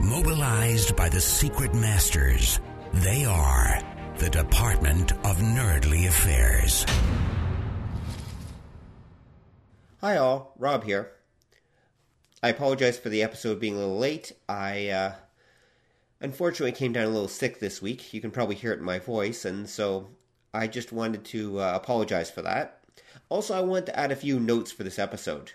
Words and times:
Mobilized 0.00 0.96
by 0.96 1.10
the 1.10 1.20
secret 1.20 1.74
masters, 1.74 2.58
they 2.94 3.26
are 3.26 3.82
the 4.16 4.30
Department 4.30 5.12
of 5.12 5.36
Nerdly 5.36 6.08
Affairs. 6.08 6.86
Hi, 10.00 10.16
all. 10.16 10.54
Rob 10.58 10.84
here. 10.84 11.12
I 12.42 12.48
apologize 12.48 12.98
for 12.98 13.10
the 13.10 13.22
episode 13.22 13.60
being 13.60 13.74
a 13.74 13.78
little 13.78 13.98
late. 13.98 14.32
I 14.48 14.88
uh, 14.88 15.12
unfortunately 16.18 16.72
came 16.72 16.94
down 16.94 17.04
a 17.04 17.10
little 17.10 17.28
sick 17.28 17.60
this 17.60 17.82
week. 17.82 18.14
You 18.14 18.22
can 18.22 18.30
probably 18.30 18.54
hear 18.56 18.72
it 18.72 18.78
in 18.78 18.84
my 18.86 19.00
voice, 19.00 19.44
and 19.44 19.68
so 19.68 20.08
I 20.54 20.66
just 20.66 20.92
wanted 20.92 21.26
to 21.26 21.60
uh, 21.60 21.72
apologize 21.74 22.30
for 22.30 22.40
that. 22.40 22.80
Also, 23.28 23.54
I 23.54 23.60
want 23.60 23.84
to 23.86 23.98
add 23.98 24.12
a 24.12 24.16
few 24.16 24.40
notes 24.40 24.72
for 24.72 24.82
this 24.82 24.98
episode. 24.98 25.52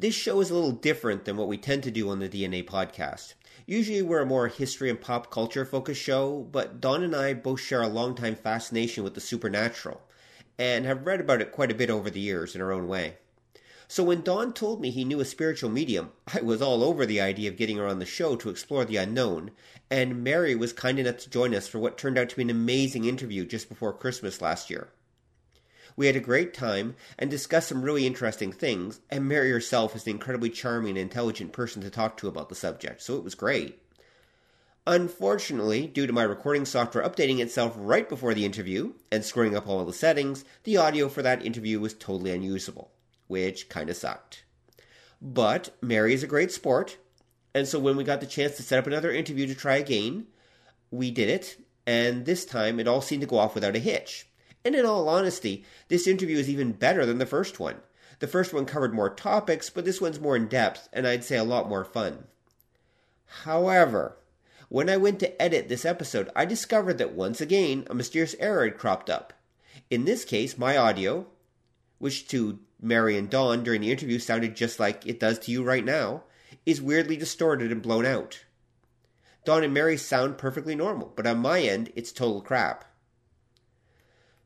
This 0.00 0.14
show 0.14 0.40
is 0.40 0.48
a 0.48 0.54
little 0.54 0.72
different 0.72 1.26
than 1.26 1.36
what 1.36 1.46
we 1.46 1.58
tend 1.58 1.82
to 1.82 1.90
do 1.90 2.08
on 2.08 2.20
the 2.20 2.28
DNA 2.30 2.64
podcast. 2.64 3.34
Usually, 3.66 4.00
we're 4.00 4.22
a 4.22 4.26
more 4.26 4.48
history 4.48 4.88
and 4.88 4.98
pop 4.98 5.30
culture 5.30 5.66
focused 5.66 6.00
show, 6.00 6.48
but 6.50 6.80
Don 6.80 7.02
and 7.02 7.14
I 7.14 7.34
both 7.34 7.60
share 7.60 7.82
a 7.82 7.86
longtime 7.86 8.36
fascination 8.36 9.04
with 9.04 9.12
the 9.12 9.20
supernatural 9.20 10.00
and 10.58 10.86
have 10.86 11.04
read 11.04 11.20
about 11.20 11.42
it 11.42 11.52
quite 11.52 11.70
a 11.70 11.74
bit 11.74 11.90
over 11.90 12.08
the 12.08 12.18
years 12.18 12.54
in 12.54 12.62
our 12.62 12.72
own 12.72 12.88
way. 12.88 13.18
So 13.88 14.02
when 14.02 14.22
Don 14.22 14.54
told 14.54 14.80
me 14.80 14.90
he 14.90 15.04
knew 15.04 15.20
a 15.20 15.24
spiritual 15.26 15.68
medium, 15.68 16.12
I 16.34 16.40
was 16.40 16.62
all 16.62 16.82
over 16.82 17.04
the 17.04 17.20
idea 17.20 17.50
of 17.50 17.58
getting 17.58 17.76
her 17.76 17.86
on 17.86 17.98
the 17.98 18.06
show 18.06 18.36
to 18.36 18.48
explore 18.48 18.86
the 18.86 18.96
unknown, 18.96 19.50
and 19.90 20.24
Mary 20.24 20.54
was 20.54 20.72
kind 20.72 20.98
enough 20.98 21.18
to 21.18 21.28
join 21.28 21.54
us 21.54 21.68
for 21.68 21.78
what 21.78 21.98
turned 21.98 22.16
out 22.16 22.30
to 22.30 22.36
be 22.36 22.42
an 22.42 22.48
amazing 22.48 23.04
interview 23.04 23.44
just 23.44 23.68
before 23.68 23.92
Christmas 23.92 24.40
last 24.40 24.70
year. 24.70 24.88
We 25.96 26.06
had 26.06 26.16
a 26.16 26.20
great 26.20 26.54
time 26.54 26.96
and 27.18 27.30
discussed 27.30 27.68
some 27.68 27.82
really 27.82 28.06
interesting 28.06 28.52
things, 28.52 29.00
and 29.10 29.28
Mary 29.28 29.50
herself 29.50 29.94
is 29.96 30.06
an 30.06 30.10
incredibly 30.10 30.50
charming 30.50 30.90
and 30.90 30.98
intelligent 30.98 31.52
person 31.52 31.82
to 31.82 31.90
talk 31.90 32.16
to 32.18 32.28
about 32.28 32.48
the 32.48 32.54
subject, 32.54 33.02
so 33.02 33.16
it 33.16 33.24
was 33.24 33.34
great. 33.34 33.82
Unfortunately, 34.86 35.86
due 35.86 36.06
to 36.06 36.12
my 36.12 36.22
recording 36.22 36.64
software 36.64 37.04
updating 37.04 37.38
itself 37.38 37.74
right 37.76 38.08
before 38.08 38.34
the 38.34 38.44
interview 38.44 38.94
and 39.12 39.24
screwing 39.24 39.56
up 39.56 39.68
all 39.68 39.84
the 39.84 39.92
settings, 39.92 40.44
the 40.64 40.76
audio 40.76 41.08
for 41.08 41.22
that 41.22 41.44
interview 41.44 41.78
was 41.78 41.94
totally 41.94 42.32
unusable 42.32 42.90
which 43.30 43.68
kind 43.68 43.88
of 43.88 43.96
sucked. 43.96 44.42
But 45.22 45.70
Mary 45.80 46.12
is 46.12 46.24
a 46.24 46.26
great 46.26 46.50
sport, 46.50 46.98
and 47.54 47.68
so 47.68 47.78
when 47.78 47.96
we 47.96 48.02
got 48.02 48.20
the 48.20 48.26
chance 48.26 48.56
to 48.56 48.64
set 48.64 48.80
up 48.80 48.88
another 48.88 49.12
interview 49.12 49.46
to 49.46 49.54
try 49.54 49.76
again, 49.76 50.26
we 50.90 51.12
did 51.12 51.28
it, 51.28 51.64
and 51.86 52.26
this 52.26 52.44
time 52.44 52.80
it 52.80 52.88
all 52.88 53.00
seemed 53.00 53.20
to 53.20 53.28
go 53.28 53.38
off 53.38 53.54
without 53.54 53.76
a 53.76 53.78
hitch. 53.78 54.26
And 54.64 54.74
in 54.74 54.84
all 54.84 55.08
honesty, 55.08 55.64
this 55.88 56.06
interview 56.06 56.36
is 56.38 56.48
even 56.48 56.72
better 56.72 57.06
than 57.06 57.18
the 57.18 57.26
first 57.26 57.58
one. 57.58 57.76
The 58.18 58.26
first 58.26 58.52
one 58.52 58.66
covered 58.66 58.92
more 58.92 59.08
topics, 59.08 59.70
but 59.70 59.84
this 59.86 60.00
one's 60.00 60.20
more 60.20 60.36
in 60.36 60.46
depth, 60.46 60.88
and 60.92 61.06
I'd 61.06 61.24
say 61.24 61.38
a 61.38 61.44
lot 61.44 61.68
more 61.68 61.84
fun. 61.84 62.24
However, 63.44 64.18
when 64.68 64.90
I 64.90 64.98
went 64.98 65.18
to 65.20 65.40
edit 65.40 65.68
this 65.68 65.84
episode, 65.84 66.28
I 66.36 66.44
discovered 66.44 66.98
that 66.98 67.12
once 67.12 67.40
again 67.40 67.86
a 67.88 67.94
mysterious 67.94 68.36
error 68.38 68.64
had 68.64 68.76
cropped 68.76 69.08
up. 69.08 69.32
In 69.88 70.04
this 70.04 70.24
case, 70.24 70.58
my 70.58 70.76
audio, 70.76 71.26
which 71.98 72.28
to 72.28 72.58
Mary 72.80 73.16
and 73.16 73.30
Don 73.30 73.62
during 73.62 73.80
the 73.80 73.90
interview 73.90 74.18
sounded 74.18 74.54
just 74.54 74.78
like 74.78 75.06
it 75.06 75.18
does 75.18 75.38
to 75.40 75.50
you 75.50 75.62
right 75.62 75.84
now, 75.84 76.24
is 76.66 76.82
weirdly 76.82 77.16
distorted 77.16 77.72
and 77.72 77.82
blown 77.82 78.04
out. 78.04 78.44
Don 79.44 79.64
and 79.64 79.72
Mary 79.72 79.96
sound 79.96 80.36
perfectly 80.36 80.74
normal, 80.74 81.12
but 81.16 81.26
on 81.26 81.38
my 81.38 81.62
end, 81.62 81.90
it's 81.96 82.12
total 82.12 82.42
crap. 82.42 82.84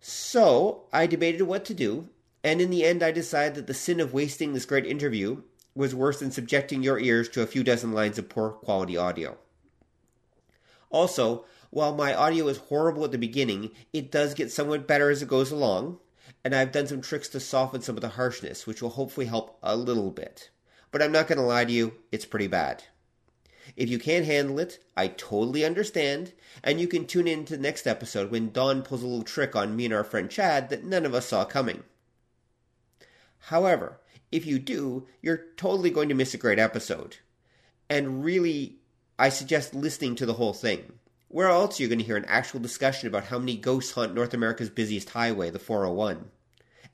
So, 0.06 0.84
I 0.92 1.06
debated 1.06 1.44
what 1.44 1.65
to 1.65 1.72
do, 1.72 2.10
and 2.42 2.60
in 2.60 2.69
the 2.69 2.84
end, 2.84 3.03
I 3.03 3.10
decided 3.10 3.54
that 3.54 3.66
the 3.66 3.72
sin 3.72 4.00
of 4.00 4.12
wasting 4.12 4.53
this 4.53 4.66
great 4.66 4.84
interview 4.84 5.41
was 5.75 5.94
worse 5.94 6.19
than 6.19 6.31
subjecting 6.31 6.82
your 6.82 6.98
ears 6.98 7.26
to 7.31 7.41
a 7.41 7.47
few 7.47 7.65
dozen 7.65 7.92
lines 7.92 8.19
of 8.19 8.28
poor 8.28 8.50
quality 8.50 8.98
audio. 8.98 9.38
Also, 10.91 11.47
while 11.70 11.94
my 11.94 12.12
audio 12.12 12.48
is 12.48 12.59
horrible 12.59 13.04
at 13.04 13.12
the 13.12 13.19
beginning, 13.19 13.70
it 13.94 14.10
does 14.10 14.34
get 14.34 14.53
somewhat 14.53 14.87
better 14.87 15.09
as 15.09 15.22
it 15.22 15.28
goes 15.28 15.50
along, 15.50 16.00
and 16.44 16.54
I've 16.54 16.70
done 16.70 16.87
some 16.87 17.00
tricks 17.00 17.31
to 17.31 17.41
soften 17.41 17.81
some 17.81 17.97
of 17.97 18.03
the 18.03 18.10
harshness, 18.10 18.66
which 18.66 18.82
will 18.82 18.91
hopefully 18.91 19.25
help 19.25 19.59
a 19.62 19.75
little 19.75 20.10
bit. 20.10 20.50
But 20.91 21.00
I'm 21.00 21.12
not 21.12 21.28
going 21.28 21.38
to 21.38 21.44
lie 21.44 21.64
to 21.64 21.72
you, 21.72 21.94
it's 22.12 22.26
pretty 22.26 22.48
bad. 22.48 22.84
If 23.76 23.88
you 23.88 23.98
can't 23.98 24.26
handle 24.26 24.58
it, 24.58 24.78
I 24.97 25.08
totally 25.08 25.64
understand, 25.64 26.32
and 26.62 26.80
you 26.80 26.86
can 26.86 27.06
tune 27.06 27.26
in 27.26 27.44
to 27.47 27.56
the 27.56 27.62
next 27.62 27.86
episode 27.86 28.30
when 28.30 28.52
Don 28.52 28.82
pulls 28.82 29.02
a 29.02 29.06
little 29.06 29.25
trick 29.25 29.56
on 29.56 29.75
me 29.75 29.86
and 29.86 29.94
our 29.94 30.04
friend 30.04 30.30
Chad 30.30 30.69
that 30.69 30.84
none 30.84 31.06
of 31.06 31.14
us 31.14 31.26
saw 31.26 31.44
coming. 31.44 31.82
However, 33.38 34.00
if 34.30 34.47
you 34.47 34.58
do, 34.58 35.06
you're 35.22 35.44
totally 35.56 35.91
going 35.91 36.08
to 36.08 36.14
miss 36.14 36.34
a 36.34 36.38
great 36.38 36.58
episode. 36.58 37.19
And 37.88 38.25
really, 38.25 38.78
I 39.19 39.28
suggest 39.28 39.75
listening 39.75 40.14
to 40.16 40.26
the 40.26 40.34
whole 40.34 40.52
thing. 40.52 40.94
Where 41.28 41.48
else 41.48 41.78
are 41.78 41.82
you 41.82 41.88
going 41.88 41.98
to 41.98 42.04
hear 42.04 42.16
an 42.16 42.25
actual 42.26 42.60
discussion 42.60 43.08
about 43.08 43.25
how 43.25 43.38
many 43.38 43.56
ghosts 43.56 43.92
haunt 43.92 44.14
North 44.14 44.34
America's 44.34 44.70
busiest 44.70 45.10
highway, 45.10 45.50
the 45.50 45.58
401, 45.58 46.31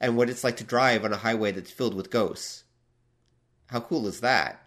and 0.01 0.17
what 0.17 0.31
it's 0.31 0.45
like 0.45 0.57
to 0.57 0.65
drive 0.65 1.05
on 1.05 1.13
a 1.13 1.19
highway 1.19 1.53
that's 1.53 1.71
filled 1.71 1.95
with 1.95 2.11
ghosts? 2.11 2.65
How 3.67 3.81
cool 3.81 4.07
is 4.07 4.21
that? 4.21 4.63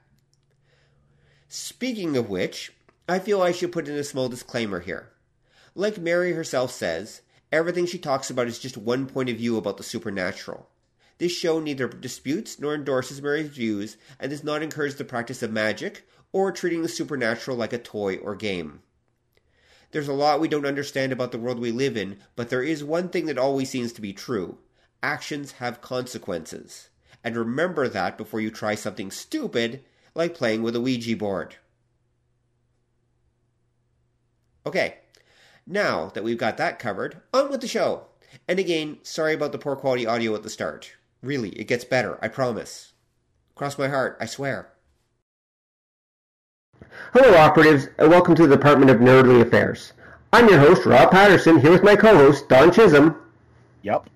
Speaking 1.55 2.17
of 2.17 2.31
which, 2.31 2.71
I 3.07 3.19
feel 3.19 3.39
I 3.39 3.51
should 3.51 3.71
put 3.71 3.87
in 3.87 3.93
a 3.93 4.03
small 4.03 4.27
disclaimer 4.27 4.79
here. 4.79 5.09
Like 5.75 5.99
Mary 5.99 6.33
herself 6.33 6.71
says, 6.71 7.21
everything 7.51 7.85
she 7.85 7.99
talks 7.99 8.31
about 8.31 8.47
is 8.47 8.57
just 8.57 8.75
one 8.75 9.05
point 9.05 9.29
of 9.29 9.37
view 9.37 9.55
about 9.55 9.77
the 9.77 9.83
supernatural. 9.83 10.67
This 11.19 11.31
show 11.31 11.59
neither 11.59 11.87
disputes 11.87 12.59
nor 12.59 12.73
endorses 12.73 13.21
Mary's 13.21 13.49
views 13.49 13.97
and 14.19 14.31
does 14.31 14.43
not 14.43 14.63
encourage 14.63 14.95
the 14.95 15.05
practice 15.05 15.43
of 15.43 15.51
magic 15.51 16.07
or 16.31 16.51
treating 16.51 16.81
the 16.81 16.89
supernatural 16.89 17.55
like 17.55 17.71
a 17.71 17.77
toy 17.77 18.17
or 18.17 18.33
game. 18.33 18.81
There's 19.91 20.07
a 20.07 20.13
lot 20.13 20.39
we 20.39 20.47
don't 20.47 20.65
understand 20.65 21.11
about 21.11 21.31
the 21.31 21.37
world 21.37 21.59
we 21.59 21.71
live 21.71 21.95
in, 21.95 22.17
but 22.35 22.49
there 22.49 22.63
is 22.63 22.83
one 22.83 23.09
thing 23.09 23.27
that 23.27 23.37
always 23.37 23.69
seems 23.69 23.93
to 23.93 24.01
be 24.01 24.11
true 24.11 24.57
actions 25.03 25.51
have 25.51 25.81
consequences. 25.81 26.89
And 27.23 27.37
remember 27.37 27.87
that 27.87 28.17
before 28.17 28.41
you 28.41 28.49
try 28.49 28.73
something 28.73 29.11
stupid 29.11 29.83
like 30.15 30.35
playing 30.35 30.63
with 30.63 30.75
a 30.75 30.81
Ouija 30.81 31.15
board. 31.15 31.55
Okay, 34.65 34.95
now 35.67 36.09
that 36.13 36.23
we've 36.23 36.37
got 36.37 36.57
that 36.57 36.79
covered, 36.79 37.21
on 37.33 37.49
with 37.49 37.61
the 37.61 37.67
show. 37.67 38.05
And 38.47 38.59
again, 38.59 38.97
sorry 39.03 39.33
about 39.33 39.51
the 39.51 39.57
poor 39.57 39.75
quality 39.75 40.05
audio 40.05 40.33
at 40.35 40.43
the 40.43 40.49
start. 40.49 40.93
Really, 41.21 41.49
it 41.49 41.67
gets 41.67 41.85
better, 41.85 42.17
I 42.21 42.27
promise. 42.27 42.93
Cross 43.55 43.77
my 43.77 43.87
heart, 43.87 44.17
I 44.19 44.25
swear. 44.25 44.69
Hello, 47.13 47.37
operatives, 47.37 47.89
and 47.97 48.09
welcome 48.09 48.35
to 48.35 48.47
the 48.47 48.55
Department 48.55 48.89
of 48.89 48.97
Nerdly 48.97 49.41
Affairs. 49.41 49.93
I'm 50.31 50.49
your 50.49 50.59
host, 50.59 50.85
Rob 50.85 51.11
Patterson, 51.11 51.59
here 51.59 51.71
with 51.71 51.83
my 51.83 51.95
co-host, 51.95 52.49
Don 52.49 52.71
Chisholm. 52.71 53.15
Yep. 53.83 54.09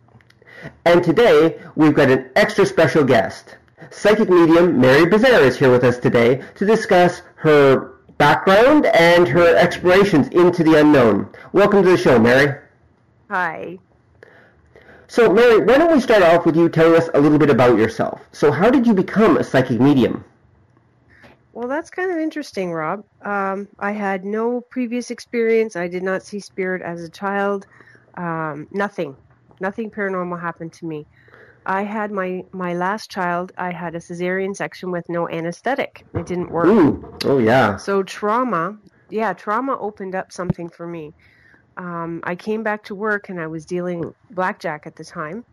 And 0.85 1.03
today, 1.03 1.59
we've 1.75 1.93
got 1.93 2.09
an 2.09 2.29
extra 2.35 2.65
special 2.65 3.03
guest. 3.03 3.56
Psychic 3.91 4.27
medium 4.27 4.81
Mary 4.81 5.05
Bezaire 5.05 5.41
is 5.41 5.55
here 5.55 5.71
with 5.71 5.83
us 5.83 5.99
today 5.99 6.41
to 6.55 6.65
discuss 6.65 7.21
her 7.35 7.93
background 8.17 8.87
and 8.87 9.27
her 9.27 9.55
explorations 9.55 10.27
into 10.29 10.63
the 10.63 10.79
unknown. 10.79 11.29
Welcome 11.53 11.83
to 11.83 11.89
the 11.91 11.97
show, 11.97 12.17
Mary. 12.17 12.59
Hi. 13.29 13.77
So, 15.07 15.31
Mary, 15.31 15.63
why 15.63 15.77
don't 15.77 15.93
we 15.93 16.01
start 16.01 16.23
off 16.23 16.43
with 16.43 16.55
you 16.55 16.69
telling 16.69 16.99
us 16.99 17.07
a 17.13 17.21
little 17.21 17.37
bit 17.37 17.51
about 17.51 17.77
yourself? 17.77 18.19
So, 18.31 18.51
how 18.51 18.71
did 18.71 18.87
you 18.87 18.95
become 18.95 19.37
a 19.37 19.43
psychic 19.43 19.79
medium? 19.79 20.25
Well, 21.53 21.67
that's 21.67 21.91
kind 21.91 22.09
of 22.09 22.17
interesting, 22.17 22.71
Rob. 22.71 23.03
Um, 23.21 23.67
I 23.77 23.91
had 23.91 24.25
no 24.25 24.59
previous 24.59 25.11
experience. 25.11 25.75
I 25.75 25.87
did 25.87 26.01
not 26.01 26.23
see 26.23 26.39
spirit 26.39 26.81
as 26.81 27.03
a 27.03 27.09
child. 27.09 27.67
Um, 28.15 28.67
nothing, 28.71 29.15
nothing 29.59 29.91
paranormal 29.91 30.41
happened 30.41 30.73
to 30.73 30.85
me. 30.87 31.05
I 31.67 31.83
had 31.83 32.11
my 32.11 32.43
my 32.53 32.73
last 32.73 33.11
child. 33.11 33.51
I 33.57 33.71
had 33.71 33.93
a 33.93 33.99
cesarean 33.99 34.55
section 34.55 34.89
with 34.91 35.07
no 35.09 35.29
anesthetic. 35.29 36.05
It 36.15 36.25
didn't 36.25 36.51
work. 36.51 36.67
Ooh, 36.67 37.19
oh 37.25 37.39
yeah. 37.39 37.75
So 37.77 38.03
trauma, 38.03 38.77
yeah, 39.09 39.33
trauma 39.33 39.77
opened 39.79 40.15
up 40.15 40.31
something 40.31 40.69
for 40.69 40.87
me. 40.87 41.11
Um, 41.77 42.21
I 42.23 42.35
came 42.35 42.63
back 42.63 42.83
to 42.85 42.95
work 42.95 43.29
and 43.29 43.39
I 43.39 43.47
was 43.47 43.65
dealing 43.65 44.11
blackjack 44.31 44.87
at 44.87 44.95
the 44.95 45.03
time, 45.03 45.43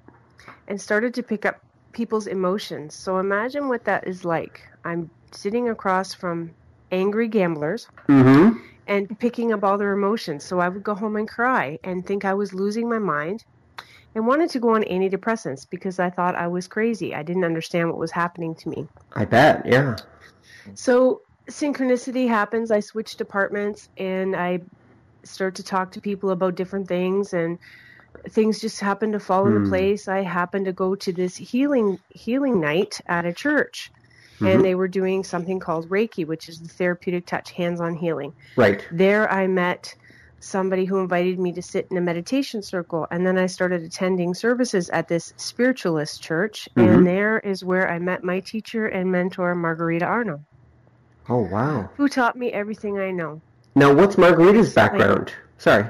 and 0.68 0.80
started 0.80 1.14
to 1.14 1.22
pick 1.22 1.44
up 1.44 1.56
people's 1.92 2.26
emotions. 2.28 2.94
So 2.94 3.18
imagine 3.18 3.68
what 3.68 3.84
that 3.84 4.06
is 4.06 4.24
like. 4.24 4.62
I'm 4.84 5.10
sitting 5.32 5.68
across 5.68 6.14
from 6.14 6.54
angry 6.92 7.28
gamblers 7.28 7.86
Mm-hmm. 8.08 8.58
and 8.86 9.18
picking 9.18 9.52
up 9.52 9.64
all 9.64 9.78
their 9.78 9.92
emotions. 9.92 10.44
So 10.44 10.60
I 10.60 10.68
would 10.68 10.82
go 10.84 10.94
home 10.94 11.16
and 11.16 11.28
cry 11.28 11.78
and 11.84 12.06
think 12.06 12.24
I 12.24 12.34
was 12.34 12.52
losing 12.54 12.88
my 12.88 12.98
mind 12.98 13.42
and 14.14 14.26
wanted 14.26 14.50
to 14.50 14.60
go 14.60 14.74
on 14.74 14.84
antidepressants 14.84 15.66
because 15.68 15.98
I 15.98 16.10
thought 16.10 16.34
I 16.36 16.46
was 16.46 16.68
crazy. 16.68 17.14
I 17.14 17.22
didn't 17.22 17.44
understand 17.44 17.88
what 17.88 17.98
was 17.98 18.12
happening 18.12 18.54
to 18.56 18.68
me. 18.68 18.86
I 19.14 19.24
bet. 19.24 19.66
Yeah. 19.66 19.96
So 20.74 21.20
synchronicity 21.50 22.28
happens. 22.28 22.70
I 22.70 22.80
switch 22.80 23.16
departments 23.16 23.88
and 23.98 24.34
I 24.36 24.60
start 25.24 25.56
to 25.56 25.62
talk 25.62 25.92
to 25.92 26.00
people 26.00 26.30
about 26.30 26.54
different 26.54 26.88
things 26.88 27.32
and 27.32 27.58
things 28.30 28.60
just 28.60 28.80
happen 28.80 29.12
to 29.12 29.20
fall 29.20 29.46
into 29.46 29.60
Hmm. 29.60 29.68
place. 29.68 30.08
I 30.08 30.22
happened 30.22 30.66
to 30.66 30.72
go 30.72 30.94
to 30.94 31.12
this 31.12 31.36
healing 31.36 31.98
healing 32.10 32.60
night 32.60 33.00
at 33.06 33.26
a 33.26 33.32
church 33.32 33.90
Mhm. 34.40 34.54
and 34.54 34.64
they 34.64 34.74
were 34.74 34.88
doing 34.88 35.24
something 35.24 35.58
called 35.58 35.90
Reiki, 35.90 36.26
which 36.26 36.48
is 36.48 36.60
the 36.60 36.68
therapeutic 36.68 37.26
touch 37.26 37.52
hands-on 37.52 37.94
healing. 37.94 38.32
Right. 38.56 38.86
There 38.92 39.30
I 39.30 39.46
met 39.46 39.94
somebody 40.44 40.84
who 40.84 40.98
invited 40.98 41.38
me 41.38 41.52
to 41.52 41.62
sit 41.62 41.86
in 41.90 41.96
a 41.96 42.00
meditation 42.00 42.62
circle 42.62 43.06
and 43.10 43.26
then 43.26 43.38
I 43.38 43.46
started 43.46 43.82
attending 43.82 44.34
services 44.34 44.90
at 44.90 45.08
this 45.08 45.32
spiritualist 45.36 46.22
church 46.22 46.68
Mhm. 46.76 46.86
and 46.96 47.06
there 47.06 47.38
is 47.38 47.64
where 47.64 47.90
I 47.90 47.98
met 47.98 48.22
my 48.22 48.40
teacher 48.40 48.86
and 48.86 49.10
mentor 49.10 49.54
Margarita 49.54 50.04
Arno 50.04 50.40
Oh 51.28 51.48
wow. 51.50 51.88
who 51.96 52.08
taught 52.08 52.36
me 52.36 52.52
everything 52.52 52.98
I 52.98 53.10
know. 53.10 53.40
Now, 53.74 53.92
what's 53.92 54.16
Margarita's 54.18 54.72
background? 54.74 55.32
Sorry. 55.58 55.86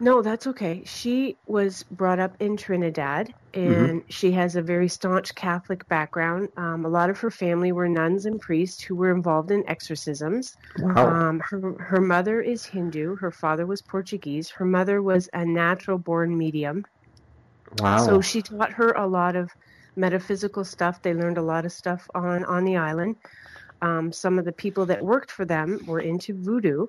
No, 0.00 0.22
that's 0.22 0.46
okay. 0.46 0.82
She 0.84 1.36
was 1.46 1.82
brought 1.90 2.20
up 2.20 2.36
in 2.38 2.56
Trinidad 2.56 3.34
and 3.52 4.04
she 4.08 4.30
has 4.32 4.54
a 4.54 4.62
very 4.62 4.88
staunch 4.88 5.34
Catholic 5.34 5.88
background. 5.88 6.50
Um, 6.56 6.84
a 6.84 6.88
lot 6.88 7.10
of 7.10 7.18
her 7.18 7.30
family 7.30 7.72
were 7.72 7.88
nuns 7.88 8.24
and 8.24 8.40
priests 8.40 8.80
who 8.80 8.94
were 8.94 9.10
involved 9.10 9.50
in 9.50 9.68
exorcisms. 9.68 10.56
Wow. 10.78 11.08
Um, 11.08 11.40
her, 11.40 11.72
her 11.80 12.00
mother 12.00 12.40
is 12.40 12.64
Hindu, 12.64 13.16
her 13.16 13.32
father 13.32 13.66
was 13.66 13.82
Portuguese. 13.82 14.50
Her 14.50 14.64
mother 14.64 15.02
was 15.02 15.28
a 15.32 15.44
natural 15.44 15.98
born 15.98 16.36
medium. 16.36 16.84
wow. 17.80 17.98
So 17.98 18.20
she 18.20 18.42
taught 18.42 18.72
her 18.72 18.92
a 18.92 19.06
lot 19.06 19.34
of 19.34 19.50
metaphysical 19.96 20.64
stuff. 20.64 21.02
They 21.02 21.12
learned 21.12 21.38
a 21.38 21.42
lot 21.42 21.64
of 21.64 21.72
stuff 21.72 22.08
on, 22.14 22.44
on 22.44 22.64
the 22.64 22.76
island. 22.76 23.16
Um, 23.82 24.12
some 24.12 24.38
of 24.38 24.44
the 24.44 24.52
people 24.52 24.86
that 24.86 25.04
worked 25.04 25.30
for 25.32 25.44
them 25.44 25.80
were 25.86 26.00
into 26.00 26.34
voodoo. 26.34 26.86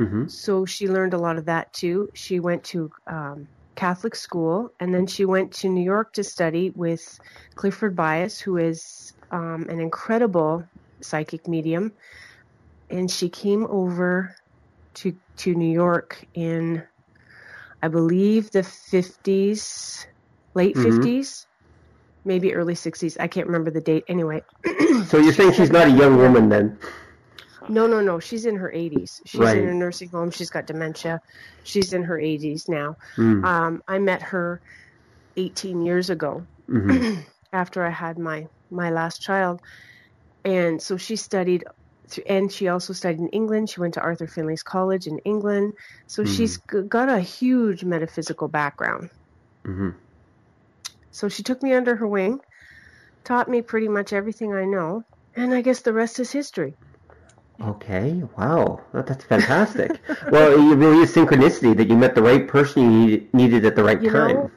Hmm 0.00 0.26
So 0.28 0.64
she 0.64 0.88
learned 0.88 1.14
a 1.14 1.18
lot 1.18 1.38
of 1.38 1.46
that 1.46 1.72
too. 1.72 2.08
She 2.14 2.40
went 2.40 2.64
to 2.64 2.90
um, 3.06 3.48
Catholic 3.76 4.14
school 4.14 4.70
and 4.80 4.94
then 4.94 5.06
she 5.06 5.24
went 5.24 5.52
to 5.60 5.68
New 5.68 5.82
York 5.84 6.12
to 6.14 6.24
study 6.24 6.70
with 6.74 7.02
Clifford 7.56 7.96
Bias, 7.96 8.40
who 8.40 8.56
is 8.56 9.12
um, 9.30 9.66
an 9.68 9.80
incredible 9.80 10.64
psychic 11.02 11.46
medium. 11.48 11.92
And 12.90 13.10
she 13.10 13.28
came 13.28 13.66
over 13.68 14.34
to 14.96 15.16
to 15.38 15.54
New 15.54 15.72
York 15.72 16.26
in, 16.34 16.82
I 17.82 17.88
believe, 17.88 18.50
the 18.50 18.62
50s, 18.62 20.06
late 20.54 20.76
Mhm. 20.76 20.82
50s, 20.82 21.46
maybe 22.24 22.54
early 22.54 22.74
60s. 22.74 23.16
I 23.20 23.28
can't 23.28 23.46
remember 23.46 23.70
the 23.70 23.80
date. 23.80 24.04
Anyway, 24.08 24.42
So 25.06 25.18
you're 25.18 25.32
saying 25.40 25.52
she's 25.52 25.70
not 25.70 25.88
a 25.88 25.90
young 25.90 26.16
woman 26.18 26.48
then? 26.48 26.78
No, 27.70 27.86
no, 27.86 28.00
no. 28.00 28.18
She's 28.20 28.46
in 28.46 28.56
her 28.56 28.72
80s. 28.72 29.20
She's 29.26 29.40
Right. 29.40 29.58
in 29.58 29.68
a 29.68 29.74
nursing 29.74 30.10
home. 30.10 30.30
She's 30.30 30.50
got 30.50 30.66
dementia. 30.66 31.20
She's 31.62 31.92
in 31.92 32.02
her 32.04 32.18
80s 32.18 32.64
now. 32.68 32.96
Mm. 33.18 33.44
Um, 33.44 33.82
I 33.88 33.98
met 33.98 34.22
her 34.22 34.60
18 35.36 35.82
years 35.82 36.10
ago 36.10 36.46
hmm 36.66 37.20
after 37.52 37.84
I 37.84 37.90
had 37.90 38.18
my 38.18 38.46
my 38.70 38.90
last 38.90 39.20
child, 39.20 39.60
and 40.44 40.82
so 40.82 40.96
she 40.96 41.16
studied, 41.16 41.64
th- 42.10 42.26
and 42.28 42.52
she 42.52 42.68
also 42.68 42.92
studied 42.92 43.20
in 43.20 43.28
England. 43.30 43.70
She 43.70 43.80
went 43.80 43.94
to 43.94 44.00
Arthur 44.02 44.26
Findlay's 44.26 44.62
College 44.62 45.06
in 45.06 45.18
England, 45.20 45.74
so 46.08 46.24
Hmm. 46.24 46.26
she's 46.26 46.58
g- 46.70 46.82
got 46.88 47.08
a 47.08 47.20
huge 47.20 47.84
metaphysical 47.84 48.48
background. 48.48 49.10
hmm 49.66 49.90
So 51.12 51.28
she 51.28 51.44
took 51.44 51.62
me 51.62 51.72
under 51.72 51.94
her 51.94 52.06
wing, 52.08 52.40
taught 53.24 53.48
me 53.48 53.62
pretty 53.62 53.88
much 53.88 54.12
everything 54.12 54.54
I 54.54 54.64
know, 54.66 55.04
and 55.36 55.54
I 55.54 55.62
guess 55.62 55.82
the 55.82 55.92
rest 55.92 56.20
is 56.20 56.32
history. 56.32 56.76
Okay. 57.62 58.22
Wow. 58.38 58.80
That, 58.92 59.06
that's 59.06 59.24
fantastic. 59.24 60.00
well, 60.30 60.52
it 60.52 60.76
really 60.76 61.02
is 61.02 61.14
synchronicity 61.14 61.76
that 61.76 61.88
you 61.88 61.96
met 61.96 62.14
the 62.14 62.22
right 62.22 62.46
person 62.48 62.82
you 62.82 62.90
needed, 63.06 63.34
needed 63.34 63.64
at 63.66 63.76
the 63.76 63.84
right 63.84 64.02
You 64.02 64.10
time. 64.10 64.48
know, 64.48 64.52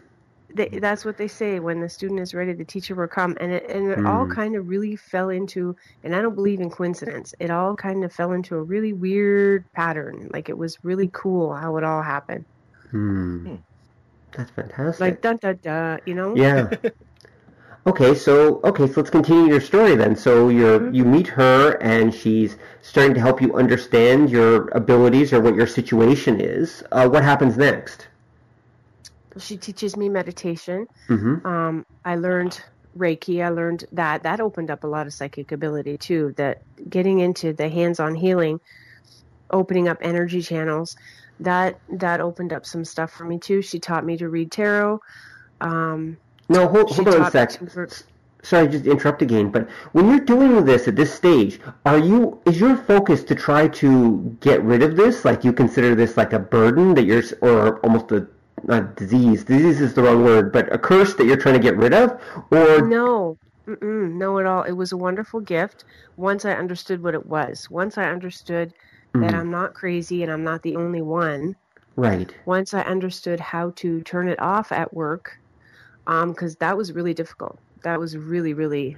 they, 0.55 0.69
that's 0.81 1.05
what 1.05 1.17
they 1.17 1.27
say 1.27 1.59
when 1.59 1.81
the 1.81 1.89
student 1.89 2.21
is 2.21 2.33
ready 2.35 2.53
the 2.53 2.65
teacher 2.65 2.95
will 2.95 3.07
come 3.07 3.37
and 3.41 3.51
it, 3.53 3.69
and 3.69 3.91
it 3.91 4.01
all 4.05 4.25
Hmm. 4.25 4.33
kind 4.33 4.55
of 4.55 4.67
really 4.67 4.95
fell 4.95 5.29
into 5.29 5.75
and 6.03 6.15
i 6.15 6.21
don't 6.21 6.35
believe 6.35 6.61
in 6.61 6.69
coincidence 6.71 7.33
it 7.39 7.51
all 7.51 7.75
kind 7.75 8.03
of 8.05 8.13
fell 8.13 8.33
into 8.33 8.55
a 8.55 8.63
really 8.63 8.93
weird 8.93 9.65
pattern 9.75 10.29
like 10.33 10.49
it 10.49 10.57
was 10.57 10.77
really 10.83 11.09
cool 11.13 11.55
how 11.55 11.77
it 11.77 11.83
all 11.83 12.03
happened 12.03 12.45
Hmm. 12.91 13.47
Hmm. 13.47 13.57
That's 14.33 14.51
fantastic. 14.51 14.93
like 14.97 15.21
dun 15.21 15.37
dun 15.37 15.59
dun 15.61 15.99
you 16.05 16.15
know 16.15 16.41
Yeah. 16.41 16.77
Okay, 17.85 18.13
so 18.15 18.59
okay, 18.63 18.87
so 18.87 18.93
let's 19.01 19.09
continue 19.09 19.47
your 19.51 19.59
story 19.61 19.95
then. 19.95 20.15
So 20.15 20.49
you're 20.49 20.81
Mhm. 20.81 20.93
you 20.93 21.03
meet 21.05 21.27
her 21.27 21.77
and 21.81 22.13
she's 22.13 22.57
starting 22.81 23.13
to 23.15 23.19
help 23.21 23.41
you 23.41 23.53
understand 23.55 24.29
your 24.29 24.67
abilities 24.69 25.33
or 25.33 25.39
what 25.41 25.55
your 25.55 25.67
situation 25.67 26.39
is. 26.41 26.83
Uh, 26.91 27.07
what 27.09 27.23
happens 27.23 27.57
next? 27.57 28.07
she 29.39 29.57
teaches 29.57 29.97
me 29.97 30.09
meditation 30.09 30.85
Mm-hmm. 31.09 31.45
um, 31.45 31.85
i 32.05 32.15
learned 32.15 32.59
reiki 32.97 33.43
i 33.43 33.49
learned 33.49 33.85
that 33.91 34.23
that 34.23 34.39
opened 34.39 34.69
up 34.71 34.83
a 34.83 34.87
lot 34.87 35.07
of 35.07 35.13
psychic 35.13 35.51
ability 35.51 35.97
too 35.97 36.33
that 36.37 36.59
getting 36.89 37.19
into 37.19 37.53
the 37.53 37.69
hands-on 37.69 38.15
healing 38.15 38.59
opening 39.51 39.87
up 39.87 39.97
energy 40.01 40.41
channels 40.41 40.95
that 41.39 41.75
that 41.99 42.21
opened 42.21 42.53
up 42.53 42.65
some 42.65 42.85
stuff 42.85 43.11
for 43.11 43.25
me 43.25 43.39
too 43.39 43.61
she 43.61 43.79
taught 43.79 44.05
me 44.05 44.17
to 44.17 44.29
read 44.29 44.51
tarot 44.51 44.99
um, 45.61 46.17
No, 46.49 46.67
hold, 46.67 46.91
hold 46.91 47.07
on 47.07 47.21
a 47.23 47.31
sec. 47.31 47.49
to 47.51 47.87
Sorry, 48.43 48.67
just 48.67 48.85
interrupt 48.85 49.21
again. 49.21 49.49
But 49.51 49.69
when 49.93 50.07
you're 50.09 50.19
doing 50.19 50.65
this 50.65 50.87
at 50.89 50.97
this 50.97 51.13
stage, 51.13 51.59
are 51.85 51.97
you 51.97 52.41
is 52.45 52.59
your 52.59 52.75
focus 52.75 53.23
to 53.25 53.35
try 53.35 53.69
to 53.69 54.37
get 54.41 54.61
rid 54.63 54.83
of 54.83 54.97
this? 54.97 55.23
Like 55.23 55.45
you 55.45 55.53
consider 55.53 55.95
this 55.95 56.17
like 56.17 56.33
a 56.33 56.39
burden 56.39 56.93
that 56.95 57.05
you're, 57.05 57.23
or 57.41 57.79
almost 57.79 58.11
a 58.11 58.27
not 58.63 58.95
disease. 58.97 59.45
Disease 59.45 59.79
is 59.79 59.93
the 59.93 60.03
wrong 60.03 60.23
word, 60.25 60.51
but 60.51 60.73
a 60.73 60.77
curse 60.77 61.15
that 61.15 61.25
you're 61.25 61.37
trying 61.37 61.55
to 61.55 61.59
get 61.61 61.77
rid 61.77 61.93
of, 61.93 62.19
or 62.51 62.81
No, 62.81 63.37
Mm-mm, 63.67 64.13
no 64.15 64.39
at 64.39 64.45
all. 64.45 64.63
It 64.63 64.73
was 64.73 64.91
a 64.91 64.97
wonderful 64.97 65.39
gift 65.39 65.85
once 66.17 66.43
I 66.43 66.51
understood 66.53 67.01
what 67.01 67.13
it 67.13 67.25
was. 67.25 67.69
Once 67.69 67.97
I 67.97 68.05
understood 68.09 68.73
that 69.13 69.31
Mhm. 69.31 69.39
I'm 69.39 69.51
not 69.51 69.73
crazy 69.73 70.21
and 70.21 70.31
I'm 70.31 70.43
not 70.43 70.61
the 70.63 70.75
only 70.75 71.01
one. 71.01 71.55
right? 71.95 72.35
Once 72.45 72.73
I 72.73 72.81
understood 72.81 73.39
how 73.39 73.69
to 73.77 74.01
turn 74.01 74.27
it 74.27 74.39
off 74.41 74.71
at 74.71 74.93
work, 74.93 75.37
because 76.05 76.55
that 76.57 76.77
was 76.77 76.91
really 76.91 77.13
difficult. 77.13 77.59
That 77.83 77.99
was 77.99 78.17
really, 78.17 78.53
really 78.53 78.97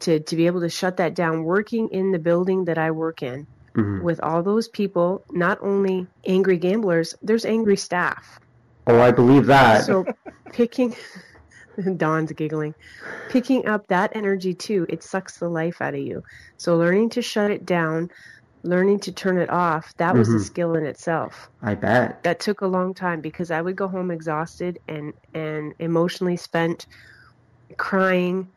to 0.00 0.20
to 0.20 0.36
be 0.36 0.46
able 0.46 0.60
to 0.60 0.68
shut 0.68 0.98
that 0.98 1.14
down. 1.14 1.44
Working 1.44 1.88
in 1.90 2.12
the 2.12 2.18
building 2.18 2.66
that 2.66 2.78
I 2.78 2.90
work 2.90 3.22
in 3.22 3.46
Mhm. 3.76 4.02
with 4.02 4.20
all 4.20 4.42
those 4.42 4.68
people, 4.68 5.24
not 5.30 5.58
only 5.62 6.06
angry 6.26 6.58
gamblers, 6.58 7.14
there's 7.22 7.44
angry 7.44 7.76
staff. 7.76 8.38
Oh, 8.86 9.00
I 9.00 9.10
believe 9.10 9.46
that. 9.46 9.84
So 9.84 10.04
picking 10.52 10.94
Don's 11.96 12.32
giggling. 12.32 12.74
Picking 13.28 13.66
up 13.66 13.86
that 13.88 14.14
energy 14.14 14.54
too, 14.54 14.86
it 14.88 15.02
sucks 15.02 15.38
the 15.38 15.48
life 15.48 15.82
out 15.82 15.94
of 15.94 16.00
you. 16.00 16.22
So 16.58 16.76
learning 16.76 17.10
to 17.10 17.22
shut 17.22 17.50
it 17.50 17.66
down, 17.66 18.08
learning 18.66 19.00
to 19.00 19.12
turn 19.12 19.38
it 19.38 19.50
off, 19.50 19.92
that 19.98 20.14
was 20.14 20.28
a 20.28 20.32
Mhm. 20.32 20.40
skill 20.40 20.74
in 20.74 20.84
itself. 20.86 21.48
I 21.62 21.74
bet. 21.74 22.22
That 22.24 22.40
took 22.40 22.60
a 22.60 22.66
long 22.66 22.94
time 22.94 23.20
because 23.20 23.50
I 23.50 23.62
would 23.62 23.76
go 23.76 23.88
home 23.88 24.10
exhausted 24.10 24.78
and 24.88 25.12
and 25.34 25.72
emotionally 25.78 26.36
spent 26.36 26.86
crying, 27.78 28.48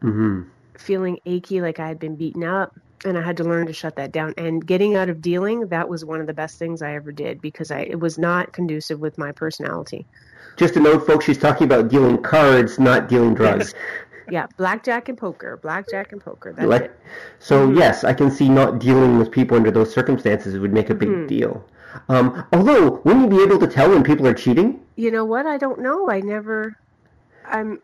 hmm 0.00 0.42
feeling 0.78 1.18
achy 1.26 1.60
like 1.60 1.78
I 1.78 1.88
had 1.88 1.98
been 1.98 2.16
beaten 2.16 2.42
up. 2.44 2.72
And 3.04 3.16
I 3.16 3.22
had 3.22 3.38
to 3.38 3.44
learn 3.44 3.66
to 3.66 3.72
shut 3.72 3.96
that 3.96 4.12
down. 4.12 4.34
And 4.36 4.66
getting 4.66 4.94
out 4.94 5.08
of 5.08 5.22
dealing, 5.22 5.68
that 5.68 5.88
was 5.88 6.04
one 6.04 6.20
of 6.20 6.26
the 6.26 6.34
best 6.34 6.58
things 6.58 6.82
I 6.82 6.94
ever 6.94 7.12
did 7.12 7.40
because 7.40 7.70
I, 7.70 7.80
it 7.80 7.98
was 7.98 8.18
not 8.18 8.52
conducive 8.52 9.00
with 9.00 9.16
my 9.16 9.32
personality. 9.32 10.06
Just 10.58 10.74
to 10.74 10.80
note, 10.80 11.06
folks, 11.06 11.24
she's 11.24 11.38
talking 11.38 11.64
about 11.64 11.88
dealing 11.88 12.22
cards, 12.22 12.78
not 12.78 13.08
dealing 13.08 13.34
drugs. 13.34 13.72
Yeah, 14.30 14.46
blackjack 14.56 15.08
and 15.08 15.18
poker, 15.18 15.58
blackjack 15.62 16.12
and 16.12 16.20
poker. 16.20 16.52
That's 16.52 16.68
Like, 16.68 16.82
it. 16.84 16.98
so 17.38 17.68
Mhm. 17.68 17.78
yes, 17.78 18.04
I 18.04 18.12
can 18.12 18.30
see 18.30 18.48
not 18.48 18.78
dealing 18.78 19.18
with 19.18 19.30
people 19.30 19.56
under 19.56 19.70
those 19.70 19.92
circumstances 19.92 20.58
would 20.58 20.72
make 20.72 20.90
a 20.90 20.94
big 20.94 21.08
Mhm. 21.08 21.28
deal. 21.28 21.64
Um, 22.08 22.44
although, 22.52 23.00
wouldn't 23.04 23.30
you 23.32 23.38
be 23.38 23.42
able 23.42 23.58
to 23.58 23.66
tell 23.66 23.90
when 23.90 24.02
people 24.04 24.26
are 24.26 24.34
cheating? 24.34 24.80
You 24.96 25.10
know 25.10 25.24
what? 25.24 25.46
I 25.46 25.56
don't 25.58 25.80
know. 25.80 26.08
I 26.10 26.20
never. 26.20 26.76
I'm. 27.44 27.80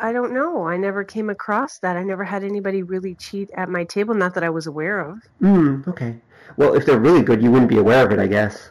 I 0.00 0.12
don't 0.12 0.32
know. 0.32 0.64
I 0.66 0.76
never 0.76 1.02
came 1.04 1.28
across 1.28 1.78
that. 1.80 1.96
I 1.96 2.04
never 2.04 2.22
had 2.24 2.44
anybody 2.44 2.82
really 2.84 3.14
cheat 3.16 3.50
at 3.54 3.68
my 3.68 3.84
table. 3.84 4.14
Not 4.14 4.34
that 4.34 4.44
I 4.44 4.48
was 4.50 4.66
aware 4.68 5.00
of. 5.00 5.18
Hmm. 5.40 5.82
Okay. 5.88 6.16
Well, 6.56 6.74
if 6.74 6.86
they're 6.86 6.98
really 7.00 7.22
good, 7.22 7.42
you 7.42 7.50
wouldn't 7.50 7.68
be 7.68 7.78
aware 7.78 8.06
of 8.06 8.12
it, 8.12 8.18
I 8.18 8.28
guess. 8.28 8.70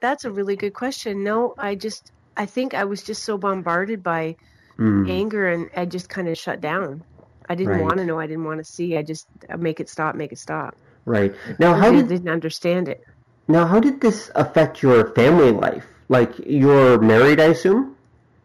That's 0.00 0.24
a 0.24 0.30
really 0.32 0.56
good 0.56 0.74
question. 0.74 1.22
No, 1.22 1.54
I 1.58 1.74
just. 1.76 2.10
I 2.36 2.46
think 2.46 2.74
I 2.74 2.84
was 2.84 3.02
just 3.02 3.22
so 3.24 3.36
bombarded 3.36 4.02
by 4.02 4.36
Hmm. 4.80 5.04
anger, 5.10 5.46
and 5.46 5.68
I 5.76 5.84
just 5.84 6.08
kind 6.08 6.26
of 6.26 6.38
shut 6.38 6.60
down. 6.62 7.04
I 7.48 7.54
didn't 7.54 7.72
Right. 7.72 7.82
want 7.82 7.98
to 7.98 8.04
know. 8.06 8.18
I 8.18 8.26
didn't 8.26 8.44
want 8.44 8.58
to 8.60 8.64
see. 8.64 8.96
I 8.96 9.02
just 9.02 9.26
uh, 9.50 9.58
make 9.58 9.78
it 9.78 9.90
stop, 9.90 10.14
make 10.14 10.32
it 10.32 10.38
stop. 10.38 10.74
Right. 11.04 11.34
Now, 11.58 11.74
I 11.74 11.78
how 11.80 11.92
did 11.92 12.08
didn't 12.08 12.30
understand 12.30 12.88
it. 12.88 12.98
now 13.46 13.66
how 13.66 13.78
did 13.78 14.00
this 14.00 14.30
affect 14.34 14.82
your 14.82 15.10
family 15.14 15.50
life? 15.50 15.86
Like 16.08 16.32
you're 16.46 16.98
married, 16.98 17.40
I 17.40 17.46
assume. 17.46 17.94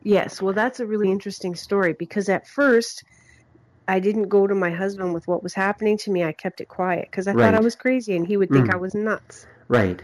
Yes, 0.03 0.41
well, 0.41 0.53
that's 0.53 0.79
a 0.81 0.85
really 0.85 1.09
interesting 1.09 1.55
story 1.55 1.95
because 1.97 2.27
at 2.29 2.45
first 2.47 3.01
I 3.87 3.99
didn't 3.99 4.29
go 4.29 4.45
to 4.45 4.55
my 4.55 4.71
husband 4.71 5.13
with 5.13 5.23
what 5.27 5.41
was 5.41 5.53
happening 5.53 5.97
to 5.99 6.11
me. 6.11 6.23
I 6.23 6.33
kept 6.33 6.59
it 6.59 6.67
quiet 6.67 7.07
because 7.09 7.27
I 7.27 7.33
thought 7.33 7.55
I 7.55 7.61
was 7.61 7.75
crazy 7.75 8.15
and 8.15 8.27
he 8.27 8.35
would 8.37 8.49
think 8.49 8.67
Mm. 8.67 8.73
I 8.73 8.77
was 8.77 8.93
nuts. 8.93 9.45
Right. 9.67 10.01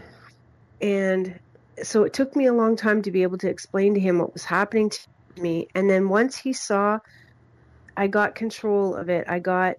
And 0.80 1.38
so 1.82 2.04
it 2.04 2.12
took 2.12 2.34
me 2.36 2.46
a 2.46 2.52
long 2.52 2.76
time 2.76 3.02
to 3.02 3.10
be 3.10 3.22
able 3.22 3.38
to 3.38 3.48
explain 3.48 3.94
to 3.94 4.00
him 4.00 4.18
what 4.18 4.32
was 4.32 4.44
happening 4.44 4.90
to 4.90 4.98
me. 5.36 5.68
And 5.74 5.88
then 5.90 6.08
once 6.08 6.36
he 6.38 6.52
saw 6.52 6.98
I 7.96 8.06
got 8.08 8.34
control 8.34 8.94
of 8.96 9.08
it, 9.10 9.26
I 9.28 9.38
got 9.38 9.76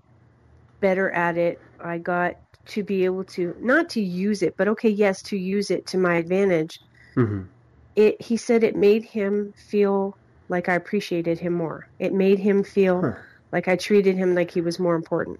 better 0.81 1.11
at 1.11 1.37
it, 1.37 1.59
I 1.79 1.99
got 1.99 2.35
to 2.69 2.83
be 2.83 3.05
able 3.05 3.25
to, 3.25 3.55
not 3.59 3.89
to 3.91 4.01
use 4.01 4.41
it, 4.43 4.55
but 4.57 4.67
okay, 4.69 4.89
yes, 4.89 5.21
to 5.23 5.37
use 5.37 5.71
it 5.71 5.87
to 5.87 5.97
my 5.99 6.15
advantage. 6.17 6.79
hmm 7.15 7.53
it 7.95 8.21
he 8.21 8.37
said 8.37 8.63
it 8.63 8.75
made 8.75 9.03
him 9.03 9.51
feel 9.69 10.13
like 10.49 10.69
I 10.69 10.75
appreciated 10.75 11.39
him 11.39 11.53
more. 11.53 11.83
It 11.99 12.13
made 12.13 12.37
him 12.39 12.63
feel 12.63 13.05
Huh. 13.05 13.13
like 13.51 13.67
I 13.67 13.75
treated 13.77 14.15
him 14.15 14.35
like 14.35 14.51
he 14.51 14.61
was 14.61 14.79
more 14.79 14.95
important. 14.95 15.39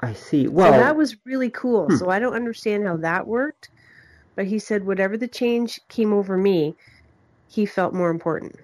I 0.00 0.14
see. 0.14 0.48
Well, 0.48 0.72
so 0.72 0.72
that 0.72 0.96
was 0.96 1.16
really 1.24 1.50
cool. 1.50 1.90
Hmm. 1.90 1.98
So 1.98 2.08
I 2.10 2.18
don't 2.18 2.34
understand 2.34 2.86
how 2.86 2.96
that 2.98 3.26
worked, 3.26 3.70
but 4.36 4.46
he 4.46 4.58
said 4.60 4.84
whatever 4.86 5.16
the 5.18 5.28
change 5.28 5.80
came 5.90 6.12
over 6.12 6.36
me, 6.38 6.74
he 7.48 7.66
felt 7.66 7.94
more 7.94 8.10
important. 8.10 8.56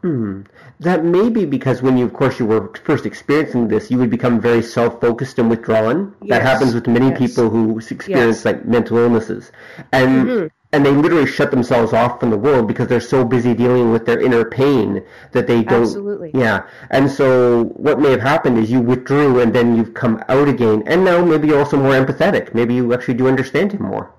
Hmm. 0.00 0.42
That 0.80 1.04
may 1.04 1.28
be 1.28 1.44
because 1.44 1.82
when 1.82 1.96
you, 1.96 2.04
of 2.04 2.12
course, 2.12 2.38
you 2.38 2.46
were 2.46 2.72
first 2.84 3.06
experiencing 3.06 3.68
this, 3.68 3.90
you 3.90 3.98
would 3.98 4.10
become 4.10 4.40
very 4.40 4.62
self-focused 4.62 5.38
and 5.38 5.50
withdrawn. 5.50 6.14
That 6.28 6.42
happens 6.42 6.74
with 6.74 6.86
many 6.86 7.08
Yes. 7.08 7.18
people 7.18 7.50
who 7.50 7.78
experience 7.78 8.38
Yes. 8.38 8.44
like 8.44 8.64
mental 8.64 8.98
illnesses, 8.98 9.50
and 9.92 10.26
Mhm. 10.28 10.50
and 10.74 10.86
they 10.86 10.90
literally 10.90 11.26
shut 11.26 11.50
themselves 11.50 11.92
off 11.92 12.18
from 12.18 12.30
the 12.30 12.38
world 12.38 12.66
because 12.66 12.86
they're 12.88 12.98
so 13.00 13.24
busy 13.24 13.52
dealing 13.52 13.92
with 13.92 14.06
their 14.06 14.18
inner 14.18 14.42
pain 14.44 15.02
that 15.32 15.46
they 15.46 15.62
don't. 15.62 15.82
Absolutely. 15.82 16.30
Yeah, 16.32 16.62
and 16.90 17.10
so 17.10 17.64
what 17.76 18.00
may 18.00 18.10
have 18.10 18.22
happened 18.22 18.56
is 18.58 18.70
you 18.70 18.80
withdrew 18.80 19.40
and 19.40 19.52
then 19.52 19.76
you've 19.76 19.92
come 19.94 20.22
out 20.28 20.48
again, 20.48 20.82
and 20.86 21.04
now 21.04 21.24
maybe 21.24 21.48
you're 21.48 21.58
also 21.58 21.76
more 21.76 21.92
empathetic. 21.92 22.54
Maybe 22.54 22.74
you 22.74 22.94
actually 22.94 23.14
do 23.14 23.28
understand 23.28 23.72
him 23.72 23.82
more. 23.82 24.10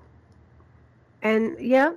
And 1.22 1.56
yeah, 1.58 1.92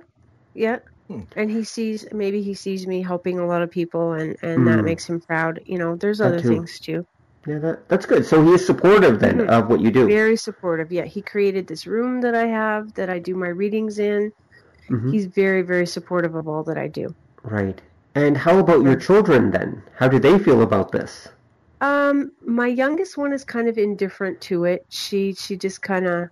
yeah. 0.54 0.78
Hmm. 1.08 1.20
And 1.36 1.50
he 1.50 1.64
sees 1.64 2.06
maybe 2.12 2.42
he 2.42 2.54
sees 2.54 2.86
me 2.86 3.02
helping 3.02 3.38
a 3.38 3.46
lot 3.46 3.62
of 3.62 3.70
people 3.70 4.12
and 4.12 4.36
and 4.42 4.58
Hmm. 4.58 4.64
that 4.66 4.84
makes 4.84 5.08
him 5.08 5.20
proud. 5.20 5.60
You 5.64 5.78
know, 5.78 5.96
there's 5.96 6.18
That 6.18 6.28
other 6.28 6.40
too. 6.40 6.48
things 6.48 6.78
too. 6.78 7.06
Yeah, 7.46 7.58
that, 7.60 7.88
that's 7.88 8.04
good. 8.04 8.26
So 8.26 8.44
he 8.44 8.52
is 8.52 8.66
supportive 8.66 9.20
then 9.20 9.38
Mhm. 9.38 9.48
of 9.48 9.68
what 9.70 9.80
you 9.80 9.90
do. 9.90 10.06
Very 10.06 10.36
supportive. 10.36 10.92
Yeah, 10.92 11.04
he 11.04 11.22
created 11.22 11.66
this 11.66 11.86
room 11.86 12.20
that 12.20 12.34
I 12.34 12.46
have 12.46 12.92
that 12.94 13.08
I 13.08 13.18
do 13.20 13.34
my 13.34 13.48
readings 13.48 13.98
in. 13.98 14.32
Mhm. 14.90 15.10
He's 15.12 15.26
very 15.26 15.62
very 15.62 15.86
supportive 15.86 16.34
of 16.34 16.46
all 16.46 16.62
that 16.64 16.76
I 16.76 16.88
do. 16.88 17.14
Right. 17.42 17.80
And 18.14 18.36
how 18.36 18.58
about 18.58 18.82
your 18.82 18.96
children 18.96 19.50
then? 19.50 19.82
How 19.96 20.08
do 20.08 20.18
they 20.18 20.38
feel 20.38 20.60
about 20.62 20.92
this? 20.92 21.28
Um, 21.80 22.32
my 22.44 22.66
youngest 22.66 23.16
one 23.16 23.32
is 23.32 23.44
kind 23.44 23.68
of 23.68 23.78
indifferent 23.78 24.40
to 24.42 24.64
it. 24.64 24.84
She 24.90 25.32
she 25.34 25.56
just 25.56 25.80
kind 25.80 26.06
of 26.06 26.28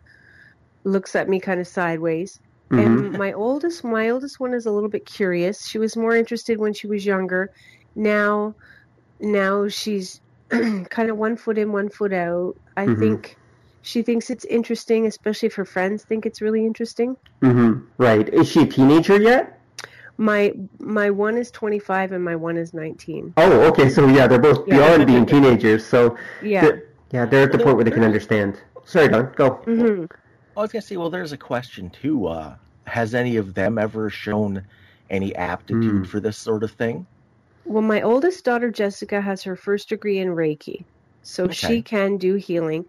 looks 0.85 1.15
at 1.17 1.29
me 1.29 1.41
kind 1.41 1.61
of 1.61 1.67
sideways. 1.69 2.41
Mhm. 2.71 2.85
And 2.85 3.13
my 3.19 3.33
oldest 3.33 3.85
my 3.85 4.11
oldest 4.11 4.41
one 4.41 4.53
is 4.55 4.67
a 4.67 4.71
little 4.73 4.89
bit 4.89 5.07
curious. 5.07 5.67
She 5.67 5.79
was 5.79 5.97
more 5.97 6.17
interested 6.17 6.59
when 6.59 6.73
she 6.73 6.87
was 6.87 7.07
younger. 7.07 7.51
Now 7.95 8.55
now 9.21 9.69
she's 9.69 10.21
kind 10.51 11.11
of 11.11 11.17
one 11.17 11.37
foot 11.37 11.59
in, 11.59 11.73
one 11.73 11.89
foot 11.89 12.13
out. 12.13 12.57
I 12.77 12.87
Mhm. 12.87 12.99
think 12.99 13.37
she 13.83 14.03
thinks 14.03 14.31
it's 14.31 14.45
interesting, 14.45 15.07
especially 15.07 15.47
if 15.47 15.55
her 15.55 15.65
friends 15.65 16.03
think 16.05 16.27
it's 16.27 16.41
really 16.43 16.67
interesting. 16.67 17.17
Mm-hmm. 17.43 17.85
Right. 17.99 18.29
Is 18.29 18.49
she 18.49 18.63
a 18.63 18.67
teenager 18.67 19.21
yet? 19.21 19.61
My 20.19 20.53
my 20.81 21.11
one 21.11 21.37
is 21.37 21.51
25 21.53 22.11
and 22.13 22.25
my 22.25 22.35
one 22.37 22.57
is 22.57 22.75
19. 22.75 23.35
Oh, 23.37 23.61
okay. 23.69 23.89
So 23.89 24.07
yeah, 24.09 24.27
they're 24.27 24.39
both 24.41 24.67
Yeah. 24.67 24.77
beyond 24.77 25.07
being 25.07 25.25
teenagers. 25.27 25.85
So 25.85 26.17
Yeah. 26.43 26.63
they're- 26.63 26.83
yeah, 27.13 27.27
they're 27.27 27.45
at 27.45 27.53
the 27.53 27.59
point 27.59 27.77
where 27.77 27.85
they 27.85 27.91
can 27.93 28.03
understand. 28.03 28.59
Sorry, 28.85 29.09
Don. 29.09 29.31
Go. 29.37 29.51
hmm 29.65 30.05
I 30.57 30.61
was 30.63 30.73
gonna 30.73 30.83
say, 30.83 30.97
well, 30.97 31.11
there's 31.11 31.33
a 31.33 31.39
question 31.39 31.91
too. 31.91 32.27
Uh, 32.27 32.57
has 32.87 33.15
any 33.15 33.37
of 33.37 33.55
them 33.55 33.79
ever 33.79 34.11
shown 34.11 34.67
any 35.11 35.35
aptitude 35.37 36.07
Mm. 36.07 36.07
for 36.07 36.21
this 36.21 36.39
sort 36.39 36.65
of 36.65 36.73
thing? 36.73 37.07
Well, 37.65 37.83
my 37.83 38.03
oldest 38.03 38.45
daughter 38.45 38.71
Jessica 38.71 39.21
has 39.21 39.43
her 39.45 39.57
first 39.57 39.89
degree 39.91 40.19
in 40.19 40.29
Reiki, 40.29 40.87
so 41.23 41.51
Okay. 41.51 41.53
she 41.53 41.83
can 41.83 42.17
do 42.19 42.35
healing. 42.37 42.87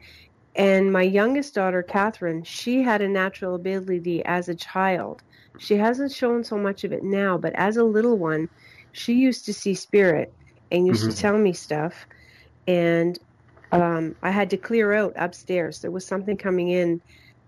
And 0.56 0.92
my 0.92 1.04
youngest 1.04 1.56
daughter 1.56 1.84
Catherine, 1.84 2.44
she 2.44 2.84
had 2.84 3.02
a 3.02 3.10
natural 3.10 3.56
ability 3.56 4.24
as 4.26 4.50
a 4.50 4.56
child. 4.56 5.22
She 5.58 5.76
hasn't 5.76 6.12
shown 6.14 6.44
so 6.44 6.58
much 6.58 6.84
of 6.84 6.94
it 6.94 7.04
now, 7.04 7.38
but 7.38 7.54
as 7.56 7.78
a 7.78 7.84
little 7.84 8.18
one, 8.18 8.50
she 8.92 9.14
used 9.14 9.46
to 9.46 9.54
see 9.54 9.76
spirit 9.76 10.30
and 10.72 10.88
used 10.88 11.06
Mhm. 11.06 11.12
to 11.12 11.14
tell 11.14 11.38
me 11.38 11.54
stuff. 11.54 12.06
And 12.68 13.18
um, 13.72 14.16
I 14.24 14.32
had 14.32 14.52
to 14.52 14.58
clear 14.58 14.94
out 14.94 15.14
upstairs. 15.18 15.80
There 15.80 15.92
was 15.92 16.08
something 16.08 16.38
coming 16.38 16.70
in 16.70 17.02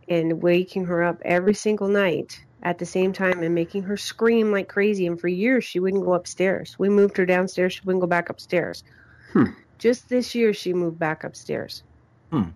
and 0.10 0.42
waking 0.42 0.86
her 0.86 1.04
up 1.04 1.22
every 1.24 1.54
single 1.54 1.88
night 1.88 2.44
at 2.63 2.78
the 2.78 2.86
same 2.86 3.13
time 3.13 3.42
and 3.42 3.56
making 3.56 3.84
her 3.84 3.96
scream 3.96 4.51
like 4.51 4.68
crazy. 4.68 5.06
And 5.06 5.20
for 5.20 5.28
years, 5.28 5.63
she 5.63 5.80
wouldn't 5.80 6.04
go 6.04 6.13
upstairs. 6.13 6.75
We 6.78 6.89
moved 6.89 7.18
her 7.18 7.25
downstairs. 7.25 7.74
She 7.74 7.82
wouldn't 7.86 8.01
go 8.01 8.08
back 8.08 8.30
upstairs. 8.30 8.84
Hmm. 9.32 9.46
Just 9.78 10.10
this 10.10 10.36
year, 10.36 10.54
she 10.54 10.74
moved 10.74 11.00
back 11.00 11.24
upstairs. 11.24 11.84
Hmm. 12.32 12.50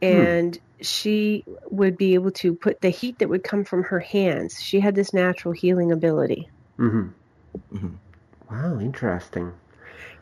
And 0.00 0.58
she 0.80 1.44
would 1.70 1.96
be 1.96 2.14
able 2.14 2.32
to 2.32 2.54
put 2.54 2.80
the 2.80 2.90
heat 2.90 3.18
that 3.20 3.28
would 3.28 3.44
come 3.44 3.64
from 3.64 3.84
her 3.84 4.00
hands. 4.00 4.60
She 4.60 4.80
had 4.80 4.94
this 4.94 5.12
natural 5.12 5.52
healing 5.52 5.92
ability. 5.92 6.48
Mm-hmm. 6.78 7.08
Mhm. 7.76 7.94
Wow, 8.50 8.78
interesting. 8.80 9.52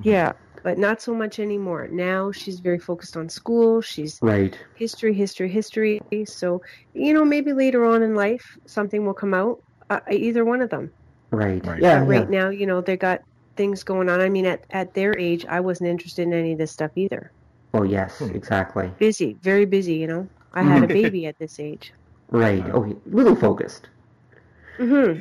Yeah, 0.02 0.32
but 0.62 0.78
not 0.78 1.00
so 1.00 1.14
much 1.14 1.38
anymore. 1.38 1.88
Now 1.90 2.32
she's 2.32 2.60
very 2.60 2.78
focused 2.78 3.16
on 3.16 3.28
school. 3.28 3.80
She's 3.80 4.18
Right. 4.22 4.56
history, 4.76 5.14
history, 5.14 5.48
history. 5.48 6.00
So, 6.24 6.60
you 6.94 7.14
know, 7.14 7.24
maybe 7.24 7.52
later 7.52 7.84
on 7.84 8.02
in 8.02 8.14
life, 8.14 8.44
something 8.66 9.04
will 9.06 9.14
come 9.14 9.34
out. 9.34 9.58
Uh, 9.88 10.00
either 10.10 10.44
one 10.44 10.62
of 10.62 10.70
them. 10.70 10.92
Right. 11.30 11.64
Right. 11.66 11.82
Yeah. 11.82 12.00
But 12.00 12.10
yeah. 12.10 12.18
right 12.18 12.30
now, 12.30 12.50
you 12.50 12.66
know, 12.66 12.80
they 12.80 12.96
got 12.96 13.20
things 13.56 13.82
going 13.82 14.08
on. 14.08 14.20
I 14.20 14.28
mean, 14.28 14.46
at, 14.46 14.64
at 14.70 14.94
their 14.94 15.18
age, 15.18 15.46
I 15.46 15.60
wasn't 15.60 15.90
interested 15.90 16.22
in 16.22 16.32
any 16.32 16.52
of 16.52 16.58
this 16.58 16.72
stuff 16.72 16.92
either. 16.96 17.32
Oh, 17.74 17.82
yes. 17.82 18.18
Hmm. 18.18 18.34
Exactly. 18.34 18.90
Busy, 18.98 19.36
very 19.42 19.64
busy, 19.64 19.94
you 19.94 20.06
know. 20.06 20.28
I 20.52 20.62
had 20.62 20.82
a 20.82 20.88
baby 20.88 21.26
at 21.26 21.38
this 21.38 21.60
age. 21.60 21.92
Right. 22.30 22.64
Oh, 22.72 22.84
a 22.84 22.94
little 23.06 23.36
focused. 23.36 23.88
hmm 24.76 25.18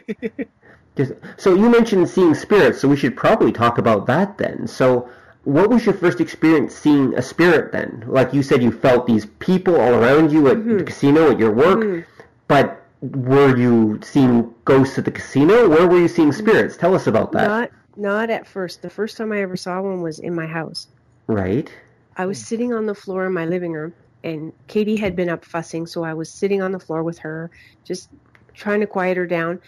so 1.38 1.56
you 1.56 1.70
mentioned 1.70 2.10
seeing 2.10 2.34
spirits, 2.34 2.80
so 2.82 2.88
we 2.88 2.96
should 2.96 3.16
probably 3.16 3.52
talk 3.52 3.78
about 3.78 4.06
that 4.08 4.38
then. 4.38 4.68
So, 4.68 5.10
what 5.44 5.70
was 5.70 5.86
your 5.86 5.96
first 5.96 6.20
experience 6.20 6.76
seeing 6.76 7.16
a 7.16 7.22
spirit 7.22 7.72
then? 7.72 8.04
Like 8.08 8.34
you 8.34 8.44
said, 8.44 8.62
you 8.62 8.72
felt 8.72 9.08
these 9.08 9.26
people 9.40 9.80
all 9.80 9.94
around 9.94 10.32
you 10.32 10.48
at 10.50 10.58
Mm-hmm. 10.58 10.78
the 10.80 10.84
casino, 10.84 11.32
at 11.32 11.40
your 11.40 11.52
work, 11.52 12.06
but 12.48 12.86
were 13.02 13.56
you 13.58 14.00
seeing 14.04 14.54
ghosts 14.66 14.98
at 14.98 15.06
the 15.06 15.12
casino? 15.12 15.70
Where 15.70 15.88
were 15.88 16.00
you 16.00 16.08
seeing 16.10 16.32
spirits? 16.34 16.76
Tell 16.76 16.94
us 16.94 17.08
about 17.08 17.32
that. 17.32 17.48
Not, 17.48 17.72
not 17.96 18.30
at 18.30 18.46
first. 18.46 18.82
The 18.82 18.90
first 18.90 19.16
time 19.18 19.32
I 19.32 19.42
ever 19.42 19.56
saw 19.56 19.82
one 19.82 20.02
was 20.02 20.20
in 20.20 20.36
my 20.36 20.46
house. 20.48 20.88
Right. 21.28 21.72
I 22.18 22.26
was 22.26 22.46
sitting 22.46 22.74
on 22.74 22.86
the 22.86 22.96
floor 22.96 23.26
in 23.26 23.34
my 23.34 23.46
living 23.46 23.72
room, 23.72 23.94
and 24.26 24.52
Katie 24.68 24.98
had 24.98 25.16
been 25.16 25.30
up 25.30 25.46
fussing, 25.46 25.88
so 25.88 26.04
I 26.04 26.14
was 26.14 26.30
sitting 26.30 26.62
on 26.62 26.74
the 26.74 26.80
floor 26.80 27.02
with 27.04 27.20
her, 27.20 27.50
just 27.86 28.10
trying 28.54 28.82
to 28.82 28.88
quiet 28.88 29.16
her 29.16 29.26
down. 29.26 29.62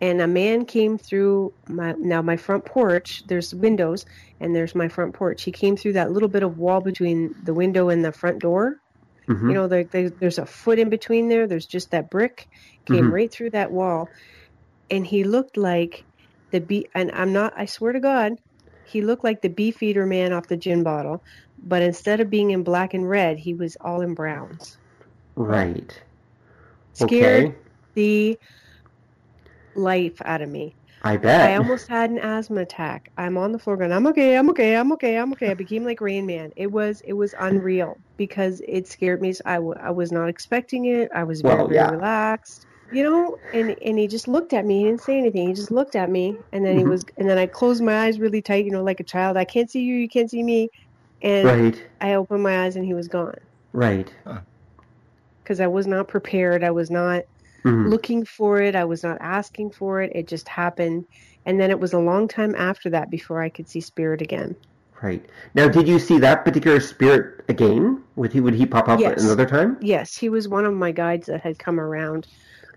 And 0.00 0.20
a 0.20 0.26
man 0.28 0.66
came 0.66 0.98
through 0.98 1.52
my 1.68 1.94
now 1.98 2.22
my 2.22 2.36
front 2.36 2.66
porch. 2.66 3.22
There's 3.26 3.54
windows, 3.54 4.04
and 4.40 4.54
there's 4.54 4.74
my 4.74 4.88
front 4.88 5.14
porch. 5.14 5.42
He 5.44 5.52
came 5.52 5.76
through 5.76 5.94
that 5.94 6.10
little 6.12 6.28
bit 6.28 6.42
of 6.42 6.58
wall 6.58 6.80
between 6.80 7.32
the 7.42 7.54
window 7.54 7.88
and 7.88 8.04
the 8.04 8.12
front 8.12 8.40
door. 8.40 8.76
Mhm. 9.28 9.48
You 9.48 9.54
know, 9.54 9.68
there, 9.68 9.84
there, 9.92 10.10
there's 10.20 10.38
a 10.38 10.46
foot 10.46 10.78
in 10.78 10.90
between 10.90 11.28
there. 11.28 11.46
There's 11.46 11.66
just 11.66 11.90
that 11.92 12.10
brick. 12.10 12.46
Came 12.86 13.06
Mhm. 13.06 13.12
right 13.12 13.32
through 13.32 13.50
that 13.50 13.72
wall, 13.72 14.08
and 14.90 15.06
he 15.06 15.24
looked 15.24 15.56
like 15.56 16.04
the 16.52 16.60
bee. 16.60 16.88
And 16.94 17.10
I'm 17.12 17.32
not. 17.32 17.54
I 17.56 17.66
swear 17.66 17.92
to 17.92 18.00
God, 18.00 18.32
he 18.82 19.02
looked 19.02 19.24
like 19.24 19.42
the 19.42 19.50
beefeater 19.50 20.06
man 20.06 20.32
off 20.32 20.48
the 20.48 20.56
gin 20.56 20.82
bottle, 20.82 21.22
but 21.58 21.82
instead 21.82 22.20
of 22.20 22.30
being 22.30 22.50
in 22.50 22.64
black 22.64 22.94
and 22.94 23.08
red, 23.08 23.38
he 23.38 23.54
was 23.54 23.76
all 23.80 24.00
in 24.02 24.14
browns. 24.14 24.78
Right. 25.36 26.02
Scared 26.94 27.46
Okay. 27.46 27.54
the 27.94 28.38
life 29.76 30.20
out 30.24 30.42
of 30.42 30.48
me. 30.48 30.76
I 31.02 31.16
bet. 31.18 31.40
I 31.40 31.56
almost 31.56 31.88
had 31.88 32.10
an 32.10 32.18
asthma 32.18 32.62
attack. 32.62 33.10
I'm 33.16 33.36
on 33.38 33.52
the 33.52 33.58
floor 33.58 33.76
going, 33.76 33.92
I'm 33.92 34.06
okay, 34.08 34.36
I'm 34.36 34.50
okay, 34.50 34.76
I'm 34.76 34.92
okay, 34.92 35.16
I'm 35.18 35.32
okay. 35.32 35.50
I 35.50 35.54
became 35.54 35.84
like 35.84 36.00
Rain 36.00 36.26
Man. 36.26 36.50
It 36.56 36.70
was 36.72 37.00
it 37.04 37.14
was 37.14 37.34
unreal 37.38 38.00
because 38.16 38.62
it 38.66 38.86
scared 38.88 39.20
me. 39.22 39.34
I, 39.44 39.56
w- 39.56 39.74
I 39.80 39.90
was 39.90 40.12
not 40.12 40.28
expecting 40.28 40.86
it. 40.86 41.10
I 41.14 41.24
was 41.24 41.42
very, 41.42 41.64
Well, 41.64 41.68
very 41.68 41.86
relaxed. 41.86 42.66
you 42.90 43.02
know, 43.02 43.36
and 43.52 43.74
and 43.84 43.98
he 43.98 44.06
just 44.08 44.28
looked 44.28 44.52
at 44.52 44.64
me. 44.66 44.80
He 44.80 44.84
didn't 44.86 45.02
say 45.02 45.18
anything. 45.18 45.48
He 45.48 45.54
just 45.54 45.70
looked 45.72 45.96
at 45.96 46.10
me, 46.10 46.40
and 46.52 46.64
then 46.64 46.76
he 46.76 46.84
Mhm. 46.84 46.88
was, 46.90 47.04
and 47.18 47.28
then 47.28 47.38
I 47.38 47.46
closed 47.46 47.82
my 47.82 48.04
eyes 48.06 48.20
really 48.20 48.42
tight, 48.42 48.64
you 48.64 48.70
know, 48.70 48.84
like 48.84 49.00
a 49.00 49.04
child. 49.04 49.36
I 49.36 49.44
can't 49.44 49.70
see 49.70 49.82
you, 49.82 49.96
you 49.96 50.08
can't 50.08 50.30
see 50.30 50.42
me, 50.42 50.68
and 51.22 51.48
Right. 51.48 51.88
I 52.00 52.14
opened 52.14 52.42
my 52.42 52.64
eyes, 52.64 52.76
and 52.76 52.84
he 52.84 52.94
was 52.94 53.08
gone 53.08 53.34
Right. 53.72 54.10
because 55.42 55.60
I 55.60 55.66
was 55.66 55.86
not 55.86 56.08
prepared. 56.08 56.64
I 56.64 56.70
was 56.70 56.90
not 56.90 57.22
Mhm. 57.64 57.90
looking 57.90 58.24
for 58.24 58.60
it. 58.60 58.76
I 58.76 58.84
was 58.84 59.02
not 59.02 59.18
asking 59.20 59.70
for 59.70 60.02
it. 60.02 60.12
It 60.14 60.28
just 60.28 60.48
happened, 60.48 61.06
and 61.46 61.60
then 61.60 61.70
it 61.70 61.80
was 61.80 61.92
a 61.92 61.98
long 61.98 62.28
time 62.28 62.54
after 62.54 62.90
that 62.90 63.10
before 63.10 63.42
I 63.42 63.48
could 63.48 63.68
see 63.68 63.80
spirit 63.80 64.20
again. 64.22 64.56
Right. 65.02 65.24
Now, 65.54 65.68
did 65.68 65.88
you 65.88 65.98
see 65.98 66.18
that 66.20 66.44
particular 66.44 66.80
spirit 66.80 67.44
again? 67.48 68.02
Would 68.16 68.32
he 68.32 68.40
would 68.40 68.54
he 68.54 68.66
pop 68.66 68.88
up 68.88 69.00
Yes. 69.00 69.22
another 69.22 69.46
time? 69.46 69.76
Yes, 69.80 70.16
he 70.16 70.28
was 70.28 70.48
one 70.48 70.64
of 70.64 70.72
my 70.74 70.92
guides 70.92 71.26
that 71.26 71.42
had 71.42 71.58
come 71.58 71.78
around. 71.80 72.26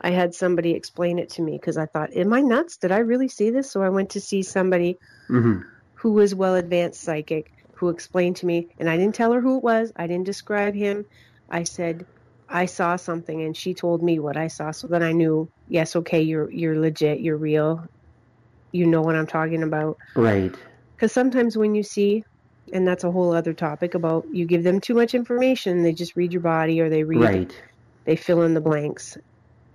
I 0.02 0.12
had 0.12 0.34
somebody 0.34 0.72
explain 0.72 1.20
it 1.20 1.30
to 1.32 1.42
me 1.42 1.54
because 1.54 1.78
I 1.78 1.86
thought, 1.86 2.16
"Am 2.16 2.34
I 2.34 2.42
nuts? 2.42 2.78
Did 2.78 2.92
I 2.92 3.00
really 3.00 3.30
see 3.30 3.50
this?" 3.50 3.72
So 3.72 3.82
I 3.82 3.90
went 3.90 4.12
to 4.12 4.22
see 4.22 4.44
somebody 4.44 4.98
hmm 5.28 5.60
who 6.02 6.14
was 6.14 6.36
well 6.36 6.56
advanced 6.56 7.02
psychic 7.02 7.48
who 7.78 7.90
explained 7.90 8.36
to 8.38 8.46
me 8.46 8.68
and 8.78 8.90
I 8.90 8.98
didn't 8.98 9.16
tell 9.16 9.34
her 9.34 9.42
who 9.42 9.58
it 9.58 9.64
was. 9.64 9.92
I 9.96 10.08
didn't 10.08 10.26
describe 10.26 10.76
him. 10.76 11.06
I 11.50 11.64
said 11.64 12.06
I 12.50 12.66
saw 12.66 12.96
something 12.96 13.42
and 13.42 13.56
she 13.56 13.74
told 13.74 14.02
me 14.04 14.20
what 14.20 14.38
I 14.38 14.48
saw 14.48 14.72
so 14.72 14.88
then 14.88 15.04
I 15.04 15.12
knew, 15.12 15.50
yes, 15.68 15.96
okay, 15.96 16.22
you're 16.22 16.50
you're 16.52 16.80
legit, 16.80 17.20
you're 17.20 17.38
real. 17.38 17.86
You 18.72 18.86
know 18.88 19.02
what 19.02 19.16
I'm 19.16 19.28
talking 19.28 19.64
about. 19.64 19.98
Right. 20.16 20.56
Cuz 21.00 21.12
sometimes 21.12 21.58
when 21.58 21.76
you 21.76 21.84
see 21.84 22.24
and 22.74 22.88
that's 22.88 23.04
a 23.04 23.12
whole 23.12 23.34
other 23.34 23.54
topic 23.54 23.96
about 23.96 24.26
you 24.34 24.46
give 24.46 24.64
them 24.64 24.80
too 24.82 24.94
much 24.94 25.14
information, 25.14 25.84
they 25.84 25.94
just 25.94 26.16
read 26.16 26.34
your 26.34 26.42
body 26.42 26.82
or 26.82 26.90
they 26.90 27.04
read 27.04 27.22
Right. 27.22 27.62
they 28.06 28.16
fill 28.16 28.44
in 28.44 28.54
the 28.54 28.62
blanks. 28.62 29.18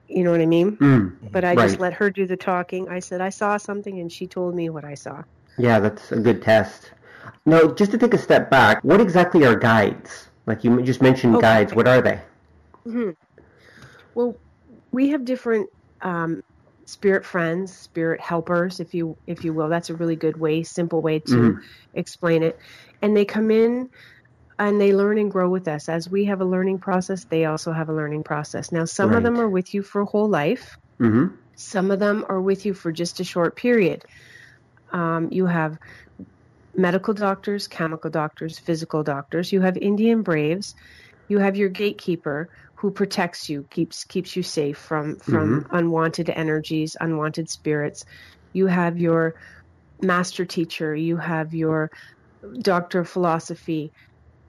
You 0.08 0.24
know 0.24 0.30
what 0.30 0.40
I 0.40 0.46
mean? 0.46 0.76
Mm. 0.76 1.32
But 1.32 1.44
I 1.44 1.56
just 1.56 1.80
let 1.80 1.94
her 1.94 2.10
do 2.10 2.26
the 2.26 2.36
talking. 2.36 2.88
I 2.88 2.98
said 2.98 3.20
I 3.20 3.30
saw 3.30 3.56
something 3.56 3.98
and 4.00 4.12
she 4.12 4.26
told 4.26 4.54
me 4.54 4.68
what 4.68 4.84
I 4.84 4.94
saw. 4.94 5.22
Yeah, 5.58 5.80
that's 5.80 6.12
a 6.12 6.16
good 6.16 6.42
test. 6.42 6.92
Now, 7.46 7.68
just 7.68 7.90
to 7.92 7.98
take 7.98 8.14
a 8.14 8.18
step 8.18 8.50
back, 8.50 8.82
what 8.84 9.00
exactly 9.00 9.44
are 9.44 9.56
guides? 9.56 10.28
Like 10.46 10.64
you 10.64 10.82
just 10.82 11.02
mentioned 11.02 11.36
Okay. 11.36 11.42
guides. 11.42 11.74
What 11.74 11.88
are 11.88 12.00
they? 12.02 12.20
Hmm 12.86 13.10
Well, 14.14 14.36
we 14.92 15.10
have 15.10 15.24
different 15.24 15.68
um, 16.02 16.42
spirit 16.86 17.24
friends, 17.24 17.76
spirit 17.76 18.20
helpers, 18.20 18.80
if 18.80 18.94
you 18.94 19.16
if 19.26 19.44
you 19.44 19.54
will. 19.54 19.68
That's 19.68 19.90
a 19.90 19.96
really 19.96 20.16
good 20.16 20.36
way, 20.36 20.62
simple 20.62 21.02
way 21.02 21.20
to 21.20 21.54
Mhm. 21.54 21.60
explain 21.94 22.42
it. 22.42 22.56
And 23.02 23.16
they 23.16 23.24
come 23.24 23.50
in 23.50 23.88
and 24.58 24.80
they 24.80 24.94
learn 24.94 25.18
and 25.18 25.30
grow 25.30 25.50
with 25.50 25.68
us. 25.68 25.88
As 25.88 26.08
we 26.10 26.26
have 26.26 26.40
a 26.40 26.44
learning 26.46 26.80
process, 26.80 27.24
they 27.30 27.46
also 27.46 27.72
have 27.72 27.88
a 27.88 27.94
learning 27.94 28.24
process. 28.24 28.72
Now, 28.72 28.84
some 28.86 29.14
of 29.14 29.24
them 29.24 29.40
are 29.40 29.48
with 29.50 29.74
you 29.74 29.82
for 29.82 30.02
a 30.02 30.06
whole 30.06 30.28
life. 30.30 30.76
hmm 31.00 31.26
Some 31.56 31.90
of 31.90 32.00
them 32.00 32.24
are 32.28 32.40
with 32.42 32.66
you 32.66 32.74
for 32.74 32.92
just 32.92 33.20
a 33.20 33.24
short 33.24 33.56
period. 33.56 34.02
Um, 34.92 35.28
you 35.32 35.46
have 35.46 35.78
medical 36.74 37.14
doctors, 37.14 37.68
chemical 37.68 38.10
doctors, 38.10 38.58
physical 38.58 39.02
doctors. 39.02 39.52
You 39.52 39.60
have 39.62 39.76
Indian 39.76 40.22
braves. 40.22 40.74
You 41.28 41.38
have 41.38 41.56
your 41.56 41.68
gatekeeper 41.68 42.48
who 42.82 42.92
protects 42.92 43.48
you, 43.50 43.66
keeps 43.72 44.04
keeps 44.04 44.36
you 44.36 44.44
safe 44.44 44.78
from 44.78 45.18
from 45.20 45.64
unwanted 45.72 46.30
energies, 46.30 46.96
unwanted 47.00 47.50
spirits. 47.50 48.04
You 48.52 48.68
have 48.68 48.98
your 48.98 49.34
master 50.02 50.44
teacher. 50.46 50.94
You 50.94 51.16
have 51.18 51.54
your 51.54 51.90
doctor 52.62 53.00
of 53.00 53.08
philosophy. 53.08 53.92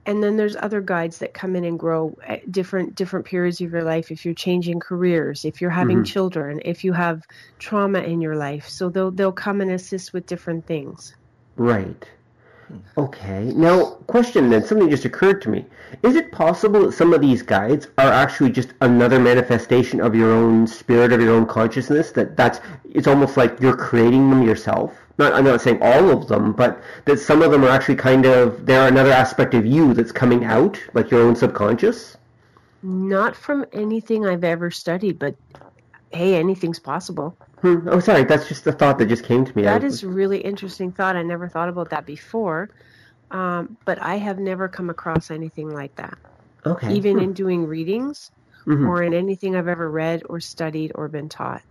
And 0.06 0.22
then 0.22 0.36
there's 0.36 0.56
other 0.56 0.80
guides 0.82 1.18
that 1.20 1.34
come 1.34 1.56
in 1.56 1.64
and 1.64 1.78
grow 1.78 2.14
at 2.26 2.40
different 2.50 2.96
different 2.96 3.26
periods 3.26 3.60
of 3.60 3.70
your 3.72 3.84
life. 3.84 4.10
If 4.10 4.24
you're 4.24 4.34
changing 4.34 4.80
careers, 4.80 5.42
if 5.44 5.60
you're 5.60 5.70
having 5.70 6.02
Mhm. 6.02 6.04
children, 6.04 6.60
if 6.64 6.84
you 6.84 6.92
have 6.94 7.20
trauma 7.60 8.00
in 8.00 8.20
your 8.22 8.36
life, 8.36 8.66
so 8.68 8.90
they'll 8.90 9.12
they'll 9.12 9.32
come 9.32 9.60
and 9.62 9.70
assist 9.72 10.12
with 10.14 10.26
different 10.26 10.66
things. 10.66 11.00
Right. 11.56 12.06
Okay. 12.96 13.44
Now, 13.54 13.96
question 14.06 14.50
then, 14.50 14.64
something 14.64 14.88
just 14.88 15.04
occurred 15.04 15.42
to 15.42 15.48
me. 15.48 15.64
Is 16.02 16.16
it 16.16 16.32
possible 16.32 16.82
that 16.82 16.92
some 16.92 17.12
of 17.12 17.20
these 17.20 17.42
guides 17.42 17.88
are 17.98 18.10
actually 18.10 18.50
just 18.50 18.70
another 18.80 19.18
manifestation 19.18 20.00
of 20.00 20.14
your 20.14 20.32
own 20.32 20.66
spirit, 20.66 21.12
of 21.12 21.20
your 21.20 21.34
own 21.34 21.46
consciousness? 21.46 22.12
That 22.12 22.36
that's 22.36 22.60
it's 22.92 23.06
almost 23.06 23.36
like 23.36 23.60
you're 23.60 23.76
creating 23.76 24.30
them 24.30 24.42
yourself. 24.42 24.92
Not, 25.16 25.32
I'm 25.32 25.44
not 25.44 25.60
saying 25.60 25.78
all 25.80 26.10
of 26.10 26.26
them, 26.26 26.52
but 26.52 26.80
that 27.04 27.20
some 27.20 27.42
of 27.42 27.52
them 27.52 27.64
are 27.64 27.68
actually 27.68 27.96
kind 27.96 28.26
of 28.26 28.66
they're 28.66 28.88
another 28.88 29.12
aspect 29.12 29.54
of 29.54 29.64
you 29.64 29.94
that's 29.94 30.12
coming 30.12 30.44
out, 30.44 30.80
like 30.92 31.10
your 31.10 31.22
own 31.22 31.36
subconscious. 31.36 32.16
Not 32.82 33.36
from 33.36 33.64
anything 33.72 34.26
I've 34.26 34.44
ever 34.44 34.70
studied, 34.70 35.18
but 35.18 35.36
hey, 36.12 36.34
anything's 36.36 36.78
possible. 36.78 37.36
Hmm. 37.64 37.88
Oh, 37.88 37.98
sorry. 38.00 38.24
That's 38.24 38.46
just 38.46 38.64
the 38.64 38.72
thought 38.72 38.98
that 38.98 39.06
just 39.06 39.24
came 39.24 39.44
to 39.44 39.56
me. 39.56 39.62
That 39.62 39.82
I- 39.82 39.86
is 39.86 40.02
a 40.02 40.08
really 40.08 40.38
interesting 40.38 40.92
thought. 40.92 41.16
I 41.16 41.22
never 41.22 41.48
thought 41.48 41.70
about 41.70 41.88
that 41.90 42.04
before. 42.04 42.68
Um, 43.30 43.76
but 43.86 44.00
I 44.02 44.16
have 44.16 44.38
never 44.38 44.68
come 44.68 44.90
across 44.90 45.30
anything 45.30 45.70
like 45.70 45.96
that, 45.96 46.16
okay. 46.66 46.92
even 46.92 47.16
Hmm. 47.16 47.24
in 47.24 47.32
doing 47.32 47.66
readings 47.66 48.30
Mhm. 48.66 48.86
or 48.88 49.02
in 49.02 49.14
anything 49.14 49.56
I've 49.56 49.66
ever 49.66 49.90
read 49.90 50.22
or 50.28 50.40
studied 50.40 50.92
or 50.94 51.08
been 51.08 51.28
taught. 51.28 51.62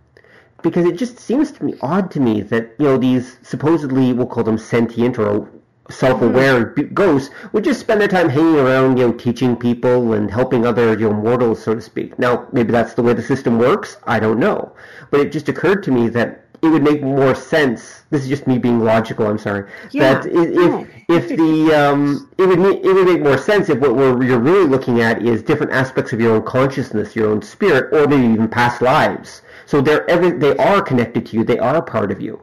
because 0.62 0.86
it 0.86 0.96
just 0.98 1.20
seems 1.20 1.52
to 1.52 1.64
me 1.66 1.74
odd 1.82 2.10
to 2.10 2.22
me 2.22 2.42
that 2.42 2.72
you 2.80 2.86
know 2.86 2.98
these 2.98 3.38
supposedly 3.44 4.14
we'll 4.14 4.26
call 4.26 4.46
them 4.46 4.58
sentient 4.58 5.20
or 5.20 5.46
self-aware 5.90 6.66
b 6.68 6.84
ghosts 6.84 7.30
would 7.52 7.64
just 7.64 7.80
spend 7.82 8.00
their 8.00 8.08
time 8.08 8.30
hanging 8.30 8.56
around 8.58 8.98
you 8.98 9.06
know 9.08 9.14
teaching 9.14 9.56
people 9.56 10.14
and 10.14 10.32
helping 10.32 10.66
other 10.66 10.92
you 10.98 11.10
know 11.10 11.14
mortals 11.14 11.62
so 11.62 11.76
to 11.76 11.82
speak. 11.82 12.18
Now 12.18 12.48
maybe 12.52 12.72
that's 12.72 12.94
the 12.94 13.04
way 13.04 13.14
the 13.14 13.22
system 13.22 13.58
works. 13.60 13.98
I 14.06 14.20
don't 14.20 14.40
know. 14.40 14.72
But 15.12 15.20
it 15.20 15.32
just 15.32 15.50
occurred 15.50 15.84
to 15.84 15.92
me 15.92 16.08
that 16.10 16.44
it 16.62 16.68
would 16.70 16.84
make 16.84 17.02
more 17.04 17.36
sense 17.36 18.04
this 18.10 18.24
is 18.24 18.30
just 18.30 18.48
me 18.48 18.58
being 18.58 18.80
logical 18.80 19.28
i'm 19.28 19.38
sorry 19.38 19.70
Yeah, 19.92 20.14
that 20.14 20.26
if 20.28 20.50
no. 20.54 20.88
if 21.10 21.28
the 21.28 21.74
um 21.76 22.30
it 22.38 22.46
would 22.48 22.58
ma- 22.60 22.70
it 22.70 22.94
would 22.94 23.06
make 23.06 23.22
more 23.22 23.38
sense 23.38 23.68
if 23.68 23.80
what 23.80 23.96
we're, 23.98 24.24
you're 24.24 24.40
really 24.40 24.66
looking 24.66 25.02
at 25.02 25.22
is 25.22 25.44
different 25.44 25.74
aspects 25.74 26.14
of 26.14 26.22
your 26.22 26.36
own 26.36 26.44
consciousness 26.44 27.18
your 27.18 27.30
own 27.30 27.42
spirit 27.42 27.94
or 27.94 28.08
maybe 28.08 28.26
even 28.34 28.48
past 28.48 28.82
lives. 28.82 29.42
So 29.66 29.82
they're 29.82 30.10
every 30.10 30.32
they 30.32 30.56
are 30.58 30.82
connected 30.82 31.26
to 31.28 31.38
you. 31.38 31.44
They 31.44 31.60
are 31.60 31.76
a 31.78 31.82
part 31.82 32.12
of 32.12 32.22
you 32.22 32.40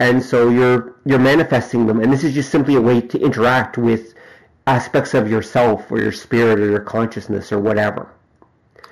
and 0.00 0.22
so 0.24 0.50
you're 0.50 0.96
you're 1.06 1.20
manifesting 1.20 1.86
them 1.86 2.00
and 2.00 2.12
this 2.12 2.24
is 2.24 2.34
just 2.34 2.50
simply 2.50 2.76
a 2.76 2.80
way 2.82 3.00
to 3.00 3.18
interact 3.20 3.78
with 3.78 4.14
aspects 4.66 5.14
of 5.14 5.30
yourself 5.30 5.90
or 5.92 6.00
your 6.00 6.12
spirit 6.12 6.60
or 6.60 6.70
your 6.70 6.80
consciousness 6.80 7.52
or 7.52 7.60
whatever 7.60 8.08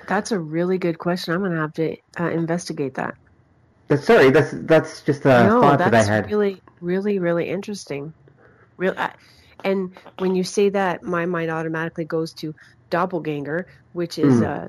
That's 0.07 0.31
a 0.31 0.39
really 0.39 0.77
good 0.79 0.97
question. 0.99 1.33
I'm 1.33 1.41
going 1.41 1.53
to 1.53 1.59
have 1.61 1.73
to 1.73 1.97
uh, 2.19 2.31
investigate 2.31 2.95
that. 2.95 3.15
But 3.89 4.03
sorry 4.03 4.31
that's 4.31 4.51
that's 4.53 5.01
just 5.03 5.25
a 5.25 5.43
no, 5.43 5.61
thought 5.61 5.79
that 5.79 5.93
i 5.95 6.01
that's 6.01 6.07
had 6.07 6.25
really, 6.25 6.63
really, 6.81 7.19
really 7.19 7.49
interesting. 7.49 8.13
Real, 8.77 8.93
I, 8.97 9.13
and 9.63 9.97
when 10.17 10.35
you 10.35 10.43
say 10.43 10.69
that, 10.69 11.03
my 11.03 11.25
mind 11.25 11.51
automatically 11.51 12.05
goes 12.05 12.33
to 12.35 12.55
doppelganger, 12.89 13.67
which 13.93 14.17
is 14.19 14.41
Mm. 14.41 14.65
uh, 14.65 14.67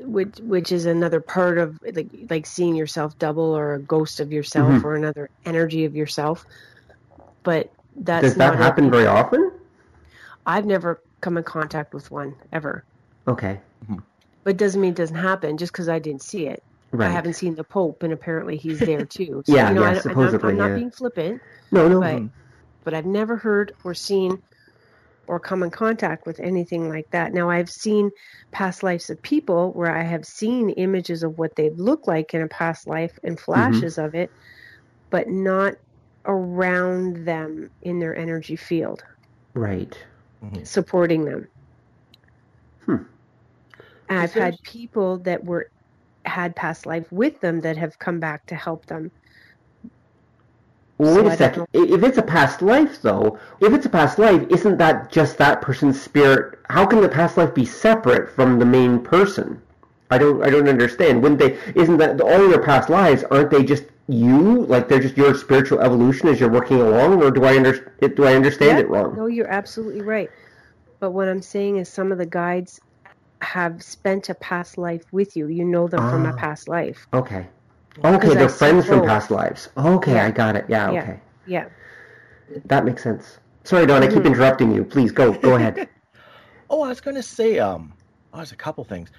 which 0.00 0.38
which 0.40 0.72
is 0.72 0.86
another 0.86 1.20
part 1.20 1.58
of 1.58 1.78
like 1.82 2.08
like 2.30 2.46
seeing 2.46 2.74
yourself 2.76 3.18
double 3.18 3.56
or 3.56 3.74
a 3.74 3.80
ghost 3.80 4.20
of 4.20 4.32
yourself 4.32 4.70
Mhm. 4.70 4.84
or 4.84 4.94
another 4.94 5.28
energy 5.44 5.84
of 5.84 5.96
yourself. 5.96 6.44
But 7.42 7.70
that's 7.96 8.22
does 8.22 8.34
that 8.36 8.52
not 8.52 8.58
happen 8.58 8.86
it. 8.86 8.90
very 8.90 9.06
often 9.06 9.50
I've 10.46 10.66
never 10.66 11.00
come 11.20 11.36
in 11.36 11.44
contact 11.44 11.94
with 11.94 12.10
one 12.10 12.34
ever, 12.52 12.84
okay 13.26 13.60
but 14.44 14.50
it 14.50 14.56
doesn't 14.56 14.80
mean 14.80 14.92
it 14.92 14.96
doesn't 14.96 15.16
happen 15.16 15.56
just 15.58 15.72
because 15.72 15.88
I 15.88 15.98
didn't 15.98 16.22
see 16.22 16.46
it. 16.46 16.62
right 16.92 17.08
I 17.08 17.12
haven't 17.12 17.34
seen 17.34 17.54
the 17.54 17.64
Pope, 17.64 18.02
and 18.02 18.12
apparently 18.12 18.56
he's 18.56 18.78
there 18.80 19.04
too. 19.04 19.42
So, 19.46 19.54
Yeah, 19.54 19.68
you 19.68 19.74
know, 19.74 19.82
yeah, 19.82 19.86
I, 19.86 19.90
and 19.90 19.98
I'm, 19.98 20.02
supposedly, 20.02 20.50
I'm 20.52 20.56
not 20.58 20.68
yeah. 20.70 20.74
being 20.76 20.90
flippant, 20.90 21.42
no 21.72 21.88
no 21.88 22.00
but 22.00 22.22
but 22.84 22.94
I've 22.94 23.06
never 23.06 23.36
heard 23.36 23.72
or 23.84 23.94
seen 23.94 24.42
or 25.28 25.40
come 25.40 25.62
in 25.62 25.70
contact 25.70 26.26
with 26.26 26.40
anything 26.40 26.88
like 26.88 27.06
that. 27.12 27.32
Now 27.34 27.50
I've 27.50 27.70
seen 27.70 28.10
past 28.52 28.82
lives 28.82 29.10
of 29.10 29.22
people 29.22 29.72
where 29.72 29.94
I 29.94 30.02
have 30.02 30.24
seen 30.26 30.70
images 30.70 31.22
of 31.22 31.38
what 31.38 31.56
they've 31.56 31.78
looked 31.78 32.08
like 32.08 32.34
in 32.34 32.42
a 32.42 32.48
past 32.48 32.86
life 32.88 33.18
Mm-hmm. 33.22 33.28
and 33.28 33.40
flashes 33.40 33.98
of 33.98 34.14
it, 34.14 34.30
but 35.10 35.28
not 35.28 35.74
around 36.26 37.24
them 37.26 37.70
in 37.82 37.98
their 37.98 38.16
energy 38.16 38.56
field, 38.56 39.02
right 39.54 39.96
supporting 40.64 41.24
them. 41.24 41.48
Hmm. 42.86 42.96
I've 44.08 44.32
had 44.32 44.56
people 44.62 45.18
that 45.20 45.44
were 45.44 45.68
had 46.24 46.56
past 46.56 46.86
life 46.86 47.10
with 47.12 47.40
them 47.40 47.60
that 47.62 47.76
have 47.76 47.98
come 47.98 48.20
back 48.20 48.46
to 48.46 48.54
help 48.56 48.86
them. 48.86 49.10
Well, 50.98 51.14
So 51.14 51.22
wait 51.22 51.30
I 51.30 51.34
a 51.34 51.36
second. 51.36 51.66
If 51.72 52.02
it's 52.02 52.18
a 52.18 52.22
past 52.22 52.60
life, 52.60 53.00
though, 53.02 53.38
if 53.60 53.72
it's 53.72 53.86
a 53.86 53.88
past 53.88 54.18
life, 54.18 54.42
isn't 54.50 54.78
that 54.78 55.10
just 55.10 55.38
that 55.38 55.62
person's 55.62 56.00
spirit? 56.00 56.58
How 56.68 56.84
can 56.86 57.00
the 57.00 57.08
past 57.08 57.36
life 57.36 57.54
be 57.54 57.64
separate 57.64 58.30
from 58.34 58.58
the 58.58 58.66
main 58.66 59.00
person? 59.00 59.62
I 60.10 60.18
don't. 60.18 60.42
I 60.42 60.50
don't 60.50 60.68
understand. 60.68 61.22
Wouldn't 61.22 61.38
they? 61.40 61.56
Isn't 61.74 61.98
that 61.98 62.20
all 62.20 62.48
your 62.48 62.62
past 62.62 62.88
lives? 62.90 63.24
Aren't 63.30 63.50
they 63.50 63.62
just 63.62 63.84
you? 64.08 64.64
Like 64.64 64.88
they're 64.88 65.00
just 65.00 65.16
your 65.16 65.34
spiritual 65.34 65.80
evolution 65.80 66.28
as 66.28 66.40
you're 66.40 66.50
working 66.50 66.80
along, 66.80 67.22
or 67.22 67.30
do 67.30 67.44
I 67.44 67.56
under, 67.56 67.92
Do 68.00 68.24
I 68.24 68.34
understand 68.34 68.78
Yeah, 68.78 68.84
it 68.84 68.88
wrong? 68.90 69.14
No, 69.16 69.26
you're 69.26 69.50
absolutely 69.50 70.00
right. 70.00 70.30
But 70.98 71.10
what 71.12 71.28
I'm 71.28 71.42
saying 71.42 71.76
is 71.76 71.88
some 71.88 72.10
of 72.10 72.18
the 72.18 72.26
guides 72.26 72.80
have 73.40 73.82
spent 73.82 74.30
a 74.30 74.34
past 74.34 74.78
life 74.78 75.04
with 75.12 75.36
you. 75.36 75.46
You 75.46 75.64
know 75.64 75.86
them 75.86 76.00
from 76.10 76.26
a 76.26 76.30
Ah. 76.30 76.36
past 76.36 76.68
life. 76.68 77.06
Okay. 77.12 77.46
Okay, 78.04 78.30
I 78.30 78.34
they're 78.34 78.48
see 78.48 78.58
friends 78.58 78.86
from 78.86 79.02
past 79.04 79.30
lives. 79.30 79.68
Okay, 79.76 80.14
Yeah. 80.14 80.26
I 80.26 80.30
got 80.30 80.56
it. 80.56 80.66
Yeah, 80.68 80.90
Yeah. 80.92 81.02
okay. 81.02 81.20
Yeah. 81.46 81.64
That 82.66 82.84
makes 82.84 83.02
sense. 83.02 83.38
Sorry, 83.64 83.86
Don, 83.86 84.02
I 84.02 84.06
keep 84.06 84.22
Mhm. 84.22 84.26
interrupting 84.26 84.72
you. 84.72 84.84
Please 84.84 85.12
go. 85.12 85.32
Go 85.32 85.54
ahead. 85.56 85.88
Oh, 86.70 86.82
I 86.82 86.88
was 86.88 87.00
going 87.00 87.14
to 87.14 87.22
say, 87.22 87.58
um, 87.58 87.94
oh, 88.34 88.36
there's 88.36 88.52
a 88.52 88.56
couple 88.56 88.84
things. 88.84 89.10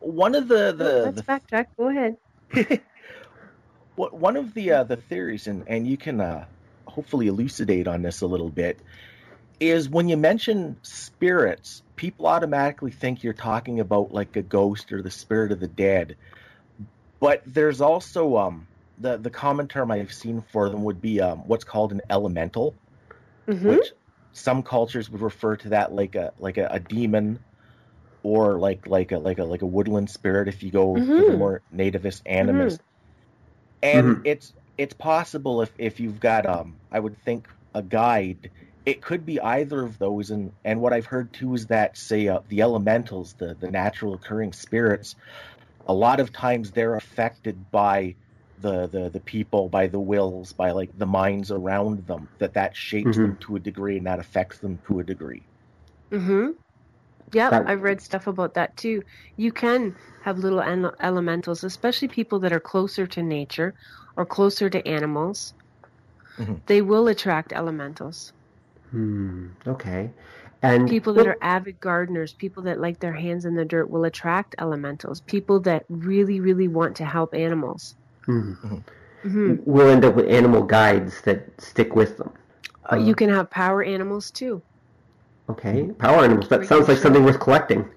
One 0.00 0.34
of 0.34 0.48
the 0.48 0.72
the, 0.72 1.02
Let's 1.02 1.20
the 1.20 1.22
backtrack. 1.22 1.66
Go 1.76 1.88
ahead. 1.88 2.16
what 3.96 4.14
one 4.14 4.36
of 4.38 4.54
the 4.54 4.70
uh, 4.72 4.84
the 4.84 4.96
theories, 4.96 5.46
and 5.46 5.64
and 5.66 5.86
you 5.86 5.98
can 5.98 6.20
uh, 6.20 6.46
hopefully 6.86 7.26
elucidate 7.26 7.86
on 7.86 8.00
this 8.00 8.22
a 8.22 8.26
little 8.26 8.48
bit, 8.48 8.80
is 9.60 9.88
when 9.88 10.08
you 10.08 10.16
mention 10.16 10.76
spirits, 10.82 11.82
people 11.96 12.26
automatically 12.26 12.90
think 12.90 13.22
you're 13.22 13.34
talking 13.34 13.80
about 13.80 14.12
like 14.12 14.34
a 14.36 14.42
ghost 14.42 14.90
or 14.92 15.02
the 15.02 15.10
spirit 15.10 15.52
of 15.52 15.60
the 15.60 15.68
dead. 15.68 16.16
But 17.20 17.42
there's 17.46 17.80
also 17.80 18.36
um 18.36 18.68
the 18.98 19.16
the 19.18 19.30
common 19.30 19.68
term 19.68 19.90
I've 19.90 20.12
seen 20.12 20.42
for 20.42 20.68
them 20.70 20.84
would 20.84 21.00
be 21.00 21.20
um 21.20 21.40
what's 21.46 21.64
called 21.64 21.92
an 21.92 22.02
elemental, 22.10 22.78
hmm 23.48 23.64
which 23.64 23.92
some 24.34 24.62
cultures 24.62 25.10
would 25.10 25.22
refer 25.22 25.56
to 25.58 25.70
that 25.70 25.92
like 25.92 26.14
a 26.16 26.32
like 26.38 26.58
a, 26.58 26.68
a 26.70 26.80
demon 26.80 27.44
or 28.24 28.58
like 28.58 28.86
like 28.88 29.12
a 29.12 29.18
like 29.18 29.38
a 29.38 29.44
like 29.44 29.62
a 29.62 29.66
woodland 29.66 30.10
spirit 30.10 30.48
if 30.48 30.62
you 30.62 30.70
go 30.72 31.06
to 31.16 31.24
the 31.24 31.32
Mhm. 31.32 31.34
more 31.34 31.62
nativist 31.72 32.22
animist 32.28 32.80
and 33.82 34.14
Mhm. 34.14 34.24
it's 34.24 34.52
it's 34.78 34.94
possible 34.94 35.62
if 35.62 35.72
if 35.78 36.00
you've 36.00 36.20
got 36.20 36.46
um 36.46 36.80
i 36.90 36.98
would 36.98 37.16
think 37.16 37.48
a 37.74 37.82
guide 37.82 38.50
it 38.86 39.02
could 39.02 39.24
be 39.24 39.40
either 39.40 39.82
of 39.84 39.98
those 39.98 40.30
and 40.30 40.52
and 40.64 40.80
what 40.80 40.92
i've 40.92 41.06
heard 41.06 41.32
too 41.32 41.54
is 41.54 41.66
that 41.66 41.96
say 41.96 42.28
uh, 42.28 42.40
the 42.48 42.60
elementals 42.60 43.34
the 43.38 43.54
the 43.54 43.70
natural 43.70 44.14
occurring 44.14 44.52
spirits 44.52 45.14
a 45.86 45.94
lot 45.94 46.20
of 46.20 46.32
times 46.32 46.70
they're 46.72 46.96
affected 46.96 47.70
by 47.70 48.14
the 48.60 48.86
the 48.88 49.10
the 49.10 49.20
people 49.20 49.68
by 49.68 49.86
the 49.88 49.98
wills 50.00 50.52
by 50.52 50.70
like 50.70 50.90
the 50.98 51.06
minds 51.06 51.50
around 51.50 52.06
them 52.06 52.28
that 52.38 52.54
that 52.54 52.76
shapes 52.76 53.16
them 53.16 53.36
to 53.40 53.56
a 53.56 53.60
degree 53.60 53.96
and 53.98 54.06
that 54.06 54.20
affects 54.20 54.58
them 54.60 54.78
to 54.86 55.00
a 55.00 55.04
degree 55.04 55.42
mm-hmm 56.12 56.50
Yeah, 57.32 57.50
That- 57.50 57.68
I've 57.68 57.82
read 57.82 58.00
stuff 58.00 58.26
about 58.26 58.54
that 58.54 58.76
too. 58.76 59.02
You 59.36 59.52
can 59.52 59.96
have 60.24 60.38
little 60.38 60.60
ele- 60.62 60.94
elementals, 61.02 61.64
especially 61.64 62.08
people 62.08 62.40
that 62.40 62.52
are 62.52 62.60
closer 62.60 63.06
to 63.08 63.22
nature 63.22 63.74
or 64.16 64.26
closer 64.26 64.70
to 64.70 64.86
animals. 64.86 65.54
Mm-hmm. 66.38 66.52
Mhm. 66.52 66.66
They 66.66 66.82
will 66.82 67.08
attract 67.08 67.52
elementals. 67.52 68.32
Hmm. 68.90 69.48
Okay. 69.66 70.14
And 70.62 70.88
People 70.88 71.14
that 71.14 71.26
are 71.26 71.36
avid 71.42 71.80
gardeners, 71.80 72.32
people 72.32 72.62
that 72.64 72.80
like 72.80 72.98
their 72.98 73.12
hands 73.12 73.44
in 73.44 73.54
the 73.54 73.64
dirt 73.64 73.90
will 73.90 74.04
attract 74.04 74.54
elementals. 74.58 75.20
People 75.20 75.60
that 75.60 75.84
really, 75.88 76.40
really 76.40 76.68
want 76.68 76.96
to 76.96 77.04
help 77.04 77.34
animals. 77.34 77.94
Hmm. 78.24 78.52
hmm 79.22 79.54
we'll 79.64 79.88
end 79.88 80.04
up 80.04 80.14
with 80.14 80.28
animal 80.28 80.62
guides 80.62 81.20
that 81.22 81.60
stick 81.60 81.94
with 81.94 82.16
them. 82.18 82.32
Uh, 82.90 82.96
you 82.96 83.14
can 83.14 83.30
have 83.30 83.50
power 83.50 83.82
animals 83.82 84.30
too. 84.30 84.62
Okay. 85.48 85.90
Power 85.98 86.24
animals. 86.24 86.48
That 86.48 86.66
sounds 86.66 86.88
like 86.88 86.98
something 86.98 87.24
worth 87.24 87.40
collecting. 87.40 87.88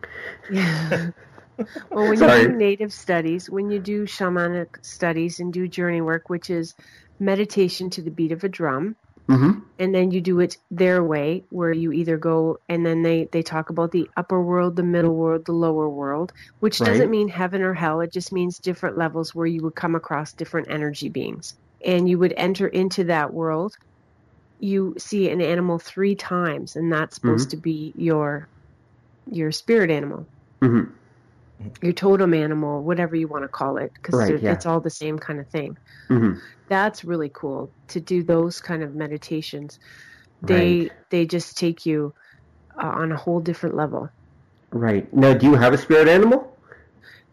Yeah. 0.51 1.11
well, 1.89 2.07
when 2.07 2.17
Sorry. 2.17 2.41
you 2.41 2.47
do 2.49 2.55
native 2.55 2.93
studies, 2.93 3.49
when 3.49 3.71
you 3.71 3.79
do 3.79 4.05
shamanic 4.05 4.83
studies 4.85 5.39
and 5.39 5.53
do 5.53 5.67
journey 5.67 6.01
work, 6.01 6.29
which 6.29 6.49
is 6.49 6.75
meditation 7.19 7.89
to 7.91 8.01
the 8.01 8.11
beat 8.11 8.31
of 8.31 8.43
a 8.43 8.49
drum, 8.49 8.95
Mm-hmm. 9.29 9.59
and 9.79 9.93
then 9.95 10.11
you 10.11 10.21
do 10.21 10.39
it 10.39 10.57
their 10.71 11.03
way, 11.03 11.45
where 11.49 11.71
you 11.71 11.91
either 11.91 12.17
go 12.17 12.57
and 12.69 12.85
then 12.85 13.03
they 13.03 13.27
they 13.31 13.43
talk 13.43 13.69
about 13.69 13.91
the 13.91 14.09
upper 14.17 14.41
world, 14.41 14.75
the 14.75 14.83
middle 14.83 15.15
world, 15.15 15.43
the 15.45 15.53
lower 15.53 15.89
world, 15.89 16.31
which 16.59 16.81
Right. 16.81 16.87
doesn't 16.89 17.11
mean 17.11 17.27
heaven 17.29 17.61
or 17.61 17.73
hell. 17.73 18.01
It 18.01 18.13
just 18.13 18.31
means 18.33 18.59
different 18.59 18.97
levels 18.97 19.35
where 19.35 19.47
you 19.47 19.63
would 19.63 19.75
come 19.75 19.95
across 19.95 20.33
different 20.33 20.69
energy 20.71 21.09
beings, 21.09 21.53
and 21.85 22.09
you 22.09 22.19
would 22.19 22.33
enter 22.37 22.67
into 22.67 23.05
that 23.05 23.33
world. 23.33 23.73
You 24.59 24.95
see 24.99 25.29
an 25.29 25.41
animal 25.41 25.79
three 25.79 26.15
times, 26.15 26.75
and 26.75 26.91
that's 26.91 27.15
supposed 27.15 27.51
to 27.51 27.57
be 27.57 27.93
your 27.97 28.49
your 29.27 29.51
spirit 29.51 29.91
animal 29.91 30.27
Mm-hmm. 30.63 30.91
Your 31.81 31.93
totem 31.93 32.33
animal, 32.33 32.83
whatever 32.83 33.15
you 33.15 33.27
want 33.27 33.43
to 33.43 33.47
call 33.47 33.77
it, 33.77 33.91
because 33.93 34.15
Right, 34.15 34.41
yeah. 34.41 34.53
it's 34.53 34.65
all 34.65 34.79
the 34.79 34.89
same 34.89 35.17
kind 35.19 35.39
of 35.39 35.47
thing. 35.47 35.77
Mm-hmm. 36.09 36.39
That's 36.69 37.03
really 37.03 37.29
cool 37.33 37.71
to 37.89 37.99
do 37.99 38.23
those 38.23 38.59
kind 38.61 38.83
of 38.83 38.93
meditations. 38.95 39.79
They 40.41 40.79
Right. 40.81 40.91
they 41.09 41.25
just 41.25 41.57
take 41.57 41.85
you 41.85 42.13
uh, 42.77 42.85
on 42.87 43.11
a 43.11 43.17
whole 43.17 43.39
different 43.39 43.75
level. 43.75 44.09
Right. 44.71 45.11
Now, 45.13 45.33
do 45.33 45.47
you 45.47 45.55
have 45.55 45.73
a 45.73 45.77
spirit 45.77 46.07
animal? 46.07 46.55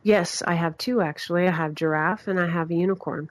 Yes, 0.02 0.42
I 0.46 0.54
have 0.54 0.78
two 0.78 1.00
actually. 1.00 1.46
I 1.46 1.50
have 1.50 1.74
giraffe 1.74 2.28
and 2.28 2.38
I 2.40 2.48
have 2.48 2.70
a 2.70 2.74
unicorn. 2.74 3.28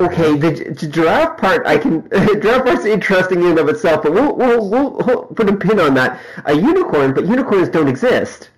Okay, 0.00 0.36
the, 0.38 0.74
gi- 0.74 0.86
giraffe 0.88 1.36
part 1.38 1.66
I 1.66 1.76
can. 1.76 2.08
giraffe 2.40 2.64
part's 2.64 2.84
interesting 2.86 3.40
in 3.42 3.48
and 3.48 3.58
of 3.58 3.68
itself, 3.68 4.02
but 4.04 4.12
we'll 4.12 4.34
we'll 4.36 4.70
we'll 4.70 5.24
put 5.26 5.48
a 5.50 5.56
pin 5.56 5.78
on 5.78 5.92
that. 5.94 6.18
A 6.46 6.54
unicorn, 6.54 7.12
but 7.12 7.26
unicorns 7.26 7.68
don't 7.68 7.88
exist. 7.88 8.48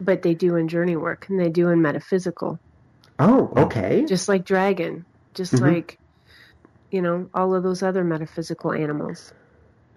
But 0.00 0.22
they 0.22 0.34
do 0.34 0.56
in 0.56 0.68
journey 0.68 0.96
work 0.96 1.26
and 1.28 1.40
they 1.40 1.48
do 1.48 1.68
in 1.70 1.80
metaphysical, 1.82 2.58
Oh, 3.18 3.52
okay. 3.56 4.04
just 4.06 4.28
like 4.28 4.44
dragon, 4.44 5.06
just 5.34 5.54
Mhm. 5.54 5.60
like 5.62 5.98
you 6.90 7.02
know 7.02 7.28
all 7.34 7.54
of 7.54 7.62
those 7.62 7.82
other 7.82 8.04
metaphysical 8.04 8.72
animals. 8.72 9.32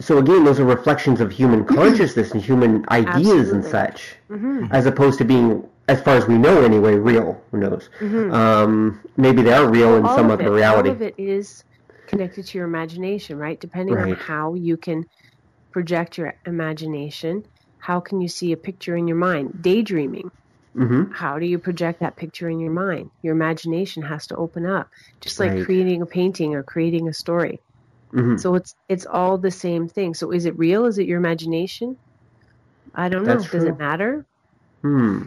So 0.01 0.17
again, 0.17 0.45
those 0.45 0.59
are 0.59 0.65
reflections 0.65 1.19
of 1.19 1.31
human 1.31 1.65
consciousness 1.65 2.31
and 2.31 2.41
human 2.41 2.85
ideas 2.89 3.51
and 3.51 3.63
Absolutely. 3.63 3.71
such, 3.71 4.15
hmm 4.29 4.65
as 4.71 4.85
opposed 4.85 5.17
to 5.19 5.25
being, 5.25 5.67
as 5.89 6.01
far 6.01 6.15
as 6.15 6.27
we 6.27 6.38
know 6.38 6.63
anyway, 6.63 6.95
real. 6.95 7.41
Who 7.51 7.57
knows? 7.57 7.89
hmm 7.99 8.31
Um, 8.31 9.01
maybe 9.17 9.41
they 9.41 9.51
are 9.51 9.69
real 9.69 9.95
in 9.95 10.07
some 10.09 10.31
other 10.31 10.45
it, 10.45 10.53
reality. 10.53 10.89
All 10.89 10.95
of 10.95 11.01
it 11.01 11.15
is 11.17 11.63
connected 12.07 12.47
to 12.47 12.57
your 12.57 12.67
imagination, 12.67 13.38
right? 13.38 13.59
Depending 13.59 13.97
on 13.97 14.12
how 14.15 14.53
you 14.55 14.77
can 14.77 15.03
project 15.73 16.17
your 16.17 16.33
imagination, 16.45 17.43
how 17.80 18.00
can 18.00 18.22
you 18.22 18.28
see 18.28 18.52
a 18.52 18.58
picture 18.58 18.96
in 18.96 19.08
your 19.08 19.18
mind? 19.18 19.62
Daydreaming. 19.62 20.32
Mm-hmm. 20.76 21.12
How 21.13 21.39
do 21.39 21.46
you 21.46 21.58
project 21.58 22.02
that 22.02 22.15
picture 22.15 22.48
in 22.48 22.60
your 22.60 22.72
mind? 22.72 23.10
Your 23.24 23.34
imagination 23.34 24.04
has 24.04 24.28
to 24.28 24.36
open 24.36 24.65
up, 24.65 24.88
just 25.20 25.39
like 25.39 25.52
Right. 25.52 25.65
creating 25.65 26.02
a 26.02 26.06
painting 26.06 26.54
or 26.56 26.62
creating 26.63 27.08
a 27.08 27.13
story. 27.13 27.60
Mm-hmm. 28.13 28.38
So 28.38 28.56
it's 28.56 28.76
it's 28.88 29.06
all 29.06 29.38
the 29.38 29.52
same 29.52 29.88
thing. 29.88 30.13
So 30.13 30.32
is 30.32 30.46
it 30.46 30.58
real? 30.58 30.86
Is 30.86 30.98
it 31.00 31.08
your 31.08 31.18
imagination? 31.18 31.98
I 32.94 33.10
don't 33.10 33.24
know. 33.26 33.36
That's 33.38 33.50
Does 33.52 33.63
it 33.65 33.78
matter? 33.80 34.26
Hmm. 34.82 35.24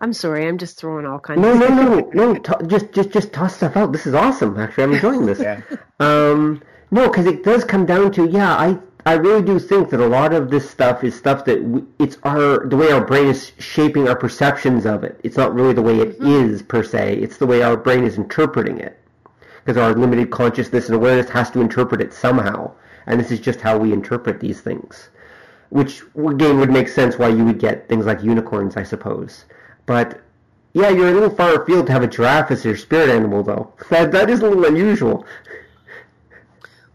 I'm 0.00 0.12
sorry. 0.12 0.46
I'm 0.46 0.58
just 0.58 0.78
throwing 0.78 1.06
all 1.06 1.18
kinds 1.18 1.40
No, 1.40 1.52
of 1.52 1.58
no, 1.58 1.68
no, 1.68 2.10
no. 2.12 2.34
To- 2.34 2.66
just, 2.66 2.92
just, 2.92 3.10
just 3.10 3.32
toss 3.32 3.56
stuff 3.56 3.76
out. 3.76 3.92
This 3.92 4.06
is 4.06 4.14
awesome. 4.14 4.58
Actually, 4.58 4.84
I'm 4.84 4.92
enjoying 4.94 5.26
this. 5.26 5.38
yeah 5.40 5.60
Um, 6.00 6.62
no, 6.90 7.08
because 7.08 7.26
it 7.26 7.42
does 7.42 7.64
come 7.64 7.86
down 7.86 8.12
to 8.12 8.28
yeah. 8.28 8.54
I, 8.54 8.78
I 9.06 9.12
really 9.12 9.42
do 9.42 9.60
think 9.60 9.90
that 9.90 10.00
a 10.00 10.06
lot 10.06 10.32
of 10.32 10.50
this 10.50 10.68
stuff 10.68 11.04
is 11.04 11.14
stuff 11.14 11.44
that 11.44 11.62
we, 11.62 11.84
it's 12.00 12.18
our 12.24 12.66
the 12.66 12.76
way 12.76 12.90
our 12.90 13.04
brain 13.04 13.28
is 13.28 13.52
shaping 13.56 14.08
our 14.08 14.16
perceptions 14.16 14.84
of 14.84 15.04
it. 15.04 15.20
It's 15.22 15.36
not 15.36 15.54
really 15.54 15.72
the 15.72 15.82
way 15.82 16.00
it 16.00 16.18
mm-hmm. 16.18 16.50
is 16.50 16.60
per 16.60 16.82
se. 16.82 17.18
It's 17.18 17.36
the 17.36 17.46
way 17.46 17.62
our 17.62 17.76
brain 17.76 18.02
is 18.02 18.16
interpreting 18.16 18.80
it. 18.80 18.98
Because 19.64 19.76
our 19.76 19.94
limited 19.94 20.32
consciousness 20.32 20.86
and 20.86 20.96
awareness 20.96 21.30
has 21.30 21.52
to 21.52 21.60
interpret 21.60 22.00
it 22.00 22.12
somehow, 22.12 22.72
and 23.06 23.20
this 23.20 23.30
is 23.30 23.38
just 23.38 23.60
how 23.60 23.78
we 23.78 23.92
interpret 23.92 24.40
these 24.40 24.60
things. 24.60 25.08
Which 25.68 26.02
again 26.16 26.58
would 26.58 26.72
make 26.72 26.88
sense 26.88 27.16
why 27.16 27.28
you 27.28 27.44
would 27.44 27.60
get 27.60 27.88
things 27.88 28.06
like 28.06 28.24
unicorns, 28.24 28.76
I 28.76 28.82
suppose. 28.82 29.44
But 29.86 30.20
yeah, 30.72 30.88
you're 30.88 31.10
a 31.10 31.14
little 31.14 31.30
far 31.30 31.62
afield 31.62 31.86
to 31.86 31.92
have 31.92 32.02
a 32.02 32.08
giraffe 32.08 32.50
as 32.50 32.64
your 32.64 32.76
spirit 32.76 33.10
animal, 33.10 33.44
though. 33.44 33.72
That 33.88 34.10
that 34.10 34.30
is 34.30 34.40
a 34.40 34.48
little 34.48 34.64
unusual. 34.64 35.24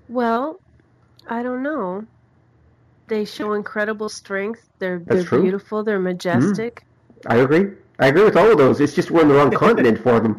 Well, 0.10 0.60
I 1.32 1.44
don't 1.44 1.64
know. 1.64 2.06
They 3.08 3.24
show 3.24 3.54
incredible 3.54 4.10
strength. 4.10 4.68
They're 4.80 5.00
they're. 5.00 5.24
Beautiful. 5.24 5.84
They're 5.84 5.98
majestic. 5.98 6.84
I 7.26 7.38
agree. 7.38 7.72
I 8.00 8.08
agree 8.08 8.26
with 8.26 8.36
all 8.36 8.52
of 8.52 8.58
those. 8.58 8.82
It's 8.82 8.94
just 8.94 9.12
we're 9.12 9.22
in 9.22 9.30
the 9.30 9.36
wrong 9.36 9.52
continent 9.52 10.04
for 10.04 10.20
them. 10.20 10.38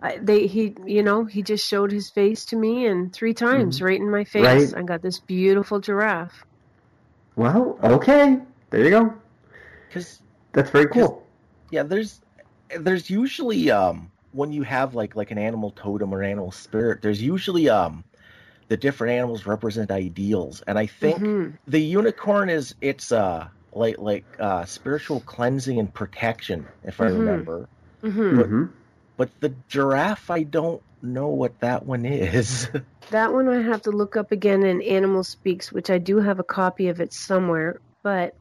I, 0.00 0.18
they 0.18 0.46
he 0.46 0.76
you 0.86 1.02
know 1.02 1.24
he 1.24 1.42
just 1.42 1.66
showed 1.66 1.90
his 1.90 2.08
face 2.10 2.44
to 2.46 2.56
me 2.56 2.86
and 2.86 3.12
three 3.12 3.34
times 3.34 3.82
right 3.82 3.98
in 3.98 4.10
my 4.10 4.22
face. 4.24 4.44
Mm-hmm. 4.44 4.74
Right. 4.74 4.82
I 4.82 4.86
got 4.86 5.02
this 5.02 5.18
beautiful 5.18 5.80
giraffe. 5.80 6.44
Well, 7.34 7.76
okay. 7.82 8.38
There 8.70 8.84
you 8.84 8.90
go. 8.90 9.14
because 9.88 10.20
That's 10.52 10.70
very 10.70 10.86
cool. 10.88 11.26
yeah 11.70 11.82
there's 11.82 12.20
there's 12.78 13.10
usually 13.10 13.70
um 13.70 14.10
when 14.32 14.52
you 14.52 14.62
have 14.62 14.94
like 14.94 15.16
like 15.16 15.30
an 15.30 15.38
animal 15.38 15.72
totem 15.72 16.12
or 16.14 16.22
animal 16.22 16.52
spirit 16.52 17.02
there's 17.02 17.22
usually 17.22 17.68
um 17.68 18.04
the 18.68 18.76
different 18.76 19.12
animals 19.12 19.46
represent 19.46 19.90
ideals 19.90 20.62
and 20.66 20.78
i 20.78 20.86
think 20.86 21.18
Mhm. 21.18 21.58
the 21.66 21.80
unicorn 21.80 22.48
is 22.48 22.74
it's 22.80 23.12
uh 23.12 23.46
like 23.72 23.98
like 23.98 24.24
uh 24.38 24.64
spiritual 24.64 25.20
cleansing 25.20 25.78
and 25.78 25.92
protection 25.92 26.66
if 26.84 27.00
i 27.00 27.06
Mhm. 27.06 27.18
remember 27.18 27.68
Mhm. 28.02 28.36
But- 28.36 28.46
hmm 28.46 28.64
but 29.16 29.30
the 29.40 29.54
giraffe 29.68 30.30
i 30.30 30.42
don't 30.42 30.82
know 31.02 31.28
what 31.28 31.58
that 31.60 31.84
one 31.86 32.04
is 32.04 32.68
That 33.10 33.32
one 33.34 33.48
I 33.48 33.60
have 33.60 33.82
to 33.82 33.90
look 33.90 34.16
up 34.16 34.32
again 34.32 34.64
in 34.64 34.80
Animal 34.80 35.22
Speaks, 35.24 35.70
which 35.70 35.90
I 35.90 35.98
do 35.98 36.18
have 36.20 36.38
a 36.40 36.44
copy 36.44 36.88
of 36.88 37.00
it 37.00 37.12
somewhere. 37.12 37.78
but 38.02 38.32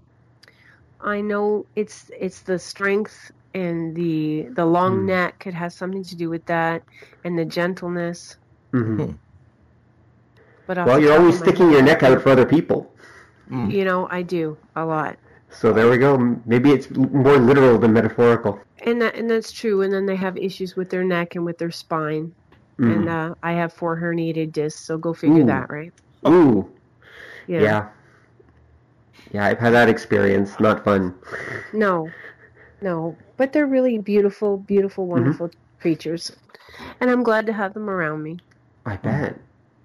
I 1.02 1.22
know 1.22 1.66
it's 1.76 2.10
it's 2.18 2.42
the 2.44 2.58
strength 2.58 3.16
and 3.54 3.94
the 3.96 4.48
the 4.56 4.66
long 4.66 5.02
Hmm. 5.02 5.08
neck. 5.08 5.44
It 5.46 5.54
has 5.54 5.76
something 5.76 6.04
to 6.06 6.16
do 6.16 6.30
with 6.30 6.46
that, 6.46 6.82
and 7.26 7.38
the 7.38 7.46
gentleness. 7.46 8.38
hmm 8.72 9.12
But 10.68 10.78
Well, 10.86 11.00
you're 11.00 11.14
always 11.14 11.36
of 11.36 11.42
my 11.42 11.48
sticking 11.48 11.72
your 11.72 11.82
neck 11.82 12.04
out 12.04 12.22
for 12.22 12.30
other 12.30 12.46
people. 12.46 12.94
You 13.52 13.86
know, 13.86 14.08
I 14.10 14.24
do 14.24 14.58
a 14.76 14.84
lot. 14.84 15.18
So 15.52 15.72
there 15.72 15.90
we 15.90 15.98
go. 15.98 16.18
Maybe 16.46 16.72
it's 16.72 16.90
more 16.90 17.38
literal 17.38 17.78
than 17.78 17.94
metaphorical. 17.94 18.60
And 18.86 19.02
that 19.02 19.16
and 19.16 19.30
that's 19.30 19.52
true. 19.52 19.84
And 19.84 19.94
then 19.94 20.06
they 20.06 20.16
have 20.16 20.36
issues 20.38 20.76
with 20.76 20.90
their 20.90 21.04
neck 21.04 21.36
and 21.36 21.46
with 21.46 21.58
their 21.60 21.70
spine. 21.70 22.34
Mm. 22.80 22.96
And 22.96 23.10
uh, 23.10 23.36
I 23.44 23.52
have 23.52 23.72
four 23.72 23.96
herniated 23.96 24.52
discs, 24.52 24.82
so 24.82 24.98
go 24.98 25.14
figure 25.14 25.42
Ooh. 25.42 25.46
that, 25.46 25.70
right? 25.70 25.94
Ooh, 26.28 26.72
yeah. 27.48 27.90
yeah. 29.32 29.46
I've 29.46 29.60
had 29.60 29.74
that 29.74 29.90
experience. 29.90 30.60
Not 30.60 30.84
fun. 30.84 31.14
No, 31.72 32.10
no. 32.82 33.16
But 33.38 33.54
they're 33.54 33.68
really 33.68 34.00
beautiful, 34.00 34.58
beautiful, 34.58 35.06
wonderful 35.06 35.52
creatures. 35.80 36.32
And 37.00 37.12
I'm 37.12 37.22
glad 37.22 37.46
to 37.46 37.54
have 37.54 37.76
them 37.76 37.90
around 37.90 38.24
me. 38.24 38.40
I 38.86 38.96
bet. 38.98 39.38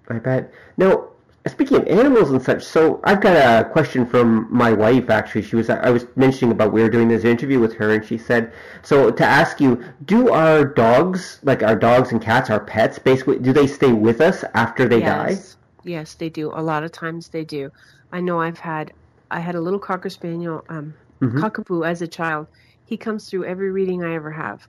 I 0.09 0.19
bet. 0.19 0.51
Now, 0.77 1.09
speaking 1.47 1.77
of 1.77 1.87
animals 1.87 2.31
and 2.31 2.41
such, 2.41 2.63
so 2.63 2.99
I've 3.03 3.21
got 3.21 3.35
a 3.37 3.69
question 3.69 4.05
from 4.05 4.47
my 4.51 4.71
wife. 4.73 5.09
Actually, 5.09 5.43
she 5.43 5.55
was 5.55 5.69
I 5.69 5.89
was 5.89 6.05
mentioning 6.15 6.51
about 6.51 6.73
we 6.73 6.81
were 6.81 6.89
doing 6.89 7.07
this 7.07 7.23
interview 7.23 7.59
with 7.59 7.75
her, 7.75 7.93
and 7.93 8.03
she 8.05 8.17
said, 8.17 8.51
so 8.81 9.11
to 9.11 9.25
ask 9.25 9.59
you, 9.61 9.83
do 10.05 10.29
our 10.31 10.65
dogs, 10.65 11.39
like 11.43 11.63
our 11.63 11.75
dogs 11.75 12.11
and 12.11 12.21
cats, 12.21 12.49
our 12.49 12.59
pets, 12.59 12.99
basically, 12.99 13.39
do 13.39 13.53
they 13.53 13.67
stay 13.67 13.93
with 13.93 14.21
us 14.21 14.43
after 14.53 14.87
they 14.87 15.01
die? 15.01 15.41
yes. 15.41 15.55
Yes, 15.83 16.15
they 16.15 16.29
do. 16.29 16.51
A 16.53 16.61
lot 16.61 16.83
of 16.83 16.91
times 16.91 17.29
they 17.29 17.45
do. 17.45 17.69
I 18.11 18.19
know 18.21 18.39
I've 18.41 18.59
had 18.59 18.93
I 19.31 19.39
had 19.39 19.55
a 19.55 19.61
little 19.61 19.79
cocker 19.79 20.09
spaniel, 20.09 20.65
um, 20.69 20.95
Mhm. 21.21 21.39
cockapoo 21.39 21.85
as 21.87 22.01
a 22.01 22.07
child. 22.07 22.47
He 22.85 22.97
comes 22.97 23.29
through 23.29 23.45
every 23.45 23.71
reading 23.71 24.03
I 24.03 24.15
ever 24.15 24.31
have. 24.31 24.67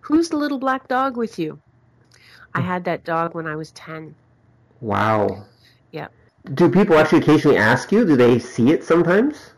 Who's 0.00 0.28
the 0.30 0.36
little 0.36 0.58
black 0.58 0.88
dog 0.88 1.16
with 1.16 1.38
you? 1.38 1.60
I 2.54 2.60
Hmm. 2.60 2.66
had 2.66 2.84
that 2.84 3.04
dog 3.04 3.34
when 3.34 3.46
I 3.46 3.56
was 3.56 3.70
ten. 3.72 4.16
Wow. 4.80 5.44
Yeah. 5.92 6.08
Do 6.54 6.68
people 6.70 6.98
actually 6.98 7.20
occasionally 7.20 7.56
ask 7.56 7.92
you? 7.92 8.04
Do 8.04 8.16
they 8.16 8.40
see 8.40 8.72
it 8.72 8.82
sometimes? 8.82 9.52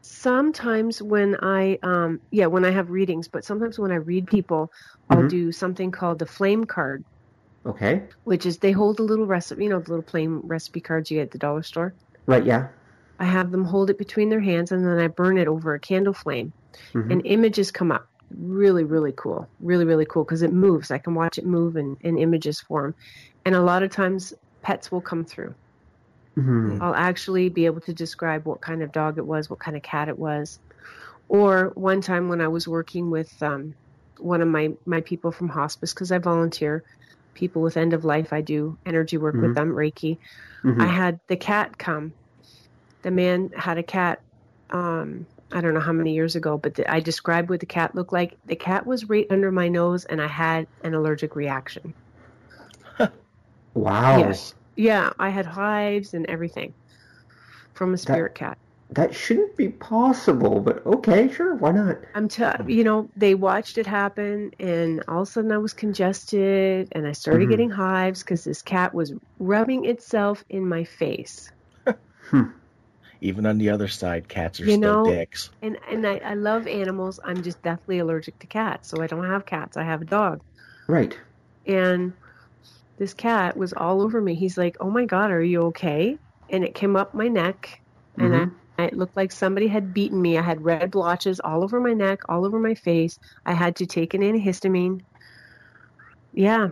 Sometimes 0.00 1.02
when 1.02 1.36
I 1.42 1.78
um 1.82 2.20
yeah, 2.30 2.46
when 2.46 2.64
I 2.64 2.70
have 2.70 2.88
readings, 2.90 3.28
but 3.28 3.44
sometimes 3.44 3.78
when 3.78 3.92
I 3.92 3.96
read 3.96 4.26
people, 4.26 4.70
I'll 5.10 5.22
Mhm. 5.22 5.28
do 5.28 5.52
something 5.52 5.90
called 5.90 6.18
the 6.18 6.24
flame 6.26 6.64
card, 6.64 7.04
Okay. 7.66 8.08
which 8.24 8.44
is 8.44 8.58
they 8.58 8.72
hold 8.72 9.00
a 9.00 9.02
little 9.02 9.26
recipe, 9.26 9.64
you 9.64 9.70
know, 9.70 9.80
the 9.80 9.88
little 9.90 10.04
plain 10.04 10.40
recipe 10.44 10.80
cards 10.82 11.10
you 11.10 11.16
get 11.18 11.22
at 11.24 11.30
the 11.30 11.38
dollar 11.38 11.62
store. 11.62 11.94
Right. 12.26 12.44
Yeah. 12.44 12.68
I 13.18 13.24
have 13.24 13.50
them 13.50 13.64
hold 13.64 13.90
it 13.90 13.98
between 13.98 14.28
their 14.28 14.40
hands 14.40 14.72
and 14.72 14.84
then 14.84 14.98
I 14.98 15.08
burn 15.08 15.38
it 15.38 15.48
over 15.48 15.74
a 15.74 15.80
candle 15.80 16.12
flame 16.14 16.52
Mhm. 16.94 17.10
and 17.10 17.22
images 17.26 17.70
come 17.70 17.92
up. 17.92 18.06
Really, 18.30 18.84
really 18.84 19.12
cool. 19.16 19.50
Really, 19.60 19.84
really 19.84 20.06
cool 20.06 20.24
because 20.24 20.42
it 20.42 20.52
moves. 20.52 20.90
I 20.90 20.98
can 20.98 21.14
watch 21.14 21.38
it 21.38 21.46
move 21.46 21.76
in, 21.76 21.96
in 22.02 22.18
images 22.18 22.60
form. 22.60 22.94
And 23.44 23.54
a 23.54 23.62
lot 23.62 23.82
of 23.82 23.90
times 23.90 24.32
pets 24.66 24.90
will 24.90 25.00
come 25.00 25.24
through. 25.24 25.54
Mhm. 26.36 26.82
I'll 26.82 26.94
actually 26.94 27.48
be 27.48 27.66
able 27.66 27.80
to 27.82 27.94
describe 27.94 28.44
what 28.46 28.60
kind 28.60 28.82
of 28.82 28.90
dog 28.90 29.16
it 29.16 29.26
was, 29.26 29.48
what 29.48 29.60
kind 29.60 29.76
of 29.76 29.82
cat 29.84 30.08
it 30.08 30.18
was. 30.18 30.58
Or 31.28 31.70
one 31.74 32.00
time 32.00 32.28
when 32.28 32.40
I 32.40 32.48
was 32.48 32.66
working 32.66 33.10
with 33.10 33.30
um, 33.40 33.74
one 34.18 34.42
of 34.42 34.48
my, 34.48 34.70
my 34.84 35.02
people 35.02 35.30
from 35.30 35.48
hospice, 35.48 35.94
because 35.94 36.10
I 36.10 36.18
volunteer 36.18 36.82
people 37.34 37.62
with 37.62 37.76
end 37.76 37.92
of 37.92 38.04
life, 38.04 38.32
I 38.32 38.40
do 38.40 38.76
energy 38.84 39.18
work 39.18 39.36
Mhm. 39.36 39.42
with 39.42 39.54
them, 39.54 39.70
Reiki. 39.70 40.18
Mhm. 40.64 40.82
I 40.82 40.86
had 40.86 41.20
the 41.28 41.36
cat 41.36 41.78
come. 41.78 42.12
The 43.02 43.10
man 43.12 43.50
had 43.54 43.78
a 43.78 43.84
cat. 43.84 44.18
Um, 44.70 45.26
I 45.52 45.60
don't 45.60 45.74
know 45.74 45.80
how 45.80 45.92
many 45.92 46.14
years 46.14 46.34
ago, 46.34 46.58
but 46.58 46.74
the, 46.74 46.90
I 46.92 46.98
described 47.00 47.50
what 47.50 47.60
the 47.60 47.66
cat 47.66 47.94
looked 47.94 48.12
like. 48.12 48.36
The 48.46 48.56
cat 48.56 48.84
was 48.84 49.08
right 49.08 49.26
under 49.30 49.52
my 49.52 49.68
nose, 49.68 50.04
and 50.06 50.20
I 50.20 50.26
had 50.26 50.66
an 50.82 50.94
allergic 50.94 51.36
reaction. 51.36 51.94
Wow. 53.76 54.18
Yes, 54.18 54.54
yeah, 54.76 55.10
I 55.18 55.28
had 55.28 55.44
hives 55.46 56.14
and 56.14 56.24
everything 56.26 56.72
from 57.74 57.92
a 57.94 57.98
spirit 57.98 58.34
cat. 58.34 58.56
That 58.90 59.14
shouldn't 59.14 59.56
be 59.56 59.68
possible, 59.68 60.60
but 60.60 60.84
okay, 60.86 61.30
sure, 61.30 61.56
why 61.56 61.72
not? 61.72 61.98
I'm, 62.14 62.28
t- 62.28 62.44
you 62.68 62.84
know, 62.84 63.08
they 63.16 63.34
watched 63.34 63.78
it 63.78 63.86
happen, 63.86 64.52
and 64.60 65.02
all 65.08 65.22
of 65.22 65.28
a 65.28 65.30
sudden 65.30 65.52
I 65.52 65.58
was 65.58 65.74
congested, 65.74 66.88
and 66.92 67.06
I 67.06 67.12
started 67.12 67.48
Mhm. 67.48 67.50
getting 67.50 67.70
hives 67.70 68.22
because 68.22 68.44
this 68.44 68.62
cat 68.62 68.94
was 68.94 69.12
rubbing 69.40 69.84
itself 69.84 70.42
in 70.48 70.66
my 70.68 70.84
face. 70.84 71.50
Even 73.20 73.46
on 73.46 73.58
the 73.58 73.70
other 73.70 73.88
side, 73.88 74.28
cats 74.28 74.60
are 74.60 74.64
You 74.66 74.76
still 74.76 75.04
know- 75.04 75.10
dicks. 75.10 75.50
And 75.62 75.78
and 75.90 76.06
I, 76.06 76.18
I 76.18 76.34
love 76.34 76.66
animals. 76.66 77.18
I'm 77.24 77.42
just 77.42 77.60
deathly 77.62 77.98
allergic 77.98 78.38
to 78.40 78.46
cats, 78.46 78.88
so 78.88 79.02
I 79.02 79.06
don't 79.06 79.24
have 79.24 79.46
cats. 79.46 79.76
I 79.76 79.82
have 79.84 80.00
a 80.02 80.04
dog. 80.04 80.40
Right. 80.86 81.16
And 81.66 82.12
this 82.98 83.14
cat 83.14 83.56
was 83.56 83.72
all 83.72 84.02
over 84.02 84.20
me. 84.20 84.34
He's 84.34 84.56
like, 84.58 84.76
"Oh 84.80 84.90
my 84.90 85.04
god, 85.04 85.30
are 85.30 85.42
you 85.42 85.62
okay?" 85.66 86.18
And 86.50 86.64
it 86.64 86.74
came 86.74 86.96
up 86.96 87.14
my 87.14 87.28
neck, 87.28 87.80
and 88.18 88.34
Mhm. 88.34 88.54
I, 88.78 88.84
it 88.84 88.94
looked 88.96 89.16
like 89.16 89.32
somebody 89.32 89.68
had 89.68 89.94
beaten 89.94 90.20
me. 90.20 90.38
I 90.38 90.42
had 90.42 90.62
red 90.64 90.90
blotches 90.90 91.40
all 91.40 91.64
over 91.64 91.80
my 91.80 91.92
neck, 91.94 92.20
all 92.28 92.46
over 92.46 92.58
my 92.58 92.74
face. 92.74 93.18
I 93.44 93.52
had 93.54 93.76
to 93.76 93.86
take 93.86 94.14
an 94.14 94.22
antihistamine. 94.22 95.00
Yeah. 96.32 96.70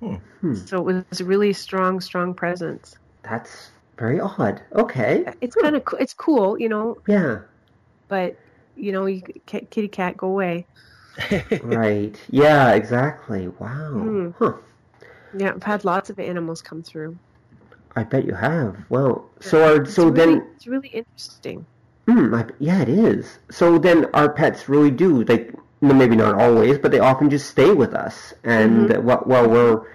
Hmm. 0.00 0.54
So 0.54 0.88
it 0.88 1.06
was 1.10 1.20
a 1.20 1.24
really 1.24 1.52
strong, 1.52 2.00
strong 2.00 2.34
presence. 2.34 2.94
That's 3.22 3.70
very 3.98 4.20
odd. 4.20 4.62
Okay. 4.74 5.26
It's 5.40 5.54
kind 5.54 5.76
of 5.76 5.82
it's 5.98 6.14
cool, 6.14 6.58
you 6.58 6.68
know, 6.68 6.96
Yeah. 7.06 7.40
but 8.08 8.36
you 8.74 8.92
know, 8.92 9.06
you 9.06 9.22
kitty 9.46 9.88
cat 9.88 10.16
go 10.16 10.28
away. 10.28 10.66
Right. 11.62 12.18
Yeah, 12.30 12.72
exactly. 12.72 13.48
Wow. 13.48 13.90
Hmm. 13.92 14.30
Huh. 14.38 14.52
Yeah, 15.32 15.54
I've 15.56 15.62
had 15.64 15.84
lots 15.84 16.08
of 16.10 16.18
animals 16.20 16.62
come 16.62 16.82
through. 16.84 17.18
I 17.94 18.02
bet 18.02 18.24
you 18.24 18.34
have. 18.34 18.84
Well, 18.88 19.30
so 19.40 19.62
are 19.64 19.88
It's 19.94 19.94
so 19.94 20.08
really, 20.08 20.10
then 20.10 20.44
it's 20.56 20.66
really 20.66 20.88
interesting. 20.88 21.66
hmm, 22.06 22.34
I, 22.34 22.46
yeah, 22.58 22.80
it 22.82 22.88
is. 22.88 23.38
So 23.50 23.78
then 23.78 24.06
our 24.14 24.28
pets 24.32 24.68
really 24.68 24.90
do 24.90 25.22
like 25.24 25.54
maybe 25.80 26.16
not 26.16 26.34
always, 26.34 26.78
but 26.78 26.90
they 26.90 26.98
often 26.98 27.30
just 27.30 27.48
stay 27.50 27.72
with 27.72 27.94
us 27.94 28.34
and 28.44 28.88
Mm-hmm. 28.88 29.04
while, 29.04 29.18
while 29.24 29.48
we're 29.48 29.86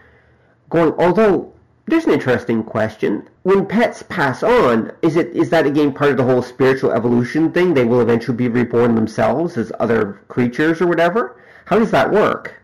going 0.69 0.93
although 0.99 1.53
there's 1.87 2.05
an 2.05 2.13
interesting 2.13 2.63
question. 2.63 3.27
When 3.43 3.67
pets 3.67 4.03
pass 4.03 4.43
on, 4.43 4.91
is 5.03 5.15
it 5.17 5.29
is 5.35 5.49
that 5.51 5.67
again 5.67 5.93
part 5.93 6.11
of 6.11 6.17
the 6.17 6.23
whole 6.25 6.41
spiritual 6.43 6.91
evolution 6.91 7.51
thing? 7.51 7.73
They 7.73 7.85
will 7.85 8.01
eventually 8.01 8.37
be 8.37 8.47
reborn 8.49 8.95
themselves 8.95 9.57
as 9.57 9.71
other 9.79 10.21
creatures 10.29 10.81
or 10.81 10.87
whatever? 10.87 11.37
How 11.65 11.79
does 11.79 11.91
that 11.91 12.11
work? 12.11 12.55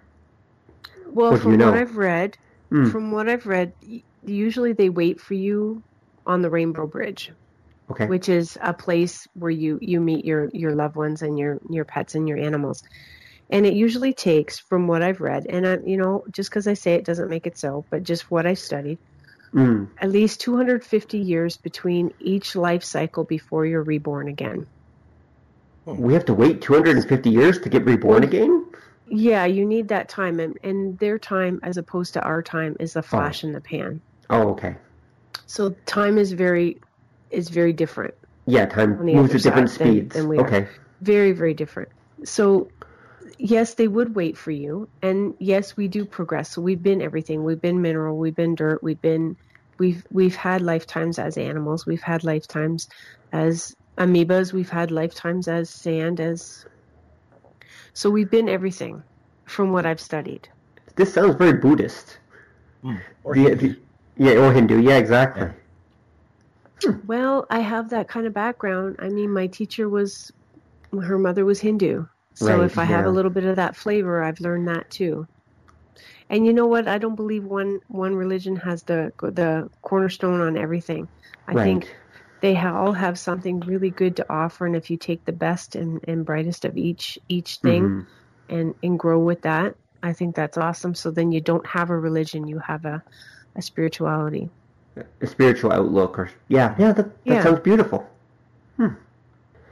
Well, 1.06 1.32
What 1.32 1.42
from 1.42 1.52
you 1.52 1.58
know? 1.58 1.72
what 1.72 1.74
I've 1.74 1.98
read, 1.98 2.38
Hmm. 2.72 2.90
from 2.90 3.12
what 3.12 3.28
I've 3.30 3.46
read, 3.46 3.74
usually 4.24 4.74
they 4.74 4.90
wait 4.90 5.20
for 5.20 5.34
you 5.34 5.84
on 6.26 6.42
the 6.42 6.50
Rainbow 6.50 6.88
Bridge, 6.88 7.32
Okay. 7.90 8.08
which 8.08 8.30
is 8.30 8.58
a 8.62 8.74
place 8.74 9.28
where 9.34 9.52
you 9.52 9.78
you 9.82 10.00
meet 10.00 10.26
your 10.26 10.50
your 10.54 10.74
loved 10.76 10.96
ones 10.96 11.22
and 11.22 11.38
your 11.38 11.60
your 11.70 11.86
pets 11.86 12.16
and 12.16 12.28
your 12.30 12.38
animals. 12.38 12.82
And 13.50 13.66
it 13.66 13.74
usually 13.74 14.14
takes, 14.14 14.60
from 14.60 14.88
what 14.88 15.02
I've 15.04 15.20
read, 15.20 15.46
and 15.50 15.68
I, 15.68 15.78
you 15.86 15.98
know, 15.98 16.24
just 16.32 16.50
because 16.50 16.68
I 16.68 16.74
say 16.76 16.94
it 16.96 17.06
doesn't 17.06 17.30
make 17.30 17.48
it 17.48 17.58
so, 17.58 17.86
but 17.92 18.04
just 18.04 18.32
what 18.32 18.46
I've 18.48 18.60
studied, 18.60 19.00
Mm. 19.54 19.90
at 20.00 20.10
least 20.12 20.42
250 20.42 21.18
years 21.18 21.58
between 21.58 22.12
each 22.20 22.56
life 22.56 22.84
cycle 22.84 23.26
before 23.26 23.66
you're 23.66 23.84
reborn 23.84 24.30
again. 24.30 24.68
We 25.86 26.14
have 26.14 26.26
to 26.26 26.34
wait 26.34 26.62
250 26.62 27.30
years 27.30 27.60
to 27.62 27.70
get 27.70 27.86
reborn 27.86 28.24
again? 28.24 28.66
Yeah, 29.14 29.46
you 29.46 29.66
need 29.66 29.90
that 29.90 30.08
time, 30.08 30.40
and, 30.40 30.58
and 30.64 30.98
their 31.00 31.20
time, 31.20 31.60
as 31.64 31.76
opposed 31.76 32.14
to 32.14 32.22
our 32.22 32.42
time, 32.42 32.78
is 32.80 32.96
a 32.96 33.00
oh. 33.00 33.02
flash 33.02 33.44
in 33.44 33.52
the 33.52 33.60
pan. 33.60 34.00
Oh, 34.30 34.52
okay. 34.52 34.78
So 35.48 35.76
time 35.86 36.18
is 36.18 36.32
very 36.32 36.80
is 37.30 37.50
very 37.50 37.74
different, 37.74 38.14
Yeah, 38.46 38.66
time 38.66 39.06
moves 39.06 39.36
at 39.36 39.44
different 39.44 39.70
side 39.70 39.80
than- 39.80 39.94
speeds. 39.94 40.16
than 40.16 40.28
we 40.30 40.38
are. 40.38 40.48
okay. 40.48 40.68
very 41.02 41.34
very 41.34 41.54
different. 41.54 41.90
So 42.24 42.70
yes, 43.38 43.74
they 43.74 43.88
would 43.88 44.16
wait 44.16 44.38
for 44.38 44.52
you, 44.52 44.88
and 45.02 45.34
yes, 45.40 45.76
we 45.76 45.90
do 45.90 46.06
progress. 46.06 46.52
So 46.52 46.62
we've 46.62 46.82
been 46.82 47.02
everything. 47.02 47.44
We've 47.44 47.62
been 47.62 47.82
mineral. 47.82 48.18
We've 48.18 48.36
been 48.36 48.56
dirt. 48.56 48.82
We've 48.82 49.02
been 49.02 49.36
we've 49.78 50.06
we've 50.10 50.36
had 50.38 50.62
lifetimes 50.62 51.20
as 51.20 51.38
animals. 51.38 51.86
We've 51.86 52.02
had 52.02 52.24
lifetimes 52.24 52.88
as 53.34 53.76
amoebas. 53.98 54.54
We've 54.54 54.70
had 54.70 54.90
lifetimes 54.90 55.50
as 55.50 55.70
sand. 55.70 56.22
As 56.22 56.66
so 57.94 58.10
we've 58.10 58.32
been 58.32 58.50
everything, 58.50 59.04
from 59.46 59.72
what 59.72 59.86
I've 59.86 60.00
studied. 60.02 60.48
This 60.96 61.14
sounds 61.14 61.36
very 61.36 61.54
Buddhist. 61.54 62.20
Hmm. 62.82 62.98
Or 63.24 63.36
The- 63.36 63.56
the- 63.56 63.80
yeah, 64.18 64.34
or 64.34 64.52
Hindu. 64.52 64.82
Yeah, 64.82 64.98
exactly. 64.98 65.50
Well, 67.06 67.46
I 67.50 67.60
have 67.60 67.90
that 67.92 68.08
kind 68.08 68.26
of 68.26 68.34
background. 68.34 68.96
I 69.00 69.10
mean, 69.10 69.32
my 69.32 69.48
teacher 69.48 69.88
was, 69.88 70.32
her 70.92 71.18
mother 71.20 71.46
was 71.46 71.60
Hindu. 71.60 72.06
So 72.34 72.58
Right, 72.58 72.66
if 72.66 72.78
I 72.78 72.86
have 72.86 73.06
a 73.06 73.10
little 73.10 73.30
bit 73.32 73.44
of 73.44 73.58
that 73.58 73.76
flavor, 73.76 74.24
I've 74.24 74.40
learned 74.40 74.68
that 74.68 74.90
too. 74.90 75.28
And 76.30 76.46
you 76.46 76.54
know 76.54 76.66
what? 76.66 76.88
I 76.88 76.98
don't 76.98 77.16
believe 77.16 77.44
one 77.44 77.82
one 77.90 78.16
religion 78.16 78.56
has 78.56 78.84
the 78.84 79.12
the 79.20 79.70
cornerstone 79.82 80.40
on 80.40 80.58
everything. 80.58 81.10
I 81.48 81.54
right. 81.54 81.64
think 81.64 81.96
they 82.42 82.58
all 82.58 82.94
have 82.94 83.18
something 83.20 83.60
really 83.62 83.92
good 83.92 84.18
to 84.18 84.26
offer, 84.32 84.66
and 84.66 84.76
if 84.76 84.90
you 84.90 84.98
take 84.98 85.26
the 85.26 85.32
best 85.32 85.76
and, 85.76 86.02
and 86.08 86.26
brightest 86.26 86.66
of 86.66 86.78
each 86.78 87.18
each 87.30 87.58
thing 87.58 87.84
Mhm. 87.84 88.06
and 88.50 88.76
and 88.84 89.00
grow 89.00 89.20
with 89.20 89.44
that, 89.44 89.76
I 90.04 90.14
think 90.14 90.36
that's 90.36 90.58
awesome. 90.58 90.96
So 90.96 91.12
then 91.12 91.32
you 91.32 91.42
don't 91.42 91.66
have 91.68 91.90
a 91.90 91.98
religion, 91.98 92.48
you 92.48 92.60
have 92.60 92.86
a 92.86 93.04
a 93.56 93.62
spirituality. 93.62 94.50
a 95.22 95.28
spiritual 95.28 95.72
outlook, 95.72 96.20
or 96.20 96.30
yeah, 96.50 96.76
yeah, 96.78 96.94
that, 96.94 97.06
that 97.26 97.34
Yeah. 97.34 97.44
sounds 97.44 97.60
beautiful. 97.62 98.08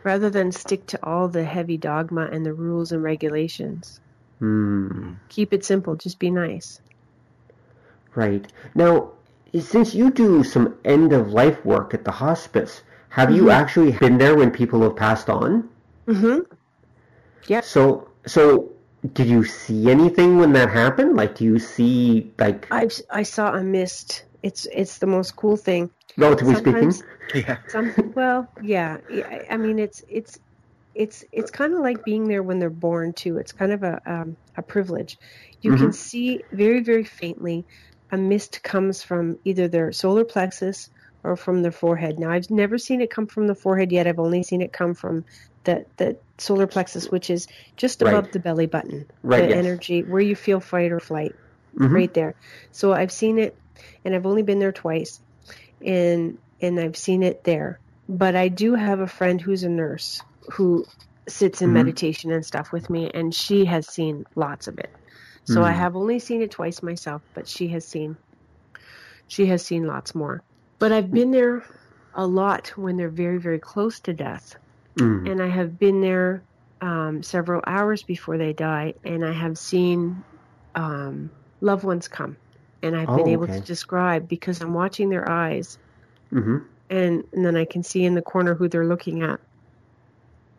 rather 0.04 0.30
than 0.30 0.52
stick 0.52 0.86
to 0.88 1.06
all 1.06 1.28
the 1.28 1.44
heavy 1.44 1.78
dogma 1.78 2.26
and 2.32 2.46
the 2.46 2.54
rules 2.54 2.92
and 2.94 3.04
regulations. 3.04 4.00
Hmm. 4.40 5.14
Keep 5.28 5.54
it 5.54 5.66
simple, 5.66 5.96
just 5.96 6.20
be 6.20 6.32
nice. 6.32 6.80
Right. 8.16 8.48
Now, 8.76 9.12
since 9.60 9.94
you 9.96 10.12
do 10.12 10.44
some 10.44 10.76
end 10.86 11.14
of 11.14 11.32
life 11.34 11.64
work 11.66 11.94
at 11.94 12.04
the 12.06 12.12
hospice, 12.12 12.82
have 13.10 13.32
you 13.32 13.44
Mhm. 13.46 13.54
actually 13.54 13.92
been 13.94 14.18
there 14.18 14.36
when 14.36 14.52
people 14.52 14.82
have 14.84 14.96
passed 14.96 15.30
on? 15.30 15.68
Mm-hmm. 16.08 16.40
Yep. 17.48 17.64
So, 17.64 18.08
so 18.26 18.70
did 19.14 19.28
you 19.28 19.44
see 19.44 19.90
anything 19.90 20.38
when 20.38 20.54
that 20.54 20.70
happened? 20.70 21.16
Like, 21.16 21.36
do 21.36 21.46
you 21.46 21.58
see 21.60 22.32
like, 22.38 22.68
I've 22.72 22.94
I 23.10 23.24
saw 23.24 23.54
a 23.54 23.64
mist. 23.64 24.26
It's 24.44 24.68
it's 24.74 25.00
the 25.00 25.08
most 25.08 25.36
cool 25.36 25.58
thing. 25.58 25.90
relatively 26.18 26.56
sometimes- 26.56 26.98
speaking? 26.98 27.16
Yeah. 27.48 27.58
Some 27.68 27.94
well, 28.16 28.48
yeah, 28.64 28.98
yeah. 29.12 29.28
I- 29.30 29.54
I 29.54 29.58
mean, 29.58 29.78
it's 29.80 30.04
it's 30.10 30.40
it's 30.96 31.24
it's 31.32 31.52
kind 31.52 31.74
of 31.76 31.80
like 31.82 32.04
being 32.04 32.28
there 32.28 32.42
when 32.42 32.58
they're 32.60 32.72
born 32.72 33.14
too. 33.14 33.38
It's 33.38 33.52
kind 33.52 33.72
of 33.72 33.84
a 33.84 34.02
um, 34.06 34.36
a 34.58 34.62
privilege. 34.64 35.18
You 35.62 35.76
can 35.78 35.94
see 35.94 36.42
very 36.52 36.82
very 36.82 37.04
faintly 37.04 37.66
a 38.12 38.18
mist 38.18 38.64
comes 38.64 39.04
from 39.04 39.38
either 39.46 39.68
their 39.68 39.92
solar 39.92 40.26
plexus 40.26 40.90
or 41.24 41.36
from 41.36 41.62
their 41.62 41.72
forehead. 41.72 42.20
Now 42.20 42.32
I've 42.32 42.50
never 42.50 42.78
seen 42.78 43.02
it 43.02 43.12
come 43.12 43.28
from 43.28 43.48
the 43.48 43.56
forehead 43.56 43.92
yet. 43.92 44.08
I've 44.08 44.20
only 44.20 44.44
seen 44.44 44.62
it 44.62 44.74
come 44.74 44.94
from 44.94 45.26
the 45.66 45.86
the 45.98 46.18
solar 46.38 46.68
plexus, 46.68 47.08
which 47.12 47.30
is 47.30 47.48
just 47.78 48.02
Right. 48.02 48.14
above 48.14 48.32
the 48.32 48.40
belly 48.40 48.68
button, 48.68 49.06
Right, 49.24 49.42
the 49.44 49.50
yes. 49.50 49.58
energy 49.58 50.04
where 50.04 50.22
you 50.22 50.36
feel 50.36 50.60
fight 50.60 50.92
or 50.92 51.00
flight 51.00 51.36
Mhm. 51.78 51.94
right 51.94 52.14
there. 52.14 52.36
So 52.72 52.94
I've 52.94 53.12
seen 53.12 53.38
it, 53.38 53.56
and 54.06 54.16
I've 54.16 54.26
only 54.26 54.44
been 54.44 54.60
there 54.60 54.72
twice, 54.72 55.20
and 55.86 56.38
and 56.62 56.80
I've 56.80 56.98
seen 56.98 57.24
it 57.24 57.44
there. 57.44 57.80
But 58.08 58.36
I 58.36 58.48
do 58.48 58.74
have 58.76 59.00
a 59.02 59.08
friend 59.08 59.40
who's 59.40 59.64
a 59.64 59.70
nurse 59.70 60.22
who 60.54 60.86
sits 61.28 61.62
in 61.62 61.70
Mhm. 61.70 61.74
meditation 61.74 62.32
and 62.32 62.46
stuff 62.46 62.72
with 62.72 62.90
me, 62.90 63.12
and 63.14 63.34
she 63.34 63.66
has 63.66 63.88
seen 63.88 64.24
lots 64.36 64.68
of 64.68 64.80
it. 64.80 64.90
So 65.50 65.64
I 65.64 65.72
Mm. 65.72 65.78
have 65.78 65.96
only 65.96 66.20
seen 66.20 66.42
it 66.44 66.52
twice 66.52 66.84
myself, 66.84 67.24
but 67.36 67.48
she 67.48 67.70
has 67.70 67.88
seen 67.90 68.18
she 69.28 69.46
has 69.48 69.66
seen 69.66 69.86
lots 69.88 70.16
more. 70.16 70.44
But 70.80 70.92
I've 70.92 71.14
been 71.14 71.32
there 71.32 71.64
a 72.14 72.26
lot 72.28 72.70
when 72.78 72.98
they're 72.98 73.10
very 73.12 73.40
very 73.40 73.60
close 73.60 74.00
to 74.02 74.14
death 74.14 74.56
Mm. 75.00 75.26
and 75.26 75.42
I 75.42 75.48
have 75.50 75.80
been 75.80 76.02
there 76.02 76.46
um, 76.82 77.24
several 77.24 77.62
hours 77.68 78.04
before 78.04 78.38
they 78.38 78.54
die, 78.54 78.96
and 79.06 79.26
I 79.26 79.34
have 79.34 79.58
seen 79.58 80.26
um, 80.76 81.32
loved 81.62 81.84
ones 81.84 82.08
come, 82.08 82.38
and 82.84 82.96
I've 82.96 83.14
been 83.14 83.28
Oh, 83.28 83.30
able 83.30 83.48
okay. 83.48 83.60
to 83.60 83.64
describe 83.64 84.28
because 84.28 84.62
I'm 84.62 84.74
watching 84.74 85.10
their 85.10 85.30
eyes, 85.30 85.78
Mhm. 86.32 86.70
and, 86.90 87.24
and 87.34 87.46
then 87.46 87.56
I 87.56 87.66
can 87.66 87.84
see 87.84 88.04
in 88.04 88.16
the 88.16 88.22
corner 88.22 88.56
who 88.56 88.68
they're 88.70 88.88
looking 88.88 89.22
at, 89.24 89.40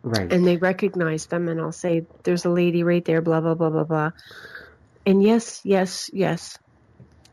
Right. 0.03 0.31
and 0.31 0.47
they 0.47 0.57
recognize 0.57 1.27
them, 1.27 1.47
and 1.47 1.59
I'll 1.59 1.71
say, 1.71 2.07
"There's 2.23 2.45
a 2.45 2.49
lady 2.49 2.83
right 2.83 3.03
there," 3.05 3.21
blah 3.21 3.41
blah 3.41 3.55
blah 3.55 3.69
blah 3.69 3.83
blah, 3.83 4.11
and 5.05 5.21
yes, 5.23 5.61
yes, 5.63 6.09
yes, 6.13 6.57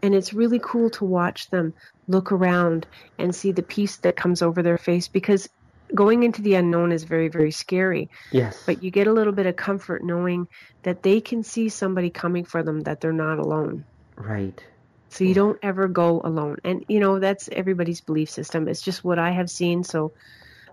and 0.02 0.14
it's 0.14 0.32
really 0.32 0.60
cool 0.62 0.90
to 0.90 1.04
watch 1.04 1.50
them 1.50 1.74
look 2.06 2.32
around 2.32 2.86
and 3.18 3.34
see 3.34 3.52
the 3.52 3.62
peace 3.62 3.98
that 3.98 4.16
comes 4.16 4.42
over 4.42 4.62
their 4.62 4.78
face 4.78 5.08
because 5.08 5.48
going 5.94 6.22
into 6.22 6.42
the 6.42 6.54
unknown 6.54 6.92
is 6.92 7.04
very 7.04 7.28
very 7.28 7.50
scary. 7.50 8.08
Yes. 8.32 8.58
but 8.66 8.82
you 8.82 8.90
get 8.90 9.06
a 9.06 9.12
little 9.12 9.32
bit 9.32 9.46
of 9.46 9.56
comfort 9.56 10.02
knowing 10.04 10.46
that 10.84 11.02
they 11.02 11.20
can 11.20 11.42
see 11.42 11.68
somebody 11.68 12.10
coming 12.10 12.44
for 12.44 12.62
them 12.62 12.80
that 12.80 13.00
they're 13.00 13.12
not 13.12 13.38
alone. 13.38 13.84
Right. 14.16 14.62
so 15.10 15.24
you 15.24 15.34
don't 15.34 15.58
ever 15.62 15.88
go 15.88 16.20
alone. 16.22 16.56
And 16.64 16.84
you 16.88 17.00
know 17.00 17.18
that's 17.18 17.48
everybody's 17.50 18.00
belief 18.02 18.30
system. 18.30 18.68
It's 18.68 18.82
just 18.82 19.04
what 19.04 19.18
i 19.18 19.30
have 19.32 19.48
seen. 19.50 19.84
So 19.84 20.12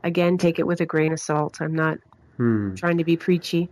again 0.04 0.38
take 0.38 0.60
it 0.60 0.68
with 0.68 0.82
a 0.82 0.86
grain 0.86 1.14
of 1.14 1.20
salt. 1.20 1.58
I'm 1.62 1.74
not 1.76 1.98
Hmm. 2.38 2.74
trying 2.76 2.98
to 2.98 3.06
be 3.06 3.18
preachy 3.18 3.72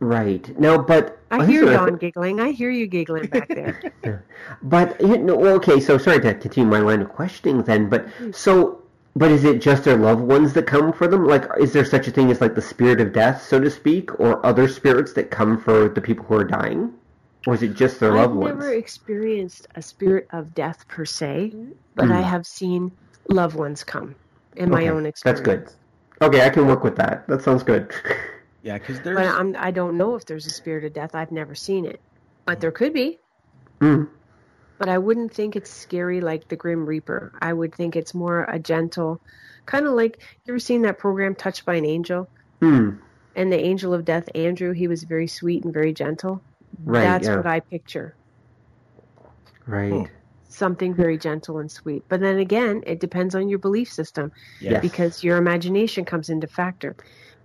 Right. 0.00 0.58
No, 0.58 0.78
but 0.78 1.18
i 1.30 1.44
hear 1.44 1.64
Don 1.64 1.96
giggling 1.96 2.40
i 2.40 2.50
hear 2.52 2.70
you 2.70 2.86
giggling 2.86 3.26
back 3.26 3.48
there 3.48 3.80
But 4.62 5.00
you 5.00 5.18
know, 5.18 5.44
okay. 5.56 5.80
So 5.80 5.98
sorry 5.98 6.20
to 6.20 6.34
continue 6.34 6.68
my 6.70 6.78
line 6.80 7.02
of 7.02 7.08
questioning 7.08 7.62
then, 7.62 7.88
but 7.88 8.06
so, 8.32 8.82
but 9.16 9.30
is 9.30 9.44
it 9.44 9.60
just 9.60 9.84
their 9.84 9.96
loved 9.96 10.22
ones 10.22 10.52
that 10.54 10.66
come 10.66 10.92
for 10.92 11.08
them? 11.08 11.26
Like, 11.26 11.44
is 11.58 11.72
there 11.72 11.84
such 11.84 12.06
a 12.06 12.10
thing 12.10 12.30
as 12.30 12.40
like 12.40 12.54
the 12.54 12.62
spirit 12.62 13.00
of 13.00 13.12
death, 13.12 13.42
so 13.42 13.58
to 13.60 13.70
speak, 13.70 14.18
or 14.20 14.44
other 14.46 14.68
spirits 14.68 15.12
that 15.14 15.30
come 15.30 15.58
for 15.58 15.88
the 15.88 16.00
people 16.00 16.24
who 16.26 16.34
are 16.36 16.44
dying, 16.44 16.92
or 17.46 17.54
is 17.54 17.62
it 17.62 17.74
just 17.74 17.98
their 18.00 18.12
i've 18.12 18.30
loved 18.30 18.34
ones? 18.36 18.52
I've 18.52 18.58
never 18.58 18.72
experienced 18.74 19.66
a 19.74 19.82
spirit 19.82 20.26
of 20.32 20.54
death 20.54 20.86
per 20.88 21.04
se 21.04 21.52
but 21.94 22.10
i 22.10 22.22
Mm. 22.22 22.24
have 22.24 22.46
seen 22.46 22.92
loved 23.28 23.56
ones 23.56 23.82
come 23.84 24.14
in 24.56 24.70
my 24.70 24.88
own 24.88 25.06
experience. 25.06 25.22
that's 25.22 25.40
good. 25.40 25.72
Okay, 26.22 26.44
I 26.46 26.50
can 26.50 26.66
work 26.66 26.82
with 26.84 26.96
that. 26.96 27.26
That 27.28 27.42
sounds 27.42 27.62
good. 27.62 27.92
Yeah, 28.66 28.78
because 28.78 29.00
there's 29.02 29.16
But 29.16 29.26
I'm, 29.26 29.54
I 29.56 29.70
don't 29.70 29.96
know 29.96 30.16
if 30.16 30.24
there's 30.24 30.44
a 30.44 30.50
spirit 30.50 30.82
of 30.82 30.92
death. 30.92 31.14
I've 31.14 31.30
never 31.30 31.54
seen 31.54 31.84
it, 31.84 32.00
but 32.46 32.60
there 32.60 32.72
could 32.72 32.92
be. 32.92 33.20
Mm. 33.80 34.08
But 34.78 34.88
I 34.88 34.98
wouldn't 34.98 35.32
think 35.32 35.54
it's 35.54 35.70
scary 35.70 36.20
like 36.20 36.48
the 36.48 36.56
Grim 36.56 36.84
Reaper. 36.84 37.32
I 37.40 37.52
would 37.52 37.72
think 37.72 37.94
it's 37.94 38.12
more 38.12 38.42
a 38.42 38.58
gentle, 38.58 39.20
kind 39.66 39.86
of 39.86 39.92
like 39.92 40.18
you 40.44 40.52
ever 40.52 40.58
seen 40.58 40.82
that 40.82 40.98
program 40.98 41.36
Touched 41.36 41.64
by 41.64 41.76
an 41.76 41.86
Angel? 41.86 42.28
Hmm. 42.58 42.96
And 43.36 43.52
the 43.52 43.60
angel 43.64 43.94
of 43.94 44.04
death, 44.04 44.28
Andrew, 44.34 44.72
he 44.72 44.88
was 44.88 45.04
very 45.04 45.28
sweet 45.28 45.62
and 45.62 45.72
very 45.72 45.92
gentle. 45.92 46.42
Right. 46.84 47.02
That's 47.02 47.28
yeah. 47.28 47.36
what 47.36 47.46
I 47.46 47.60
picture. 47.60 48.16
Right. 49.64 49.92
Hmm. 49.92 50.02
Something 50.48 50.92
very 50.92 51.18
gentle 51.18 51.58
and 51.58 51.70
sweet. 51.70 52.02
But 52.08 52.18
then 52.20 52.38
again, 52.38 52.82
it 52.84 52.98
depends 52.98 53.36
on 53.36 53.48
your 53.48 53.60
belief 53.60 53.92
system 53.92 54.32
Yes. 54.60 54.82
because 54.82 55.22
your 55.22 55.36
imagination 55.36 56.04
comes 56.04 56.30
into 56.30 56.48
factor. 56.48 56.96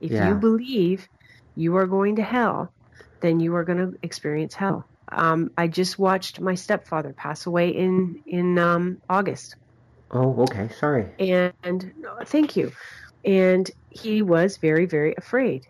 If 0.01 0.13
Yeah. 0.13 0.29
you 0.29 0.35
believe 0.35 1.07
you 1.55 1.75
are 1.77 1.87
going 1.87 2.17
to 2.17 2.23
hell, 2.23 2.73
then 3.21 3.39
you 3.39 3.55
are 3.55 3.63
going 3.65 3.77
to 3.79 3.97
experience 4.03 4.55
hell. 4.55 4.85
Um, 5.11 5.51
I 5.57 5.67
just 5.67 5.99
watched 5.99 6.41
my 6.41 6.55
stepfather 6.55 7.13
pass 7.13 7.45
away 7.45 7.69
in 7.69 8.21
in 8.27 8.57
um, 8.59 8.99
August, 9.09 9.55
Oh, 10.11 10.43
okay. 10.43 10.69
Sorry. 10.69 11.05
and 11.19 11.53
thank 12.25 12.55
you. 12.57 12.71
And 13.25 13.69
he 13.89 14.21
was 14.21 14.57
very 14.57 14.85
very 14.85 15.15
afraid. 15.17 15.63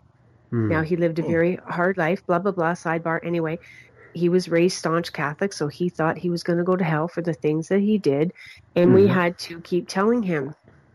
Hmm. 0.50 0.68
Now 0.70 0.82
he 0.82 0.96
lived 0.96 1.18
a 1.18 1.22
Hmm. 1.22 1.30
very 1.30 1.58
hard 1.68 1.98
life. 1.98 2.22
Blah 2.26 2.40
blah 2.40 2.52
blah. 2.52 2.74
Sidebar. 2.74 3.20
Anyway, 3.24 3.58
he 4.14 4.28
was 4.28 4.48
raised 4.48 4.78
staunch 4.78 5.12
Catholic, 5.12 5.52
so 5.52 5.68
he 5.68 5.90
thought 5.90 6.18
he 6.18 6.30
was 6.30 6.44
going 6.44 6.58
to 6.58 6.64
go 6.64 6.76
to 6.76 6.84
hell 6.84 7.08
for 7.08 7.22
the 7.22 7.34
things 7.34 7.68
that 7.68 7.80
he 7.80 7.98
did, 7.98 8.32
and 8.76 8.94
we 8.94 9.06
Mhm. 9.06 9.14
had 9.14 9.38
to 9.38 9.60
keep 9.62 9.88
telling 9.88 10.22
him, 10.22 10.54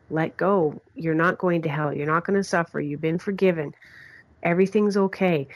"Let 0.09 0.37
go. 0.37 0.81
You're 0.93 1.15
not 1.15 1.37
going 1.37 1.63
to 1.63 1.69
hell. 1.69 1.93
You're 1.93 2.07
not 2.07 2.25
going 2.25 2.37
to 2.37 2.43
suffer. 2.43 2.79
You've 2.79 3.01
been 3.01 3.19
forgiven. 3.19 3.73
Everything's 4.43 4.97
okay." 4.97 5.47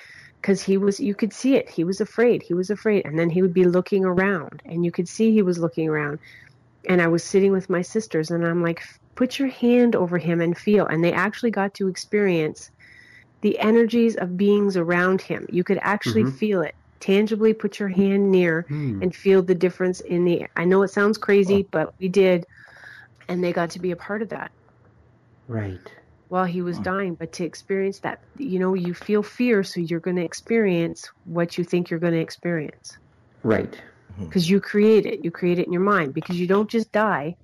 Because 0.42 0.64
he 0.64 0.78
was, 0.78 1.00
you 1.00 1.14
could 1.14 1.34
see 1.34 1.56
it. 1.56 1.70
He 1.70 1.84
was 1.84 2.02
afraid. 2.02 2.42
He 2.42 2.56
was 2.56 2.72
afraid, 2.72 3.06
and 3.06 3.18
then 3.20 3.30
he 3.30 3.44
would 3.44 3.54
be 3.54 3.66
looking 3.66 4.04
around, 4.04 4.62
and 4.66 4.84
you 4.84 4.92
could 4.92 5.08
see 5.08 5.32
he 5.32 5.44
was 5.44 5.60
looking 5.60 5.88
around. 5.88 6.20
And 6.90 7.00
I 7.00 7.08
was 7.08 7.24
sitting 7.24 7.52
with 7.52 7.70
my 7.70 7.84
sisters, 7.84 8.32
and 8.32 8.44
I'm 8.46 8.64
like, 8.64 8.82
"Put 9.16 9.38
your 9.38 9.50
hand 9.50 9.96
over 9.96 10.18
him 10.18 10.42
and 10.42 10.58
feel." 10.58 10.88
And 10.88 11.04
they 11.04 11.14
actually 11.14 11.52
got 11.52 11.76
to 11.76 11.88
experience 11.88 12.72
the 13.44 13.60
energies 13.60 14.16
of 14.16 14.36
beings 14.38 14.78
around 14.78 15.22
him. 15.22 15.46
You 15.50 15.64
could 15.64 15.80
actually 15.82 16.24
Mhm. 16.24 16.34
feel 16.40 16.62
it. 16.62 16.74
Tangibly 17.00 17.54
put 17.54 17.80
your 17.80 17.90
hand 17.90 18.32
near 18.32 18.66
Hmm. 18.68 19.02
and 19.02 19.16
feel 19.16 19.44
the 19.44 19.56
difference 19.56 20.00
in 20.02 20.26
the 20.26 20.46
I 20.56 20.66
know 20.66 20.82
it 20.84 20.90
sounds 20.90 21.18
crazy, 21.18 21.68
but 21.72 21.94
we 22.00 22.10
did 22.10 22.46
and 23.32 23.44
they 23.44 23.54
got 23.54 23.72
to 23.72 23.80
be 23.80 23.92
a 23.92 23.96
part 23.96 24.22
of 24.22 24.30
that 24.30 24.52
Right. 25.48 25.92
while 26.30 26.46
he 26.46 26.62
was 26.62 26.80
dying, 26.80 27.16
but 27.16 27.34
to 27.34 27.44
experience 27.46 28.00
that, 28.02 28.20
you 28.38 28.60
know, 28.60 28.74
you 28.74 28.94
feel 28.94 29.24
fear 29.24 29.64
so 29.64 29.80
you're 29.80 30.00
going 30.00 30.18
to 30.18 30.24
experience 30.26 31.10
what 31.24 31.58
you 31.58 31.64
think 31.64 31.90
you're 31.90 32.00
going 32.00 32.14
to 32.14 32.20
experience 32.20 32.98
Right. 33.44 33.82
because 34.30 34.50
you 34.50 34.62
create 34.62 35.06
it. 35.06 35.24
You 35.24 35.32
create 35.32 35.60
it 35.60 35.68
in 35.68 35.74
your 35.74 35.82
mind 35.82 36.14
because 36.14 36.40
you 36.40 36.48
don't 36.48 36.70
just 36.70 36.92
die. 36.92 37.36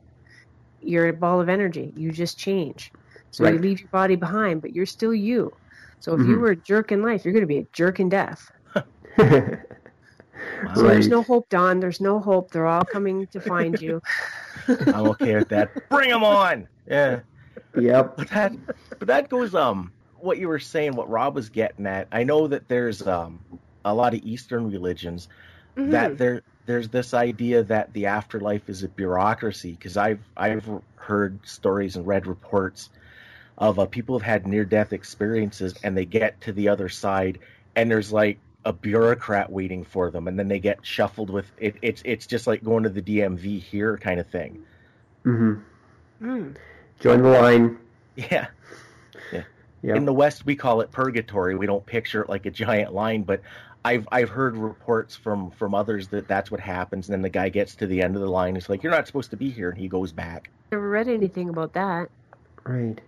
You're 0.81 1.09
a 1.09 1.13
ball 1.13 1.41
of 1.41 1.49
energy. 1.49 1.91
You 1.95 2.11
just 2.11 2.37
change. 2.37 2.91
So 3.31 3.45
you 3.45 3.57
leave 3.59 3.79
your 3.79 3.89
body 3.91 4.15
behind, 4.15 4.61
but 4.61 4.73
you're 4.73 4.85
still 4.85 5.13
you. 5.13 5.51
So 5.99 6.13
if 6.13 6.21
you 6.21 6.37
Mhm. 6.37 6.39
were 6.39 6.51
a 6.51 6.55
jerk 6.61 6.91
in 6.91 7.01
life, 7.01 7.25
you're 7.25 7.33
going 7.33 7.41
to 7.41 7.47
be 7.47 7.59
a 7.59 7.67
jerk 7.73 7.99
in 7.99 8.09
death. 8.09 8.41
So 10.75 10.81
Right. 10.83 10.93
there's 10.93 11.09
no 11.09 11.21
hope, 11.23 11.49
Don. 11.49 11.79
There's 11.79 12.01
no 12.01 12.19
hope. 12.19 12.51
They're 12.51 12.65
all 12.65 12.83
coming 12.85 13.27
to 13.27 13.39
find 13.39 13.79
you. 13.79 14.01
I'm 14.67 15.05
okay 15.09 15.35
with 15.35 15.49
that. 15.49 15.71
Bring 15.89 16.09
them 16.09 16.23
on. 16.23 16.67
Yeah. 16.87 17.21
Yep. 17.75 18.17
But 18.17 18.29
that, 18.29 18.53
but 18.99 19.07
that 19.07 19.29
goes 19.29 19.53
um 19.55 19.91
what 20.19 20.37
you 20.39 20.47
were 20.47 20.59
saying, 20.59 20.95
what 20.95 21.09
Rob 21.09 21.35
was 21.35 21.49
getting 21.49 21.85
at. 21.85 22.07
I 22.11 22.23
know 22.23 22.47
that 22.47 22.67
there's 22.67 23.05
um 23.05 23.39
a 23.85 23.93
lot 23.93 24.13
of 24.13 24.21
Eastern 24.23 24.71
religions 24.71 25.27
that 25.75 26.13
Mhm. 26.13 26.17
there 26.17 26.41
there's 26.65 26.89
this 26.89 27.13
idea 27.13 27.63
that 27.63 27.93
the 27.93 28.07
afterlife 28.07 28.67
is 28.69 28.83
a 28.83 28.89
bureaucracy 28.89 29.71
because 29.71 29.95
I've 29.95 30.19
I've 30.35 30.67
heard 30.95 31.39
stories 31.45 31.95
and 31.95 32.05
read 32.05 32.27
reports 32.27 32.89
of 33.57 33.79
uh, 33.79 33.85
people 33.85 34.17
have 34.19 34.25
had 34.25 34.47
near 34.47 34.65
death 34.65 34.91
experiences 34.93 35.75
and 35.83 35.95
they 35.97 36.05
get 36.05 36.41
to 36.41 36.51
the 36.51 36.69
other 36.69 36.89
side 36.89 37.39
and 37.75 37.89
there's 37.89 38.11
like 38.11 38.39
a 38.67 38.73
bureaucrat 38.73 39.49
waiting 39.49 39.83
for 39.83 40.11
them 40.11 40.27
and 40.27 40.37
then 40.37 40.47
they 40.47 40.59
get 40.59 40.77
shuffled 40.85 41.29
with 41.29 41.49
it 41.57 41.75
it's 41.81 42.01
it's 42.03 42.27
just 42.27 42.47
like 42.47 42.61
going 42.63 42.83
to 42.83 42.89
the 42.89 43.01
DMV 43.01 43.61
here 43.61 43.97
kind 43.97 44.19
of 44.19 44.27
thing. 44.27 44.61
Mm-hmm. 45.25 46.27
Mm. 46.27 46.55
Join 46.99 47.21
the 47.21 47.29
line. 47.29 47.77
Yeah. 48.15 48.47
Yeah. 49.83 49.95
In 49.95 50.05
the 50.05 50.13
West, 50.13 50.45
we 50.45 50.55
call 50.55 50.81
it 50.81 50.91
purgatory. 50.91 51.55
We 51.55 51.67
don't 51.67 51.85
picture 51.85 52.21
it 52.21 52.29
like 52.29 52.45
a 52.45 52.51
giant 52.51 52.93
line, 52.93 53.23
but 53.23 53.41
I've 53.85 54.07
I've 54.11 54.29
heard 54.29 54.57
reports 54.57 55.15
from 55.15 55.51
from 55.51 55.75
others 55.75 56.07
that 56.09 56.27
that's 56.27 56.49
what 56.49 56.59
happens. 56.59 57.07
And 57.07 57.13
then 57.13 57.21
the 57.21 57.29
guy 57.29 57.49
gets 57.49 57.75
to 57.75 57.87
the 57.87 58.01
end 58.01 58.15
of 58.15 58.21
the 58.21 58.29
line. 58.29 58.55
He's 58.55 58.69
like, 58.69 58.83
"You're 58.83 58.91
not 58.91 59.07
supposed 59.07 59.29
to 59.31 59.37
be 59.37 59.49
here," 59.49 59.69
and 59.69 59.77
he 59.77 59.87
goes 59.87 60.11
back. 60.11 60.49
Never 60.71 60.89
read 60.89 61.07
anything 61.07 61.49
about 61.49 61.73
that. 61.73 62.09
Right. 62.63 62.99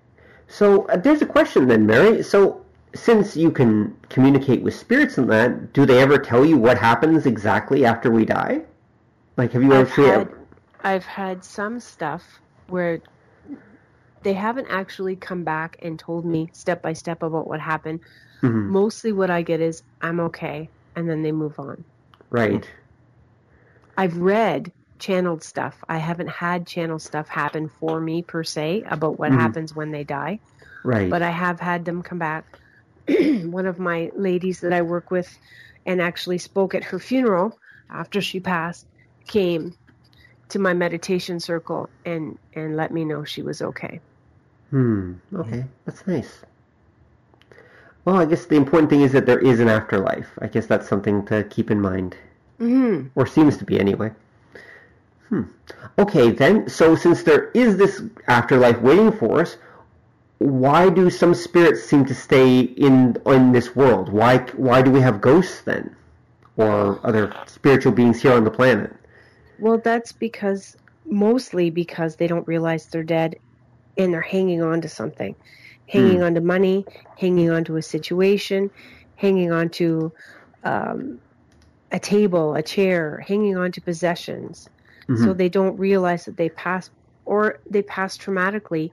So 0.48 0.86
uh, 0.86 0.98
there's 0.98 1.22
a 1.22 1.26
question 1.26 1.68
then, 1.68 1.86
Mary. 1.86 2.24
So 2.24 2.64
since 2.96 3.38
you 3.38 3.52
can 3.52 3.96
communicate 4.10 4.62
with 4.62 4.74
spirits 4.74 5.18
and 5.18 5.30
that, 5.30 5.74
do 5.74 5.86
they 5.86 6.00
ever 6.02 6.18
tell 6.18 6.46
you 6.46 6.58
what 6.58 6.78
happens 6.78 7.26
exactly 7.26 7.86
after 7.86 8.12
we 8.12 8.26
die? 8.26 8.62
Like, 9.38 9.52
have 9.54 9.64
you 9.64 9.74
I've 9.74 9.90
actually? 9.90 10.10
had, 10.10 10.30
I've 10.84 11.06
had 11.06 11.44
some 11.44 11.80
stuff 11.80 12.24
where 12.68 13.00
they 14.24 14.34
haven't 14.34 14.68
actually 14.70 15.16
come 15.16 15.44
back 15.44 15.78
and 15.82 15.98
told 15.98 16.26
me 16.26 16.50
step 16.54 16.82
by 16.82 16.94
step 16.94 17.24
about 17.24 17.48
what 17.48 17.60
happened. 17.60 18.02
Mhm. 18.42 18.70
Mostly 18.70 19.12
what 19.12 19.30
I 19.30 19.42
get 19.42 19.62
is 19.62 19.82
I'm 20.02 20.20
okay, 20.22 20.70
and 20.96 21.10
then 21.10 21.22
they 21.24 21.32
move 21.32 21.60
on. 21.60 21.86
Right. 22.32 22.68
I've 23.98 24.18
read 24.18 24.72
channeled 25.00 25.44
stuff. 25.44 25.78
I 25.88 25.98
haven't 25.98 26.30
had 26.30 26.68
channel 26.68 27.00
stuff 27.00 27.30
happen 27.30 27.70
for 27.80 28.00
me 28.00 28.24
per 28.24 28.44
se 28.44 28.84
about 28.90 29.20
what 29.20 29.32
Mhm. 29.32 29.40
happens 29.40 29.74
when 29.76 29.92
they 29.92 30.04
die, 30.04 30.40
Right. 30.84 31.10
but 31.10 31.22
I 31.22 31.30
have 31.30 31.60
had 31.60 31.86
them 31.86 32.02
come 32.02 32.20
back. 32.20 32.46
One 33.46 33.66
of 33.66 33.80
my 33.80 34.12
ladies 34.16 34.60
that 34.62 34.74
I 34.74 34.82
work 34.82 35.12
with 35.12 35.38
and 35.86 36.02
actually 36.02 36.38
spoke 36.38 36.76
at 36.76 36.84
her 36.84 37.00
funeral 37.00 37.58
after 37.90 38.22
she 38.22 38.40
passed 38.40 38.86
came 39.28 39.76
to 40.50 40.60
my 40.60 40.74
meditation 40.74 41.40
circle 41.40 41.90
and 42.06 42.38
and 42.54 42.76
let 42.76 42.92
me 42.92 43.06
know 43.06 43.24
she 43.24 43.42
was 43.42 43.62
okay. 43.62 44.00
Hmm. 44.70 45.14
Okay, 45.34 45.64
that's 45.86 46.06
nice. 46.06 46.42
Well, 48.06 48.18
I 48.18 48.26
guess 48.26 48.46
the 48.46 48.56
important 48.56 48.90
thing 48.90 49.02
is 49.02 49.12
that 49.12 49.26
there 49.26 49.40
is 49.40 49.60
an 49.60 49.70
afterlife. 49.70 50.28
I 50.42 50.48
guess 50.48 50.66
that's 50.66 50.88
something 50.88 51.26
to 51.28 51.44
keep 51.44 51.72
in 51.72 51.82
mind, 51.82 52.16
hmm 52.58 53.08
or 53.16 53.26
seems 53.26 53.58
to 53.58 53.66
be 53.66 53.80
anyway. 53.80 54.12
Hmm. 55.30 55.44
Okay, 55.98 56.32
then. 56.32 56.70
So 56.70 56.96
since 56.96 57.24
there 57.24 57.52
is 57.54 57.78
this 57.78 58.02
afterlife 58.28 58.80
waiting 58.82 59.12
for 59.12 59.42
us, 59.42 59.58
why 60.40 60.90
do 60.90 61.10
some 61.10 61.34
spirits 61.34 61.84
seem 61.84 62.06
to 62.06 62.16
stay 62.16 62.62
in 62.62 63.18
in 63.26 63.52
this 63.52 63.76
world? 63.76 64.10
Why 64.10 64.40
why 64.56 64.82
do 64.82 64.90
we 64.90 65.02
have 65.02 65.22
ghosts 65.22 65.62
then, 65.62 65.96
or 66.58 67.00
other 67.06 67.34
spiritual 67.46 67.92
beings 67.92 68.22
here 68.22 68.34
on 68.34 68.46
the 68.46 68.52
planet? 68.52 68.96
Well, 69.60 69.78
that's 69.78 70.14
because 70.14 70.78
mostly 71.06 71.70
because 71.70 72.16
they 72.16 72.28
don't 72.28 72.48
realize 72.48 72.86
they're 72.88 73.04
dead 73.04 73.36
and 73.98 74.14
they're 74.14 74.22
hanging 74.22 74.62
on 74.62 74.82
to 74.82 74.88
something. 74.88 75.36
Hanging 75.88 76.22
on 76.22 76.36
to 76.36 76.42
money, 76.42 76.86
hanging 77.18 77.50
on 77.50 77.64
to 77.66 77.78
a 77.78 77.82
situation, 77.82 78.70
hanging 79.16 79.52
on 79.52 79.70
to 79.70 80.12
um, 80.64 81.20
a 81.92 82.00
table, 82.00 82.54
a 82.54 82.62
chair, 82.62 83.24
hanging 83.28 83.58
on 83.58 83.72
to 83.72 83.82
possessions. 83.82 84.70
So 85.18 85.34
they 85.34 85.50
don't 85.50 85.76
realize 85.80 86.26
that 86.26 86.38
they 86.38 86.50
passed 86.50 86.92
or 87.26 87.58
they 87.68 87.82
passed 87.82 88.22
traumatically 88.22 88.92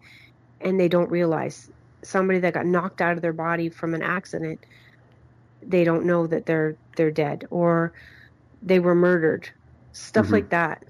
and 0.61 0.79
they 0.81 0.89
don't 0.89 1.11
realize. 1.11 1.71
Somebody 2.05 2.39
that 2.41 2.55
got 2.55 2.67
knocked 2.67 3.01
out 3.01 3.17
of 3.17 3.23
their 3.23 3.33
body 3.33 3.69
from 3.69 3.95
an 3.95 4.03
accident 4.03 4.65
they 5.63 5.85
don't 5.85 6.05
know 6.05 6.27
that 6.27 6.47
they're 6.47 6.77
they're 6.97 7.11
dead 7.11 7.45
or 7.51 7.93
they 8.63 8.79
were 8.79 8.95
murdered. 8.95 9.49
Stuff 9.93 10.29
Mhm. 10.29 10.33
like 10.33 10.51
that. 10.51 10.85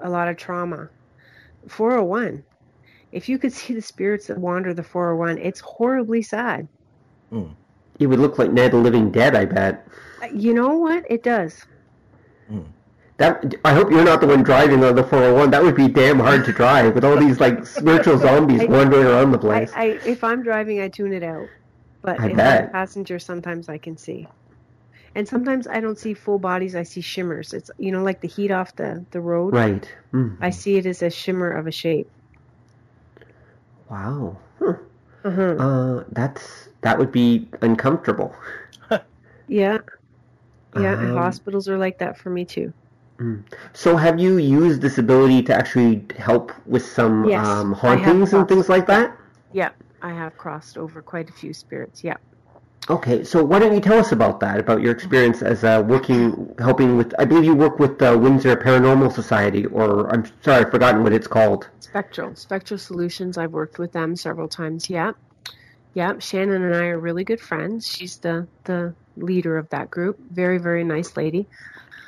A 0.00 0.10
lot 0.10 0.28
of 0.28 0.36
trauma. 0.36 0.88
401 1.68 2.42
if 3.12 3.28
you 3.28 3.38
could 3.38 3.52
see 3.60 3.74
the 3.74 3.82
spirits 3.82 4.26
that 4.26 4.38
wander 4.38 4.74
the 4.74 4.82
401 4.82 5.38
it's 5.38 5.60
horribly 5.60 6.22
sad. 6.22 6.68
It 7.98 8.06
would 8.06 8.18
look 8.18 8.38
like 8.38 8.52
Night 8.52 8.72
the 8.72 8.78
Living 8.78 9.10
Dead. 9.10 9.36
I 9.36 9.44
bet. 9.44 9.86
Uh, 10.22 10.26
you 10.34 10.54
know 10.54 10.76
what? 10.76 11.04
It 11.08 11.22
does 11.22 11.64
That 13.22 13.54
I 13.64 13.72
hope 13.72 13.90
you're 13.92 14.02
not 14.04 14.20
the 14.20 14.26
one 14.26 14.42
driving 14.42 14.82
on 14.82 14.96
the 14.96 15.04
401. 15.04 15.50
That 15.52 15.62
would 15.62 15.76
be 15.76 15.86
damn 15.86 16.18
hard 16.18 16.44
to 16.46 16.52
drive 16.52 16.94
with 16.96 17.04
all 17.04 17.16
these 17.16 17.38
like 17.38 17.64
spiritual 17.64 18.18
zombies 18.26 18.62
I- 18.62 18.64
wandering 18.64 19.06
around 19.06 19.30
the 19.30 19.38
place. 19.38 19.70
I 19.76 19.86
if 20.14 20.24
i'm 20.24 20.42
driving 20.42 20.80
i 20.80 20.88
tune 20.88 21.12
it 21.12 21.22
out 21.22 21.48
but 22.02 22.18
I 22.18 22.26
if 22.30 22.32
i'm 22.32 22.64
a 22.64 22.68
passenger 22.80 23.18
sometimes 23.20 23.68
i 23.68 23.78
can 23.78 23.96
see 23.96 24.26
and 25.14 25.28
sometimes 25.28 25.68
i 25.68 25.78
don't 25.78 25.98
see 26.04 26.14
full 26.14 26.40
bodies 26.40 26.74
i 26.74 26.82
see 26.82 27.00
shimmers 27.00 27.52
it's 27.52 27.70
you 27.78 27.92
know 27.92 28.02
like 28.02 28.20
the 28.22 28.28
heat 28.28 28.50
off 28.50 28.74
the 28.74 29.04
the 29.12 29.20
road 29.20 29.54
right. 29.54 29.88
Mm. 30.12 30.36
i 30.40 30.50
see 30.50 30.74
it 30.78 30.86
as 30.86 31.00
a 31.02 31.10
shimmer 31.10 31.50
of 31.50 31.68
a 31.68 31.72
shape 31.72 32.10
Wow. 33.88 34.36
Huh. 34.58 34.74
uh-huh. 35.24 35.42
Uh, 35.42 36.04
that's 36.10 36.68
that 36.80 36.98
would 36.98 37.12
be 37.12 37.46
uncomfortable. 37.60 38.34
yeah 39.48 39.78
yeah 40.74 40.94
Um, 40.94 41.14
hospitals 41.14 41.68
are 41.68 41.78
like 41.78 41.98
that 41.98 42.16
for 42.18 42.30
me 42.30 42.44
too 42.44 42.72
So 43.72 43.96
have 43.96 44.18
you 44.18 44.36
used 44.38 44.80
this 44.80 44.98
ability 44.98 45.42
to 45.44 45.54
actually 45.54 46.04
help 46.16 46.52
with 46.66 46.84
some 46.84 47.28
Yes, 47.28 47.46
um, 47.46 47.72
hauntings 47.72 48.32
and 48.32 48.48
things 48.48 48.68
like 48.68 48.86
that? 48.86 49.16
yeah 49.54 49.68
i 50.00 50.10
have 50.10 50.36
crossed 50.38 50.78
over 50.78 51.02
quite 51.02 51.28
a 51.28 51.32
few 51.32 51.52
spirits 51.52 52.02
yeah 52.02 52.16
Okay, 52.90 53.22
so 53.22 53.44
why 53.44 53.60
don't 53.60 53.72
you 53.72 53.80
tell 53.80 53.96
us 54.00 54.10
about 54.10 54.40
that, 54.40 54.58
about 54.58 54.82
your 54.82 54.90
experience 54.90 55.40
as 55.40 55.62
uh, 55.62 55.84
working, 55.86 56.52
helping 56.58 56.96
with, 56.96 57.14
I 57.16 57.24
believe 57.24 57.44
you 57.44 57.54
work 57.54 57.78
with 57.78 58.00
the 58.00 58.18
Windsor 58.18 58.56
Paranormal 58.56 59.12
Society, 59.12 59.66
or 59.66 60.12
I'm 60.12 60.24
sorry, 60.42 60.64
I've 60.64 60.72
forgotten 60.72 61.04
what 61.04 61.12
it's 61.12 61.28
called. 61.28 61.68
Spectral. 61.78 62.34
Spectral 62.34 62.78
Solutions. 62.78 63.38
I've 63.38 63.52
worked 63.52 63.78
with 63.78 63.92
them 63.92 64.16
several 64.16 64.48
times. 64.48 64.90
Yeah. 64.90 65.12
Yeah. 65.94 66.18
Shannon 66.18 66.64
and 66.64 66.74
I 66.74 66.86
are 66.86 66.98
really 66.98 67.22
good 67.22 67.40
friends. 67.40 67.86
She's 67.86 68.16
the, 68.16 68.48
the 68.64 68.96
leader 69.16 69.58
of 69.58 69.68
that 69.68 69.88
group. 69.88 70.18
Very, 70.18 70.58
very 70.58 70.82
nice 70.82 71.16
lady. 71.16 71.46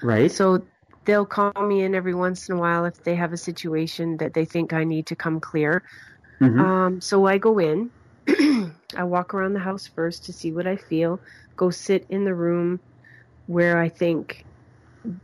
Right? 0.03 0.33
So 0.33 0.65
they'll 1.07 1.27
call 1.27 1.53
me 1.67 1.83
in 1.83 1.95
every 1.95 2.15
once 2.15 2.49
in 2.49 2.57
a 2.57 2.59
while 2.61 2.85
if 2.85 2.95
they 3.05 3.15
have 3.17 3.33
a 3.33 3.37
situation 3.39 4.17
that 4.19 4.35
they 4.35 4.45
think 4.45 4.73
I 4.73 4.85
need 4.85 5.07
to 5.09 5.17
come 5.17 5.41
clear. 5.41 5.83
Mhm. 6.41 6.69
Um, 6.69 7.01
so 7.01 7.27
I 7.27 7.39
go 7.39 7.59
in. 7.59 7.93
I 8.29 9.05
walk 9.05 9.35
around 9.35 9.55
the 9.55 9.61
house 9.61 9.87
first 9.95 10.25
to 10.27 10.33
see 10.33 10.53
what 10.53 10.67
I 10.67 10.77
feel. 10.77 11.21
Go 11.57 11.71
sit 11.71 12.07
in 12.11 12.25
the 12.25 12.35
room 12.35 12.81
where 13.47 13.79
I 13.79 13.89
think 13.91 14.45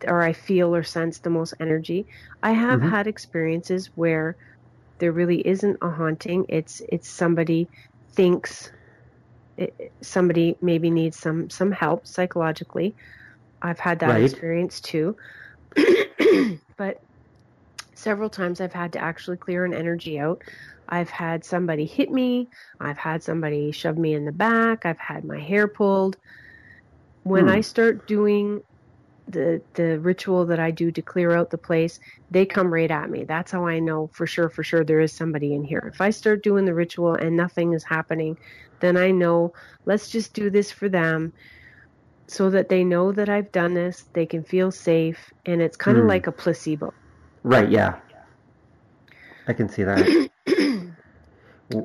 or 0.07 0.22
I 0.22 0.33
feel 0.33 0.74
or 0.74 0.83
sense 0.83 1.20
the 1.20 1.31
most 1.31 1.55
energy. 1.61 2.07
I 2.43 2.53
have 2.53 2.81
Mhm. 2.81 2.83
had 2.83 3.07
experiences 3.07 3.91
where 3.95 4.37
there 5.01 5.12
really 5.12 5.47
isn't 5.47 5.78
a 5.83 5.91
haunting. 5.91 6.47
It's 6.49 6.83
it's 6.91 7.11
somebody 7.11 7.70
thinks 8.16 8.70
it, 9.57 9.74
somebody 10.03 10.57
maybe 10.62 10.91
needs 10.91 11.18
some 11.18 11.51
some 11.51 11.72
help 11.72 12.07
psychologically. 12.07 12.97
I've 13.62 13.81
had 13.81 14.01
that 14.01 14.16
Right. 14.16 14.16
experience 14.16 14.81
too. 14.81 15.16
but 16.77 16.99
several 17.95 18.31
times 18.31 18.61
I've 18.61 18.73
had 18.73 18.93
to 18.95 18.99
actually 18.99 19.37
clear 19.37 19.64
an 19.64 19.75
energy 19.75 20.18
out. 20.18 20.43
I've 20.89 21.11
had 21.11 21.45
somebody 21.45 21.87
hit 21.87 22.11
me. 22.11 22.49
I've 22.81 22.99
had 22.99 23.23
somebody 23.23 23.73
shove 23.73 23.99
me 23.99 24.14
in 24.14 24.25
the 24.25 24.33
back. 24.33 24.87
I've 24.87 24.99
had 24.99 25.25
my 25.25 25.41
hair 25.41 25.68
pulled. 25.68 26.16
When 27.23 27.49
Hmm. 27.49 27.49
I 27.49 27.61
start 27.61 28.07
doing 28.07 28.61
the 29.29 29.62
the 29.75 30.01
ritual 30.01 30.47
that 30.47 30.59
I 30.59 30.73
do 30.73 30.91
to 30.93 31.03
clear 31.03 31.33
out 31.37 31.51
the 31.51 31.59
place, 31.59 32.01
they 32.31 32.47
come 32.47 32.73
right 32.73 32.91
at 32.91 33.11
me. 33.11 33.25
That's 33.25 33.53
how 33.53 33.66
I 33.66 33.79
know 33.79 34.09
for 34.12 34.27
sure 34.27 34.49
for 34.51 34.64
sure 34.64 34.85
there 34.85 35.01
is 35.01 35.14
somebody 35.14 35.55
in 35.55 35.62
here. 35.64 35.91
If 35.93 36.01
I 36.01 36.11
start 36.11 36.43
doing 36.43 36.64
the 36.64 36.75
ritual 36.75 37.14
and 37.14 37.37
nothing 37.37 37.73
is 37.75 37.85
happening, 37.85 38.39
then 38.81 38.97
I 38.97 39.12
know 39.12 39.53
let's 39.87 40.11
just 40.11 40.35
do 40.35 40.51
this 40.51 40.73
for 40.73 40.89
them 40.89 41.33
so 42.31 42.49
that 42.51 42.68
they 42.68 42.85
know 42.85 43.11
that 43.12 43.28
I've 43.28 43.51
done 43.51 43.74
this, 43.74 44.05
they 44.14 44.24
can 44.24 44.45
feel 44.45 44.70
safe 44.70 45.18
and 45.47 45.61
it's 45.61 45.76
kind 45.76 45.99
of 45.99 46.05
Hmm. 46.05 46.09
like 46.09 46.28
a 46.28 46.33
placebo. 46.33 46.95
Right, 47.43 47.68
yeah. 47.70 47.97
I 49.49 49.53
can 49.53 49.68
see 49.68 49.83
that. 49.83 50.07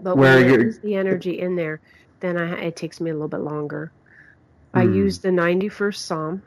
But 0.04 0.18
Where 0.18 0.38
when 0.38 0.46
I 0.46 0.50
you're, 0.50 0.64
use 0.66 0.80
the 0.84 0.96
energy 0.96 1.40
in 1.40 1.56
there, 1.56 1.82
then 2.22 2.38
I, 2.38 2.66
it 2.66 2.76
takes 2.76 3.02
me 3.02 3.10
a 3.10 3.14
little 3.14 3.28
bit 3.28 3.42
longer. 3.42 3.92
I 4.74 4.84
Hmm. 4.84 4.94
use 4.96 5.20
the 5.20 5.30
91st 5.30 6.06
Psalm. 6.06 6.44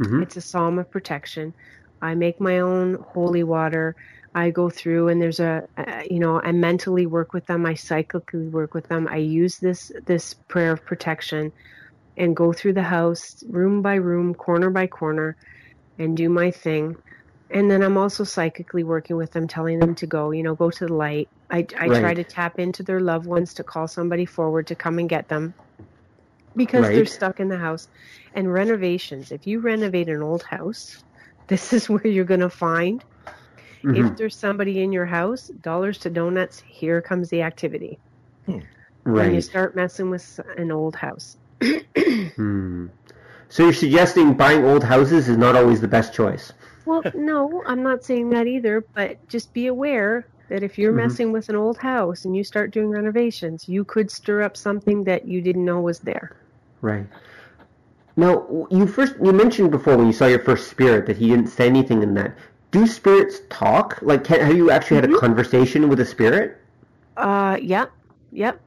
Mhm. 0.00 0.22
It's 0.22 0.36
a 0.36 0.40
psalm 0.40 0.78
of 0.78 0.90
protection. 0.90 1.54
I 2.00 2.14
make 2.14 2.40
my 2.40 2.60
own 2.60 2.94
holy 3.12 3.42
water. 3.42 3.94
I 4.34 4.50
go 4.50 4.70
through 4.70 5.08
and 5.08 5.20
there's 5.20 5.40
a, 5.40 5.64
a 5.76 6.06
you 6.10 6.18
know, 6.20 6.40
I 6.40 6.52
mentally 6.52 7.06
work 7.06 7.32
with 7.34 7.46
them. 7.46 7.66
I 7.66 7.74
psychically 7.74 8.48
work 8.48 8.74
with 8.74 8.88
them. 8.88 9.08
I 9.10 9.16
use 9.16 9.58
this 9.58 9.90
this 10.06 10.34
prayer 10.48 10.72
of 10.72 10.84
protection 10.84 11.52
and 12.18 12.36
go 12.36 12.52
through 12.54 12.74
the 12.74 12.82
house 12.84 13.36
room 13.48 13.82
by 13.82 13.96
room, 13.96 14.34
corner 14.34 14.70
by 14.70 14.88
corner 14.88 15.36
and 15.98 16.16
do 16.16 16.28
my 16.30 16.50
thing. 16.52 16.96
And 17.50 17.70
then 17.70 17.82
I'm 17.82 17.98
also 17.98 18.24
psychically 18.24 18.84
working 18.84 19.16
with 19.16 19.32
them, 19.32 19.48
telling 19.48 19.80
them 19.80 19.94
to 19.96 20.06
go, 20.08 20.32
you 20.32 20.44
know, 20.44 20.56
go 20.56 20.70
to 20.70 20.86
the 20.86 20.94
light. 20.94 21.30
I, 21.50 21.66
I 21.78 21.90
try 21.90 22.14
to 22.14 22.24
tap 22.24 22.58
into 22.58 22.84
their 22.84 23.00
loved 23.00 23.26
ones 23.26 23.54
to 23.54 23.64
call 23.64 23.88
somebody 23.88 24.26
forward 24.26 24.68
to 24.68 24.76
come 24.76 24.98
and 24.98 25.08
get 25.08 25.28
them 25.28 25.54
because 26.56 26.90
they're 26.90 27.06
stuck 27.06 27.40
in 27.40 27.48
the 27.48 27.58
house. 27.58 27.88
And 28.34 28.52
renovations, 28.52 29.32
if 29.32 29.46
you 29.46 29.60
renovate 29.60 30.08
an 30.08 30.22
old 30.22 30.44
house, 30.44 31.04
this 31.48 31.72
is 31.72 31.88
where 31.90 32.06
you're 32.06 32.26
going 32.26 32.40
to 32.40 32.50
find 32.50 33.04
Mhm. 33.84 33.94
if 33.98 34.16
there's 34.16 34.38
somebody 34.38 34.82
in 34.82 34.92
your 34.92 35.06
house, 35.06 35.48
dollars 35.62 35.98
to 36.00 36.10
donuts, 36.10 36.62
here 36.68 37.02
comes 37.02 37.30
the 37.30 37.42
activity. 37.42 38.00
When 39.04 39.34
you 39.34 39.40
start 39.42 39.76
messing 39.76 40.10
with 40.10 40.26
an 40.56 40.72
old 40.72 40.96
house. 40.96 41.36
Hmm. 42.36 42.86
So 43.48 43.64
you're 43.64 43.72
suggesting 43.72 44.34
buying 44.34 44.64
old 44.64 44.84
houses 44.84 45.28
is 45.28 45.36
not 45.36 45.56
always 45.56 45.80
the 45.80 45.88
best 45.88 46.12
choice. 46.12 46.52
Well, 46.84 47.02
no, 47.14 47.62
I'm 47.66 47.82
not 47.82 48.04
saying 48.04 48.30
that 48.30 48.46
either, 48.46 48.84
but 48.94 49.26
just 49.28 49.52
be 49.52 49.66
aware 49.66 50.26
that 50.48 50.62
if 50.62 50.78
you're 50.78 50.92
Mhm. 50.92 50.96
messing 50.96 51.32
with 51.32 51.48
an 51.48 51.56
old 51.56 51.78
house 51.78 52.24
and 52.24 52.36
you 52.36 52.44
start 52.44 52.70
doing 52.70 52.88
renovations, 52.88 53.68
you 53.68 53.84
could 53.84 54.10
stir 54.10 54.42
up 54.42 54.56
something 54.56 55.04
that 55.04 55.26
you 55.26 55.40
didn't 55.40 55.64
know 55.64 55.80
was 55.80 55.98
there. 56.00 56.32
Right. 56.80 57.06
Now, 58.16 58.66
you 58.70 58.86
first 58.86 59.14
you 59.22 59.32
mentioned 59.32 59.70
before 59.70 59.96
when 59.96 60.06
you 60.06 60.12
saw 60.12 60.26
your 60.26 60.40
first 60.40 60.68
spirit 60.68 61.06
that 61.06 61.16
he 61.16 61.28
didn't 61.28 61.48
say 61.48 61.66
anything 61.66 62.02
in 62.02 62.14
that. 62.14 62.36
Do 62.70 62.86
spirits 62.86 63.40
talk? 63.48 63.98
Like, 64.02 64.24
can, 64.24 64.40
have 64.40 64.56
you 64.56 64.70
actually 64.70 65.00
had 65.00 65.10
a 65.10 65.18
conversation 65.18 65.88
with 65.88 66.00
a 66.00 66.04
spirit? 66.04 66.58
Uh, 67.16 67.56
yep, 67.60 67.90
yep. 68.32 68.60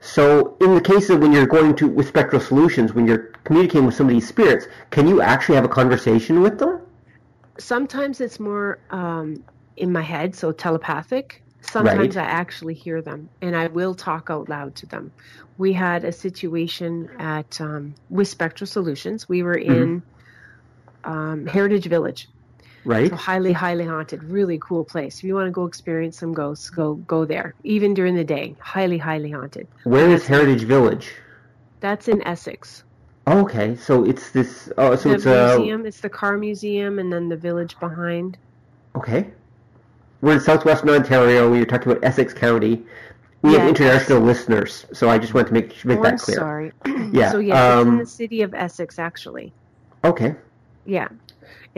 So, 0.00 0.56
in 0.60 0.74
the 0.74 0.80
case 0.80 1.10
of 1.10 1.20
when 1.20 1.32
you're 1.32 1.46
going 1.46 1.74
to 1.76 1.88
with 1.88 2.08
spectral 2.08 2.40
solutions, 2.40 2.92
when 2.92 3.06
you're 3.06 3.32
communicating 3.44 3.86
with 3.86 3.94
some 3.94 4.06
of 4.06 4.12
these 4.12 4.28
spirits, 4.28 4.66
can 4.90 5.08
you 5.08 5.20
actually 5.20 5.56
have 5.56 5.64
a 5.64 5.68
conversation 5.68 6.40
with 6.40 6.58
them? 6.58 6.80
Sometimes 7.58 8.20
it's 8.20 8.38
more 8.38 8.78
um, 8.90 9.42
in 9.76 9.92
my 9.92 10.02
head, 10.02 10.34
so 10.36 10.52
telepathic. 10.52 11.42
Sometimes 11.60 12.14
Right. 12.14 12.24
I 12.24 12.28
actually 12.28 12.74
hear 12.74 13.02
them, 13.02 13.28
and 13.42 13.56
I 13.56 13.66
will 13.66 13.94
talk 13.94 14.28
out 14.30 14.48
loud 14.48 14.76
to 14.76 14.86
them. 14.86 15.10
We 15.58 15.72
had 15.72 16.04
a 16.04 16.12
situation 16.12 17.10
at 17.18 17.60
um, 17.60 17.94
with 18.08 18.28
Spectral 18.28 18.68
Solutions. 18.68 19.28
We 19.28 19.42
were 19.42 19.56
in 19.56 20.02
um, 21.02 21.46
Heritage 21.46 21.86
Village, 21.86 22.28
Right. 22.88 23.10
So 23.10 23.16
highly, 23.16 23.52
highly 23.52 23.84
haunted, 23.84 24.24
really 24.24 24.58
cool 24.58 24.82
place. 24.82 25.18
If 25.18 25.24
you 25.24 25.34
want 25.34 25.46
to 25.46 25.50
go 25.50 25.66
experience 25.66 26.18
some 26.18 26.32
ghosts, 26.32 26.70
go 26.70 26.94
go 26.94 27.26
there. 27.26 27.54
Even 27.62 27.92
during 27.92 28.14
the 28.14 28.24
day, 28.24 28.56
highly, 28.60 28.96
highly 28.96 29.30
haunted. 29.30 29.68
Where 29.84 30.08
is 30.08 30.26
Heritage 30.26 30.62
Village? 30.62 31.12
That's 31.80 32.08
in 32.08 32.26
Essex. 32.26 32.84
Oh, 33.26 33.40
okay, 33.42 33.76
so 33.76 34.04
it's 34.04 34.30
this. 34.30 34.70
Oh, 34.78 34.96
so 34.96 35.10
the 35.10 35.16
it's 35.16 35.26
a 35.26 35.56
museum, 35.58 35.84
it's 35.84 36.00
the 36.00 36.08
car 36.08 36.38
museum, 36.38 36.98
and 36.98 37.12
then 37.12 37.28
the 37.28 37.36
village 37.36 37.78
behind. 37.78 38.38
okay. 38.96 39.30
We're 40.22 40.32
in 40.32 40.40
southwestern 40.40 40.88
Ontario. 40.88 41.50
We 41.50 41.58
were 41.58 41.66
talking 41.66 41.92
about 41.92 42.02
Essex 42.02 42.32
County. 42.32 42.82
We 43.42 43.52
have 43.52 43.68
international 43.68 44.22
listeners, 44.22 44.86
so 44.94 45.10
I 45.10 45.18
just 45.18 45.34
want 45.34 45.48
to 45.48 45.52
make 45.52 45.84
make 45.84 45.98
oh, 45.98 46.02
that 46.04 46.12
I'm 46.12 46.18
clear. 46.18 46.36
sorry. 46.38 46.72
Yeah, 47.12 47.32
So 47.32 47.38
yeah, 47.38 47.80
it's 47.80 47.82
in 47.82 47.88
um, 47.88 47.98
the 47.98 48.06
city 48.06 48.40
of 48.40 48.54
Essex, 48.54 48.98
actually. 48.98 49.52
Okay. 50.04 50.34
Yeah, 50.86 51.08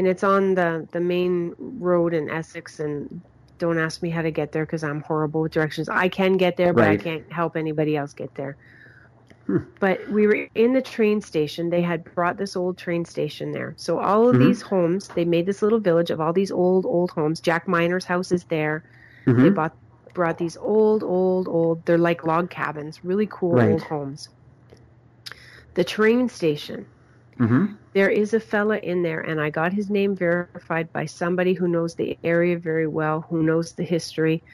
and 0.00 0.08
it's 0.08 0.24
on 0.24 0.54
the 0.56 0.88
the 0.92 1.00
main 1.00 1.54
road 1.58 2.14
in 2.14 2.30
Essex. 2.30 2.80
And 2.80 3.22
don't 3.58 3.78
ask 3.78 4.02
me 4.02 4.10
how 4.10 4.22
to 4.22 4.32
get 4.32 4.52
there 4.52 4.66
because 4.66 4.84
I'm 4.84 5.02
horrible 5.02 5.42
with 5.42 5.52
directions. 5.52 5.88
I 5.90 6.08
can 6.08 6.38
get 6.38 6.56
there, 6.56 6.74
but 6.74 6.86
Right. 6.86 6.96
I 6.96 6.96
can't 6.96 7.32
help 7.32 7.56
anybody 7.56 7.96
else 7.98 8.14
get 8.14 8.34
there. 8.36 8.58
Hmm. 9.46 9.64
But 9.80 10.08
we 10.08 10.26
were 10.26 10.48
in 10.54 10.72
the 10.74 10.82
train 10.82 11.20
station. 11.22 11.70
They 11.70 11.82
had 11.82 12.04
brought 12.14 12.38
this 12.38 12.56
old 12.56 12.78
train 12.78 13.04
station 13.04 13.52
there. 13.52 13.74
So 13.78 13.98
all 14.00 14.28
of 14.30 14.38
Mhm. 14.38 14.38
these 14.38 14.62
homes, 14.62 15.10
they 15.14 15.24
made 15.26 15.46
this 15.46 15.62
little 15.62 15.80
village 15.80 16.10
of 16.10 16.20
all 16.20 16.32
these 16.32 16.52
old, 16.52 16.86
old 16.86 17.10
homes. 17.10 17.40
Jack 17.40 17.68
Miner's 17.68 18.06
house 18.06 18.32
is 18.32 18.44
there. 18.46 18.84
They 19.40 19.50
hmm 19.50 19.50
bought 19.50 19.76
brought 20.14 20.38
these 20.38 20.56
old, 20.56 21.04
old, 21.04 21.48
old. 21.48 21.84
They're 21.86 21.98
like 21.98 22.24
log 22.24 22.50
cabins, 22.50 23.04
really 23.04 23.28
cool 23.30 23.60
Right. 23.60 23.70
old 23.70 23.84
homes. 23.84 24.30
The 25.74 25.84
train 25.84 26.28
station. 26.28 26.86
Hmm 27.38 27.80
There 27.94 28.10
is 28.10 28.34
a 28.34 28.40
fella 28.40 28.78
in 28.78 29.02
there, 29.02 29.20
and 29.20 29.40
I 29.40 29.50
got 29.50 29.72
his 29.72 29.90
name 29.90 30.16
verified 30.16 30.92
by 30.92 31.06
somebody 31.06 31.54
who 31.54 31.68
knows 31.68 31.94
the 31.96 32.18
area 32.22 32.58
very 32.58 32.86
well, 32.86 33.22
who 33.28 33.42
knows 33.42 33.74
the 33.74 33.84
history. 33.84 34.44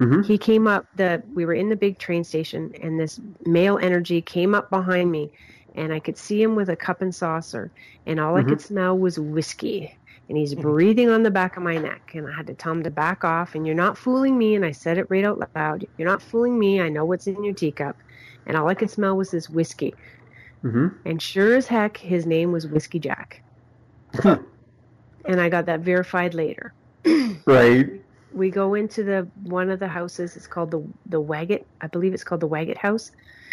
hmm 0.00 0.22
He 0.22 0.38
came 0.38 0.66
up. 0.66 0.86
The 0.94 1.22
we 1.34 1.44
were 1.46 1.54
in 1.54 1.68
the 1.70 1.76
big 1.76 1.98
train 1.98 2.24
station, 2.24 2.72
and 2.82 2.98
this 3.00 3.20
male 3.46 3.78
energy 3.80 4.22
came 4.22 4.54
up 4.54 4.70
behind 4.70 5.10
me, 5.10 5.30
and 5.74 5.92
I 5.92 6.00
could 6.00 6.18
see 6.18 6.42
him 6.42 6.56
with 6.56 6.70
a 6.70 6.76
cup 6.76 7.02
and 7.02 7.14
saucer, 7.14 7.72
and 8.06 8.20
all 8.20 8.36
I 8.36 8.42
Mhm. 8.42 8.48
could 8.48 8.60
smell 8.62 8.98
was 8.98 9.18
whiskey. 9.18 9.92
And 10.28 10.38
he's 10.38 10.54
breathing 10.56 11.08
on 11.10 11.22
the 11.22 11.30
back 11.30 11.56
of 11.56 11.62
my 11.62 11.78
neck, 11.78 12.02
and 12.14 12.26
I 12.28 12.32
had 12.36 12.48
to 12.48 12.54
tell 12.54 12.72
him 12.72 12.82
to 12.84 12.90
back 12.90 13.24
off. 13.24 13.54
And 13.54 13.66
you're 13.66 13.76
not 13.76 13.98
fooling 13.98 14.38
me. 14.38 14.56
And 14.56 14.64
I 14.64 14.72
said 14.72 14.98
it 14.98 15.06
right 15.10 15.24
out 15.24 15.40
loud. 15.54 15.86
You're 15.96 16.08
not 16.08 16.22
fooling 16.22 16.58
me. 16.58 16.80
I 16.80 16.88
know 16.88 17.04
what's 17.04 17.26
in 17.28 17.44
your 17.44 17.54
teacup. 17.54 17.96
And 18.46 18.56
all 18.56 18.68
I 18.68 18.74
could 18.74 18.90
smell 18.90 19.16
was 19.16 19.30
this 19.30 19.48
whiskey. 19.50 19.94
Hmm 20.62 20.88
And 21.04 21.20
sure 21.22 21.56
as 21.56 21.68
heck, 21.68 21.96
his 21.98 22.26
name 22.26 22.52
was 22.52 22.66
Whiskey 22.66 22.98
Jack. 23.00 23.42
and 25.26 25.40
I 25.40 25.48
got 25.48 25.66
that 25.66 25.80
verified 25.80 26.34
later. 26.34 26.72
Right. 27.46 27.88
We 28.32 28.50
go 28.50 28.74
into 28.74 29.02
the 29.04 29.30
one 29.34 29.70
of 29.70 29.78
the 29.80 29.88
houses. 29.88 30.36
It's 30.36 30.46
called 30.46 30.70
the 30.70 30.86
the 31.06 31.22
Waggett. 31.22 31.62
I 31.80 31.86
believe 31.88 32.14
it's 32.14 32.24
called 32.24 32.40
the 32.40 32.48
Waggett 32.48 32.76
House. 32.78 33.10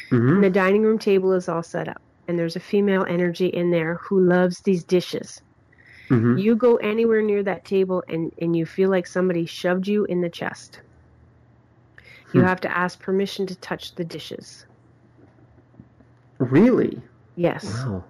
hmm 0.09 0.29
And 0.35 0.43
the 0.43 0.49
dining 0.49 0.83
room 0.83 0.99
table 0.99 1.33
is 1.33 1.47
all 1.49 1.63
set 1.63 1.87
up. 1.87 1.97
And 2.27 2.37
there's 2.39 2.55
a 2.55 2.59
female 2.61 3.05
energy 3.07 3.47
in 3.47 3.71
there 3.71 3.99
who 4.09 4.19
loves 4.21 4.61
these 4.63 4.83
dishes. 4.85 5.41
hmm 6.09 6.37
You 6.37 6.55
go 6.55 6.77
anywhere 6.77 7.21
near 7.21 7.43
that 7.43 7.65
table 7.65 8.03
and, 8.07 8.31
and 8.41 8.55
you 8.55 8.65
feel 8.65 8.89
like 8.89 9.07
somebody 9.07 9.45
shoved 9.45 9.87
you 9.87 10.05
in 10.05 10.21
the 10.21 10.29
chest. 10.29 10.81
You 12.31 12.41
Hmm. 12.41 12.47
have 12.47 12.59
to 12.61 12.77
ask 12.77 12.99
permission 12.99 13.45
to 13.47 13.55
touch 13.55 13.95
the 13.95 14.03
dishes. 14.05 14.65
Really? 16.43 17.01
Yes. 17.35 17.63
Wow. 17.65 18.03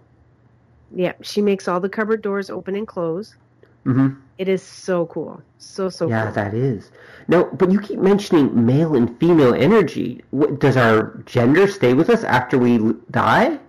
Yeah. 0.96 1.14
She 1.22 1.42
makes 1.42 1.68
all 1.68 1.80
the 1.80 1.90
cupboard 1.90 2.22
doors 2.22 2.50
open 2.50 2.76
and 2.76 2.88
close. 2.88 3.36
hmm 3.84 4.10
It 4.38 4.48
is 4.48 4.62
so 4.64 5.06
cool. 5.08 5.42
So, 5.58 5.90
so 5.90 6.08
yeah, 6.10 6.26
cool. 6.26 6.34
that 6.34 6.54
is. 6.54 6.92
Now, 7.28 7.46
but 7.54 7.72
you 7.72 7.80
keep 7.80 8.00
mentioning 8.00 8.66
male 8.66 8.96
and 8.96 9.18
female 9.20 9.54
energy. 9.54 10.24
What, 10.32 10.60
does 10.60 10.76
our 10.78 11.22
gender 11.26 11.68
stay 11.68 11.94
with 11.94 12.10
us 12.10 12.24
after 12.24 12.58
we 12.58 12.80
die? 13.12 13.60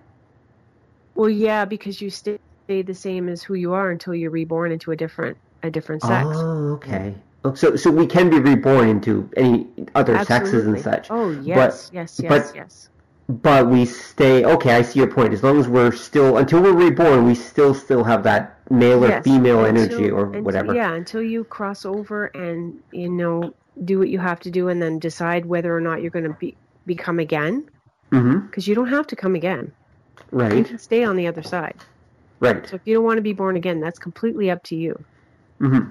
Well, 1.14 1.30
yeah, 1.30 1.64
because 1.64 2.00
you 2.00 2.10
stay 2.10 2.38
the 2.66 2.94
same 2.94 3.28
as 3.28 3.42
who 3.42 3.54
you 3.54 3.72
are 3.72 3.90
until 3.90 4.14
you're 4.14 4.30
reborn 4.32 4.72
into 4.72 4.90
a 4.90 4.96
different 4.96 5.36
a 5.62 5.70
different 5.70 6.02
sex. 6.02 6.26
Oh, 6.30 6.72
okay. 6.74 7.14
Oh, 7.44 7.54
So, 7.54 7.76
so 7.76 7.90
we 7.90 8.06
can 8.06 8.28
be 8.30 8.38
reborn 8.38 8.88
into 8.88 9.28
any 9.36 9.66
other 9.94 10.22
sexes 10.24 10.66
and 10.66 10.80
such. 10.80 11.10
Oh, 11.10 11.30
yes, 11.30 11.90
yes, 11.92 12.18
yes, 12.22 12.28
but- 12.28 12.52
yes. 12.56 12.88
But 13.28 13.68
we 13.68 13.86
stay. 13.86 14.44
Okay, 14.44 14.74
I 14.74 14.82
see 14.82 14.98
your 14.98 15.08
point. 15.08 15.32
As 15.32 15.42
long 15.42 15.58
as 15.58 15.66
we're 15.66 15.92
still 15.92 16.36
until 16.36 16.62
we're 16.62 16.74
reborn, 16.74 17.24
we 17.24 17.34
still 17.34 17.72
still 17.72 18.04
have 18.04 18.22
that 18.24 18.58
male 18.70 19.02
or 19.02 19.08
Yes, 19.08 19.24
female 19.24 19.64
until- 19.64 19.82
energy 19.82 20.10
or 20.10 20.26
until- 20.26 20.42
whatever. 20.42 20.74
Yeah, 20.74 20.92
until 20.92 21.22
you 21.22 21.44
cross 21.44 21.86
over 21.86 22.26
and 22.26 22.74
you 22.92 23.08
know 23.08 23.54
do 23.82 23.98
what 23.98 24.08
you 24.10 24.18
have 24.18 24.40
to 24.40 24.50
do, 24.50 24.68
and 24.68 24.80
then 24.80 24.98
decide 24.98 25.46
whether 25.46 25.74
or 25.74 25.80
not 25.80 26.02
you're 26.02 26.10
going 26.10 26.26
to 26.26 26.36
be 26.38 26.56
become 26.86 27.18
again. 27.18 27.66
Because 28.10 28.68
you 28.68 28.74
don't 28.76 28.88
have 28.88 29.08
to 29.08 29.16
come 29.16 29.34
again. 29.34 29.72
right 30.30 30.54
You 30.54 30.62
can 30.64 30.78
stay 30.78 31.02
on 31.02 31.16
the 31.16 31.26
other 31.26 31.42
side. 31.42 31.74
Right. 32.38 32.64
So 32.68 32.76
if 32.76 32.82
you 32.84 32.94
don't 32.94 33.02
want 33.04 33.16
to 33.16 33.22
be 33.22 33.32
born 33.32 33.56
again, 33.56 33.80
that's 33.80 33.98
completely 33.98 34.50
up 34.52 34.62
to 34.64 34.76
you. 34.76 35.02
hmm 35.58 35.88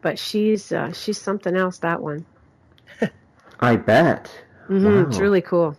But 0.00 0.18
she's 0.18 0.70
uh, 0.72 0.92
she's 0.92 1.20
something 1.20 1.54
else. 1.56 1.78
That 1.78 2.00
one. 2.00 2.24
I 3.58 3.76
bet. 3.76 4.30
hmm 4.68 5.02
It's 5.08 5.18
really 5.18 5.42
cool. 5.42 5.76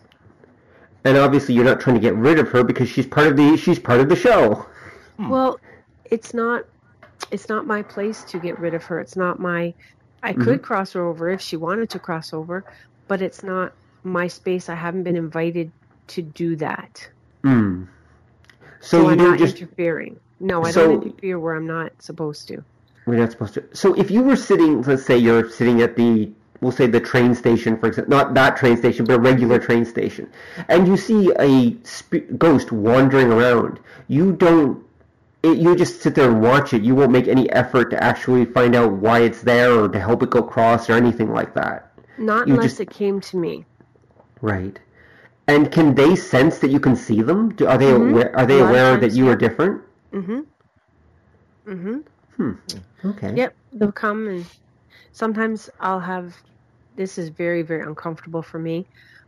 And 1.03 1.17
obviously, 1.17 1.55
you're 1.55 1.65
not 1.65 1.79
trying 1.79 1.95
to 1.95 2.01
get 2.01 2.15
rid 2.15 2.37
of 2.39 2.49
her 2.49 2.63
because 2.63 2.87
she's 2.89 3.07
part 3.07 3.27
of 3.27 3.35
the 3.37 3.57
she's 3.57 3.79
part 3.79 3.99
of 3.99 4.09
the 4.09 4.15
show. 4.15 4.65
Well, 5.17 5.59
it's 6.05 6.33
not 6.33 6.65
it's 7.31 7.49
not 7.49 7.65
my 7.65 7.81
place 7.81 8.23
to 8.25 8.39
get 8.39 8.59
rid 8.59 8.73
of 8.73 8.83
her. 8.85 8.99
It's 8.99 9.15
not 9.15 9.39
my 9.39 9.73
I 10.23 10.33
Mm-hmm. 10.33 10.43
could 10.43 10.61
cross 10.61 10.93
her 10.93 11.03
over 11.03 11.29
if 11.29 11.41
she 11.41 11.57
wanted 11.57 11.89
to 11.91 11.99
cross 11.99 12.33
over, 12.33 12.63
but 13.07 13.21
it's 13.23 13.41
not 13.43 13.73
my 14.03 14.27
space. 14.27 14.69
I 14.69 14.75
haven't 14.75 15.03
been 15.03 15.15
invited 15.15 15.71
to 16.07 16.21
do 16.21 16.55
that. 16.57 17.07
Hmm. 17.43 17.85
So, 18.79 18.97
So, 18.97 19.01
you 19.05 19.09
I'm 19.09 19.17
don't 19.17 19.29
not 19.31 19.39
just 19.39 19.57
interfering. 19.59 20.19
No, 20.39 20.63
I 20.63 20.71
So- 20.71 20.87
don't 20.87 21.03
interfere 21.03 21.39
where 21.39 21.55
I'm 21.55 21.65
not 21.67 21.91
supposed 21.99 22.47
to. 22.49 22.63
we're 23.07 23.15
not 23.17 23.31
supposed 23.31 23.55
to. 23.55 23.63
So 23.73 23.93
if 23.95 24.11
you 24.11 24.21
were 24.21 24.35
sitting, 24.35 24.81
let's 24.83 25.03
say 25.05 25.17
you're 25.17 25.49
sitting 25.49 25.81
at 25.81 25.95
the 25.95 26.31
we'll 26.61 26.71
say 26.71 26.87
the 26.87 26.99
train 26.99 27.33
station, 27.35 27.77
for 27.77 27.87
example, 27.87 28.11
not 28.15 28.33
that 28.35 28.55
train 28.55 28.77
station, 28.77 29.05
but 29.05 29.15
a 29.15 29.19
regular 29.19 29.59
train 29.59 29.83
station, 29.85 30.29
and 30.69 30.87
you 30.87 30.95
see 30.95 31.31
a 31.39 31.75
sp- 31.83 32.29
ghost 32.37 32.71
wandering 32.71 33.31
around, 33.31 33.79
you 34.07 34.31
don't. 34.33 34.83
It, 35.43 35.57
you 35.57 35.75
just 35.75 36.01
sit 36.01 36.13
there 36.13 36.29
and 36.29 36.41
watch 36.41 36.71
it. 36.73 36.83
You 36.83 36.93
won't 36.93 37.11
make 37.11 37.27
any 37.27 37.49
effort 37.49 37.89
to 37.89 38.03
actually 38.03 38.45
find 38.45 38.75
out 38.75 38.91
why 38.93 39.21
it's 39.21 39.41
there 39.41 39.71
or 39.73 39.89
to 39.89 39.99
help 39.99 40.21
it 40.21 40.29
go 40.29 40.39
across 40.39 40.87
or 40.87 40.93
anything 40.93 41.33
like 41.33 41.55
that. 41.55 41.91
Not 42.19 42.47
You 42.47 42.53
unless 42.53 42.71
just- 42.77 42.81
it 42.81 42.91
came 42.91 43.19
to 43.21 43.37
me. 43.37 43.65
Right. 44.41 44.77
And 45.47 45.71
can 45.71 45.95
they 45.95 46.15
sense 46.15 46.59
that 46.59 46.69
you 46.69 46.79
can 46.79 46.95
see 46.95 47.23
them? 47.23 47.55
Do, 47.55 47.65
are 47.67 47.77
they 47.77 47.91
Mhm. 47.91 48.11
aware? 48.11 48.35
Are 48.37 48.45
they 48.45 48.59
A 48.59 48.63
lot 48.63 48.65
of 48.65 48.69
aware 48.69 48.97
that 48.97 49.13
you 49.13 49.27
are 49.29 49.35
different? 49.35 49.81
Mm-hmm. 50.13 50.41
Mm-hmm. 51.67 51.97
Hmm. 52.37 52.51
Okay. 53.03 53.33
Yep, 53.35 53.55
they'll 53.73 53.91
come 53.91 54.27
and 54.27 54.45
sometimes 55.11 55.69
I'll 55.79 55.99
have 55.99 56.35
this 57.01 57.17
is 57.17 57.29
very 57.29 57.63
very 57.63 57.81
uncomfortable 57.83 58.43
for 58.43 58.59
me 58.59 58.87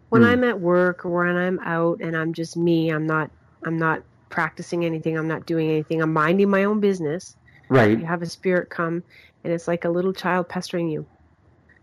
when 0.10 0.22
Hmm. 0.22 0.28
I'm 0.30 0.44
at 0.44 0.60
work 0.60 1.06
or 1.06 1.26
when 1.26 1.36
I'm 1.36 1.60
out 1.60 2.02
and 2.02 2.16
I'm 2.16 2.34
just 2.34 2.56
me. 2.56 2.90
I'm 2.92 3.08
not 3.08 3.32
I'm 3.66 3.78
not 3.78 4.02
practicing 4.30 4.86
anything. 4.86 5.18
I'm 5.18 5.28
not 5.28 5.46
doing 5.46 5.70
anything. 5.70 6.02
I'm 6.02 6.14
minding 6.14 6.50
my 6.50 6.66
own 6.66 6.80
business. 6.80 7.36
Right. 7.70 8.00
You 8.00 8.06
have 8.06 8.22
a 8.22 8.28
spirit 8.28 8.70
come 8.70 9.04
and 9.44 9.54
it's 9.54 9.68
like 9.68 9.86
a 9.86 9.90
little 9.90 10.14
child 10.14 10.50
pestering 10.50 10.90
you. 10.90 11.08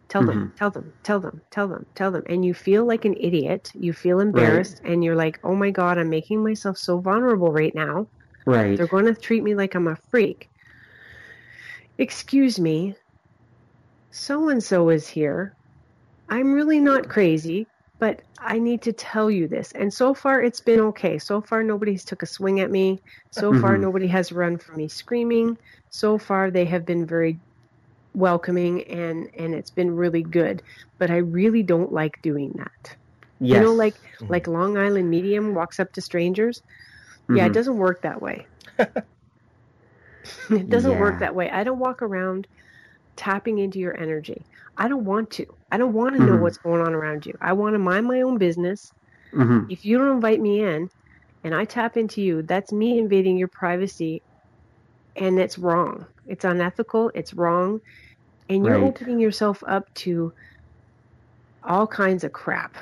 Tell 0.09 0.25
them, 0.25 0.45
tell 0.57 0.71
them, 0.71 0.93
tell 1.05 1.21
them, 1.21 1.43
tell 1.51 1.69
them, 1.69 1.87
tell 1.95 2.11
them. 2.13 2.23
And 2.29 2.45
you 2.45 2.55
feel 2.55 2.87
like 2.87 3.05
an 3.05 3.17
idiot. 3.21 3.71
You 3.75 3.93
feel 3.93 4.21
embarrassed 4.21 4.81
and 4.85 5.05
you're 5.05 5.17
like, 5.17 5.39
oh 5.45 5.57
my 5.57 5.71
God, 5.71 5.99
I'm 5.99 6.11
making 6.11 6.45
myself 6.45 6.79
so 6.79 7.01
vulnerable 7.01 7.53
right 7.53 7.75
now. 7.75 8.09
Right. 8.47 8.77
They're 8.77 8.89
going 8.89 9.07
to 9.07 9.15
treat 9.15 9.43
me 9.43 9.55
like 9.55 9.75
I'm 9.75 9.89
a 9.89 9.97
freak. 10.11 10.49
Excuse 11.99 12.59
me. 12.61 12.97
So 14.13 14.49
and 14.49 14.63
so 14.63 14.89
is 14.91 15.09
here. 15.09 15.57
I'm 16.31 16.53
really 16.53 16.81
not 16.81 17.09
crazy, 17.09 17.69
but 17.99 18.23
I 18.39 18.59
need 18.59 18.83
to 18.83 18.93
tell 18.93 19.31
you 19.31 19.49
this. 19.49 19.73
And 19.73 19.93
so 19.93 20.15
far, 20.15 20.43
it's 20.43 20.61
been 20.61 20.81
okay. 20.81 21.19
So 21.19 21.43
far, 21.43 21.63
nobody's 21.63 22.05
took 22.05 22.23
a 22.23 22.27
swing 22.27 22.61
at 22.61 22.71
me. 22.71 23.03
So 23.31 23.53
far, 23.53 23.77
Mhm. 23.77 23.79
nobody 23.79 24.07
has 24.09 24.33
run 24.33 24.59
from 24.59 24.77
me 24.77 24.89
screaming. 24.89 25.57
So 25.91 26.19
far, 26.19 26.51
they 26.51 26.65
have 26.67 26.87
been 26.87 27.07
very 27.07 27.41
welcoming 28.15 28.85
and 28.91 29.31
and 29.39 29.55
it's 29.55 29.71
been 29.71 29.91
really 29.93 30.25
good. 30.25 30.63
But 30.99 31.11
I 31.11 31.19
really 31.19 31.63
don't 31.65 31.93
like 31.93 32.15
doing 32.23 32.53
that. 32.57 32.97
yes. 33.41 33.51
You 33.51 33.61
know, 33.61 33.75
like 33.75 34.01
Mhm. 34.21 34.31
like 34.31 34.47
Long 34.49 34.79
Island 34.79 35.11
Medium 35.11 35.55
walks 35.55 35.81
up 35.81 35.93
to 35.95 36.03
strangers. 36.03 36.63
Yeah, 37.29 37.47
it 37.47 37.53
Mhm. 37.53 37.55
doesn't 37.55 37.79
work 37.79 38.03
that 38.03 38.23
way. 38.23 38.49
it 40.51 40.69
doesn't 40.69 40.97
Yeah. 40.97 40.99
work 40.99 41.19
that 41.21 41.35
way. 41.35 41.51
I 41.51 41.65
don't 41.65 41.79
walk 41.79 42.03
around 42.03 42.47
tapping 43.17 43.59
into 43.59 43.81
your 43.81 43.99
energy. 43.99 44.47
I 44.77 44.89
don't 44.89 45.05
want 45.07 45.31
to. 45.33 45.47
I 45.71 45.79
don't 45.79 45.95
want 45.95 46.15
to 46.15 46.21
know 46.21 46.37
Mhm. 46.37 46.39
what's 46.39 46.59
going 46.59 46.83
on 46.83 46.95
around 46.95 47.27
you. 47.27 47.35
I 47.41 47.53
want 47.55 47.75
to 47.75 47.79
mind 47.79 48.07
my 48.07 48.23
own 48.23 48.39
business. 48.39 48.93
Mhm. 49.33 49.71
If 49.71 49.85
you 49.85 49.99
don't 49.99 50.15
invite 50.17 50.41
me 50.41 50.61
in 50.65 50.89
and 51.45 51.55
I 51.55 51.65
tap 51.65 51.97
into 51.97 52.23
you, 52.23 52.43
that's 52.43 52.73
me 52.73 52.99
invading 52.99 53.37
your 53.39 53.49
privacy 53.53 54.23
and 55.17 55.39
it's 55.41 55.59
wrong. 55.59 56.07
It's 56.27 56.45
unethical, 56.45 57.11
it's 57.15 57.35
wrong, 57.35 57.81
and 58.49 58.67
you're 58.67 58.79
Right. 58.79 58.81
opening 58.81 59.21
yourself 59.21 59.63
up 59.67 59.85
to 59.97 60.33
all 61.63 61.87
kinds 61.87 62.23
of 62.25 62.33
crap 62.33 62.77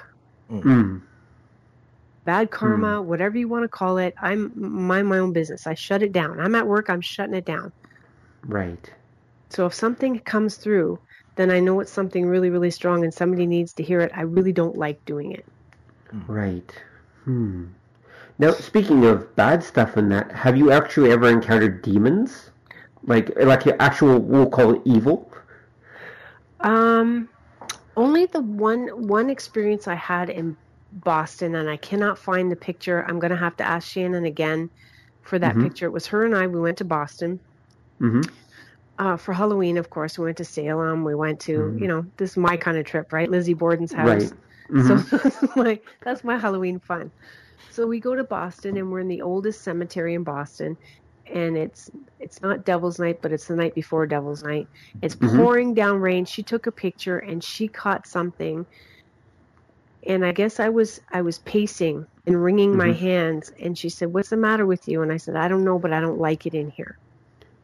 Mm. 0.51 1.03
bad 2.24 2.51
karma, 2.51 3.03
whatever 3.03 3.36
you 3.39 3.49
want 3.49 3.64
to 3.64 3.68
call 3.68 3.99
it. 3.99 4.14
I'm 4.20 4.53
mind 4.57 5.09
my 5.09 5.18
own 5.18 5.32
business. 5.32 5.66
I 5.66 5.74
shut 5.74 6.03
it 6.03 6.12
down. 6.12 6.39
I'm 6.41 6.55
at 6.55 6.66
work. 6.66 6.89
I'm 6.91 7.01
shutting 7.01 7.34
it 7.34 7.45
down. 7.45 7.72
Right. 8.47 8.93
So 9.51 9.66
if 9.66 9.74
something 9.74 10.18
comes 10.20 10.57
through, 10.57 10.99
then 11.39 11.51
I 11.51 11.61
know 11.61 11.80
it's 11.80 11.93
something 11.93 12.26
really, 12.26 12.51
really 12.51 12.70
strong, 12.72 13.05
and 13.05 13.14
somebody 13.14 13.47
needs 13.47 13.74
to 13.74 13.84
hear 13.84 14.03
it. 14.03 14.12
I 14.14 14.22
really 14.22 14.53
don't 14.53 14.76
like 14.76 15.01
doing 15.07 15.32
it. 15.32 15.47
Right. 16.26 16.72
Hmm. 17.24 17.66
Now, 18.39 18.53
speaking 18.53 19.07
of 19.07 19.34
bad 19.36 19.62
stuff 19.64 19.97
and 19.97 20.12
that, 20.12 20.32
have 20.32 20.57
you 20.57 20.72
actually 20.72 21.12
ever 21.12 21.28
encountered 21.30 21.82
demons? 21.82 22.51
Like, 23.05 23.30
like 23.39 23.64
your 23.66 23.76
actual, 23.80 24.18
we'll 24.20 24.51
call 24.51 24.74
it 24.74 24.82
evil? 24.84 25.32
Um, 26.61 27.28
only 27.97 28.26
the 28.26 28.41
one 28.41 28.89
one 28.89 29.30
experience 29.30 29.89
I 29.89 29.95
had 29.97 30.30
in 30.30 30.57
Boston, 30.93 31.55
and 31.57 31.70
I 31.70 31.76
cannot 31.76 32.18
find 32.18 32.51
the 32.51 32.57
picture. 32.57 33.05
I'm 33.09 33.18
gonna 33.18 33.36
have 33.36 33.57
to 33.59 33.64
ask 33.64 33.89
Shannon 33.89 34.24
again 34.24 34.70
for 35.22 35.39
that 35.39 35.59
Mhm. 35.59 35.62
picture. 35.62 35.86
It 35.86 35.93
was 35.93 36.09
her 36.09 36.24
and 36.24 36.36
I. 36.36 36.47
We 36.47 36.61
went 36.61 36.78
to 36.78 36.84
Boston. 36.84 37.41
Mm-hmm. 38.01 38.22
Uh, 38.99 39.16
for 39.16 39.32
Halloween, 39.32 39.78
of 39.78 39.90
course, 39.90 40.18
we 40.18 40.24
went 40.26 40.38
to 40.38 40.44
Salem. 40.44 41.05
We 41.05 41.14
went 41.14 41.40
to, 41.42 41.53
Mhm. 41.53 41.80
you 41.80 41.88
know, 41.88 42.05
this 42.18 42.32
is 42.32 42.36
my 42.36 42.57
kind 42.57 42.78
of 42.78 42.84
trip, 42.86 43.12
right? 43.12 43.30
Lizzie 43.30 43.55
Borden's 43.55 43.92
house. 43.92 44.09
Right. 44.09 44.32
Mhm. 44.72 45.09
So 45.11 45.18
that's 45.18 45.57
my 45.57 45.80
that's 46.05 46.24
my 46.24 46.38
Halloween 46.38 46.80
fun. 46.80 47.12
So 47.70 47.86
we 47.86 48.01
go 48.01 48.14
to 48.16 48.24
Boston 48.24 48.76
and 48.76 48.90
we're 48.90 49.01
in 49.01 49.09
the 49.09 49.22
oldest 49.22 49.62
cemetery 49.64 50.14
in 50.14 50.24
Boston, 50.24 50.76
and 51.32 51.57
it's 51.57 51.90
it's 52.18 52.42
not 52.42 52.64
Devil's 52.64 52.99
Night, 52.99 53.16
but 53.22 53.32
it's 53.32 53.46
the 53.46 53.57
night 53.57 53.74
before 53.74 54.07
Devil's 54.07 54.42
Night. 54.42 54.68
It's 55.03 55.16
Mhm. 55.22 55.36
pouring 55.36 55.74
down 55.74 56.01
rain. 56.01 56.24
She 56.24 56.42
took 56.44 56.66
a 56.66 56.72
picture 56.72 57.18
and 57.18 57.42
she 57.44 57.68
caught 57.68 58.07
something, 58.07 58.66
and 60.07 60.24
I 60.24 60.32
guess 60.32 60.61
I 60.61 60.68
was 60.70 61.01
I 61.12 61.22
was 61.22 61.38
pacing 61.40 62.07
and 62.26 62.42
wringing 62.42 62.76
my 62.76 62.92
Mhm. 62.92 62.94
hands, 62.94 63.51
and 63.61 63.76
she 63.78 63.88
said, 63.90 64.09
"What's 64.12 64.30
the 64.30 64.36
matter 64.36 64.66
with 64.66 64.86
you?" 64.88 65.03
And 65.03 65.12
I 65.12 65.18
said, 65.18 65.36
"I 65.36 65.49
don't 65.49 65.64
know, 65.64 65.78
but 65.78 65.92
I 65.92 66.01
don't 66.01 66.18
like 66.18 66.46
it 66.46 66.55
in 66.55 66.70
here. 66.70 66.96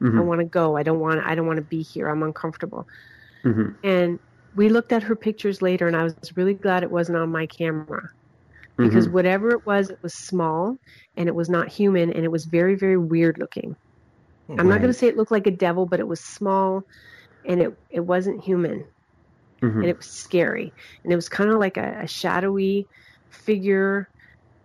I 0.04 0.08
Mhm. 0.08 0.26
want 0.26 0.40
to 0.40 0.46
go. 0.46 0.76
I 0.76 0.82
don't 0.82 1.00
want 1.00 1.20
I 1.24 1.34
don't 1.34 1.46
want 1.46 1.56
to 1.56 1.64
be 1.64 1.82
here. 1.82 2.08
I'm 2.08 2.22
uncomfortable." 2.22 2.86
Mhm. 3.44 3.74
And 3.82 4.18
we 4.54 4.68
looked 4.68 4.92
at 4.92 5.02
her 5.02 5.16
pictures 5.16 5.62
later, 5.62 5.86
and 5.86 5.96
I 5.96 6.04
was 6.04 6.14
really 6.36 6.54
glad 6.54 6.82
it 6.82 6.90
wasn't 6.90 7.18
on 7.18 7.30
my 7.32 7.46
camera 7.46 8.02
because 8.76 9.08
Mhm. 9.08 9.12
whatever 9.12 9.50
it 9.50 9.66
was, 9.66 9.90
it 9.90 9.98
was 10.02 10.14
small 10.14 10.76
and 11.16 11.28
it 11.28 11.34
was 11.34 11.48
not 11.48 11.68
human, 11.68 12.12
and 12.12 12.24
it 12.24 12.30
was 12.30 12.44
very, 12.44 12.74
very 12.76 12.96
weird 12.96 13.38
looking. 13.38 13.76
I'm 14.58 14.68
not 14.68 14.80
going 14.80 14.92
to 14.92 14.98
say 14.98 15.08
it 15.08 15.16
looked 15.16 15.32
like 15.32 15.46
a 15.46 15.50
devil, 15.50 15.86
but 15.86 16.00
it 16.00 16.06
was 16.06 16.20
small 16.20 16.82
and 17.44 17.60
it, 17.60 17.74
it 17.90 18.00
wasn't 18.00 18.44
human 18.44 18.84
Mhm. 19.62 19.76
and 19.76 19.84
it 19.86 19.96
was 19.96 20.06
scary. 20.06 20.72
And 21.02 21.12
it 21.12 21.16
was 21.16 21.28
kind 21.28 21.50
of 21.50 21.58
like 21.58 21.76
a, 21.76 22.00
a 22.02 22.06
shadowy 22.06 22.86
figure, 23.30 24.08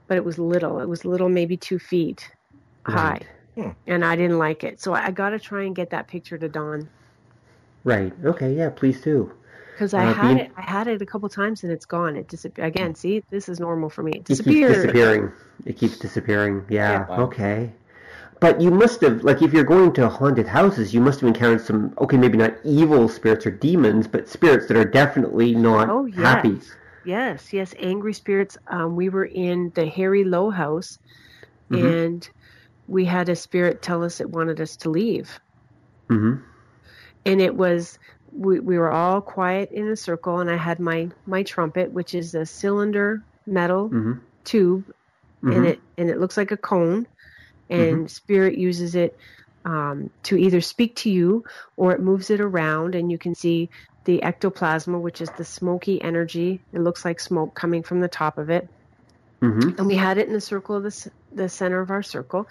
but 0.07 0.17
it 0.17 0.25
was 0.25 0.37
little. 0.37 0.79
It 0.79 0.87
was 0.87 1.05
little, 1.05 1.29
maybe 1.29 1.57
two 1.57 1.79
feet 1.79 2.29
high. 2.85 3.21
Right. 3.66 3.76
And 3.88 4.05
I 4.05 4.16
didn't 4.16 4.38
like 4.38 4.64
it. 4.64 4.80
So 4.82 4.93
I 4.93 5.12
got 5.12 5.30
to 5.32 5.39
try 5.39 5.64
and 5.64 5.76
get 5.76 5.89
that 5.91 6.07
picture 6.07 6.38
to 6.38 6.47
Don. 6.49 6.88
Right. 7.84 8.14
Okay. 8.24 8.53
Yeah. 8.53 8.70
Please 8.70 9.01
do. 9.01 9.32
Because 9.74 9.93
I 9.93 10.07
Uh, 10.07 10.14
had 10.14 10.28
being- 10.28 10.38
it, 10.39 10.51
I 10.57 10.62
had 10.62 10.88
it 10.88 11.01
a 11.01 11.05
couple 11.05 11.30
times 11.30 11.64
and 11.64 11.72
it's 11.72 11.86
gone. 11.86 12.16
It 12.16 12.28
disappeared 12.28 12.68
again. 12.68 12.95
See, 12.95 13.24
this 13.30 13.47
is 13.47 13.60
normal 13.60 13.89
for 13.89 14.03
me. 14.03 14.12
It 14.12 14.30
It 14.30 14.43
keeps 14.43 14.74
disappearing. 14.74 15.32
It 15.66 15.78
keeps 15.78 15.97
disappearing. 15.97 16.66
Yeah. 16.70 17.05
Yeah. 17.10 17.22
Okay. 17.22 17.72
But 18.41 18.62
you 18.62 18.72
must 18.72 19.01
have, 19.01 19.24
like, 19.26 19.41
if 19.41 19.51
you're 19.51 19.66
going 19.66 19.91
to 19.93 20.07
haunted 20.07 20.47
houses, 20.47 20.93
you 20.93 21.01
must 21.01 21.20
have 21.20 21.28
encountered 21.28 21.60
some, 21.62 21.93
okay, 21.99 22.16
maybe 22.18 22.38
not 22.38 22.53
evil 22.64 23.10
spirits 23.10 23.45
or 23.45 23.51
demons, 23.51 24.07
but 24.07 24.30
spirits 24.30 24.68
that 24.68 24.78
are 24.78 24.86
definitely 24.86 25.53
not 25.55 25.89
Oh, 25.89 26.05
yes. 26.05 26.18
happy. 26.18 26.60
Yes, 27.03 27.51
yes, 27.51 27.74
angry 27.80 28.14
spirits. 28.14 28.57
Um, 28.68 28.95
we 28.95 29.10
were 29.10 29.26
in 29.26 29.72
the 29.76 29.86
Harry 29.88 30.24
Low 30.24 30.49
house, 30.51 30.99
Mhm. 31.70 32.03
and 32.05 32.30
we 32.89 33.05
had 33.05 33.29
a 33.29 33.35
spirit 33.35 33.81
tell 33.83 34.03
us 34.03 34.21
it 34.21 34.29
wanted 34.31 34.61
us 34.61 34.77
to 34.77 34.89
leave, 34.89 35.39
hmm 36.09 36.33
and 37.25 37.41
it 37.41 37.55
was 37.55 37.99
we 38.31 38.59
we 38.59 38.77
were 38.77 38.91
all 38.91 39.21
quiet 39.21 39.69
in 39.71 39.87
a 39.89 39.95
circle, 39.95 40.39
and 40.39 40.49
I 40.51 40.57
had 40.57 40.79
my 40.79 41.09
my 41.25 41.43
trumpet, 41.43 41.91
which 41.93 42.15
is 42.15 42.35
a 42.35 42.45
cylinder 42.45 43.25
metal 43.47 43.89
hmm 43.89 44.13
tube, 44.45 44.85
hmm 45.41 45.51
and 45.51 45.65
it 45.65 45.81
and 45.97 46.09
it 46.09 46.19
looks 46.19 46.37
like 46.37 46.51
a 46.51 46.57
cone, 46.57 47.07
and 47.69 48.09
spirit 48.09 48.57
uses 48.57 48.95
it 48.95 49.13
um, 49.65 50.11
to 50.25 50.37
either 50.37 50.61
speak 50.61 50.97
to 50.97 51.09
you 51.11 51.43
or 51.77 51.93
it 51.93 52.01
moves 52.01 52.29
it 52.31 52.41
around, 52.41 52.95
and 52.95 53.11
you 53.11 53.17
can 53.19 53.35
see 53.35 53.69
the 54.05 54.21
ectoplasma, 54.23 54.99
which 54.99 55.21
is 55.21 55.29
the 55.31 55.45
smoky 55.45 56.01
energy. 56.01 56.65
It 56.73 56.81
looks 56.81 57.05
like 57.05 57.19
smoke 57.19 57.55
coming 57.55 57.83
from 57.83 58.01
the 58.01 58.07
top 58.09 58.37
of 58.37 58.49
it. 58.49 58.67
hmm 59.41 59.69
and 59.77 59.87
we 59.87 59.95
had 59.95 60.17
it 60.17 60.27
in 60.27 60.33
the 60.33 60.41
circle 60.41 60.77
of 60.77 60.83
the, 60.83 61.11
the 61.31 61.49
center 61.49 61.81
of 61.81 61.91
our 61.91 62.03
circle 62.03 62.45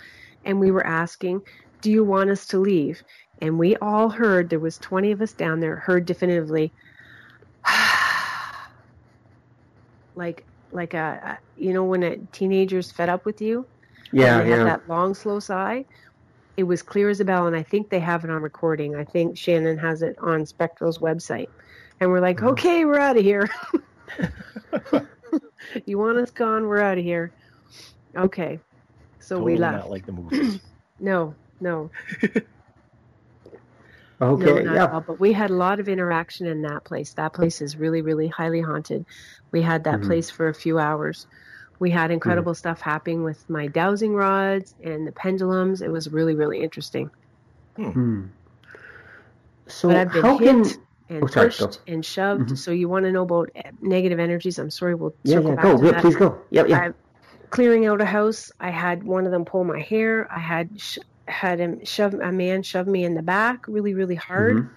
and 0.44 0.60
we 0.60 0.70
were 0.70 0.86
asking 0.86 1.42
do 1.80 1.90
you 1.90 2.04
want 2.04 2.30
us 2.30 2.46
to 2.46 2.58
leave? 2.58 3.02
And 3.40 3.58
we 3.58 3.76
all 3.76 4.08
heard 4.08 4.50
there 4.50 4.58
was 4.58 4.78
20 4.78 5.12
of 5.12 5.22
us 5.22 5.32
down 5.32 5.60
there 5.60 5.76
heard 5.76 6.06
definitively 6.06 6.72
like 10.16 10.44
like 10.70 10.92
a, 10.92 11.38
you 11.56 11.72
know 11.72 11.84
when 11.84 12.02
a 12.02 12.16
teenager's 12.32 12.90
fed 12.90 13.08
up 13.08 13.24
with 13.24 13.40
you? 13.40 13.64
Yeah, 14.12 14.38
and 14.38 14.46
they 14.46 14.50
yeah. 14.50 14.56
have 14.56 14.66
that 14.66 14.88
long 14.88 15.14
slow 15.14 15.40
sigh? 15.40 15.84
It 16.56 16.64
was 16.64 16.82
clear 16.82 17.08
as 17.08 17.20
a 17.20 17.24
bell 17.24 17.46
and 17.46 17.54
i 17.54 17.62
think 17.62 17.88
they 17.88 18.00
have 18.00 18.24
it 18.24 18.30
on 18.30 18.42
recording. 18.42 18.96
I 18.96 19.04
think 19.04 19.38
shannon 19.38 19.78
has 19.78 20.02
it 20.02 20.18
on 20.18 20.44
spectral's 20.46 20.98
website. 20.98 21.48
And 22.00 22.10
we're 22.10 22.20
like 22.20 22.38
mm. 22.38 22.48
okay 22.52 22.84
we're 22.84 22.98
out 22.98 23.16
of 23.16 23.22
here. 23.22 23.48
You 25.84 25.98
want 25.98 26.18
us 26.18 26.30
gone 26.30 26.66
we're 26.66 26.80
out 26.80 26.98
of 26.98 27.04
here. 27.04 27.30
Okay 28.16 28.58
so 29.28 29.36
Totally 29.36 29.52
we 29.54 29.58
left 29.58 29.78
Not 29.84 29.90
like 29.90 30.06
the 30.06 30.12
movies. 30.12 30.58
no 31.00 31.34
no 31.60 31.90
Okay, 34.20 34.64
no, 34.64 34.74
yeah. 34.74 34.86
all. 34.92 35.00
But 35.00 35.20
we 35.20 35.32
had 35.32 35.50
a 35.50 35.54
lot 35.54 35.78
of 35.78 35.88
interaction 35.88 36.46
in 36.46 36.62
that 36.62 36.84
place. 36.84 37.14
That 37.14 37.32
place 37.34 37.60
is 37.60 37.76
really, 37.76 38.02
really 38.02 38.26
highly 38.26 38.60
haunted. 38.60 39.04
We 39.52 39.62
had 39.62 39.84
that 39.84 40.00
Mhm. 40.00 40.06
place 40.06 40.28
for 40.30 40.48
a 40.48 40.54
few 40.54 40.78
hours. 40.78 41.26
We 41.78 41.90
had 41.90 42.10
incredible 42.10 42.54
stuff 42.54 42.80
happening 42.80 43.22
with 43.22 43.44
my 43.48 43.68
dowsing 43.68 44.14
rods 44.14 44.74
and 44.82 45.06
the 45.06 45.12
pendulums. 45.12 45.82
It 45.82 45.92
was 45.92 46.08
really, 46.10 46.34
really 46.34 46.60
interesting. 46.60 47.10
Hmm. 47.76 48.22
So 49.68 49.88
But 49.88 49.96
I've 49.98 50.12
been 50.12 50.22
how 50.24 50.38
hit 50.38 50.48
can? 50.48 50.64
and 51.10 51.22
Oh, 51.22 51.26
sorry, 51.28 51.46
pushed 51.48 51.60
go. 51.60 51.92
and 51.92 52.04
shoved. 52.04 52.48
Mhm. 52.48 52.58
So 52.58 52.72
you 52.72 52.88
want 52.88 53.04
to 53.04 53.12
know 53.12 53.22
about 53.22 53.50
eh, 53.54 53.70
negative 53.80 54.18
energies? 54.18 54.58
I'm 54.58 54.70
sorry, 54.70 54.96
we'll 54.96 55.14
Yeah, 55.22 55.34
circle 55.36 55.50
yeah. 55.50 55.56
back 55.56 55.64
Go. 55.64 55.78
to 55.78 55.84
Yeah, 55.84 55.92
that. 55.92 56.02
please 56.02 56.16
go. 56.16 56.38
Yeah, 56.50 56.64
yeah. 56.66 56.78
I, 56.78 56.90
clearing 57.50 57.86
out 57.86 58.00
a 58.00 58.04
house. 58.06 58.50
I 58.60 58.70
had 58.70 59.04
one 59.04 59.26
of 59.26 59.32
them 59.32 59.44
pull 59.44 59.64
my 59.64 59.80
hair. 59.80 60.28
I 60.32 60.38
had 60.40 60.70
sh- 60.80 60.98
had 61.28 61.60
him 61.60 61.84
shove 61.84 62.14
a 62.14 62.32
man 62.32 62.62
shove 62.62 62.86
me 62.86 63.04
in 63.04 63.14
the 63.14 63.22
back 63.22 63.60
really 63.68 63.94
really 63.94 64.14
hard. 64.16 64.60
Mhm. 64.60 64.70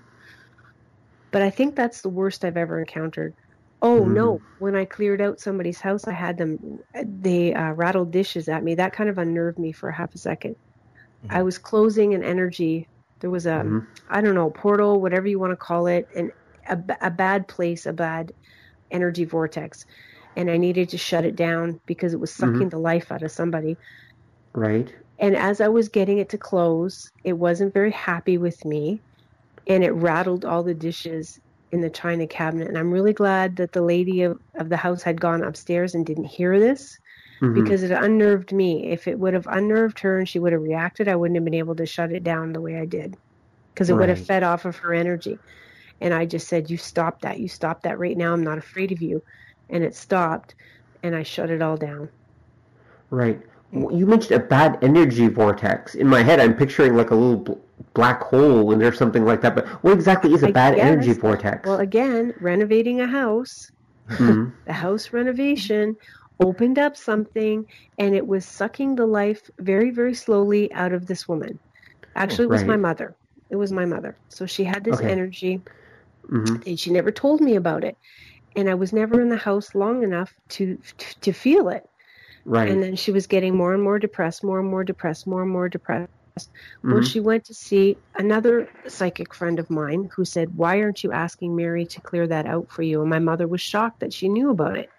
But 1.31 1.41
I 1.41 1.49
think 1.49 1.75
that's 1.75 2.01
the 2.01 2.09
worst 2.09 2.43
I've 2.43 2.57
ever 2.57 2.79
encountered. 2.79 3.33
Oh 3.81 4.07
Mhm. 4.07 4.07
no! 4.07 4.43
When 4.57 4.75
I 4.75 4.85
cleared 4.85 5.21
out 5.21 5.39
somebody's 5.39 5.81
house, 5.81 6.07
I 6.07 6.11
had 6.13 6.37
them. 6.37 6.57
They 7.03 7.53
uh, 7.53 7.71
rattled 7.73 8.11
dishes 8.11 8.47
at 8.47 8.63
me. 8.63 8.75
That 8.75 8.93
kind 8.93 9.09
of 9.09 9.17
unnerved 9.17 9.57
me 9.57 9.71
for 9.71 9.91
half 9.91 10.13
a 10.15 10.17
2nd 10.19 10.55
Mhm. 11.23 11.29
I 11.29 11.43
was 11.43 11.57
closing 11.57 12.13
an 12.13 12.23
energy. 12.23 12.89
There 13.21 13.29
was 13.31 13.45
a 13.47 13.63
Mhm. 13.63 13.87
I 14.09 14.21
don't 14.21 14.35
know 14.35 14.51
portal, 14.51 15.01
whatever 15.01 15.27
you 15.27 15.39
want 15.39 15.51
to 15.51 15.57
call 15.57 15.87
it, 15.87 16.07
and 16.15 16.31
a 17.01 17.09
bad 17.11 17.47
place, 17.47 17.85
a 17.85 17.93
bad 17.93 18.31
energy 18.91 19.25
vortex, 19.25 19.85
and 20.35 20.49
I 20.49 20.57
needed 20.57 20.89
to 20.89 20.97
shut 20.97 21.25
it 21.25 21.35
down 21.35 21.79
because 21.85 22.13
it 22.13 22.19
was 22.19 22.33
sucking 22.33 22.69
the 22.69 22.79
life 22.79 23.11
out 23.11 23.23
of 23.23 23.31
somebody. 23.31 23.77
Right. 24.53 24.93
And 25.19 25.35
as 25.35 25.61
I 25.61 25.67
was 25.67 25.89
getting 25.89 26.17
it 26.17 26.29
to 26.29 26.37
close, 26.37 27.09
it 27.23 27.33
wasn't 27.33 27.73
very 27.73 27.91
happy 27.91 28.37
with 28.37 28.63
me 28.65 29.01
and 29.67 29.83
it 29.83 29.91
rattled 29.91 30.45
all 30.45 30.63
the 30.63 30.73
dishes 30.73 31.39
in 31.71 31.81
the 31.81 31.89
china 31.89 32.27
cabinet. 32.27 32.67
And 32.67 32.77
I'm 32.77 32.91
really 32.91 33.13
glad 33.13 33.57
that 33.57 33.71
the 33.71 33.81
lady 33.81 34.23
of, 34.23 34.37
of 34.55 34.69
the 34.69 34.77
house 34.77 35.03
had 35.03 35.21
gone 35.21 35.43
upstairs 35.43 35.95
and 35.95 36.05
didn't 36.05 36.25
hear 36.25 36.59
this 36.59 36.97
Mhm. 37.41 37.53
because 37.55 37.83
it 37.83 37.91
unnerved 37.91 38.51
me. 38.53 38.91
If 38.91 39.07
it 39.07 39.19
would 39.19 39.33
have 39.33 39.47
unnerved 39.47 39.99
her 40.01 40.19
and 40.19 40.27
she 40.27 40.39
would 40.39 40.53
have 40.53 40.61
reacted, 40.61 41.07
I 41.07 41.15
wouldn't 41.15 41.35
have 41.37 41.45
been 41.45 41.53
able 41.55 41.75
to 41.75 41.85
shut 41.85 42.11
it 42.11 42.23
down 42.23 42.53
the 42.53 42.61
way 42.61 42.77
I 42.77 42.85
did 42.85 43.17
because 43.73 43.89
it 43.89 43.95
would 43.95 44.09
have 44.09 44.19
fed 44.19 44.43
off 44.43 44.65
of 44.65 44.77
her 44.77 44.93
energy. 44.93 45.41
And 46.01 46.13
I 46.13 46.25
just 46.25 46.47
said, 46.47 46.69
You 46.69 46.77
stop 46.77 47.21
that. 47.21 47.39
You 47.39 47.47
stop 47.47 47.83
that 47.83 47.99
right 47.99 48.17
now. 48.17 48.33
I'm 48.33 48.43
not 48.43 48.57
afraid 48.57 48.91
of 48.91 49.01
you. 49.01 49.21
And 49.71 49.83
it 49.83 49.95
stopped 49.95 50.55
and 51.03 51.15
I 51.15 51.23
shut 51.23 51.49
it 51.49 51.61
all 51.61 51.77
down. 51.77 52.09
Right. 53.09 53.41
You 53.73 54.05
mentioned 54.05 54.41
a 54.41 54.45
bad 54.45 54.77
energy 54.81 55.27
vortex. 55.27 55.95
In 55.95 56.07
my 56.07 56.23
head, 56.23 56.39
I'm 56.39 56.55
picturing 56.55 56.95
like 56.95 57.11
a 57.11 57.15
little 57.15 57.37
bl- 57.37 57.53
black 57.93 58.21
hole 58.21 58.71
and 58.71 58.81
there's 58.81 58.97
something 58.97 59.25
like 59.25 59.41
that. 59.41 59.55
But 59.55 59.67
what 59.83 59.93
exactly 59.93 60.33
is 60.33 60.43
a 60.43 60.49
I 60.49 60.51
bad 60.51 60.77
energy 60.77 61.13
vortex? 61.13 61.67
Well, 61.67 61.79
again, 61.79 62.33
renovating 62.39 63.01
a 63.01 63.07
house, 63.07 63.71
Mhm. 64.09 64.51
the 64.65 64.73
house 64.73 65.13
renovation 65.13 65.95
opened 66.39 66.79
up 66.79 66.97
something 66.97 67.65
and 67.97 68.15
it 68.15 68.27
was 68.27 68.45
sucking 68.45 68.95
the 68.95 69.05
life 69.05 69.41
very, 69.59 69.91
very 69.91 70.13
slowly 70.13 70.71
out 70.73 70.91
of 70.93 71.05
this 71.07 71.27
woman. 71.27 71.59
Actually, 72.15 72.45
it 72.45 72.49
was 72.51 72.65
my 72.65 72.77
mother. 72.77 73.15
It 73.49 73.55
was 73.55 73.71
my 73.71 73.85
mother. 73.85 74.17
So 74.29 74.45
she 74.45 74.63
had 74.65 74.83
this 74.83 74.97
Okay. 74.97 75.11
energy 75.11 75.61
Mhm. 76.29 76.67
and 76.67 76.79
she 76.79 76.91
never 76.91 77.11
told 77.11 77.41
me 77.41 77.55
about 77.55 77.83
it. 77.83 77.95
And 78.55 78.69
I 78.69 78.73
was 78.73 78.91
never 78.91 79.21
in 79.21 79.29
the 79.29 79.37
house 79.37 79.73
long 79.75 80.03
enough 80.03 80.33
to 80.49 80.77
to 81.21 81.31
feel 81.31 81.69
it. 81.69 81.87
Right. 82.45 82.69
And 82.69 82.81
then 82.81 82.95
she 82.95 83.11
was 83.11 83.27
getting 83.27 83.55
more 83.55 83.73
and 83.73 83.83
more 83.83 83.99
depressed, 83.99 84.43
more 84.43 84.59
and 84.59 84.69
more 84.69 84.83
depressed, 84.83 85.27
more 85.27 85.43
and 85.43 85.51
more 85.51 85.69
depressed. 85.69 86.09
Well, 86.83 87.01
Mhm. 87.01 87.11
she 87.11 87.19
went 87.19 87.45
to 87.45 87.53
see 87.53 87.97
another 88.17 88.67
psychic 88.87 89.33
friend 89.33 89.59
of 89.59 89.69
mine 89.69 90.09
who 90.15 90.25
said, 90.25 90.57
Why 90.57 90.81
aren't 90.81 91.03
you 91.03 91.11
asking 91.11 91.55
Mary 91.55 91.85
to 91.85 92.01
clear 92.01 92.25
that 92.27 92.45
out 92.45 92.71
for 92.71 92.83
you? 92.83 93.01
And 93.01 93.09
my 93.09 93.19
mother 93.19 93.47
was 93.47 93.61
shocked 93.61 93.99
that 93.99 94.13
she 94.13 94.27
knew 94.27 94.49
about 94.49 94.77
it. 94.77 94.89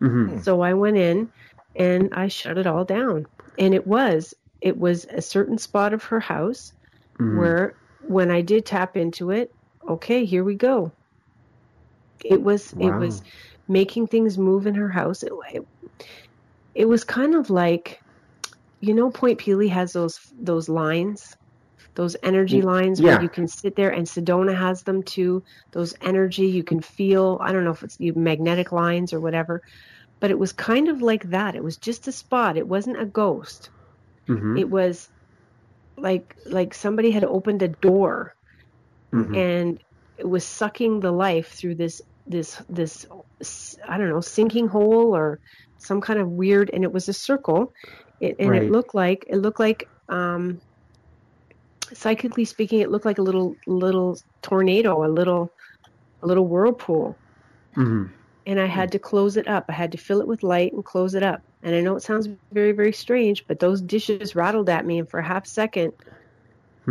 Mhm. 0.00 0.42
So 0.42 0.60
I 0.62 0.74
went 0.74 0.96
in 0.96 1.30
and 1.76 2.08
I 2.14 2.28
shut 2.28 2.58
it 2.58 2.66
all 2.66 2.84
down. 2.84 3.26
And 3.58 3.74
it 3.74 3.86
was, 3.86 4.34
it 4.60 4.78
was 4.78 5.04
a 5.06 5.20
certain 5.20 5.58
spot 5.58 5.92
of 5.92 6.04
her 6.04 6.20
house 6.20 6.72
Mhm. 7.18 7.38
where 7.38 7.74
when 8.06 8.30
I 8.30 8.40
did 8.40 8.64
tap 8.64 8.96
into 8.96 9.30
it, 9.30 9.52
okay, 9.88 10.24
here 10.24 10.44
we 10.44 10.54
go. 10.54 10.92
It 12.24 12.42
was, 12.42 12.72
it 12.72 12.90
was 12.90 13.22
making 13.68 14.06
things 14.08 14.38
move 14.38 14.66
in 14.66 14.74
her 14.74 14.88
house. 14.88 15.22
It, 15.22 15.32
it, 15.52 15.62
it 16.74 16.84
was 16.86 17.04
kind 17.04 17.34
of 17.34 17.50
like, 17.50 18.00
you 18.80 18.94
know, 18.94 19.10
Point 19.10 19.38
Pelee 19.38 19.68
has 19.68 19.92
those 19.92 20.20
those 20.40 20.68
lines, 20.68 21.36
those 21.96 22.16
energy 22.22 22.62
lines 22.62 23.00
yeah. 23.00 23.14
where 23.14 23.22
you 23.22 23.28
can 23.28 23.48
sit 23.48 23.74
there, 23.74 23.90
and 23.90 24.06
Sedona 24.06 24.56
has 24.56 24.82
them 24.82 25.02
too. 25.02 25.42
Those 25.72 25.94
energy 26.00 26.46
you 26.46 26.62
can 26.62 26.80
feel. 26.80 27.38
I 27.40 27.52
don't 27.52 27.64
know 27.64 27.72
if 27.72 27.82
it's 27.82 27.98
you 27.98 28.14
magnetic 28.14 28.70
lines 28.70 29.12
or 29.12 29.20
whatever, 29.20 29.60
but 30.20 30.30
it 30.30 30.38
was 30.38 30.52
kind 30.52 30.88
of 30.88 31.02
like 31.02 31.30
that. 31.30 31.56
It 31.56 31.64
was 31.64 31.76
just 31.76 32.06
a 32.08 32.12
spot. 32.12 32.56
It 32.56 32.68
wasn't 32.68 33.00
a 33.00 33.06
ghost. 33.06 33.70
Mhm. 34.28 34.58
It 34.60 34.70
was 34.70 35.08
like 35.96 36.36
like 36.46 36.74
somebody 36.74 37.10
had 37.10 37.24
opened 37.24 37.62
a 37.62 37.68
door 37.68 38.34
Mhm. 39.12 39.36
and 39.36 39.80
was 40.26 40.44
sucking 40.44 41.00
the 41.00 41.12
life 41.12 41.48
through 41.58 41.74
this 41.76 42.00
this 42.26 42.60
this 42.68 43.06
I 43.88 43.98
don't 43.98 44.08
know 44.10 44.20
sinking 44.20 44.68
hole 44.68 45.14
or 45.14 45.38
some 45.78 46.00
kind 46.00 46.18
of 46.20 46.28
weird 46.28 46.70
and 46.72 46.84
it 46.84 46.92
was 46.92 47.08
a 47.08 47.12
circle 47.12 47.72
it, 48.20 48.36
and 48.38 48.50
Right. 48.50 48.62
it 48.62 48.70
looked 48.70 48.94
like 48.94 49.24
it 49.28 49.36
looked 49.36 49.60
like 49.60 49.86
um 50.08 50.60
psychically 51.92 52.44
speaking 52.44 52.80
it 52.80 52.90
looked 52.90 53.06
like 53.06 53.18
a 53.18 53.22
little 53.22 53.56
little 53.66 54.18
tornado 54.42 55.04
a 55.04 55.08
little 55.08 55.50
a 56.22 56.26
little 56.26 56.46
whirlpool 56.46 57.18
Mhm. 57.76 58.10
and 58.46 58.60
I 58.60 58.66
had 58.66 58.90
to 58.92 58.98
close 58.98 59.36
it 59.36 59.46
up. 59.46 59.66
I 59.68 59.72
had 59.72 59.92
to 59.92 59.98
fill 59.98 60.20
it 60.20 60.26
with 60.26 60.42
light 60.42 60.72
and 60.72 60.84
close 60.84 61.14
it 61.14 61.22
up. 61.22 61.42
And 61.62 61.74
I 61.74 61.80
know 61.80 61.96
it 61.96 62.02
sounds 62.02 62.28
very, 62.52 62.72
very 62.72 62.92
strange, 62.92 63.44
but 63.46 63.58
those 63.58 63.82
dishes 63.82 64.34
rattled 64.34 64.70
at 64.70 64.86
me, 64.86 64.98
and 64.98 65.08
for 65.10 65.20
a 65.20 65.24
half 65.26 65.46
second, 65.46 65.92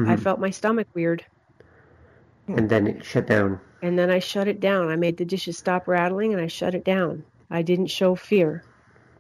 I 0.06 0.16
Mhm. 0.16 0.20
felt 0.24 0.40
my 0.40 0.52
stomach 0.52 0.88
weird. 0.94 1.26
And 2.48 2.70
then 2.70 2.88
it 2.88 3.04
shut 3.04 3.28
down. 3.28 3.60
And 3.82 3.98
then 4.00 4.10
I 4.10 4.20
shut 4.20 4.48
it 4.48 4.60
down. 4.60 4.90
I 4.90 4.96
made 4.96 5.18
the 5.18 5.26
dishes 5.26 5.58
stop 5.58 5.88
rattling, 5.88 6.34
and 6.34 6.42
I 6.42 6.48
shut 6.48 6.74
it 6.76 6.84
down. 6.86 7.24
I 7.52 7.62
didn't 7.62 7.88
show 7.88 8.16
fear, 8.16 8.64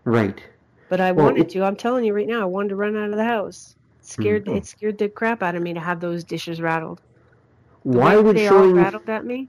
Right. 0.03 0.41
but 0.89 0.99
I 0.99 1.11
Well, 1.11 1.25
wanted 1.25 1.41
it- 1.41 1.49
to. 1.49 1.63
I'm 1.63 1.75
telling 1.75 2.03
you 2.05 2.13
right 2.13 2.27
now, 2.27 2.41
I 2.41 2.45
wanted 2.45 2.69
to 2.69 2.75
run 2.75 2.95
out 2.97 3.09
of 3.11 3.15
the 3.17 3.23
house. 3.23 3.75
It 3.99 4.05
scared 4.05 4.45
Mhm. 4.45 4.57
it 4.57 4.65
scared 4.65 4.97
the 4.97 5.09
crap 5.09 5.43
out 5.43 5.55
of 5.55 5.61
me 5.61 5.73
to 5.73 5.79
have 5.79 5.99
those 5.99 6.23
dishes 6.23 6.61
rattled. 6.61 7.01
The 7.85 7.97
Why 7.97 8.17
would 8.17 8.35
they 8.35 8.47
all 8.47 8.59
showing 8.63 8.75
rattled 8.75 9.09
at 9.09 9.25
me? 9.25 9.47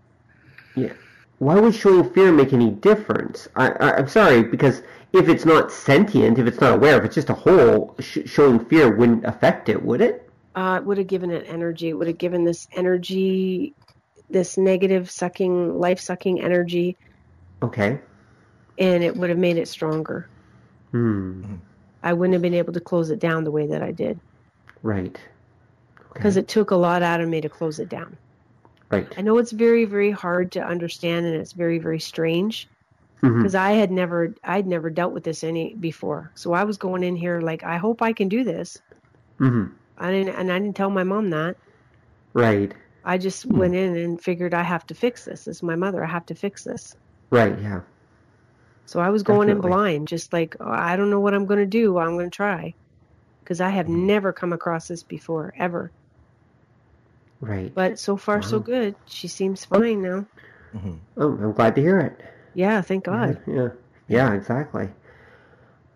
Yeah. 0.74 0.92
Why 1.38 1.58
would 1.58 1.74
showing 1.74 2.04
fear 2.10 2.32
make 2.32 2.52
any 2.52 2.70
difference? 2.70 3.48
I, 3.56 3.68
I, 3.70 3.96
I'm 3.98 4.08
sorry 4.08 4.42
because 4.42 4.82
if 5.12 5.28
it's 5.28 5.44
not 5.44 5.70
sentient, 5.72 6.38
if 6.38 6.46
it's 6.46 6.60
not 6.60 6.74
aware, 6.74 6.98
if 6.98 7.04
it's 7.04 7.14
just 7.14 7.30
a 7.30 7.34
hole, 7.34 7.94
sh- 8.00 8.18
showing 8.26 8.58
fear 8.64 8.94
wouldn't 8.94 9.24
affect 9.24 9.68
it, 9.68 9.82
would 9.84 10.00
it? 10.00 10.27
Uh, 10.54 10.78
it 10.80 10.84
would 10.86 10.98
have 10.98 11.06
given 11.06 11.30
it 11.30 11.44
energy. 11.48 11.88
It 11.88 11.94
would 11.94 12.08
have 12.08 12.18
given 12.18 12.44
this 12.44 12.66
energy, 12.72 13.74
this 14.30 14.56
negative 14.56 15.10
sucking, 15.10 15.78
life 15.78 16.00
sucking 16.00 16.40
energy, 16.40 16.96
Okay. 17.62 18.00
and 18.78 19.04
it 19.04 19.16
would 19.16 19.30
have 19.30 19.38
made 19.38 19.56
it 19.56 19.68
stronger. 19.68 20.28
Hmm. 20.90 21.56
I 22.02 22.12
wouldn't 22.12 22.32
have 22.32 22.42
been 22.42 22.54
able 22.54 22.72
to 22.72 22.80
close 22.80 23.10
it 23.10 23.18
down 23.18 23.44
the 23.44 23.50
way 23.50 23.66
that 23.66 23.82
I 23.82 23.92
did 23.92 24.18
Right. 24.82 25.18
because 26.14 26.36
it 26.36 26.48
took 26.48 26.70
a 26.70 26.76
lot 26.76 27.02
out 27.02 27.20
of 27.20 27.28
me 27.28 27.40
to 27.40 27.48
close 27.48 27.78
it 27.78 27.88
down. 27.88 28.16
Right. 28.90 29.06
I 29.18 29.20
know 29.20 29.36
it's 29.38 29.52
very, 29.52 29.84
very 29.84 30.10
hard 30.10 30.52
to 30.52 30.60
understand, 30.64 31.26
and 31.26 31.34
it's 31.34 31.52
very, 31.52 31.78
very 31.78 32.00
strange 32.00 32.68
because 33.20 33.54
I 33.56 33.72
had 33.72 33.90
never, 33.90 34.32
I'd 34.44 34.66
never 34.66 34.90
dealt 34.90 35.12
with 35.12 35.24
this 35.24 35.42
any 35.44 35.74
before. 35.74 36.30
So 36.36 36.52
I 36.52 36.64
was 36.64 36.78
going 36.78 37.02
in 37.02 37.16
here 37.16 37.40
like, 37.40 37.64
I 37.64 37.76
hope 37.76 38.00
I 38.00 38.12
can 38.12 38.28
do 38.28 38.44
this. 38.44 38.80
Mhm. 39.40 39.72
I 39.98 40.10
didn't, 40.10 40.34
and 40.34 40.50
I 40.52 40.58
didn't 40.58 40.76
tell 40.76 40.90
my 40.90 41.04
mom 41.04 41.30
that. 41.30 41.56
Right. 42.32 42.72
I 43.04 43.18
just 43.18 43.44
went 43.46 43.74
in 43.74 43.96
and 43.96 44.20
figured 44.20 44.54
I 44.54 44.62
have 44.62 44.86
to 44.88 44.94
fix 44.94 45.24
this. 45.24 45.44
This 45.44 45.56
is 45.58 45.62
my 45.62 45.76
mother. 45.76 46.04
I 46.04 46.08
have 46.08 46.26
to 46.26 46.34
fix 46.34 46.64
this. 46.64 46.94
Right. 47.30 47.58
Yeah. 47.60 47.80
So 48.86 49.00
I 49.00 49.10
was 49.10 49.22
going 49.22 49.48
Definitely. 49.48 49.68
in 49.70 49.76
blind, 49.76 50.08
just 50.08 50.32
like 50.32 50.56
oh, 50.60 50.68
I 50.68 50.96
don't 50.96 51.10
know 51.10 51.20
what 51.20 51.34
I'm 51.34 51.46
going 51.46 51.60
to 51.60 51.66
do. 51.66 51.98
I'm 51.98 52.16
going 52.16 52.30
to 52.30 52.34
try 52.34 52.74
because 53.42 53.60
I 53.60 53.70
have 53.70 53.86
Mm-hmm. 53.86 54.06
never 54.06 54.32
come 54.32 54.52
across 54.52 54.88
this 54.88 55.02
before 55.02 55.52
ever. 55.58 55.90
Right. 57.40 57.72
But 57.74 57.98
so 57.98 58.16
far, 58.16 58.42
so 58.42 58.58
good. 58.58 58.94
She 59.06 59.28
seems 59.28 59.64
fine 59.64 60.02
now. 60.02 60.26
Mhm. 60.74 60.98
Oh, 61.16 61.30
I'm 61.32 61.52
glad 61.52 61.74
to 61.76 61.80
hear 61.80 61.98
it. 62.00 62.20
Yeah, 62.54 62.82
thank 62.82 63.04
God. 63.04 63.40
Yeah. 63.46 63.54
Yeah. 63.54 63.68
Yeah, 64.08 64.32
Exactly. 64.34 64.88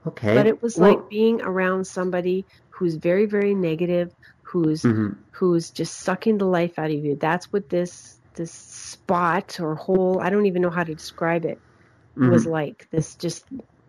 Okay. 0.06 0.34
But 0.34 0.46
it 0.46 0.62
was 0.62 0.76
Well- 0.76 0.90
like 0.96 1.08
being 1.10 1.42
around 1.42 1.86
somebody 1.86 2.44
who's 2.82 2.96
very, 2.96 3.26
very 3.26 3.54
negative, 3.54 4.10
who's 4.52 4.82
Mhm. 4.82 5.16
who's 5.34 5.70
just 5.70 6.00
sucking 6.00 6.38
the 6.38 6.46
life 6.46 6.78
out 6.78 6.90
of 6.90 6.96
you. 6.96 7.16
That's 7.20 7.46
what 7.52 7.68
this 7.68 8.18
this 8.34 8.52
spot 8.52 9.60
or 9.60 9.76
hole 9.76 10.20
I 10.20 10.30
don't 10.30 10.46
even 10.46 10.62
know 10.62 10.70
how 10.70 10.84
to 10.84 10.94
describe 10.94 11.44
it 11.44 11.58
was 12.24 12.44
Mhm. 12.44 12.50
like. 12.50 12.88
This 12.90 13.16
just 13.16 13.44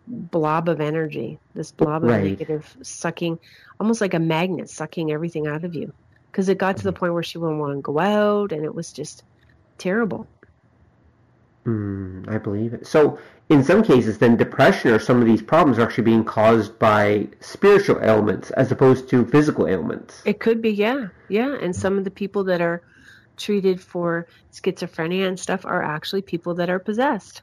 blob 0.06 0.68
of 0.68 0.80
energy, 0.80 1.38
this 1.54 1.72
blob 1.72 2.04
of 2.04 2.10
Right. 2.10 2.22
negative 2.22 2.76
sucking, 2.82 3.38
almost 3.80 4.00
like 4.00 4.14
a 4.14 4.20
magnet 4.20 4.70
sucking 4.70 5.10
everything 5.12 5.46
out 5.46 5.64
of 5.64 5.74
you. 5.74 5.92
Because 6.32 6.48
it 6.48 6.58
got 6.58 6.76
to 6.78 6.84
the 6.84 6.92
Mm-hmm. 6.92 6.98
point 7.00 7.14
where 7.14 7.22
she 7.22 7.38
wouldn't 7.38 7.60
want 7.60 7.76
to 7.76 7.82
go 7.82 7.98
out, 7.98 8.52
and 8.52 8.64
it 8.64 8.74
was 8.74 8.92
just 8.92 9.24
terrible. 9.78 10.28
Mm, 11.66 12.28
I 12.28 12.36
believe 12.36 12.74
it. 12.74 12.86
So, 12.86 13.18
in 13.48 13.64
some 13.64 13.82
cases, 13.82 14.18
then 14.18 14.36
depression 14.36 14.90
or 14.90 14.98
some 14.98 15.20
of 15.20 15.26
these 15.26 15.40
problems 15.40 15.78
are 15.78 15.82
actually 15.82 16.04
being 16.04 16.24
caused 16.24 16.78
by 16.78 17.28
spiritual 17.40 18.02
ailments 18.02 18.50
as 18.52 18.70
opposed 18.70 19.08
to 19.10 19.24
physical 19.26 19.66
ailments. 19.66 20.22
It 20.26 20.40
could 20.40 20.60
be, 20.60 20.70
yeah, 20.70 21.08
yeah. 21.28 21.56
And 21.60 21.74
some 21.74 21.96
of 21.96 22.04
the 22.04 22.10
people 22.10 22.44
that 22.44 22.60
are 22.60 22.82
treated 23.38 23.80
for 23.80 24.26
schizophrenia 24.52 25.26
and 25.26 25.40
stuff 25.40 25.64
are 25.64 25.82
actually 25.82 26.22
people 26.22 26.54
that 26.54 26.68
are 26.68 26.78
possessed. 26.78 27.40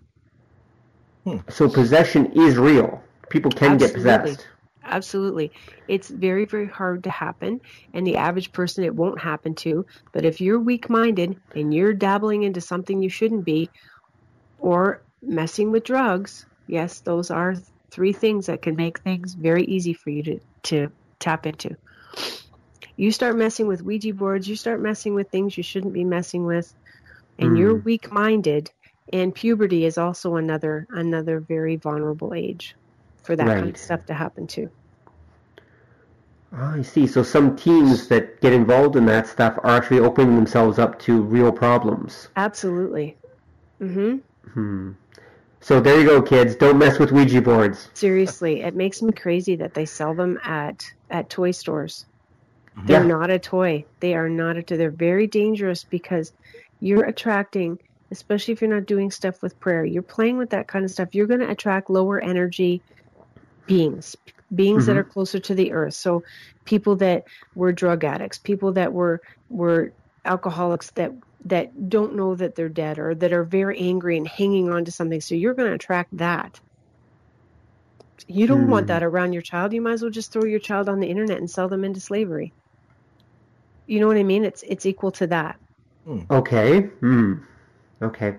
So, 1.49 1.67
possession 1.67 2.31
is 2.33 2.57
real. 2.57 3.03
People 3.29 3.51
can 3.51 3.77
get 3.77 3.93
possessed. 3.93 4.47
Absolutely. 4.83 5.51
It's 5.87 6.09
very, 6.09 6.45
very 6.45 6.67
hard 6.67 7.03
to 7.03 7.09
happen, 7.09 7.61
and 7.93 8.05
the 8.05 8.17
average 8.17 8.51
person 8.51 8.83
it 8.83 8.95
won't 8.95 9.21
happen 9.21 9.53
to. 9.55 9.85
But 10.11 10.25
if 10.25 10.41
you're 10.41 10.59
weak 10.59 10.89
minded 10.89 11.39
and 11.55 11.73
you're 11.73 11.93
dabbling 11.93 12.43
into 12.43 12.61
something 12.61 13.01
you 13.01 13.09
shouldn't 13.09 13.45
be, 13.45 13.69
or 14.61 15.03
messing 15.21 15.71
with 15.71 15.83
drugs, 15.83 16.45
yes, 16.67 17.01
those 17.01 17.31
are 17.31 17.55
three 17.91 18.13
things 18.13 18.45
that 18.45 18.61
can 18.61 18.75
make 18.75 18.99
things 18.99 19.33
very 19.33 19.63
easy 19.65 19.93
for 19.93 20.11
you 20.11 20.23
to, 20.23 20.39
to 20.63 20.91
tap 21.19 21.45
into. 21.45 21.75
You 22.95 23.11
start 23.11 23.35
messing 23.37 23.67
with 23.67 23.81
Ouija 23.83 24.13
boards, 24.13 24.47
you 24.47 24.55
start 24.55 24.81
messing 24.81 25.15
with 25.15 25.29
things 25.31 25.57
you 25.57 25.63
shouldn't 25.63 25.93
be 25.93 26.03
messing 26.05 26.45
with, 26.45 26.73
and 27.39 27.57
you're 27.57 27.75
weak 27.75 28.11
minded, 28.11 28.71
and 29.11 29.33
puberty 29.33 29.85
is 29.85 29.97
also 29.97 30.35
another 30.35 30.87
another 30.91 31.39
very 31.39 31.77
vulnerable 31.77 32.33
age 32.33 32.75
for 33.23 33.35
that 33.35 33.55
kind 33.55 33.71
of 33.71 33.77
stuff 33.77 34.05
to 34.05 34.13
happen 34.13 34.47
to. 34.47 34.69
Oh, 36.53 36.73
I 36.75 36.81
see. 36.81 37.07
So 37.07 37.23
some 37.23 37.55
teens 37.55 38.07
that 38.09 38.41
get 38.41 38.53
involved 38.53 38.95
in 38.95 39.05
that 39.07 39.27
stuff 39.27 39.57
are 39.63 39.77
actually 39.77 39.99
opening 39.99 40.35
themselves 40.35 40.79
up 40.79 40.99
to 40.99 41.21
real 41.21 41.51
problems. 41.51 42.27
Absolutely. 42.35 43.17
hmm 43.79 44.17
Hmm. 44.53 44.91
So 45.61 45.79
there 45.79 45.99
you 45.99 46.05
go, 46.07 46.21
kids. 46.21 46.55
Don't 46.55 46.77
mess 46.79 46.99
with 46.99 47.11
Ouija 47.11 47.41
boards. 47.41 47.89
Seriously, 47.95 48.61
it 48.61 48.75
makes 48.75 49.01
me 49.01 49.13
crazy 49.13 49.57
that 49.57 49.73
they 49.73 49.85
sell 49.85 50.15
them 50.15 50.39
at 50.43 50.81
at 51.09 51.29
toy 51.29 51.51
stores. 51.51 52.05
They're 52.87 53.01
Yeah. 53.01 53.05
not 53.05 53.29
a 53.31 53.39
toy. 53.39 53.85
They 54.01 54.15
are 54.15 54.29
not 54.29 54.57
a 54.57 54.63
toy. 54.63 54.77
They're 54.77 54.91
very 54.91 55.27
dangerous 55.27 55.85
because 55.85 56.31
you're 56.79 57.05
attracting, 57.05 57.77
especially 58.11 58.53
if 58.53 58.61
you're 58.61 58.73
not 58.73 58.87
doing 58.87 59.11
stuff 59.11 59.35
with 59.43 59.59
prayer. 59.59 59.85
You're 59.85 60.03
playing 60.03 60.37
with 60.37 60.51
that 60.51 60.67
kind 60.67 60.85
of 60.85 60.91
stuff. 60.91 61.09
You're 61.13 61.27
going 61.27 61.41
to 61.41 61.49
attract 61.51 61.89
lower 61.89 62.19
energy 62.19 62.83
beings, 63.67 64.15
beings 64.53 64.85
that 64.87 64.97
Mhm. 64.97 64.97
are 64.97 65.03
closer 65.03 65.39
to 65.39 65.55
the 65.55 65.73
earth. 65.73 65.93
So 65.95 66.23
people 66.65 66.97
that 66.97 67.23
were 67.55 67.71
drug 67.73 68.03
addicts, 68.03 68.39
people 68.39 68.73
that 68.73 68.93
were 68.93 69.21
were 69.49 69.93
alcoholics 70.25 70.91
that 70.95 71.11
that 71.45 71.89
don't 71.89 72.15
know 72.15 72.35
that 72.35 72.55
they're 72.55 72.69
dead 72.69 72.99
or 72.99 73.15
that 73.15 73.33
are 73.33 73.43
very 73.43 73.77
angry 73.79 74.17
and 74.17 74.27
hanging 74.27 74.69
on 74.69 74.85
to 74.85 74.91
something. 74.91 75.21
So 75.21 75.35
you're 75.35 75.53
going 75.55 75.69
to 75.69 75.75
attract 75.75 76.17
that. 76.17 76.59
You 78.27 78.47
don't 78.47 78.67
want 78.67 78.87
Hmm. 78.87 78.87
that 78.87 79.03
around 79.03 79.33
your 79.33 79.43
child. 79.43 79.73
You 79.73 79.81
might 79.81 79.93
as 79.93 80.01
well 80.01 80.09
just 80.11 80.33
throw 80.33 80.43
your 80.45 80.59
child 80.59 80.89
on 80.89 80.99
the 80.99 81.09
internet 81.09 81.37
and 81.37 81.49
sell 81.49 81.69
them 81.69 81.83
into 81.83 81.99
slavery. 82.01 82.53
You 83.85 83.99
know 83.99 84.07
what 84.07 84.17
I 84.17 84.23
mean? 84.23 84.43
It's 84.45 84.63
it's 84.63 84.85
equal 84.87 85.11
to 85.13 85.27
that. 85.27 85.59
Okay. 86.29 86.81
Hmm. 86.81 87.33
Okay. 88.01 88.35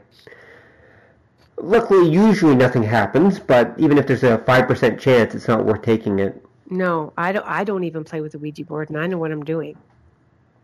Luckily, 1.63 2.11
usually 2.11 2.55
nothing 2.55 2.83
happens, 2.83 3.39
but 3.39 3.75
even 3.79 3.97
if 3.97 4.07
there's 4.07 4.23
a 4.23 4.37
5% 4.39 4.99
chance, 5.01 5.35
it's 5.35 5.49
not 5.49 5.65
worth 5.65 5.81
taking 5.83 6.19
it. 6.19 6.45
No, 6.69 7.13
I 7.17 7.31
don't. 7.31 7.47
I 7.47 7.63
don't 7.63 7.85
even 7.85 8.03
play 8.05 8.21
with 8.21 8.33
the 8.33 8.41
Ouija 8.41 8.65
board, 8.65 8.91
and 8.91 8.99
I 8.99 9.07
know 9.07 9.19
what 9.19 9.31
I'm 9.31 9.45
doing. 9.45 9.79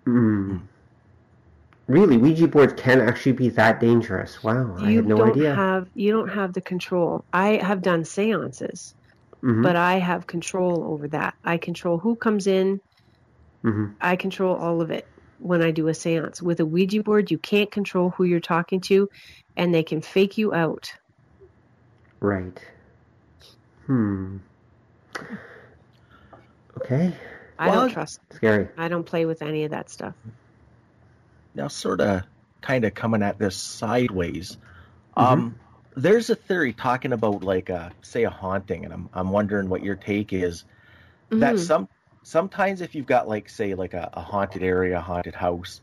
Hmm. 0.04 0.56
Really, 1.88 2.18
Ouija 2.18 2.46
boards 2.46 2.74
can 2.76 3.00
actually 3.00 3.32
be 3.32 3.48
that 3.50 3.80
dangerous. 3.80 4.44
Wow, 4.44 4.76
I 4.78 4.90
you 4.90 4.96
had 4.96 5.06
no 5.06 5.16
don't 5.16 5.30
idea. 5.30 5.54
have 5.54 5.88
you 5.94 6.12
don't 6.12 6.28
have 6.28 6.52
the 6.52 6.60
control. 6.60 7.24
I 7.32 7.56
have 7.56 7.80
done 7.80 8.04
seances, 8.04 8.94
Mhm. 9.42 9.62
but 9.62 9.74
I 9.74 9.98
have 9.98 10.26
control 10.26 10.84
over 10.92 11.08
that. 11.08 11.34
I 11.44 11.56
control 11.56 11.98
who 11.98 12.14
comes 12.16 12.46
in. 12.46 12.80
Mhm. 13.64 13.96
I 14.02 14.16
control 14.16 14.54
all 14.54 14.82
of 14.82 14.90
it 14.90 15.06
when 15.38 15.62
I 15.62 15.70
do 15.70 15.88
a 15.88 15.94
seance. 15.94 16.42
With 16.42 16.60
a 16.60 16.66
Ouija 16.66 17.02
board, 17.02 17.30
you 17.30 17.38
can't 17.38 17.70
control 17.72 18.10
who 18.10 18.24
you're 18.24 18.40
talking 18.40 18.80
to, 18.82 19.08
and 19.56 19.74
they 19.74 19.82
can 19.82 20.02
fake 20.02 20.36
you 20.36 20.52
out. 20.52 20.90
Right. 22.20 22.60
Hmm. 23.86 24.38
Okay. 26.76 27.12
I 27.58 27.68
Well, 27.68 27.80
don't 27.82 27.90
trust. 27.90 28.20
Scary. 28.32 28.68
I 28.76 28.88
don't 28.88 29.04
play 29.04 29.24
with 29.26 29.42
any 29.42 29.64
of 29.64 29.70
that 29.70 29.90
stuff. 29.90 30.14
Now 31.54 31.68
sort 31.68 32.00
of 32.00 32.22
kind 32.62 32.84
of 32.84 32.94
coming 32.94 33.22
at 33.22 33.38
this 33.38 33.56
sideways 33.56 34.58
um 35.16 35.56
there's 35.96 36.30
a 36.30 36.36
theory 36.36 36.72
talking 36.74 37.12
about 37.12 37.42
like 37.44 37.70
a 37.70 37.92
say 38.02 38.24
a 38.24 38.30
haunting 38.30 38.84
and 38.84 38.94
i'm 38.94 39.08
i'm 39.14 39.30
wondering 39.30 39.68
what 39.68 39.82
your 39.82 39.96
take 39.96 40.32
is 40.32 40.64
that 41.36 41.58
Mhm. 41.58 41.60
some 41.60 41.88
sometimes 42.24 42.80
if 42.82 42.94
you've 42.94 43.06
got 43.06 43.28
like 43.28 43.48
say 43.48 43.74
like 43.74 43.94
a, 43.94 44.10
a 44.14 44.22
haunted 44.22 44.62
area 44.62 44.98
a 44.98 45.02
haunted 45.02 45.34
house 45.34 45.80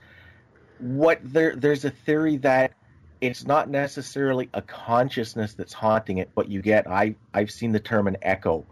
what 0.77 1.19
there 1.23 1.55
there's 1.55 1.85
a 1.85 1.91
theory 1.91 2.37
that 2.37 2.75
it's 3.21 3.45
not 3.45 3.69
necessarily 3.69 4.49
a 4.53 4.61
consciousness 4.61 5.53
that's 5.55 5.73
haunting 5.73 6.17
it 6.19 6.31
but 6.35 6.49
you 6.49 6.61
get 6.61 6.87
i 6.89 7.15
i've 7.33 7.51
seen 7.51 7.71
the 7.71 7.79
term 7.79 8.07
an 8.07 8.17
echo 8.21 8.67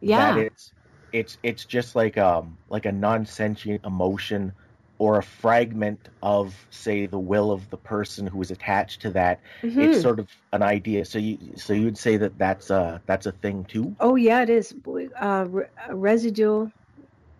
yeah. 0.00 0.14
that 0.14 0.36
it's 0.36 0.72
it's 1.12 1.38
it's 1.42 1.64
just 1.64 1.94
like 1.94 2.18
um 2.18 2.58
like 2.68 2.86
a 2.86 2.92
non-sentient 2.92 3.84
emotion 3.84 4.52
or 4.98 5.18
a 5.18 5.22
fragment 5.22 6.08
of 6.22 6.66
say 6.70 7.06
the 7.06 7.18
will 7.18 7.50
of 7.50 7.68
the 7.70 7.76
person 7.76 8.26
who 8.26 8.40
is 8.40 8.50
attached 8.50 9.00
to 9.02 9.10
that 9.10 9.40
Mhm. 9.62 9.80
it's 9.84 9.98
sort 9.98 10.20
of 10.20 10.28
an 10.52 10.62
idea 10.62 11.04
so 11.04 11.18
you 11.18 11.56
so 11.56 11.72
you 11.72 11.84
would 11.84 11.98
say 11.98 12.16
that 12.16 12.38
that's 12.38 12.70
a 12.70 13.02
that's 13.06 13.26
a 13.26 13.32
thing 13.32 13.64
too 13.64 13.96
Oh 14.00 14.16
yeah, 14.16 14.42
it 14.42 14.50
is. 14.50 14.74
Uh, 15.20 15.46
residual, 15.90 16.70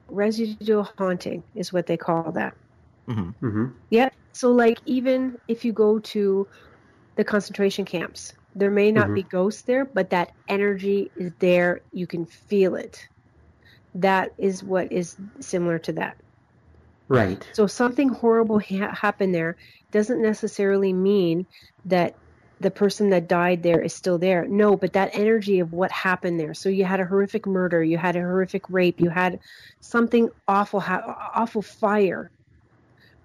residual 0.09 0.89
haunting 0.99 1.45
is 1.55 1.73
what 1.73 1.87
they 1.87 1.97
call 1.97 2.33
that. 2.33 2.55
hmm 3.09 3.31
Mm-hmm. 3.43 3.67
Yeah. 3.91 4.09
So 4.33 4.53
like 4.53 4.81
even 4.87 5.37
if 5.49 5.65
you 5.65 5.73
go 5.73 5.99
to 6.01 6.49
the 7.17 7.25
concentration 7.25 7.85
camps, 7.85 8.33
there 8.55 8.71
may 8.71 8.93
not 8.93 9.09
Mhm. 9.09 9.15
be 9.15 9.23
ghosts 9.25 9.63
there, 9.63 9.85
but 9.85 10.11
that 10.11 10.31
energy 10.49 11.13
is 11.17 11.33
there. 11.41 11.83
You 11.93 12.07
can 12.07 12.27
feel 12.27 12.75
it. 12.77 12.99
That 13.95 14.33
is 14.39 14.63
what 14.63 14.93
is 14.93 15.17
similar 15.41 15.79
to 15.81 15.93
that. 15.95 16.17
Right. 17.09 17.47
So 17.55 17.67
something 17.67 18.09
horrible 18.09 18.59
ha- 18.59 18.95
happened 18.95 19.35
there 19.35 19.57
doesn't 19.93 20.23
necessarily 20.23 20.93
mean 20.93 21.47
that 21.87 22.15
the 22.61 22.71
person 22.71 23.11
that 23.11 23.29
died 23.29 23.63
there 23.63 23.83
is 23.83 23.93
still 23.95 24.19
there. 24.19 24.47
No, 24.47 24.77
but 24.77 24.95
that 24.95 25.11
energy 25.15 25.61
of 25.61 25.73
what 25.73 25.93
happened 25.93 26.41
there. 26.41 26.55
So 26.55 26.69
you 26.69 26.85
had 26.85 27.01
a 27.01 27.05
horrific 27.05 27.47
murder, 27.47 27.83
you 27.83 27.99
had 27.99 28.17
a 28.17 28.21
horrific 28.21 28.63
rape, 28.71 29.01
you 29.01 29.11
had 29.11 29.39
something 29.81 30.31
awful, 30.49 30.81
ha- 30.81 31.31
awful 31.35 31.63
fire. 31.63 32.31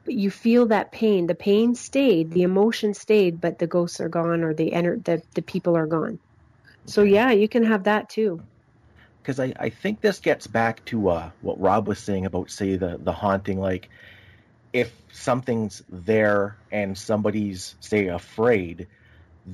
But 0.06 0.16
you 0.16 0.32
feel 0.32 0.68
that 0.68 0.92
pain. 0.92 1.28
The 1.28 1.36
pain 1.36 1.76
stayed, 1.76 2.32
the 2.32 2.44
emotion 2.44 2.94
stayed, 2.94 3.40
but 3.40 3.60
the 3.60 3.68
ghosts 3.68 4.00
are 4.00 4.10
gone 4.10 4.44
or 4.44 4.54
the 4.54 4.72
ener- 4.72 5.04
the, 5.04 5.22
the 5.36 5.42
people 5.42 5.78
are 5.78 5.88
gone. 5.88 6.20
So 6.88 7.04
yeah, 7.04 7.32
you 7.32 7.48
can 7.48 7.64
have 7.64 7.84
that 7.84 8.10
too. 8.10 8.42
Because 9.30 9.40
I, 9.40 9.54
I 9.60 9.70
think 9.70 10.02
this 10.02 10.20
gets 10.20 10.48
back 10.48 10.84
to 10.86 11.10
uh, 11.10 11.30
what 11.42 11.62
Rob 11.62 11.88
was 11.88 12.00
saying 12.00 12.26
about 12.26 12.50
say 12.50 12.78
the 12.78 12.98
the 13.00 13.12
haunting 13.12 13.60
like 13.60 13.88
if 14.74 14.92
something's 15.12 15.84
there 15.88 16.58
and 16.72 16.98
somebody's 16.98 17.76
say 17.80 18.08
afraid 18.08 18.88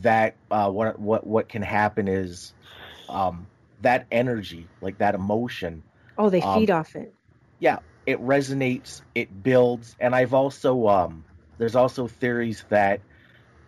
that 0.02 0.36
uh, 0.50 0.70
what 0.70 0.98
what 0.98 1.28
what 1.28 1.50
can 1.50 1.62
happen 1.62 2.08
is 2.08 2.54
um, 3.10 3.48
that 3.82 4.06
energy 4.12 4.66
like 4.82 4.98
that 5.00 5.14
emotion 5.14 5.84
Oh, 6.18 6.30
they 6.30 6.40
Um, 6.40 6.62
feed 6.62 6.72
off 6.72 6.96
it. 6.96 7.14
Yeah 7.60 7.80
it 8.06 8.22
resonates, 8.22 9.02
it 9.14 9.44
builds, 9.44 9.98
and 10.00 10.16
I've 10.16 10.34
also 10.34 10.88
um, 10.88 11.26
there's 11.58 11.76
also 11.76 12.08
theories 12.08 12.64
that 12.70 13.02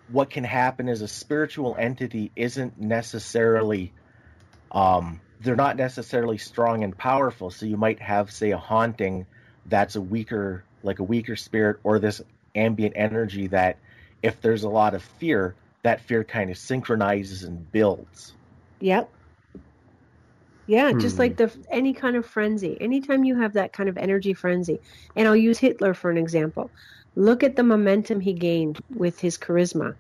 what 0.10 0.30
can 0.30 0.46
happen 0.46 0.88
is 0.88 1.02
a 1.02 1.08
spiritual 1.10 1.76
entity 1.78 2.32
isn't 2.38 2.80
necessarily 2.80 3.92
um, 4.72 5.20
they're 5.40 5.56
not 5.56 5.78
necessarily 5.78 6.38
strong 6.38 6.84
and 6.84 6.98
powerful. 6.98 7.50
So 7.52 7.66
you 7.66 7.78
might 7.78 8.02
have 8.02 8.32
say 8.32 8.52
a 8.52 8.58
haunting 8.58 9.28
that's 9.66 9.96
a 9.96 10.02
weaker 10.02 10.66
like 10.84 11.00
a 11.00 11.04
weaker 11.04 11.36
spirit 11.36 11.78
or 11.84 12.00
this 12.00 12.22
ambient 12.56 12.94
energy 12.96 13.48
that 13.48 13.80
if 14.22 14.42
there's 14.42 14.64
a 14.64 14.70
lot 14.70 14.94
of 14.96 15.04
fear, 15.04 15.56
that 15.84 16.02
fear 16.02 16.24
kind 16.24 16.50
of 16.50 16.58
synchronizes 16.58 17.44
and 17.44 17.72
builds. 17.72 18.36
Yep. 18.80 19.12
Yeah, 20.68 20.92
just 20.94 21.18
Hmm. 21.18 21.20
like 21.20 21.38
the 21.38 21.52
any 21.72 21.94
kind 21.94 22.16
of 22.16 22.26
frenzy. 22.26 22.80
Anytime 22.82 23.24
you 23.24 23.36
have 23.40 23.54
that 23.54 23.74
kind 23.74 23.90
of 23.90 23.98
energy 23.98 24.34
frenzy, 24.34 24.82
and 25.16 25.28
I'll 25.28 25.36
use 25.36 25.58
Hitler 25.60 25.94
for 25.94 26.12
an 26.12 26.18
example. 26.18 26.74
Look 27.16 27.44
at 27.44 27.56
the 27.56 27.64
momentum 27.64 28.20
he 28.20 28.34
gained 28.34 28.80
with 28.90 29.20
his 29.20 29.38
charisma. 29.38 29.96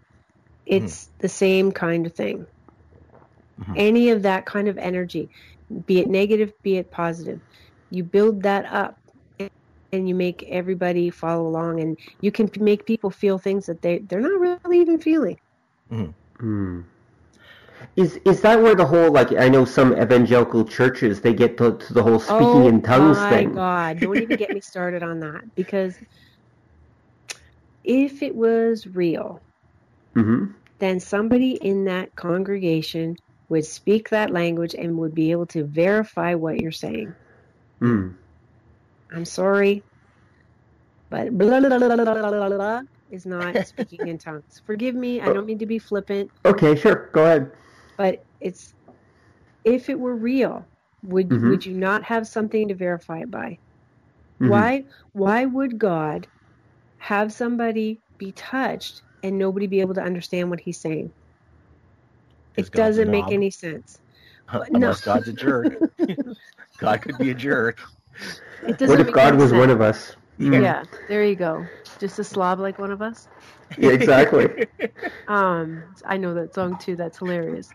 It's 0.66 1.10
the 1.20 1.30
same 1.30 1.72
kind 1.74 2.06
of 2.08 2.16
thing. 2.16 2.48
Mhm. 3.60 3.76
Any 3.78 4.10
of 4.10 4.24
that 4.24 4.46
kind 4.46 4.68
of 4.68 4.78
energy, 4.78 5.30
be 5.86 6.00
it 6.00 6.08
negative, 6.08 6.52
be 6.64 6.78
it 6.78 6.92
positive, 6.92 7.40
you 7.90 8.04
build 8.04 8.44
that 8.44 8.66
up 8.66 8.96
and 9.92 10.08
you 10.10 10.16
make 10.16 10.44
everybody 10.50 11.10
follow 11.10 11.48
along 11.48 11.80
and 11.80 11.98
you 12.22 12.32
can 12.32 12.50
make 12.60 12.86
people 12.86 13.10
feel 13.10 13.38
things 13.38 13.66
that 13.66 13.82
they 13.82 14.00
they're 14.00 14.20
not 14.22 14.40
really 14.40 14.80
even 14.82 15.00
feeling. 15.00 15.38
Hmm. 15.90 16.82
Is 17.96 18.20
is 18.26 18.42
that 18.42 18.62
where 18.62 18.76
the 18.76 18.86
whole 18.86 19.12
like 19.12 19.32
I 19.34 19.50
know 19.50 19.66
some 19.66 19.94
evangelical 19.94 20.64
churches 20.66 21.22
they 21.22 21.34
get 21.34 21.58
to, 21.58 21.78
to 21.78 21.94
the 21.94 22.04
whole 22.04 22.20
speaking 22.20 22.66
in 22.66 22.82
tongues 22.82 23.18
Oh 23.18 23.20
my 23.20 23.30
thing? 23.30 23.54
God! 23.56 24.00
Don't 24.00 24.20
even 24.22 24.38
get 24.38 24.52
me 24.52 24.62
started 24.62 25.04
on 25.04 25.20
that 25.22 25.42
because 25.56 25.98
if 27.84 28.22
it 28.22 28.36
was 28.36 28.86
real, 28.88 29.42
hmm 30.14 30.46
then 30.80 31.00
somebody 31.00 31.54
in 31.54 31.86
that 31.86 32.16
congregation 32.16 33.16
would 33.50 33.66
speak 33.66 34.10
that 34.10 34.32
language 34.32 34.76
and 34.76 34.98
would 34.98 35.16
be 35.16 35.32
able 35.32 35.46
to 35.48 35.64
verify 35.64 36.36
what 36.36 36.60
you're 36.60 36.72
saying. 36.72 37.16
Mm. 37.82 38.16
I'm 39.12 39.26
sorry, 39.26 39.84
but 41.10 41.38
blah, 41.38 41.60
blah, 41.62 41.70
blah, 41.78 41.80
blah, 41.80 41.96
blah, 42.06 42.32
blah, 42.32 42.50
blah 42.50 42.82
is 43.10 43.26
not 43.26 43.56
speaking 43.66 44.08
in 44.08 44.18
tongues. 44.18 44.62
Forgive 44.66 44.94
me, 44.94 45.22
I 45.22 45.32
don't 45.32 45.46
mean 45.46 45.60
to 45.60 45.66
be 45.66 45.80
flippant, 45.80 46.30
Okay, 46.46 46.76
sure. 46.76 47.10
Go 47.14 47.24
ahead. 47.24 47.52
but 47.98 48.20
it's 48.42 48.74
if 49.64 49.90
it 49.90 50.00
were 50.00 50.16
real, 50.16 50.68
would 51.04 51.30
Mhm. 51.30 51.50
would 51.50 51.66
you 51.66 51.74
not 51.74 52.04
have 52.04 52.28
something 52.28 52.68
to 52.68 52.76
verify 52.76 53.20
it 53.20 53.32
by? 53.32 53.60
Mhm. 54.42 54.50
Why 54.50 54.84
why 55.14 55.46
would 55.46 55.78
God 55.78 56.28
have 56.98 57.32
somebody 57.32 58.02
be 58.18 58.34
touched 58.34 59.02
and 59.24 59.38
nobody 59.38 59.68
be 59.68 59.82
able 59.82 59.94
to 59.96 60.04
understand 60.04 60.50
what 60.50 60.60
he's 60.60 60.82
saying? 60.82 61.14
Is 62.58 62.68
It 62.68 62.74
doesn't 62.74 63.12
make 63.12 63.32
any 63.32 63.52
sense. 63.52 63.98
But 64.52 64.72
Unless 64.74 65.02
no. 65.02 65.06
God's 65.06 65.28
a 65.30 65.34
jerk. 65.34 65.74
God 66.80 67.02
could 67.02 67.18
be 67.18 67.32
a 67.32 67.34
jerk. 67.34 67.82
It 68.62 68.78
doesn't 68.78 68.98
What 68.98 69.02
if 69.02 69.14
God 69.14 69.36
was 69.36 69.52
sense. 69.52 69.60
one 69.60 69.70
of 69.70 69.82
us? 69.82 70.16
Mm. 70.40 70.62
Yeah, 70.64 70.84
there 71.08 71.26
you 71.26 71.36
go. 71.36 71.70
Just 72.00 72.20
a 72.20 72.24
slob 72.24 72.60
like 72.60 72.80
one 72.80 72.92
of 72.92 73.02
us. 73.02 73.28
Yeah, 73.78 73.92
exactly. 73.92 74.68
Um, 75.28 75.84
I 76.06 76.18
know 76.18 76.36
that 76.36 76.54
song 76.54 76.78
too. 76.78 76.96
That's 76.96 77.18
hilarious. 77.20 77.70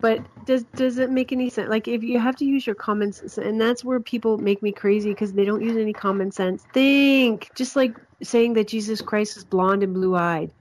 But 0.00 0.26
does 0.46 0.64
does 0.74 0.98
it 0.98 1.10
make 1.10 1.32
any 1.32 1.50
sense? 1.50 1.68
Like 1.68 1.88
if 1.88 2.02
you 2.02 2.18
have 2.18 2.36
to 2.36 2.44
use 2.46 2.66
your 2.66 2.74
common 2.76 3.12
sense, 3.12 3.38
and 3.38 3.60
that's 3.60 3.84
where 3.84 4.00
people 4.00 4.38
make 4.38 4.62
me 4.62 4.72
crazy 4.72 5.10
because 5.10 5.32
they 5.34 5.44
don't 5.44 5.62
use 5.62 5.76
any 5.76 5.92
common 5.92 6.30
sense. 6.32 6.64
Think 6.72 7.50
just 7.56 7.76
like 7.76 7.92
saying 8.22 8.54
that 8.54 8.68
Jesus 8.68 9.02
Christ 9.02 9.36
is 9.36 9.44
blonde 9.44 9.82
and 9.82 9.94
blue 9.94 10.16
eyed. 10.16 10.52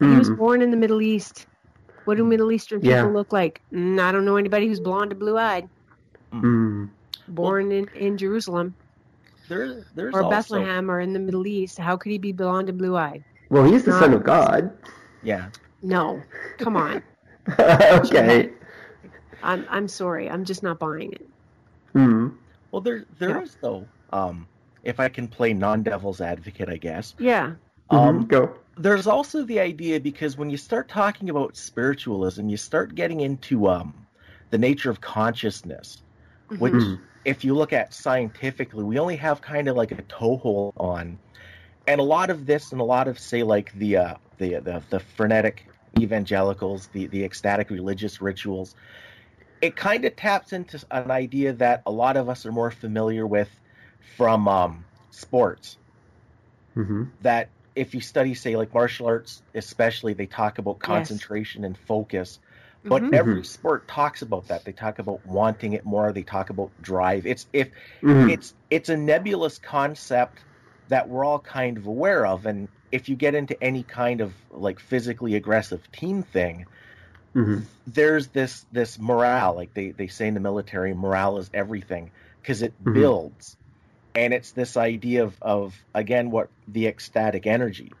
He 0.00 0.16
was 0.16 0.28
Mm. 0.28 0.38
born 0.38 0.62
in 0.62 0.70
the 0.70 0.76
Middle 0.76 1.02
East. 1.02 1.46
What 2.06 2.16
do 2.16 2.24
Middle 2.24 2.50
Eastern 2.52 2.80
people 2.80 2.96
Yeah. 2.96 3.02
look 3.04 3.32
like? 3.32 3.60
Mm, 3.72 4.00
I 4.00 4.12
don't 4.12 4.24
know 4.24 4.36
anybody 4.36 4.66
who's 4.68 4.80
blonde 4.80 5.10
and 5.12 5.18
blue 5.20 5.36
eyed. 5.36 5.68
Mm. 6.32 6.88
Born 7.28 7.72
in, 7.72 7.88
in 7.94 8.16
Jerusalem 8.16 8.74
There, 9.48 9.84
there's 9.94 10.14
or 10.14 10.22
also, 10.22 10.30
Bethlehem 10.30 10.90
or 10.90 11.00
in 11.00 11.12
the 11.12 11.18
Middle 11.18 11.46
East. 11.46 11.78
How 11.78 11.96
could 11.96 12.12
he 12.12 12.18
be 12.18 12.32
blonde 12.32 12.68
and 12.68 12.78
blue 12.78 12.96
eyed? 12.96 13.24
Well, 13.50 13.64
he's 13.64 13.84
the 13.84 13.90
Not- 13.90 14.00
son 14.00 14.12
of 14.14 14.24
God. 14.24 14.70
Yeah. 15.22 15.48
No, 15.82 16.22
come 16.58 16.76
on. 16.76 17.02
okay. 17.58 18.50
I'm 19.42 19.66
I'm 19.68 19.88
sorry. 19.88 20.28
I'm 20.30 20.44
just 20.44 20.62
not 20.62 20.78
buying 20.78 21.12
it. 21.12 21.28
Mm. 21.94 22.34
Well, 22.70 22.80
there, 22.82 23.04
there 23.18 23.42
is 23.42 23.50
Yeah. 23.54 23.58
though. 23.60 23.86
Um, 24.12 24.46
if 24.84 24.98
I 25.00 25.08
can 25.08 25.26
play 25.28 25.52
non-devil's 25.52 26.20
advocate, 26.20 26.68
I 26.68 26.76
guess. 26.76 27.14
Yeah. 27.18 27.52
Um, 27.90 28.24
Mhm. 28.24 28.28
Go. 28.28 28.54
There's 28.76 29.06
also 29.06 29.44
the 29.44 29.60
idea 29.60 30.00
because 30.00 30.36
when 30.36 30.50
you 30.50 30.56
start 30.56 30.88
talking 30.88 31.30
about 31.30 31.56
spiritualism, 31.56 32.48
you 32.48 32.56
start 32.56 32.94
getting 32.94 33.20
into 33.20 33.68
um, 33.68 34.06
the 34.50 34.58
nature 34.58 34.90
of 34.90 35.00
consciousness, 35.00 36.02
which, 36.56 36.84
Mhm. 36.84 37.06
if 37.24 37.44
you 37.44 37.54
look 37.54 37.72
at 37.72 37.94
scientifically, 37.94 38.84
we 38.84 38.98
only 38.98 39.16
have 39.16 39.40
kind 39.42 39.68
of 39.68 39.76
like 39.76 39.92
a 39.92 40.02
toehold 40.04 40.72
on, 40.78 41.20
and 41.86 42.00
a 42.00 42.04
lot 42.04 42.30
of 42.30 42.46
this, 42.46 42.72
and 42.72 42.80
a 42.80 42.84
lot 42.84 43.08
of 43.08 43.18
say 43.18 43.42
like 43.42 43.72
the 43.74 43.96
uh, 43.98 44.14
the, 44.38 44.60
the 44.60 44.84
the 44.90 45.00
frenetic 45.00 45.70
evangelicals, 45.98 46.88
the 46.88 47.06
the 47.08 47.24
ecstatic 47.24 47.70
religious 47.70 48.20
rituals, 48.20 48.74
it 49.62 49.76
kind 49.76 50.04
of 50.06 50.16
taps 50.16 50.52
into 50.52 50.84
an 50.92 51.10
idea 51.10 51.52
that 51.54 51.82
a 51.86 51.92
lot 51.92 52.16
of 52.16 52.28
us 52.28 52.46
are 52.46 52.52
more 52.52 52.70
familiar 52.72 53.26
with 53.26 53.60
from 54.16 54.48
um, 54.48 54.86
sports 55.10 55.78
Mhm. 56.76 57.16
that 57.20 57.50
if 57.76 57.94
you 57.94 58.00
study 58.00 58.34
say 58.34 58.56
like 58.56 58.74
martial 58.74 59.06
arts 59.06 59.42
especially 59.54 60.14
they 60.14 60.26
talk 60.26 60.58
about 60.58 60.80
Yes. 60.86 61.08
concentration 61.08 61.64
and 61.64 61.78
focus 61.78 62.40
but 62.88 63.02
Mhm. 63.02 63.12
every 63.12 63.42
Mhm. 63.42 63.44
sport 63.44 63.88
talks 63.88 64.22
about 64.22 64.48
that 64.48 64.64
they 64.64 64.72
talk 64.72 64.98
about 64.98 65.24
wanting 65.26 65.74
it 65.74 65.84
more 65.84 66.12
they 66.12 66.22
talk 66.24 66.50
about 66.50 66.72
drive 66.82 67.26
it's 67.26 67.46
if 67.52 67.70
Mhm. 68.02 68.28
it's 68.28 68.54
it's 68.70 68.88
a 68.88 68.96
nebulous 68.96 69.58
concept 69.58 70.44
that 70.88 71.08
we're 71.08 71.24
all 71.24 71.40
kind 71.40 71.78
of 71.78 71.86
aware 71.86 72.26
of 72.26 72.46
and 72.46 72.68
if 72.92 73.08
you 73.08 73.16
get 73.16 73.34
into 73.34 73.62
any 73.62 73.84
kind 73.84 74.20
of 74.20 74.34
like 74.50 74.80
physically 74.80 75.34
aggressive 75.34 75.90
team 75.92 76.22
thing 76.22 76.66
Mhm. 77.34 77.66
there's 77.86 78.28
this 78.28 78.66
this 78.72 78.98
morale 78.98 79.54
like 79.54 79.72
they, 79.74 79.92
they 79.92 80.08
say 80.08 80.26
in 80.28 80.34
the 80.34 80.40
military 80.40 80.94
morale 80.94 81.38
is 81.38 81.50
everything 81.54 82.12
because 82.42 82.62
it 82.62 82.74
Mhm. 82.84 82.92
builds 82.92 83.56
and 84.16 84.32
it's 84.34 84.52
this 84.52 84.76
idea 84.76 85.24
of, 85.24 85.36
of 85.42 85.74
again 85.94 86.30
what 86.30 86.48
the 86.68 86.86
ecstatic 86.86 87.46
energy 87.46 87.92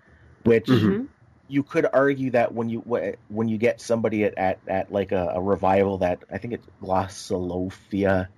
which 0.44 0.66
Mhm. 0.66 0.80
Mhm. 0.82 1.08
you 1.48 1.62
could 1.62 1.86
argue 1.92 2.30
that 2.30 2.52
when 2.54 2.68
you 2.68 2.80
when 3.28 3.48
you 3.48 3.58
get 3.58 3.80
somebody 3.80 4.24
at, 4.24 4.36
at, 4.38 4.60
at 4.66 4.92
like 4.92 5.12
a, 5.12 5.32
a 5.34 5.40
revival 5.40 5.98
that 5.98 6.22
i 6.32 6.38
think 6.38 6.54
it's 6.54 6.66
glossolalia 6.82 8.28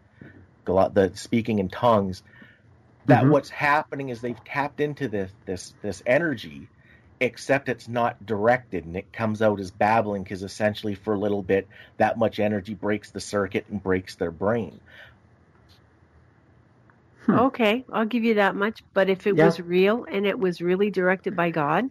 glo- 0.65 0.91
the 0.91 1.13
speaking 1.15 1.59
in 1.59 1.69
tongues 1.69 2.23
that 3.07 3.25
Mhm. 3.25 3.31
what's 3.31 3.49
happening 3.51 4.11
is 4.11 4.21
they've 4.21 4.45
tapped 4.45 4.81
into 4.81 5.09
this 5.09 5.33
this 5.47 5.75
this 5.83 6.03
energy 6.07 6.69
except 7.21 7.69
it's 7.69 7.89
not 7.89 8.25
directed 8.25 8.85
and 8.85 8.97
it 8.97 9.13
comes 9.13 9.43
out 9.43 9.59
as 9.59 9.71
babbling 9.73 10.23
because 10.23 10.43
essentially 10.43 10.95
for 10.95 11.15
a 11.15 11.19
little 11.19 11.43
bit 11.43 11.67
that 11.97 12.17
much 12.19 12.39
energy 12.39 12.75
breaks 12.75 13.11
the 13.11 13.21
circuit 13.21 13.67
and 13.71 13.83
breaks 13.83 14.15
their 14.17 14.31
brain 14.31 14.81
Hmm. 17.29 17.37
Okay, 17.39 17.85
I'll 17.93 18.07
give 18.07 18.25
you 18.25 18.35
that 18.35 18.57
much. 18.57 18.83
But 18.95 19.11
if 19.11 19.27
it 19.27 19.37
Yeah. 19.37 19.45
was 19.45 19.61
real 19.61 20.05
and 20.11 20.27
it 20.27 20.39
was 20.39 20.61
really 20.61 20.91
directed 20.91 21.37
by 21.37 21.51
God, 21.51 21.85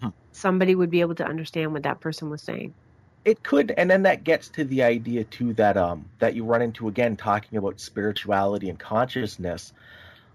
Hmm. 0.00 0.08
somebody 0.32 0.74
would 0.74 0.90
be 0.90 1.00
able 1.00 1.14
to 1.16 1.26
understand 1.26 1.72
what 1.72 1.84
that 1.84 2.00
person 2.00 2.30
was 2.30 2.44
saying. 2.44 2.74
it 3.24 3.42
could 3.42 3.72
and 3.76 3.90
then 3.90 4.02
that 4.02 4.24
gets 4.24 4.50
to 4.50 4.64
the 4.64 4.82
idea 4.82 5.24
too 5.24 5.54
that 5.54 5.76
um 5.76 6.10
that 6.20 6.34
you 6.34 6.44
run 6.44 6.62
into 6.62 6.88
again 6.88 7.16
talking 7.16 7.58
about 7.58 7.80
spirituality 7.80 8.68
and 8.68 8.78
consciousness 8.78 9.72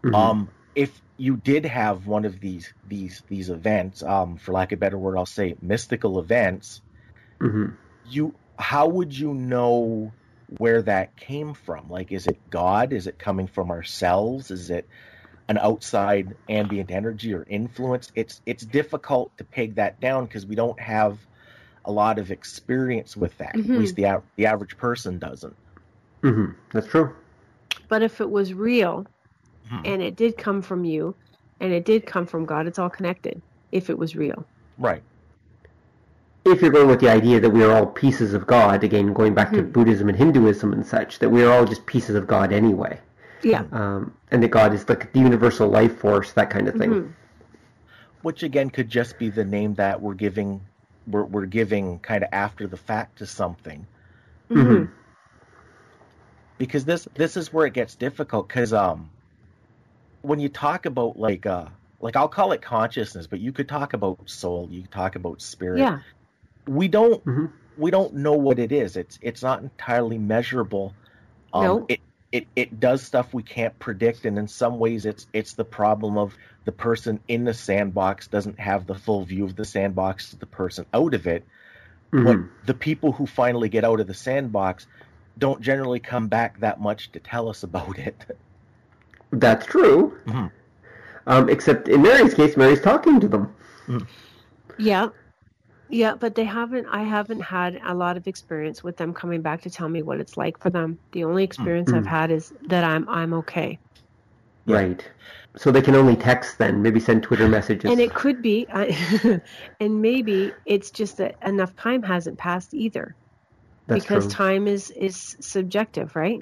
Mhm. 0.04 0.16
um 0.16 0.50
if 0.76 1.02
you 1.18 1.38
did 1.38 1.66
have 1.66 2.08
one 2.08 2.26
of 2.26 2.40
these 2.40 2.74
these 2.88 3.24
these 3.28 3.50
events 3.50 4.04
um 4.04 4.38
for 4.38 4.54
lack 4.54 4.72
of 4.72 4.78
a 4.78 4.80
better 4.80 4.98
word 4.98 5.18
i'll 5.18 5.26
say 5.26 5.56
mystical 5.62 6.20
events 6.20 6.82
Mm-hmm. 7.42 7.76
you 8.04 8.34
how 8.58 8.88
would 8.88 9.18
you 9.18 9.34
know 9.34 10.12
where 10.58 10.82
that 10.82 11.16
came 11.16 11.54
from 11.54 11.90
like 11.90 12.12
is 12.12 12.26
it 12.28 12.38
god 12.50 12.92
is 12.94 13.08
it 13.08 13.20
coming 13.20 13.48
from 13.48 13.70
ourselves 13.72 14.50
is 14.52 14.70
it 14.70 14.88
an 15.48 15.58
outside 15.58 16.36
ambient 16.48 16.92
energy 16.92 17.34
or 17.34 17.46
influence 17.48 18.12
it's 18.16 18.42
it's 18.46 18.66
difficult 18.66 19.36
to 19.38 19.44
peg 19.44 19.76
that 19.76 20.00
down 20.00 20.26
because 20.26 20.46
we 20.46 20.56
don't 20.56 20.80
have 20.80 21.18
a 21.86 21.92
lot 21.92 22.18
of 22.20 22.32
experience 22.32 23.16
with 23.16 23.38
that 23.38 23.56
Mhm. 23.56 23.70
at 23.70 23.78
least 23.80 23.96
the 23.96 24.22
the 24.36 24.48
average 24.48 24.78
person 24.78 25.20
doesn't 25.20 25.56
Mhm. 26.22 26.56
That's 26.74 26.88
true. 26.88 27.16
But 27.88 28.02
if 28.04 28.20
it 28.20 28.30
was 28.30 28.54
real 28.54 29.06
Mhm. 29.72 29.82
and 29.86 30.02
it 30.02 30.16
did 30.18 30.38
come 30.38 30.62
from 30.62 30.84
you 30.84 31.16
and 31.62 31.72
it 31.72 31.86
did 31.86 32.06
come 32.06 32.26
from 32.26 32.46
God, 32.46 32.68
it's 32.68 32.78
all 32.78 32.90
connected. 32.90 33.42
If 33.72 33.90
it 33.90 33.98
was 33.98 34.16
real. 34.16 34.46
right 34.78 35.04
If 36.46 36.62
you're 36.62 36.72
going 36.72 36.88
with 36.88 37.00
the 37.00 37.10
idea 37.10 37.40
that 37.40 37.50
we 37.50 37.64
are 37.64 37.72
all 37.72 37.86
pieces 37.86 38.34
of 38.34 38.48
God, 38.48 38.84
again, 38.84 39.14
going 39.14 39.34
back 39.34 39.52
to 39.52 39.62
Mhm. 39.62 39.74
Buddhism 39.74 40.10
and 40.10 40.18
Hinduism 40.18 40.74
and 40.74 40.86
such, 40.86 41.20
that 41.20 41.30
we 41.30 41.44
are 41.44 41.52
all 41.52 41.66
just 41.66 41.86
pieces 41.86 42.16
of 42.16 42.28
God 42.28 42.52
anyway, 42.54 43.00
Yeah. 43.44 43.64
um, 43.72 44.14
and 44.32 44.42
that 44.42 44.50
God 44.50 44.74
is 44.74 44.88
like 44.88 45.12
the 45.12 45.20
universal 45.20 45.68
life 45.68 45.98
force, 45.98 46.32
that 46.34 46.50
kind 46.50 46.68
of 46.68 46.76
thing. 46.76 46.92
Mhm. 46.92 47.14
which 48.22 48.44
again 48.44 48.70
could 48.70 48.90
just 48.90 49.18
be 49.18 49.30
the 49.30 49.46
name 49.46 49.76
that 49.76 50.02
we're 50.02 50.14
giving 50.14 50.60
we're, 51.08 51.24
we're 51.24 51.46
giving 51.46 52.00
kind 52.00 52.22
of 52.22 52.28
after 52.34 52.68
the 52.68 52.76
fact 52.76 53.18
to 53.20 53.26
something 53.26 53.88
Mhm. 54.50 54.90
because 56.58 56.84
this 56.84 57.08
this 57.16 57.38
is 57.38 57.54
where 57.54 57.66
it 57.66 57.72
gets 57.74 57.96
difficult 57.96 58.50
because 58.50 58.74
um 58.74 59.10
when 60.22 60.38
you 60.42 60.50
talk 60.50 60.86
about 60.86 61.18
like 61.18 61.46
uh 61.46 61.68
like 62.02 62.18
I'll 62.18 62.28
call 62.28 62.52
it 62.52 62.62
consciousness 62.62 63.26
but 63.26 63.40
you 63.40 63.54
could 63.54 63.70
talk 63.70 63.94
about 63.94 64.30
soul 64.30 64.68
you 64.70 64.82
could 64.82 64.92
talk 64.92 65.16
about 65.16 65.42
spirit 65.42 65.80
Yeah. 65.80 66.00
We 66.68 66.88
don't 66.88 67.24
Mhm. 67.26 67.52
we 67.78 67.92
don't 67.92 68.14
know 68.16 68.34
what 68.34 68.60
it 68.60 68.72
is 68.72 68.98
it's 68.98 69.18
it's 69.22 69.42
not 69.42 69.62
entirely 69.62 70.18
measurable 70.18 70.94
um 71.54 71.64
No. 71.64 71.86
it 71.90 72.00
it 72.32 72.48
it 72.56 72.80
does 72.80 73.02
stuff 73.02 73.34
we 73.34 73.42
can't 73.44 73.78
predict 73.80 74.26
and 74.26 74.38
in 74.38 74.48
some 74.48 74.78
ways 74.80 75.06
it's 75.06 75.28
it's 75.34 75.54
the 75.54 75.66
problem 75.66 76.18
of 76.18 76.36
the 76.66 76.72
person 76.72 77.20
in 77.28 77.46
the 77.46 77.54
sandbox 77.54 78.28
doesn't 78.28 78.60
have 78.60 78.86
the 78.86 78.96
full 78.96 79.24
view 79.26 79.46
of 79.46 79.56
the 79.56 79.66
sandbox 79.66 80.32
the 80.34 80.46
person 80.46 80.86
out 80.94 81.14
of 81.14 81.26
it 81.26 81.44
Mhm. 82.12 82.24
but 82.26 82.66
the 82.68 82.74
people 82.74 83.12
who 83.14 83.26
finally 83.26 83.70
get 83.70 83.84
out 83.84 84.00
of 84.00 84.08
the 84.08 84.14
sandbox 84.14 84.86
don't 85.38 85.62
generally 85.62 86.00
come 86.00 86.28
back 86.28 86.60
that 86.60 86.80
much 86.82 87.12
to 87.14 87.20
tell 87.20 87.48
us 87.50 87.64
about 87.64 87.98
it 87.98 88.16
That's 89.32 89.64
true. 89.68 90.18
Mhm. 90.26 90.52
Um, 91.28 91.50
except 91.50 91.88
in 91.88 92.02
Mary's 92.02 92.34
case, 92.34 92.58
Mary's 92.58 92.82
talking 92.82 93.20
to 93.20 93.28
them. 93.28 93.54
Yeah. 94.80 95.10
Yeah, 95.90 96.16
but 96.16 96.36
they 96.36 96.44
haven't 96.44 96.88
I 96.88 97.04
haven't 97.04 97.42
had 97.42 97.80
a 97.84 97.96
lot 97.96 98.18
of 98.18 98.28
experience 98.28 98.84
with 98.84 98.98
them 98.98 99.14
coming 99.14 99.42
back 99.42 99.64
to 99.64 99.70
tell 99.70 99.90
me 99.90 100.04
what 100.04 100.20
it's 100.20 100.38
like 100.38 100.60
for 100.62 100.70
them. 100.70 101.00
The 101.14 101.24
only 101.24 101.44
experience 101.44 101.92
I've 101.92 102.04
Mm. 102.04 102.08
had 102.08 102.32
is 102.32 102.54
that 102.68 102.84
I'm 102.84 103.10
I'm 103.10 103.34
okay. 103.36 103.80
Yeah. 104.66 104.76
Right. 104.76 105.12
So 105.58 105.72
they 105.72 105.82
can 105.82 105.96
only 105.96 106.16
text 106.16 106.60
then, 106.60 106.82
maybe 106.84 107.00
send 107.00 107.24
Twitter 107.24 107.48
messages. 107.48 107.90
And 107.90 108.00
it 108.00 108.14
could 108.14 108.42
be 108.42 108.68
I, 108.72 109.42
and 109.80 110.02
maybe 110.02 110.52
it's 110.66 110.92
just 110.92 111.18
that 111.18 111.36
enough 111.44 111.76
time 111.76 112.04
hasn't 112.04 112.38
passed 112.38 112.74
either. 112.74 113.16
That's 113.88 114.06
because 114.06 114.26
true. 114.26 114.36
time 114.36 114.68
is 114.68 114.92
is 114.92 115.36
subjective, 115.42 116.16
right? 116.16 116.40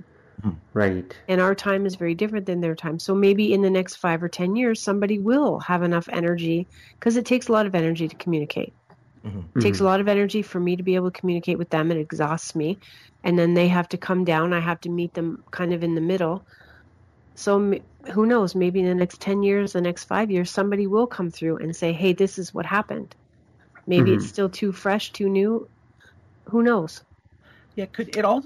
Right. 0.73 1.15
And 1.27 1.41
our 1.41 1.55
time 1.55 1.85
is 1.85 1.95
very 1.95 2.15
different 2.15 2.45
than 2.45 2.61
their 2.61 2.75
time. 2.75 2.99
So 2.99 3.15
maybe 3.15 3.53
in 3.53 3.61
the 3.61 3.69
next 3.69 3.95
five 3.95 4.21
or 4.21 4.29
ten 4.29 4.55
years, 4.55 4.81
somebody 4.83 5.19
will 5.19 5.59
have 5.59 5.83
enough 5.83 6.07
energy 6.11 6.67
because 6.99 7.17
it 7.17 7.25
takes 7.25 7.47
a 7.47 7.51
lot 7.53 7.65
of 7.65 7.75
energy 7.75 8.07
to 8.07 8.15
communicate. 8.15 8.73
It 9.23 9.61
takes 9.61 9.79
a 9.79 9.83
lot 9.83 9.99
of 9.99 10.07
energy 10.07 10.41
for 10.41 10.59
me 10.59 10.75
to 10.75 10.83
be 10.83 10.95
able 10.95 11.11
to 11.11 11.19
communicate 11.19 11.57
with 11.57 11.69
them. 11.69 11.91
It 11.91 11.97
exhausts 11.97 12.55
me, 12.55 12.77
and 13.23 13.37
then 13.37 13.53
they 13.53 13.67
have 13.67 13.89
to 13.89 13.97
come 13.97 14.23
down. 14.23 14.53
I 14.53 14.59
have 14.59 14.79
to 14.81 14.89
meet 14.89 15.13
them 15.13 15.43
kind 15.51 15.73
of 15.73 15.83
in 15.83 15.95
the 15.95 16.01
middle. 16.01 16.43
So 17.35 17.79
who 18.11 18.25
knows? 18.25 18.55
Maybe 18.55 18.79
in 18.79 18.85
the 18.85 18.95
next 18.95 19.21
ten 19.21 19.43
years, 19.43 19.73
the 19.73 19.81
next 19.81 20.05
five 20.05 20.31
years, 20.31 20.49
somebody 20.49 20.87
will 20.87 21.07
come 21.07 21.29
through 21.29 21.57
and 21.57 21.75
say, 21.75 21.91
"Hey, 21.93 22.13
this 22.13 22.39
is 22.39 22.53
what 22.53 22.65
happened." 22.65 23.15
Maybe 23.85 24.13
it's 24.13 24.27
still 24.27 24.49
too 24.49 24.71
fresh, 24.73 25.11
too 25.11 25.29
new. 25.29 25.69
Who 26.45 26.61
knows? 26.61 27.03
Yeah, 27.75 27.85
could 27.85 28.17
it 28.17 28.25
all? 28.25 28.43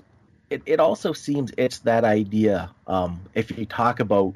It, 0.50 0.62
it 0.66 0.80
also 0.80 1.14
seems 1.14 1.52
it's 1.58 1.80
that 1.80 2.04
idea. 2.04 2.70
Um, 2.86 3.22
if 3.34 3.58
you 3.58 3.66
talk 3.66 4.00
about 4.00 4.36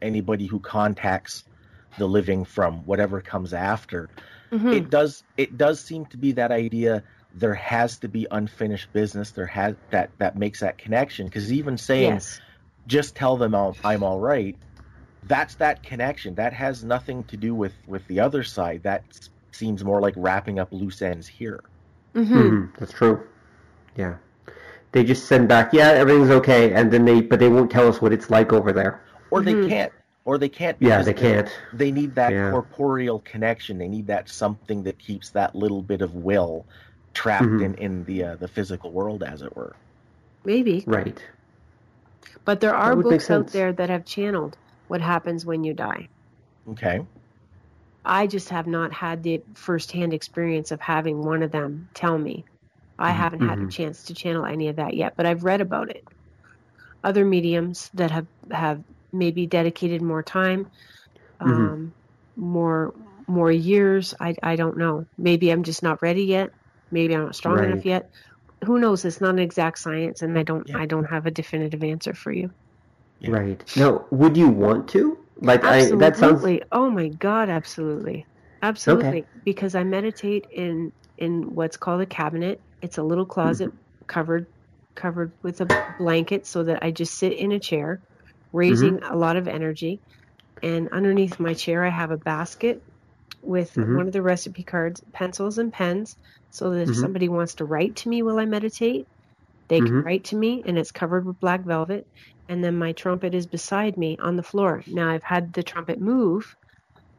anybody 0.00 0.46
who 0.46 0.60
contacts 0.60 1.44
the 1.98 2.06
living 2.06 2.44
from 2.44 2.86
whatever 2.86 3.20
comes 3.20 3.52
after, 3.52 4.08
Mhm. 4.52 4.72
it 4.74 4.90
does 4.90 5.24
it 5.36 5.58
does 5.58 5.80
seem 5.80 6.06
to 6.06 6.16
be 6.16 6.32
that 6.32 6.52
idea. 6.52 7.02
There 7.34 7.54
has 7.54 7.98
to 7.98 8.08
be 8.08 8.26
unfinished 8.30 8.92
business. 8.92 9.30
There 9.32 9.46
has 9.46 9.74
that 9.90 10.10
that 10.18 10.36
makes 10.36 10.60
that 10.60 10.78
connection. 10.78 11.26
Because 11.26 11.52
even 11.52 11.76
saying 11.76 12.14
yes. 12.14 12.40
just 12.86 13.14
tell 13.14 13.36
them 13.36 13.54
I'll, 13.54 13.76
I'm 13.84 14.02
all 14.02 14.20
right, 14.20 14.56
that's 15.24 15.56
that 15.56 15.82
connection. 15.82 16.36
That 16.36 16.52
has 16.52 16.84
nothing 16.84 17.24
to 17.24 17.36
do 17.36 17.54
with 17.54 17.74
with 17.86 18.06
the 18.06 18.20
other 18.20 18.42
side. 18.42 18.82
That 18.84 19.04
seems 19.52 19.84
more 19.84 20.00
like 20.00 20.14
wrapping 20.16 20.58
up 20.58 20.72
loose 20.72 21.02
ends 21.02 21.26
here. 21.26 21.62
hmm 22.14 22.22
Mhm, 22.22 22.78
That's 22.78 22.92
true. 22.92 23.26
Yeah. 23.96 24.16
They 24.92 25.04
just 25.04 25.26
send 25.26 25.48
back, 25.48 25.72
yeah, 25.72 25.88
everything's 25.88 26.30
okay, 26.30 26.72
and 26.72 26.90
then 26.90 27.04
they, 27.04 27.20
but 27.20 27.38
they 27.38 27.48
won't 27.48 27.70
tell 27.70 27.86
us 27.88 28.00
what 28.00 28.12
it's 28.12 28.30
like 28.30 28.52
over 28.52 28.72
there. 28.72 29.02
Or 29.30 29.42
they 29.42 29.68
can't. 29.68 29.92
Or 30.26 30.38
they 30.38 30.48
can't. 30.48 30.76
Yeah, 30.80 31.02
they 31.02 31.14
can't. 31.14 31.48
they 31.72 31.92
need 31.92 32.16
that 32.16 32.32
Yeah. 32.32 32.50
corporeal 32.50 33.20
connection. 33.20 33.78
They 33.78 33.88
need 33.88 34.08
that 34.08 34.28
something 34.28 34.82
that 34.82 34.98
keeps 34.98 35.30
that 35.30 35.54
little 35.54 35.82
bit 35.82 36.02
of 36.02 36.14
will 36.14 36.66
trapped 37.14 37.44
Mhm. 37.46 37.64
in 37.64 37.74
in 37.76 38.04
the 38.04 38.24
uh, 38.24 38.36
the 38.36 38.48
physical 38.48 38.90
world, 38.90 39.22
as 39.22 39.40
it 39.40 39.56
were. 39.56 39.74
Maybe. 40.44 40.82
Right. 40.86 41.18
But 42.44 42.60
there 42.60 42.74
are 42.74 42.96
books 42.96 43.30
out 43.30 43.46
there 43.48 43.72
that 43.72 43.88
have 43.88 44.04
channeled 44.04 44.58
what 44.88 45.00
happens 45.00 45.46
when 45.46 45.62
you 45.64 45.74
die. 45.74 46.08
Okay. 46.70 47.00
I 48.04 48.26
just 48.26 48.48
have 48.50 48.66
not 48.66 48.92
had 48.92 49.22
the 49.22 49.42
firsthand 49.54 50.12
experience 50.12 50.72
of 50.72 50.80
having 50.80 51.22
one 51.24 51.42
of 51.44 51.52
them 51.52 51.88
tell 51.94 52.18
me. 52.18 52.44
I 52.98 53.10
haven't 53.10 53.40
had 53.42 53.58
a 53.58 53.66
Mhm. 53.66 53.70
chance 53.70 54.04
to 54.04 54.14
channel 54.14 54.44
any 54.44 54.68
of 54.68 54.76
that 54.76 54.94
yet, 54.94 55.14
but 55.16 55.26
I've 55.26 55.44
read 55.44 55.60
about 55.60 55.90
it. 55.90 56.04
Other 57.04 57.24
mediums 57.24 57.90
that 57.94 58.10
have 58.10 58.26
have 58.50 58.82
maybe 59.18 59.46
dedicated 59.46 60.02
more 60.02 60.22
time, 60.22 60.66
Mhm. 61.42 61.72
um, 61.72 61.94
more 62.36 62.94
more 63.28 63.50
years. 63.50 64.14
I 64.20 64.34
I 64.42 64.56
don't 64.56 64.76
know. 64.78 65.04
Maybe 65.18 65.50
I'm 65.50 65.62
just 65.64 65.82
not 65.82 66.02
ready 66.02 66.24
yet. 66.24 66.50
Maybe 66.90 67.14
I'm 67.14 67.24
not 67.24 67.34
strong 67.34 67.56
Right. 67.56 67.70
enough 67.70 67.84
yet. 67.84 68.04
Who 68.64 68.78
knows? 68.78 69.04
It's 69.04 69.20
not 69.20 69.30
an 69.30 69.38
exact 69.40 69.78
science, 69.78 70.22
and 70.22 70.38
I 70.38 70.42
don't 70.42 70.66
Yeah. 70.68 70.78
I 70.78 70.86
don't 70.86 71.04
have 71.04 71.26
a 71.26 71.30
definitive 71.30 71.82
answer 71.82 72.14
for 72.14 72.32
you. 72.32 72.50
Yeah. 73.20 73.30
Right. 73.30 73.76
Now, 73.76 74.06
would 74.10 74.36
you 74.36 74.48
want 74.48 74.88
to? 74.90 75.18
Like, 75.40 75.64
I, 75.64 75.78
Absolutely. 75.78 75.98
that 75.98 76.16
sounds. 76.16 76.44
Oh 76.72 76.90
my 76.90 77.08
God, 77.08 77.48
absolutely, 77.50 78.26
absolutely. 78.62 79.26
Because 79.44 79.74
I 79.74 79.84
meditate 79.84 80.44
in 80.50 80.92
in 81.18 81.42
what's 81.54 81.76
called 81.76 82.00
a 82.00 82.06
cabinet. 82.06 82.60
It's 82.82 82.98
a 82.98 83.02
little 83.02 83.26
closet 83.26 83.70
covered 84.08 84.46
covered 84.94 85.32
with 85.42 85.60
a 85.60 85.94
blanket, 85.98 86.46
so 86.46 86.64
that 86.64 86.82
I 86.82 86.90
just 86.90 87.18
sit 87.18 87.32
in 87.32 87.52
a 87.52 87.60
chair, 87.60 88.00
raising 88.56 89.02
a 89.04 89.16
lot 89.16 89.36
of 89.36 89.48
energy. 89.48 90.02
And 90.62 90.88
underneath 90.90 91.40
my 91.40 91.54
chair, 91.54 91.84
I 91.84 91.90
have 91.90 92.10
a 92.12 92.18
basket 92.18 92.80
with 93.42 93.76
Mhm. 93.76 94.00
one 94.00 94.06
of 94.08 94.12
the 94.12 94.22
recipe 94.22 94.64
cards, 94.64 95.02
pencils 95.14 95.58
and 95.58 95.72
pens, 95.72 96.16
so 96.50 96.70
that 96.70 96.82
if 96.82 96.94
Mhm. 96.94 97.06
somebody 97.06 97.28
wants 97.28 97.56
to 97.56 97.66
write 97.66 97.96
to 97.96 98.08
me 98.10 98.22
while 98.22 98.38
I 98.38 98.46
meditate, 98.46 99.06
they 99.68 99.82
can 99.82 99.94
Mhm. 99.94 100.06
write 100.06 100.24
to 100.26 100.36
me, 100.36 100.62
and 100.66 100.78
it's 100.78 100.92
covered 100.92 101.26
with 101.26 101.40
black 101.40 101.64
velvet. 101.66 102.06
And 102.48 102.64
then 102.64 102.78
my 102.78 102.92
trumpet 102.92 103.34
is 103.34 103.46
beside 103.48 103.96
me 103.98 104.16
on 104.20 104.36
the 104.36 104.42
floor. 104.44 104.84
Now 104.88 105.10
I've 105.10 105.24
had 105.24 105.52
the 105.54 105.62
trumpet 105.64 106.00
move 106.00 106.56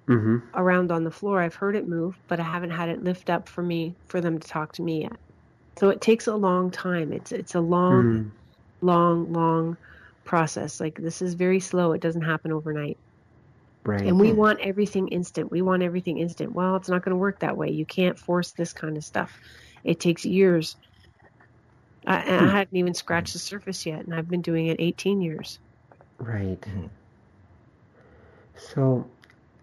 hmm 0.07 0.37
around 0.55 0.91
on 0.91 1.03
the 1.03 1.11
floor. 1.11 1.41
I've 1.41 1.55
heard 1.55 1.75
it 1.75 1.87
move, 1.87 2.15
but 2.27 2.39
I 2.39 2.43
haven't 2.43 2.71
had 2.71 2.89
it 2.89 3.03
lift 3.03 3.29
up 3.29 3.47
for 3.49 3.61
me 3.63 3.97
for 4.07 4.21
them 4.21 4.39
to 4.39 4.47
talk 4.47 4.73
to 4.73 4.83
me 4.83 5.01
yet. 5.03 5.17
So 5.79 5.89
it 5.89 6.01
takes 6.01 6.27
a 6.27 6.35
long 6.35 6.71
time. 6.71 7.13
It's 7.13 7.31
it's 7.31 7.55
a 7.55 7.61
long, 7.61 8.21
Mm, 8.21 8.31
long, 8.81 9.31
long 9.33 9.77
process. 10.27 10.79
Like 10.79 11.01
this 11.01 11.23
is 11.23 11.33
very 11.33 11.59
slow. 11.59 11.93
It 11.93 12.01
doesn't 12.01 12.21
happen 12.21 12.51
overnight. 12.51 12.97
right. 13.83 14.01
And 14.01 14.19
we 14.19 14.33
want 14.33 14.59
everything 14.59 15.07
instant. 15.07 15.49
We 15.49 15.63
want 15.63 15.81
everything 15.81 16.19
instant. 16.19 16.51
Well, 16.51 16.75
it's 16.75 16.89
not 16.89 17.03
going 17.03 17.13
to 17.13 17.17
work 17.17 17.39
that 17.39 17.57
way. 17.57 17.71
You 17.71 17.85
can't 17.85 18.19
force 18.19 18.51
this 18.51 18.73
kind 18.73 18.97
of 18.97 19.03
stuff. 19.03 19.39
It 19.83 19.99
takes 19.99 20.25
years. 20.25 20.75
I, 22.05 22.17
I 22.17 22.39
hmm. 22.39 22.47
hadn't 22.47 22.77
even 22.77 22.93
scratched 22.93 23.33
the 23.33 23.39
surface 23.39 23.85
yet, 23.85 24.05
and 24.05 24.13
I've 24.13 24.29
been 24.29 24.41
doing 24.41 24.67
it 24.67 24.77
18 24.79 25.21
years. 25.21 25.59
Right. 26.19 26.63
So 28.55 29.05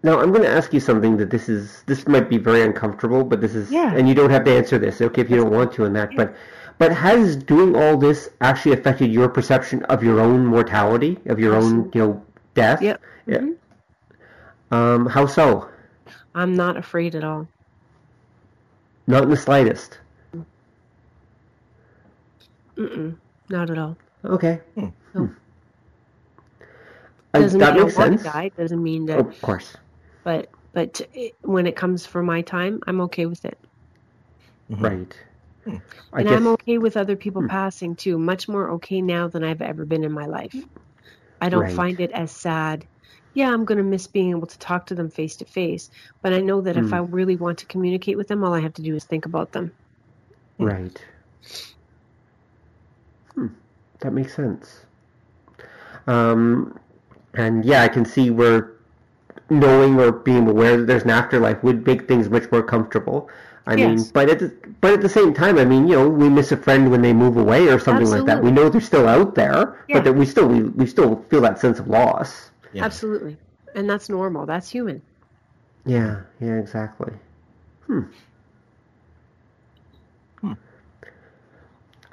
now 0.03 0.19
I'm 0.19 0.31
going 0.31 0.43
to 0.43 0.49
ask 0.49 0.73
you 0.73 0.79
something 0.79 1.17
that 1.17 1.29
this 1.29 1.49
is 1.49 1.83
this 1.87 2.07
might 2.07 2.29
be 2.29 2.37
very 2.37 2.61
uncomfortable, 2.61 3.23
but 3.23 3.41
this 3.41 3.55
is 3.55 3.71
Yeah. 3.71 3.93
and 3.95 4.07
you 4.07 4.13
don't 4.13 4.29
have 4.29 4.43
to 4.45 4.51
answer 4.51 4.77
this, 4.77 5.01
okay, 5.01 5.21
if 5.21 5.29
you 5.29 5.37
don't 5.37 5.51
want 5.51 5.73
to 5.73 5.85
in 5.85 5.93
that, 5.93 6.15
but 6.15 6.35
but 6.77 6.91
has 6.91 7.35
doing 7.35 7.75
all 7.75 7.97
this 7.97 8.29
actually 8.41 8.73
affected 8.73 9.11
your 9.11 9.29
perception 9.29 9.83
of 9.83 10.03
your 10.03 10.19
own 10.19 10.45
mortality, 10.45 11.17
of 11.27 11.39
your 11.39 11.55
own, 11.55 11.91
you 11.93 12.01
know, 12.01 12.25
death? 12.53 12.81
Yep. 12.81 13.01
Yeah. 13.27 13.37
Mhm. 13.39 13.55
Um, 14.71 15.05
how 15.05 15.25
so? 15.25 15.69
I'm 16.33 16.53
not 16.55 16.75
afraid 16.77 17.15
at 17.15 17.23
all. 17.23 17.47
Not 19.07 19.23
in 19.23 19.29
the 19.29 19.37
slightest. 19.37 19.99
Mm-mm, 22.75 23.15
not 23.49 23.69
at 23.69 23.77
all. 23.77 23.95
Okay. 24.25 24.59
Hmm. 24.75 24.87
No. 25.13 25.29
Uh, 27.33 27.39
Doesn't 27.39 27.59
that 27.59 27.73
mean 27.73 27.81
I 27.81 27.85
makes 27.85 27.97
want 27.97 28.09
sense. 28.11 28.23
to 28.23 28.29
die. 28.29 28.51
Doesn't 28.57 28.83
mean 28.83 29.03
Oh, 29.03 29.05
that. 29.07 29.19
of 29.19 29.41
course. 29.41 29.75
But 30.23 30.49
but 30.73 30.99
it, 31.13 31.35
when 31.41 31.67
it 31.67 31.75
comes 31.77 32.05
for 32.05 32.21
my 32.21 32.41
time, 32.41 32.81
I'm 32.87 32.99
okay 33.01 33.25
with 33.27 33.45
it, 33.45 33.57
Mhm. 34.69 34.81
Right. 34.81 35.17
Hmm. 35.65 35.77
I 36.13 36.19
and 36.19 36.29
guess 36.29 36.41
I'm 36.41 36.47
okay 36.47 36.77
with 36.77 36.97
other 36.97 37.15
people 37.15 37.41
Hmm. 37.41 37.47
passing 37.47 37.95
too. 37.95 38.17
Much 38.19 38.47
more 38.47 38.71
okay 38.71 39.01
now 39.01 39.27
than 39.27 39.43
I've 39.43 39.61
ever 39.61 39.85
been 39.85 40.03
in 40.03 40.11
my 40.11 40.25
life. 40.25 40.55
I 41.41 41.49
don't 41.49 41.61
Right. 41.61 41.75
find 41.75 41.99
it 42.01 42.11
as 42.11 42.31
sad. 42.31 42.87
Yeah, 43.33 43.51
I'm 43.53 43.65
going 43.65 43.77
to 43.77 43.83
miss 43.83 44.07
being 44.07 44.31
able 44.31 44.47
to 44.47 44.59
talk 44.59 44.87
to 44.87 44.95
them 44.95 45.09
face 45.09 45.37
to 45.37 45.45
face, 45.45 45.89
but 46.23 46.33
I 46.33 46.41
know 46.41 46.61
that 46.61 46.77
if 46.77 46.91
Hmm. 46.91 46.93
I 46.93 46.99
really 46.99 47.35
want 47.37 47.59
to 47.59 47.67
communicate 47.67 48.17
with 48.17 48.27
them, 48.27 48.43
all 48.43 48.53
I 48.53 48.61
have 48.61 48.73
to 48.75 48.81
do 48.81 48.95
is 48.95 49.05
think 49.05 49.25
about 49.25 49.51
them. 49.51 49.73
Right. 50.59 51.01
Hmm. 53.33 53.47
That 54.01 54.13
makes 54.13 54.35
sense. 54.35 54.85
Um, 56.07 56.79
and 57.33 57.65
yeah, 57.65 57.83
I 57.83 57.87
can 57.87 58.05
see 58.05 58.29
where 58.29 58.73
knowing 59.49 59.99
or 59.99 60.11
being 60.11 60.47
aware 60.47 60.77
that 60.77 60.87
there's 60.87 61.03
an 61.03 61.11
afterlife 61.11 61.63
would 61.63 61.85
make 61.85 62.07
things 62.07 62.29
much 62.29 62.51
more 62.51 62.63
comfortable. 62.63 63.29
I 63.67 63.75
mean, 63.75 63.99
but 64.13 64.29
at 64.29 64.39
the, 64.39 64.53
but 64.79 64.93
at 64.93 65.01
the 65.01 65.09
same 65.09 65.33
time, 65.33 65.57
I 65.57 65.65
mean, 65.65 65.87
you 65.87 65.95
know, 65.95 66.07
we 66.07 66.29
miss 66.29 66.51
a 66.51 66.57
friend 66.57 66.91
when 66.91 67.01
they 67.01 67.13
move 67.13 67.35
away 67.37 67.67
or 67.67 67.79
something 67.79 68.07
like 68.09 68.25
that. 68.25 68.43
We 68.43 68.51
know 68.51 68.69
they're 68.69 68.79
still 68.81 69.07
out 69.07 69.33
there, 69.33 69.83
Yeah. 69.87 69.95
but 69.97 70.03
that 70.05 70.13
we 70.13 70.25
still 70.25 70.47
we, 70.47 70.63
we 70.63 70.85
still 70.85 71.23
feel 71.29 71.41
that 71.41 71.59
sense 71.59 71.79
of 71.79 71.87
loss. 71.87 72.51
Yeah. 72.73 72.85
Absolutely, 72.85 73.37
and 73.73 73.89
that's 73.89 74.07
normal. 74.07 74.45
That's 74.45 74.69
human. 74.69 75.01
Yeah, 75.85 76.21
yeah, 76.39 76.57
exactly. 76.59 77.13
Hmm. 77.87 78.01
Hmm. 80.41 80.53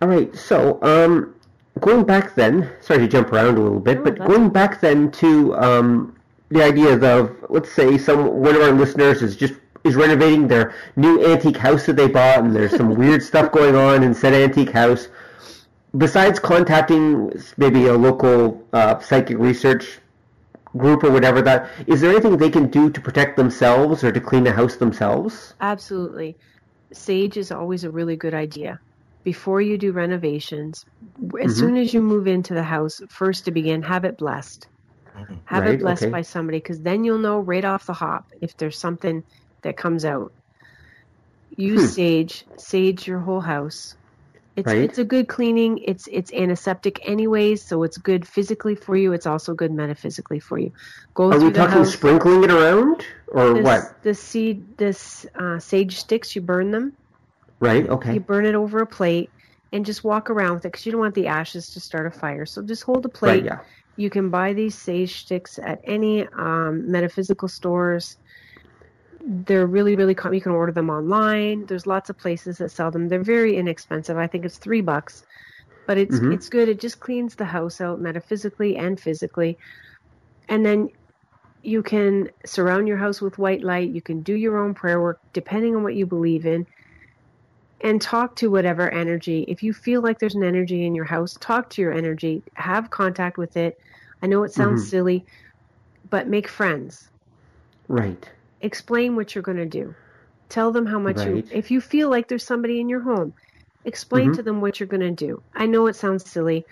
All 0.01 0.09
right, 0.09 0.35
so 0.35 0.79
um, 0.83 1.35
going 1.81 2.05
back 2.05 2.35
then, 2.35 2.71
sorry 2.81 3.01
to 3.01 3.09
jump 3.09 3.33
around 3.33 3.59
a 3.59 3.61
little 3.61 3.81
bit, 3.81 3.99
No, 3.99 4.05
but 4.05 4.19
that's 4.19 4.29
going 4.31 4.49
back 4.51 4.81
then 4.81 5.11
to 5.13 5.55
um, 5.57 6.17
the 6.51 6.63
idea 6.63 6.95
of 6.95 7.37
let's 7.51 7.73
say 7.73 7.99
some 7.99 8.27
one 8.41 8.55
of 8.57 8.63
our 8.63 8.73
listeners 8.73 9.23
is 9.23 9.37
just 9.37 9.55
is 9.85 9.95
renovating 9.97 10.49
their 10.49 10.75
new 10.97 11.25
antique 11.25 11.57
house 11.57 11.87
that 11.87 11.97
they 11.97 12.09
bought, 12.09 12.39
and 12.41 12.55
there's 12.55 12.77
some 12.77 12.95
weird 12.95 13.23
stuff 13.31 13.53
going 13.53 13.75
on 13.75 14.03
in 14.03 14.15
said 14.15 14.33
antique 14.35 14.71
house. 14.71 15.09
Besides 15.97 16.39
contacting 16.39 17.33
maybe 17.59 17.87
a 17.87 17.95
local 17.95 18.67
uh, 18.73 18.99
psychic 19.01 19.39
research 19.39 19.99
group 20.77 21.05
or 21.05 21.11
whatever 21.11 21.43
that 21.43 21.71
is 21.87 22.01
there 22.01 22.11
anything 22.11 22.37
they 22.39 22.49
can 22.49 22.69
do 22.71 22.89
to 22.89 23.01
protect 23.01 23.37
themselves 23.37 24.03
or 24.03 24.11
to 24.11 24.21
clean 24.21 24.43
the 24.43 24.53
house 24.53 24.77
themselves 24.77 25.53
Absolutely. 25.61 26.35
Sage 26.95 27.37
is 27.37 27.53
always 27.53 27.85
a 27.85 27.91
really 27.91 28.17
good 28.17 28.35
idea. 28.35 28.79
Before 29.25 29.61
you 29.61 29.79
do 29.79 29.93
renovations, 29.93 30.83
as 31.43 31.55
Mhm. 31.55 31.59
soon 31.59 31.77
as 31.77 31.93
you 31.95 32.01
move 32.03 32.27
into 32.27 32.55
the 32.55 32.63
house, 32.63 33.01
first 33.11 33.45
to 33.45 33.51
begin, 33.51 33.83
have 33.83 34.05
it 34.05 34.17
blessed. 34.19 34.67
Mhm. 35.17 35.39
Have 35.47 35.65
Right, 35.65 35.75
it 35.75 35.81
blessed 35.81 36.05
okay. 36.05 36.13
by 36.13 36.23
somebody 36.23 36.59
because 36.59 36.81
then 36.81 37.05
you'll 37.05 37.19
know 37.19 37.39
right 37.41 37.65
off 37.65 37.87
the 37.87 37.93
hop 37.93 38.25
if 38.41 38.57
there's 38.57 38.79
something 38.79 39.23
that 39.63 39.77
comes 39.77 40.05
out. 40.05 40.33
Use 41.57 41.81
Hmm. 41.83 41.87
sage, 41.89 42.45
sage 42.57 43.07
your 43.07 43.19
whole 43.21 43.41
house. 43.41 43.95
It's 44.57 44.67
Right. 44.67 44.83
it's 44.83 44.99
a 44.99 45.05
good 45.05 45.29
cleaning. 45.29 45.79
It's 45.79 46.07
it's 46.11 46.33
antiseptic 46.33 47.09
anyways, 47.09 47.67
so 47.67 47.83
it's 47.85 47.97
good 47.97 48.27
physically 48.27 48.75
for 48.75 48.95
you. 48.97 49.13
It's 49.13 49.27
also 49.27 49.55
good 49.55 49.73
metaphysically 49.73 50.41
for 50.41 50.59
you. 50.59 50.73
Go 51.15 51.33
Are 51.33 51.39
we 51.39 51.51
talking 51.51 51.79
house. 51.79 51.93
sprinkling 51.95 52.45
it 52.45 52.51
around 52.51 53.05
or 53.29 53.55
this, 53.55 53.65
what? 53.65 54.03
The 54.03 54.15
seed, 54.15 54.77
this 54.77 55.25
uh, 55.39 55.59
sage 55.59 55.97
sticks, 55.99 56.37
you 56.37 56.43
burn 56.43 56.71
them. 56.71 56.93
Right. 57.61 57.89
Okay. 57.89 58.15
You 58.15 58.21
burn 58.21 58.45
it 58.45 58.55
over 58.55 58.81
a 58.81 58.87
plate 58.87 59.31
and 59.73 59.87
just 59.87 60.05
walk 60.05 60.29
around 60.29 60.55
with 60.57 60.65
it 60.67 60.73
because 60.73 60.85
you 60.85 60.93
don't 60.93 61.01
want 61.01 61.15
the 61.15 61.29
ashes 61.29 61.71
to 61.71 61.81
start 61.81 62.07
a 62.07 62.11
fire. 62.11 62.45
So 62.45 62.63
just 62.63 62.83
hold 62.83 63.07
a 63.07 63.09
plate. 63.09 63.31
Right. 63.31 63.45
Yeah. 63.45 63.61
You 63.97 64.11
can 64.11 64.29
buy 64.31 64.53
these 64.53 64.75
sage 64.75 65.21
sticks 65.21 65.59
at 65.59 65.81
any 65.85 66.27
um, 66.27 66.91
metaphysical 66.91 67.49
stores. 67.49 68.17
They're 69.25 69.67
really, 69.67 69.97
really 69.97 70.15
com- 70.15 70.35
you 70.35 70.41
can 70.41 70.53
order 70.53 70.73
them 70.73 70.91
online. 70.91 71.67
There's 71.67 71.87
lots 71.87 72.11
of 72.11 72.19
places 72.19 72.59
that 72.59 72.71
sell 72.71 72.91
them. 72.91 73.09
They're 73.09 73.23
very 73.23 73.57
inexpensive. 73.57 74.17
I 74.17 74.27
think 74.27 74.45
it's 74.45 74.59
three 74.59 74.81
bucks, 74.81 75.23
but 75.87 75.99
it's 75.99 76.19
Mhm. 76.19 76.33
it's 76.33 76.49
good. 76.49 76.69
It 76.69 76.81
just 76.81 77.01
cleans 77.01 77.35
the 77.37 77.45
house 77.45 77.81
out 77.81 78.01
metaphysically 78.01 78.77
and 78.77 78.99
physically, 78.99 79.59
and 80.49 80.65
then 80.67 80.89
you 81.63 81.83
can 81.83 82.29
surround 82.45 82.89
your 82.89 82.97
house 82.97 83.21
with 83.21 83.39
white 83.39 83.63
light. 83.63 83.91
You 83.91 84.03
can 84.03 84.23
do 84.23 84.35
your 84.35 84.59
own 84.59 84.75
prayer 84.75 85.01
work 85.01 85.19
depending 85.33 85.77
on 85.77 85.83
what 85.85 85.95
you 85.95 86.07
believe 86.07 86.47
in, 86.47 86.67
and 87.83 88.01
talk 88.03 88.37
to 88.37 88.51
whatever 88.51 88.91
energy. 88.91 89.45
If 89.49 89.63
you 89.63 89.73
feel 89.73 90.03
like 90.03 90.19
there's 90.19 90.35
an 90.35 90.45
energy 90.45 90.85
in 90.87 90.95
your 90.95 91.05
house, 91.05 91.35
talk 91.41 91.71
to 91.71 91.83
your 91.83 91.93
energy. 91.93 92.43
Have 92.57 92.91
contact 92.91 93.39
with 93.39 93.57
it. 93.57 93.75
I 94.23 94.27
know 94.27 94.43
it 94.45 94.53
sounds 94.53 94.83
Mhm. 94.83 94.89
silly, 94.89 95.25
but 96.11 96.29
make 96.29 96.49
friends. 96.49 97.09
Right. 97.89 98.29
Explain 98.63 99.17
what 99.17 99.35
you're 99.35 99.43
going 99.43 99.59
to 99.59 99.67
do. 99.67 99.95
Tell 100.49 100.73
them 100.73 100.87
how 100.87 100.99
much 100.99 101.27
you. 101.27 101.43
If 101.51 101.71
you 101.71 101.81
feel 101.81 102.09
like 102.11 102.29
there's 102.29 102.47
somebody 102.47 102.81
in 102.81 102.89
your 102.89 103.03
home, 103.03 103.35
explain 103.85 104.31
Mhm. 104.31 104.35
to 104.35 104.43
them 104.43 104.61
what 104.61 104.79
you're 104.81 104.87
going 104.87 105.01
to 105.01 105.11
do. 105.11 105.43
I 105.55 105.67
know 105.67 105.87
it 105.87 105.97
sounds 105.97 106.31
silly. 106.31 106.65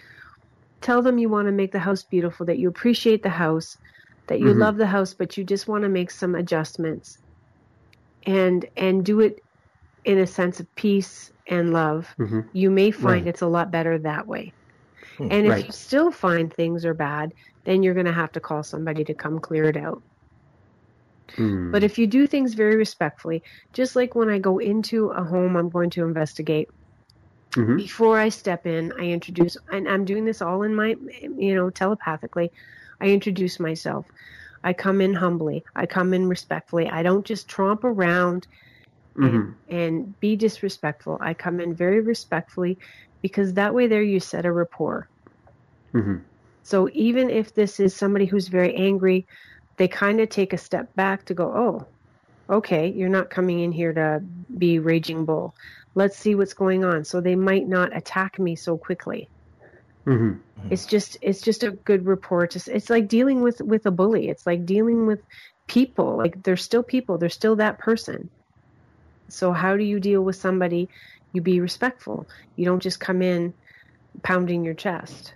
Tell 0.81 1.03
them 1.03 1.19
you 1.19 1.29
want 1.29 1.47
to 1.47 1.53
make 1.53 1.73
the 1.73 1.79
house 1.79 2.05
beautiful, 2.05 2.47
that 2.47 2.59
you 2.59 2.69
appreciate 2.69 3.23
the 3.23 3.29
house, 3.31 3.77
that 4.29 4.41
you 4.41 4.55
Mhm. 4.55 4.59
love 4.59 4.77
the 4.77 4.87
house, 4.87 5.15
but 5.15 5.37
you 5.37 5.45
just 5.45 5.69
want 5.69 5.83
to 5.83 5.89
make 5.89 6.11
some 6.11 6.35
adjustments. 6.35 7.19
And 8.27 8.67
and 8.77 9.05
do 9.05 9.21
it 9.21 9.41
in 10.05 10.19
a 10.19 10.27
sense 10.27 10.61
of 10.61 10.75
peace 10.77 11.31
and 11.49 11.73
love. 11.73 12.15
Mhm. 12.19 12.49
You 12.53 12.71
may 12.71 12.91
find 12.91 13.23
Right. 13.23 13.29
it's 13.29 13.43
a 13.43 13.47
lot 13.49 13.71
better 13.71 13.99
that 13.99 14.27
way. 14.27 14.55
Hmm, 15.17 15.29
And 15.31 15.47
if 15.47 15.51
right. 15.51 15.67
you 15.67 15.73
still 15.73 16.11
find 16.13 16.53
things 16.53 16.85
are 16.85 16.95
bad, 16.95 17.33
then 17.65 17.83
you're 17.83 17.95
going 17.95 18.07
to 18.07 18.13
have 18.13 18.33
to 18.33 18.41
call 18.41 18.63
somebody 18.63 19.05
to 19.05 19.15
come 19.15 19.39
clear 19.41 19.69
it 19.69 19.77
out. 19.77 20.03
Hmm. 21.37 21.71
But 21.73 21.83
if 21.85 21.99
you 21.99 22.07
do 22.07 22.27
things 22.27 22.55
very 22.55 22.77
respectfully, 22.77 23.43
just 23.75 23.97
like 23.97 24.15
when 24.15 24.29
I 24.29 24.39
go 24.39 24.59
into 24.59 25.09
a 25.11 25.25
home 25.25 25.57
I'm 25.57 25.69
going 25.71 25.91
to 25.91 26.05
investigate, 26.05 26.69
Mhm. 27.57 27.77
before 27.77 28.19
I 28.19 28.29
step 28.29 28.67
in, 28.67 28.93
I 28.99 29.07
introduce, 29.07 29.57
and 29.73 29.89
I'm 29.89 30.05
doing 30.05 30.25
this 30.25 30.41
all 30.43 30.63
in 30.63 30.75
my, 30.75 30.95
you 31.37 31.55
know, 31.55 31.71
telepathically. 31.71 32.51
I 33.01 33.07
introduce 33.09 33.59
myself. 33.59 34.07
I 34.63 34.73
come 34.73 35.01
in 35.01 35.15
humbly. 35.15 35.65
I 35.75 35.87
come 35.87 36.15
in 36.15 36.29
respectfully. 36.29 36.89
I 36.89 37.03
don't 37.03 37.27
just 37.27 37.49
tromp 37.49 37.83
around 37.85 38.47
and, 39.17 39.55
and 39.69 40.21
be 40.21 40.37
disrespectful. 40.37 41.19
I 41.21 41.35
come 41.35 41.61
in 41.61 41.75
very 41.75 42.01
respectfully 42.01 42.79
because 43.23 43.55
that 43.55 43.75
way 43.75 43.87
there 43.89 44.03
you 44.03 44.21
set 44.21 44.47
a 44.47 44.53
rapport. 44.53 45.09
Mhm. 45.95 46.21
So 46.63 46.89
even 46.93 47.31
if 47.31 47.55
this 47.55 47.81
is 47.81 47.97
somebody 47.97 48.27
who's 48.27 48.49
very 48.49 48.75
angry, 48.77 49.27
they 49.81 49.89
kind 49.89 50.21
of 50.21 50.29
take 50.29 50.53
a 50.53 50.59
step 50.59 50.95
back 50.95 51.25
to 51.25 51.33
go, 51.33 51.51
oh, 51.57 52.55
okay, 52.55 52.93
you're 52.93 53.09
not 53.09 53.31
coming 53.31 53.61
in 53.61 53.73
here 53.73 53.95
to 53.95 54.21
be 54.59 54.79
raging 54.79 55.25
bull. 55.25 55.55
Let's 55.95 56.19
see 56.19 56.35
what's 56.35 56.53
going 56.53 56.85
on. 56.85 57.07
So 57.07 57.23
they 57.23 57.35
might 57.35 57.67
not 57.67 57.97
attack 57.97 58.39
me 58.39 58.57
so 58.57 58.77
quickly. 58.77 59.31
Mhm. 60.07 60.39
It's 60.69 60.85
just 60.85 61.17
it's 61.23 61.41
just 61.41 61.63
a 61.63 61.71
good 61.71 62.05
report. 62.05 62.51
Just 62.51 62.69
it's 62.69 62.91
like 62.91 63.09
dealing 63.09 63.41
with 63.41 63.63
with 63.63 63.87
a 63.87 63.91
bully. 63.91 64.29
It's 64.29 64.47
like 64.47 64.67
dealing 64.67 65.07
with 65.07 65.23
people. 65.67 66.19
Like 66.19 66.43
they're 66.43 66.59
still 66.59 66.83
people. 66.83 67.17
They're 67.17 67.31
still 67.31 67.57
that 67.57 67.79
person. 67.79 68.29
So 69.31 69.51
how 69.51 69.79
do 69.79 69.83
you 69.83 69.99
deal 69.99 70.21
with 70.21 70.37
somebody? 70.37 70.91
You 71.33 71.41
be 71.41 71.61
respectful. 71.61 72.27
You 72.55 72.67
don't 72.67 72.83
just 72.83 73.01
come 73.01 73.23
in 73.23 73.55
pounding 74.23 74.63
your 74.63 74.75
chest. 74.75 75.33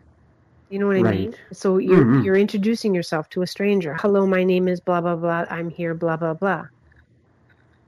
You 0.70 0.78
know 0.78 0.86
what 0.86 0.96
I 0.96 1.02
mean? 1.12 1.34
So 1.52 1.78
you're 1.78 2.04
Mhm. 2.04 2.24
you're 2.24 2.36
introducing 2.36 2.94
yourself 2.94 3.28
to 3.30 3.42
a 3.42 3.46
stranger. 3.46 3.94
Hello, 4.00 4.26
my 4.26 4.42
name 4.44 4.66
is 4.68 4.80
blah 4.80 5.00
blah 5.00 5.16
blah. 5.16 5.44
I'm 5.50 5.68
here. 5.70 5.94
Blah 5.94 6.16
blah 6.16 6.34
blah. 6.34 6.66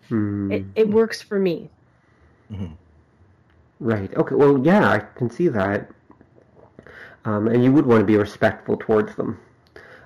Hmm. 0.09 0.53
It 0.53 0.65
it 0.77 0.89
works 0.89 1.21
for 1.23 1.39
me. 1.39 1.71
Right. 3.81 4.15
Okay. 4.17 4.35
Well, 4.35 4.59
yeah, 4.65 4.89
I 4.89 4.99
can 5.01 5.29
see 5.31 5.49
that. 5.49 5.91
Um, 7.25 7.49
and 7.49 7.63
you 7.65 7.73
would 7.73 7.85
want 7.87 8.01
to 8.01 8.07
be 8.07 8.17
respectful 8.17 8.77
towards 8.77 9.15
them. 9.17 9.39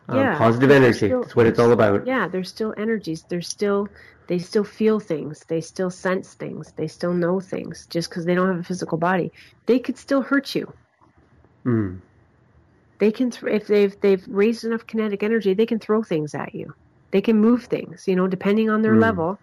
Um, 0.09 0.19
Yeah, 0.19 0.39
Positive 0.39 0.71
energy. 0.71 1.07
still- 1.09 1.23
That's 1.23 1.37
what 1.37 1.47
it's 1.47 1.59
all 1.59 1.71
about. 1.71 2.07
Yeah, 2.07 2.27
there's 2.27 2.49
still 2.49 2.75
energies. 2.77 3.25
There's 3.29 3.49
still 3.49 3.89
they 4.27 4.39
still 4.39 4.65
feel 4.65 5.01
things. 5.01 5.45
They 5.49 5.61
still 5.61 5.91
sense 5.91 6.35
things. 6.35 6.73
They 6.77 6.87
still 6.87 7.13
know 7.13 7.41
things. 7.41 7.87
Just 7.87 8.09
because 8.11 8.25
they 8.25 8.35
don't 8.35 8.47
have 8.47 8.61
a 8.61 8.63
physical 8.63 8.97
body, 8.97 9.33
they 9.67 9.79
could 9.81 9.99
still 9.99 10.23
hurt 10.23 10.55
you. 10.55 10.73
Mm. 11.67 11.99
They 13.01 13.11
can 13.13 13.31
th- 13.31 13.53
if 13.53 13.67
they've 13.67 13.97
they've 14.03 14.25
raised 14.29 14.65
enough 14.65 14.87
kinetic 14.87 15.23
energy, 15.23 15.55
they 15.55 15.67
can 15.67 15.81
throw 15.81 16.03
things 16.03 16.35
at 16.35 16.55
you. 16.55 16.73
They 17.13 17.21
can 17.23 17.41
move 17.41 17.65
things, 17.65 18.05
you 18.07 18.15
know, 18.17 18.29
depending 18.29 18.71
on 18.71 18.83
their 18.83 18.97
Mm. 18.97 19.01
level. 19.01 19.41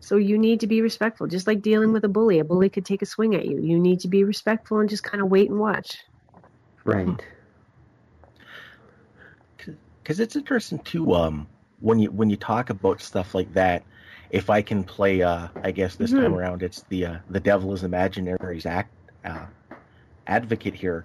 So 0.00 0.16
you 0.16 0.38
need 0.38 0.60
to 0.60 0.66
be 0.66 0.82
respectful, 0.82 1.28
just 1.28 1.46
like 1.46 1.62
dealing 1.62 1.92
with 1.92 2.04
a 2.04 2.08
bully. 2.08 2.40
A 2.40 2.44
bully 2.44 2.70
could 2.70 2.84
take 2.84 3.02
a 3.02 3.06
swing 3.06 3.34
at 3.36 3.46
you. 3.46 3.60
You 3.62 3.78
need 3.78 4.00
to 4.00 4.08
be 4.08 4.24
respectful 4.24 4.80
and 4.80 4.88
just 4.88 5.04
kind 5.04 5.22
of 5.22 5.30
wait 5.30 5.48
and 5.50 5.60
watch. 5.60 5.96
Right. 6.84 7.22
because 10.02 10.18
it's 10.20 10.36
interesting 10.36 10.78
too 10.80 11.14
um 11.14 11.46
when 11.80 11.98
you 11.98 12.10
when 12.10 12.28
you 12.30 12.36
talk 12.36 12.70
about 12.70 13.00
stuff 13.00 13.34
like 13.34 13.52
that 13.54 13.84
if 14.30 14.50
i 14.50 14.60
can 14.60 14.82
play 14.82 15.22
uh 15.22 15.48
i 15.62 15.70
guess 15.70 15.96
this 15.96 16.10
time 16.10 16.32
Mhm. 16.32 16.36
around 16.36 16.62
it's 16.62 16.82
the 16.88 17.06
uh, 17.06 17.16
the 17.30 17.40
devil 17.40 17.72
is 17.72 17.82
imaginaries 17.82 18.66
act 18.66 18.90
uh, 19.24 19.46
advocate 20.26 20.74
here 20.74 21.04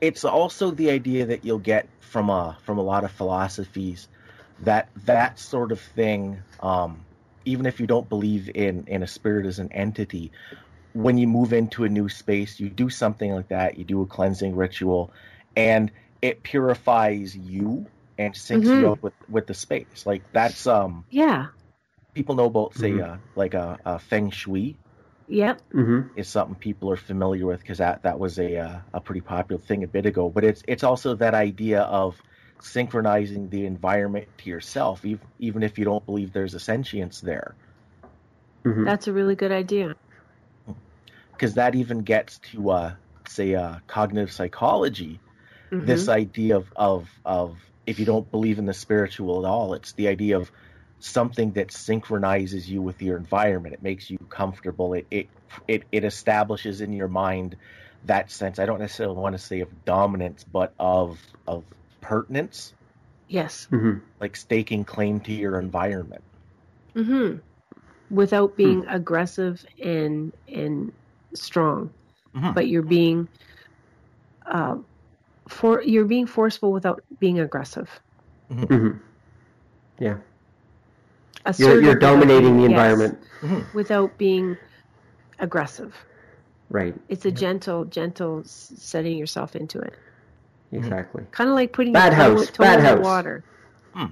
it's 0.00 0.24
also 0.24 0.70
the 0.70 0.90
idea 0.90 1.26
that 1.26 1.44
you'll 1.44 1.58
get 1.58 1.88
from 2.00 2.30
uh 2.30 2.54
from 2.64 2.78
a 2.78 2.82
lot 2.82 3.04
of 3.04 3.10
philosophies 3.12 4.08
that 4.60 4.90
that 5.04 5.38
sort 5.38 5.72
of 5.72 5.80
thing 5.80 6.42
um 6.60 7.06
even 7.44 7.66
if 7.66 7.80
you 7.80 7.86
don't 7.86 8.08
believe 8.08 8.50
in 8.54 8.84
in 8.88 9.02
a 9.02 9.06
spirit 9.06 9.46
as 9.46 9.58
an 9.58 9.72
entity 9.72 10.32
when 10.92 11.18
you 11.18 11.26
move 11.28 11.52
into 11.52 11.84
a 11.84 11.88
new 11.88 12.08
space 12.08 12.60
you 12.60 12.70
do 12.70 12.88
something 12.88 13.32
like 13.32 13.48
that 13.48 13.78
you 13.78 13.84
do 13.84 14.02
a 14.02 14.06
cleansing 14.06 14.56
ritual 14.56 15.12
and 15.56 15.92
it 16.22 16.42
purifies 16.42 17.36
you 17.36 17.86
and 18.18 18.34
syncs 18.34 18.72
Mhm. 18.72 18.74
you 18.74 18.88
up 18.90 19.02
with 19.02 19.14
with 19.28 19.46
the 19.46 19.54
space 19.54 20.04
like 20.06 20.24
that's 20.32 20.66
um 20.66 21.04
Yeah. 21.10 21.48
people 22.14 22.34
know 22.34 22.46
about 22.46 22.74
say 22.74 22.98
Mhm. 22.98 23.00
uh 23.00 23.16
like 23.34 23.54
a, 23.54 23.78
a 23.84 23.98
feng 23.98 24.30
shui 24.30 24.78
Yep. 25.28 25.62
hmm 25.72 26.00
is 26.16 26.28
something 26.28 26.56
people 26.56 26.90
are 26.90 26.96
familiar 26.96 27.46
with 27.46 27.60
because 27.60 27.78
that 27.78 28.02
that 28.02 28.18
was 28.18 28.38
a 28.38 28.56
uh, 28.56 28.80
a 28.94 29.00
pretty 29.00 29.20
popular 29.20 29.60
thing 29.60 29.84
a 29.84 29.88
bit 29.88 30.06
ago. 30.06 30.30
But 30.30 30.44
it's 30.44 30.62
it's 30.68 30.84
also 30.84 31.14
that 31.16 31.34
idea 31.34 31.82
of 31.82 32.20
synchronizing 32.60 33.50
the 33.50 33.66
environment 33.66 34.28
to 34.38 34.50
yourself, 34.50 35.04
even 35.04 35.28
even 35.38 35.62
if 35.62 35.78
you 35.78 35.84
don't 35.84 36.06
believe 36.06 36.32
there's 36.32 36.54
a 36.54 36.60
sentience 36.60 37.20
there, 37.20 37.56
hmm 38.64 38.84
That's 38.84 39.08
a 39.08 39.12
really 39.12 39.34
good 39.34 39.52
idea. 39.52 39.94
because 41.32 41.54
that 41.54 41.74
even 41.74 41.98
gets 42.00 42.38
to 42.38 42.70
uh, 42.70 42.94
say 43.28 43.54
uh, 43.54 43.76
cognitive 43.86 44.32
psychology. 44.32 45.20
Mhm. 45.72 45.86
This 45.86 46.08
idea 46.08 46.56
of, 46.56 46.72
of 46.76 47.10
of 47.24 47.58
if 47.86 47.98
you 47.98 48.06
don't 48.06 48.30
believe 48.30 48.58
in 48.58 48.66
the 48.66 48.74
spiritual 48.74 49.44
at 49.44 49.48
all, 49.48 49.74
it's 49.74 49.92
the 49.94 50.08
idea 50.08 50.36
of 50.38 50.50
something 51.06 51.52
that 51.52 51.72
synchronizes 51.72 52.68
you 52.68 52.82
with 52.82 53.00
your 53.02 53.16
environment. 53.16 53.74
It 53.74 53.82
makes 53.82 54.10
you 54.10 54.18
comfortable. 54.30 54.94
It 54.94 55.06
it 55.10 55.28
it, 55.68 55.84
it 55.92 56.04
establishes 56.04 56.80
in 56.80 56.92
your 56.92 57.08
mind 57.08 57.56
that 58.04 58.30
sense. 58.30 58.58
I 58.58 58.66
don't 58.66 58.80
necessarily 58.80 59.16
want 59.16 59.34
to 59.34 59.38
say 59.42 59.60
of 59.60 59.84
dominance, 59.84 60.44
but 60.44 60.74
of 60.78 61.20
of 61.46 61.64
pertinence, 62.00 62.74
Yes. 63.28 63.66
hmm 63.70 63.98
like 64.20 64.36
staking 64.36 64.84
claim 64.84 65.20
to 65.20 65.32
your 65.32 65.58
environment. 65.60 66.22
hmm 66.94 67.36
Without 68.10 68.56
being 68.56 68.86
aggressive 68.88 69.64
and 69.82 70.32
and 70.48 70.92
strong, 71.34 71.90
Mhm. 72.34 72.54
but 72.54 72.68
you're 72.68 72.82
being 72.82 73.28
uh, 74.50 74.76
for 75.48 75.82
you're 75.82 76.04
being 76.04 76.26
forceful 76.26 76.72
without 76.72 77.00
being 77.20 77.40
aggressive. 77.40 77.90
hmm 78.48 78.98
Yeah. 79.98 80.16
You're, 81.58 81.80
you're 81.80 81.94
without 81.94 82.00
dominating 82.00 82.56
the 82.56 82.62
yes, 82.62 82.70
environment. 82.70 83.18
without 83.74 84.16
being 84.18 84.56
aggressive. 85.38 85.94
Right. 86.68 86.94
It's 87.08 87.24
a 87.24 87.30
gentle, 87.30 87.84
gentle 87.84 88.42
setting 88.44 89.16
yourself 89.16 89.54
into 89.54 89.78
it. 89.78 89.94
Exactly. 90.72 91.24
Kind 91.30 91.48
of 91.48 91.54
like 91.54 91.72
putting 91.72 91.92
Bad 91.92 92.12
your 92.12 92.26
toe, 92.26 92.36
house, 92.36 92.50
toe 92.50 92.62
bad 92.64 92.78
in 92.80 92.84
house. 92.84 93.04
water. 93.04 93.44
Hmm. 93.94 94.06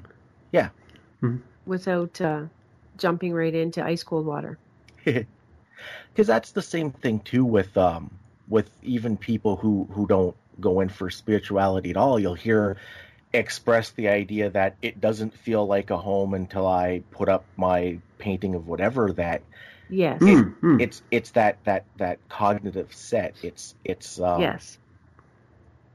Yeah. 0.52 0.68
Mhm. 1.22 1.40
Without 1.66 2.20
uh, 2.20 2.42
jumping 2.96 3.32
right 3.32 3.54
into 3.54 3.84
ice 3.84 4.02
cold 4.04 4.26
water. 4.26 4.58
because 5.04 6.26
that's 6.26 6.52
the 6.52 6.62
same 6.62 6.90
thing 6.92 7.20
too 7.20 7.44
with 7.44 7.76
um 7.76 8.10
with 8.48 8.70
even 8.82 9.16
people 9.16 9.56
who 9.56 9.86
who 9.90 10.06
don't 10.06 10.36
go 10.60 10.80
in 10.80 10.88
for 10.88 11.10
spirituality 11.10 11.90
at 11.90 11.96
all, 11.96 12.18
you'll 12.20 12.34
hear 12.34 12.76
express 13.34 13.90
the 13.90 14.08
idea 14.08 14.50
that 14.50 14.76
it 14.80 15.00
doesn't 15.00 15.34
feel 15.34 15.66
like 15.66 15.90
a 15.90 15.96
home 15.96 16.34
until 16.34 16.66
I 16.66 17.02
put 17.10 17.28
up 17.28 17.44
my 17.56 17.98
painting 18.18 18.54
of 18.54 18.66
whatever 18.66 19.12
that 19.12 19.42
Yes. 19.90 20.22
Mm, 20.22 20.54
mm. 20.60 20.80
it's 20.80 21.02
it's 21.10 21.32
that 21.32 21.58
that 21.64 21.84
that 21.98 22.18
cognitive 22.28 22.94
set 22.94 23.34
it's 23.42 23.74
it's 23.84 24.18
um, 24.18 24.40
yes. 24.40 24.78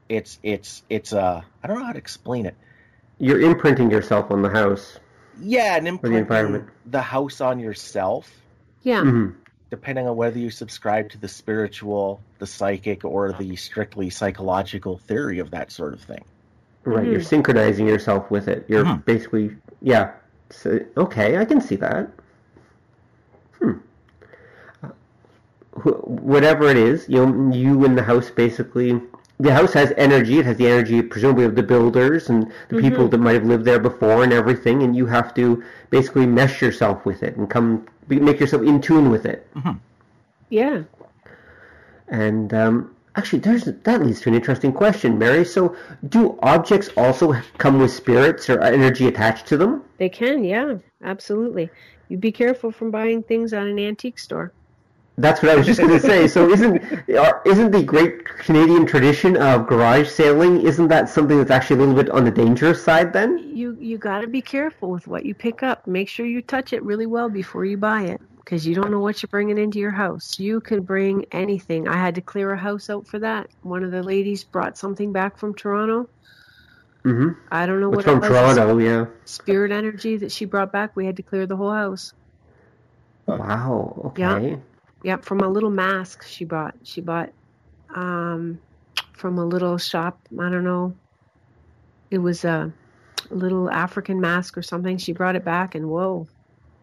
it's 0.08 0.40
it's 0.44 0.84
it's 0.90 1.12
uh 1.12 1.42
I 1.64 1.68
don't 1.68 1.80
know 1.80 1.86
how 1.86 1.94
to 1.94 1.98
explain 1.98 2.46
it 2.46 2.56
You're 3.18 3.42
imprinting 3.42 3.90
yourself 3.90 4.30
on 4.32 4.42
the 4.44 4.50
house. 4.50 5.00
yeah 5.42 5.76
and 5.78 5.88
imprinting 5.88 6.20
environment. 6.22 6.70
the 6.86 7.02
house 7.02 7.42
on 7.42 7.60
yourself 7.60 8.32
Yeah. 8.84 9.02
hmm 9.02 9.30
depending 9.72 10.08
on 10.08 10.16
whether 10.16 10.40
you 10.40 10.50
subscribe 10.50 11.10
to 11.12 11.18
the 11.20 11.28
spiritual 11.28 12.22
the 12.40 12.48
psychic 12.48 13.06
or 13.06 13.32
the 13.34 13.56
strictly 13.56 14.10
psychological 14.10 14.98
theory 14.98 15.40
of 15.40 15.52
that 15.52 15.72
sort 15.72 15.94
of 15.94 16.02
thing 16.02 16.24
Right, 16.86 17.08
you're 17.08 17.20
Mhm. 17.20 17.26
synchronizing 17.26 17.88
yourself 17.88 18.32
with 18.32 18.48
it. 18.48 18.66
You're 18.68 18.86
Mhm. 18.86 19.06
basically, 19.06 19.56
yeah. 19.82 20.12
So, 20.50 20.80
okay, 20.98 21.38
I 21.38 21.46
can 21.46 21.62
see 21.62 21.76
that. 21.76 22.10
Hmm. 23.60 23.72
Uh, 24.84 24.88
wh- 25.84 26.08
Whatever 26.08 26.66
it 26.70 26.78
is, 26.78 27.08
you 27.10 27.24
know, 27.26 27.54
you 27.54 27.84
in 27.86 27.96
the 27.96 28.04
house 28.04 28.30
basically. 28.32 29.00
The 29.42 29.54
house 29.54 29.72
has 29.74 29.94
energy. 29.96 30.40
It 30.40 30.46
has 30.46 30.58
the 30.58 30.68
energy, 30.68 31.02
presumably, 31.02 31.46
of 31.46 31.56
the 31.56 31.64
builders 31.64 32.30
and 32.30 32.52
the 32.68 32.82
people 32.82 33.08
that 33.08 33.20
might 33.20 33.36
have 33.36 33.46
lived 33.46 33.64
there 33.64 33.80
before 33.80 34.22
and 34.24 34.34
everything. 34.34 34.84
And 34.84 34.96
you 34.98 35.06
have 35.06 35.34
to 35.36 35.64
basically 35.92 36.26
mesh 36.26 36.62
yourself 36.62 37.06
with 37.06 37.24
it 37.24 37.38
and 37.38 37.50
come 37.50 37.86
make 38.10 38.40
yourself 38.42 38.64
in 38.64 38.82
tune 38.82 39.10
with 39.10 39.26
it. 39.26 39.48
Yeah. 40.50 40.82
And 42.10 42.54
um, 42.54 42.92
actually, 43.16 43.40
there's 43.40 43.66
that 43.66 44.02
leads 44.02 44.22
to 44.22 44.30
an 44.30 44.36
interesting 44.36 44.74
question, 44.74 45.18
Mary. 45.18 45.46
So, 45.46 45.76
do 46.08 46.38
objects 46.42 46.90
also 46.98 47.34
come 47.58 47.80
with 47.80 47.92
spirits 47.92 48.50
or 48.50 48.62
energy 48.62 49.08
attached 49.08 49.48
to 49.48 49.58
them? 49.58 49.84
They 49.98 50.10
can. 50.10 50.44
Yeah. 50.44 50.76
Absolutely. 51.04 51.70
You 52.10 52.18
be 52.18 52.32
careful 52.32 52.72
from 52.72 52.92
buying 52.92 53.24
things 53.24 53.54
at 53.54 53.68
an 53.68 53.80
antique 53.80 54.20
store. 54.20 54.52
That's 55.18 55.42
what 55.42 55.52
I 55.52 55.56
was 55.56 55.66
just 55.66 55.80
going 55.80 55.92
to 55.92 56.00
say. 56.00 56.28
So, 56.28 56.50
isn't 56.50 56.82
isn't 57.46 57.72
the 57.72 57.84
great 57.84 58.26
Canadian 58.26 58.86
tradition 58.86 59.36
of 59.38 59.68
garage 59.68 60.10
sailing? 60.10 60.62
Isn't 60.62 60.88
that 60.88 61.10
something 61.10 61.38
that's 61.38 61.52
actually 61.52 61.78
a 61.78 61.80
little 61.80 61.96
bit 61.96 62.10
on 62.10 62.24
the 62.24 62.32
dangerous 62.32 62.82
side? 62.82 63.12
Then, 63.12 63.38
You 63.54 63.78
you 63.80 63.98
got 63.98 64.22
to 64.22 64.28
be 64.28 64.42
careful 64.42 64.92
with 64.92 65.08
what 65.08 65.26
you 65.26 65.34
pick 65.36 65.62
up. 65.62 65.86
Make 65.88 66.08
sure 66.08 66.26
you 66.26 66.42
touch 66.42 66.72
it 66.72 66.82
really 66.84 67.06
well 67.06 67.30
before 67.30 67.66
you 67.66 67.78
buy 67.78 68.04
it 68.04 68.22
because 68.50 68.66
you 68.66 68.74
don't 68.74 68.90
know 68.90 69.00
what 69.00 69.22
you're 69.22 69.28
bringing 69.28 69.60
into 69.60 69.78
your 69.78 69.92
house. 69.92 70.40
You 70.40 70.60
could 70.60 70.84
bring 70.84 71.26
anything. 71.32 71.88
I 71.88 71.98
had 71.98 72.16
to 72.16 72.22
clear 72.22 72.52
a 72.52 72.58
house 72.58 72.90
out 72.90 73.06
for 73.06 73.20
that. 73.20 73.48
One 73.62 73.84
of 73.84 73.92
the 73.92 74.02
ladies 74.02 74.44
brought 74.44 74.76
something 74.76 75.14
back 75.14 75.38
from 75.38 75.54
Toronto. 75.54 76.10
mm-hmm. 77.06 77.40
I 77.52 77.68
don't 77.68 77.80
know 77.80 77.90
It's 77.90 77.98
what 77.98 78.06
from 78.06 78.16
it 78.16 78.22
was. 78.22 78.56
Toronto, 78.56 78.80
yeah. 78.80 79.06
Spirit 79.26 79.72
energy 79.72 80.18
that 80.18 80.32
she 80.32 80.46
brought 80.46 80.72
back. 80.72 80.96
We 80.96 81.06
had 81.06 81.18
to 81.18 81.22
clear 81.22 81.46
the 81.46 81.56
whole 81.56 81.72
house. 81.72 82.14
Wow. 83.28 84.02
Okay. 84.18 84.58
Yep, 85.04 85.26
from 85.26 85.42
a 85.42 85.48
little 85.48 85.70
mask 85.70 86.24
she 86.26 86.44
bought. 86.44 86.74
She 86.82 87.02
bought 87.02 87.32
um, 87.94 88.60
from 89.14 89.38
a 89.38 89.46
little 89.46 89.78
shop. 89.78 90.20
I 90.34 90.50
don't 90.50 90.64
know. 90.64 90.96
It 92.10 92.18
was 92.18 92.44
a 92.46 92.74
little 93.30 93.70
African 93.70 94.20
mask 94.20 94.58
or 94.58 94.64
something. 94.64 94.98
She 94.98 95.14
brought 95.14 95.36
it 95.36 95.46
back, 95.46 95.76
and 95.76 95.88
whoa, 95.88 96.28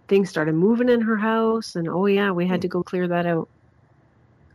things 0.08 0.28
started 0.30 0.54
moving 0.54 0.88
in 0.88 1.00
her 1.02 1.16
house. 1.16 1.76
And 1.76 1.88
oh 1.88 2.06
yeah, 2.06 2.30
we 2.30 2.46
had 2.46 2.62
to 2.62 2.68
go 2.68 2.82
clear 2.82 3.08
that 3.08 3.26
out. 3.26 3.48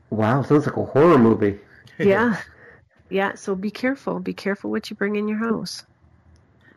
Wow. 0.09 0.41
Sounds 0.43 0.65
like 0.65 0.77
a 0.77 0.85
horror 0.85 1.17
movie. 1.17 1.59
Yeah, 1.99 2.41
yeah. 3.09 3.35
So 3.35 3.53
be 3.53 3.69
careful. 3.69 4.19
Be 4.19 4.33
careful 4.33 4.71
what 4.71 4.89
you 4.89 4.95
bring 4.95 5.17
in 5.17 5.27
your 5.27 5.37
house. 5.37 5.83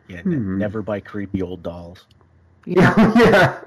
yeah 0.08 0.20
ne- 0.24 0.36
Hmm. 0.36 0.58
never 0.58 0.82
buy 0.82 1.00
creepy 1.00 1.40
old 1.40 1.62
dolls 1.62 2.04
Yeah. 2.66 2.92
yeah. 3.18 3.60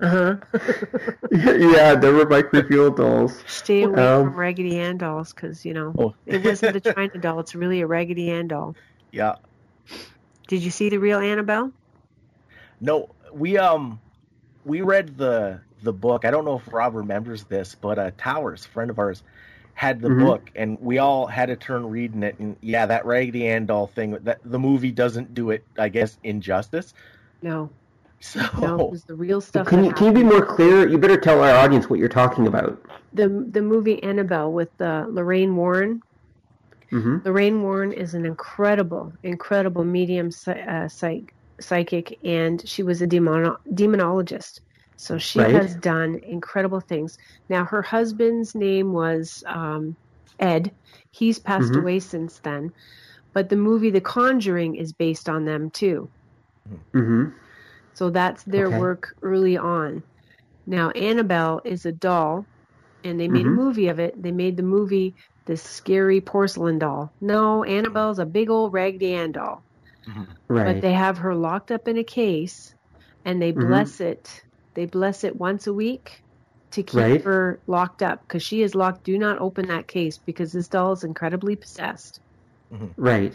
Uh 0.00 0.08
huh. 0.08 0.36
yeah. 1.32 1.94
Never 1.94 2.24
buy 2.24 2.42
creepy 2.42 2.78
old 2.78 2.96
dolls. 2.96 3.42
Stay 3.48 3.82
away 3.82 4.00
Um, 4.00 4.26
from 4.30 4.36
Raggedy 4.36 4.78
Ann 4.78 4.96
dolls 4.98 5.32
because 5.32 5.64
you 5.64 5.74
know 5.74 5.92
oh 5.98 6.14
it 6.26 6.44
wasn't 6.44 6.74
the 6.80 6.92
China 6.92 7.18
doll. 7.18 7.40
It's 7.40 7.54
really 7.56 7.80
a 7.80 7.86
Raggedy 7.86 8.30
Ann 8.30 8.46
doll. 8.46 8.76
yeah 9.10 9.36
Did 10.46 10.62
you 10.62 10.70
see 10.70 10.88
the 10.88 10.98
real 10.98 11.18
Annabelle? 11.18 11.72
No, 12.80 13.10
we 13.32 13.58
um 13.58 13.98
we 14.64 14.82
read 14.82 15.16
the 15.18 15.62
the 15.82 15.92
book. 15.92 16.24
I 16.24 16.30
don't 16.30 16.44
know 16.44 16.56
if 16.58 16.72
Rob 16.72 16.94
remembers 16.94 17.44
this, 17.44 17.74
but 17.74 17.98
uh 17.98 18.12
Towers, 18.18 18.66
a 18.66 18.68
friend 18.68 18.90
of 18.90 18.98
ours, 18.98 19.22
had 19.74 20.00
the 20.00 20.10
Mhm. 20.10 20.10
book 20.10 20.50
and 20.56 20.78
we 20.80 20.98
all 20.98 21.26
had 21.26 21.50
a 21.50 21.56
turn 21.56 21.86
reading 21.88 22.22
it 22.22 22.38
and 22.38 22.56
yeah, 22.62 22.86
that 22.86 23.06
Raggedy 23.06 23.48
Ann 23.48 23.66
doll 23.66 23.86
thing 23.88 24.12
that 24.22 24.40
the 24.44 24.58
movie 24.58 24.92
doesn't 24.92 25.34
do 25.34 25.50
it, 25.50 25.66
I 25.78 25.88
guess, 25.88 26.18
injustice. 26.24 26.94
No, 27.42 27.72
So 28.20 28.40
no, 28.56 28.76
it 28.92 29.02
the 29.06 29.16
real 29.16 29.40
stuff. 29.40 29.68
Can 29.68 29.84
that 29.84 29.84
you 29.84 29.92
can 29.92 30.06
you 30.08 30.12
be 30.12 30.24
more 30.24 30.44
clear? 30.44 30.88
You 30.88 30.98
better 30.98 31.18
tell 31.18 31.42
our 31.42 31.54
audience 31.56 31.90
what 31.90 31.98
you're 31.98 32.08
talking 32.08 32.46
about. 32.46 32.80
the 33.12 33.46
the 33.50 33.62
movie 33.62 34.02
Annabelle 34.02 34.52
with 34.52 34.70
uh, 34.80 35.06
Lorraine 35.08 35.56
Warren. 35.56 36.00
hmm 36.90 37.18
Lorraine 37.24 37.62
Warren 37.62 37.92
is 37.92 38.14
an 38.14 38.26
incredible, 38.26 39.12
incredible 39.22 39.84
medium 39.84 40.30
psy- 40.30 40.60
uh, 40.60 40.88
psych, 40.88 41.34
psychic, 41.62 42.18
and 42.24 42.66
she 42.68 42.82
was 42.82 43.02
a 43.02 43.06
demon, 43.06 43.56
demonologist. 43.72 44.60
So 44.96 45.18
she 45.18 45.40
Right. 45.40 45.52
has 45.52 45.74
done 45.76 46.20
incredible 46.22 46.80
things. 46.80 47.16
Now 47.48 47.64
her 47.64 47.82
husband's 47.82 48.54
name 48.54 48.92
was 48.92 49.42
um, 49.46 49.96
Ed. 50.38 50.74
He's 51.10 51.38
passed 51.38 51.74
Mhm. 51.74 51.80
away 51.80 52.00
since 52.00 52.40
then, 52.40 52.70
but 53.34 53.48
the 53.48 53.56
movie 53.56 53.90
The 53.90 54.00
Conjuring 54.00 54.76
is 54.76 54.92
based 54.92 55.28
on 55.28 55.44
them 55.44 55.70
too. 55.70 56.10
hmm 56.94 57.24
So 57.94 58.10
that's 58.10 58.44
their 58.44 58.70
Okay. 58.70 58.78
work 58.78 59.14
early 59.22 59.56
on. 59.56 60.04
Now, 60.66 60.90
Annabelle 60.90 61.60
is 61.64 61.84
a 61.86 61.92
doll, 61.92 62.46
and 63.04 63.18
they 63.20 63.28
made 63.28 63.46
Mhm. 63.46 63.48
a 63.48 63.50
movie 63.50 63.88
of 63.88 63.98
it. 64.00 64.20
They 64.20 64.32
made 64.32 64.56
the 64.56 64.62
movie 64.62 65.16
this 65.46 65.62
scary 65.62 66.20
porcelain 66.20 66.78
doll. 66.78 67.14
No, 67.20 67.64
Annabelle's 67.64 68.18
a 68.18 68.26
big 68.26 68.50
old 68.50 68.72
Raggedy 68.72 69.14
Ann 69.14 69.32
doll, 69.32 69.64
Right. 70.48 70.74
but 70.74 70.80
they 70.82 70.92
have 70.92 71.18
her 71.18 71.34
locked 71.34 71.70
up 71.70 71.86
in 71.88 71.96
a 71.96 72.04
case, 72.04 72.74
and 73.24 73.40
they 73.40 73.52
Mhm. 73.52 73.68
bless 73.68 74.00
it. 74.00 74.42
They 74.74 74.86
bless 74.86 75.22
it 75.24 75.36
once 75.36 75.66
a 75.66 75.72
week 75.74 76.22
to 76.72 76.82
keep 76.82 76.98
Right. 76.98 77.22
her 77.22 77.58
locked 77.66 78.02
up 78.02 78.22
because 78.22 78.42
she 78.42 78.62
is 78.62 78.74
locked. 78.74 79.04
Do 79.04 79.16
not 79.18 79.38
open 79.40 79.68
that 79.68 79.86
case 79.86 80.18
because 80.18 80.52
this 80.52 80.68
doll 80.68 80.92
is 80.92 81.04
incredibly 81.04 81.56
possessed. 81.56 82.20
right. 82.96 83.34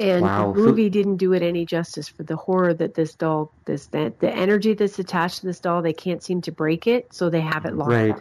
And 0.00 0.22
Wow, 0.22 0.52
the 0.52 0.58
so- 0.58 0.66
movie 0.66 0.90
didn't 0.90 1.18
do 1.18 1.32
it 1.34 1.42
any 1.42 1.64
justice 1.64 2.08
for 2.08 2.24
the 2.24 2.34
horror 2.34 2.74
that 2.74 2.94
this 2.94 3.14
doll, 3.14 3.52
this 3.64 3.86
that 3.88 4.18
the 4.18 4.28
energy 4.34 4.74
that's 4.74 4.98
attached 4.98 5.40
to 5.40 5.46
this 5.46 5.60
doll, 5.60 5.82
they 5.82 5.92
can't 5.92 6.20
seem 6.20 6.40
to 6.42 6.50
break 6.52 6.88
it, 6.88 7.14
so 7.14 7.30
they 7.30 7.40
have 7.40 7.64
it 7.64 7.76
locked 7.76 7.92
Right. 7.92 8.10
up. 8.10 8.20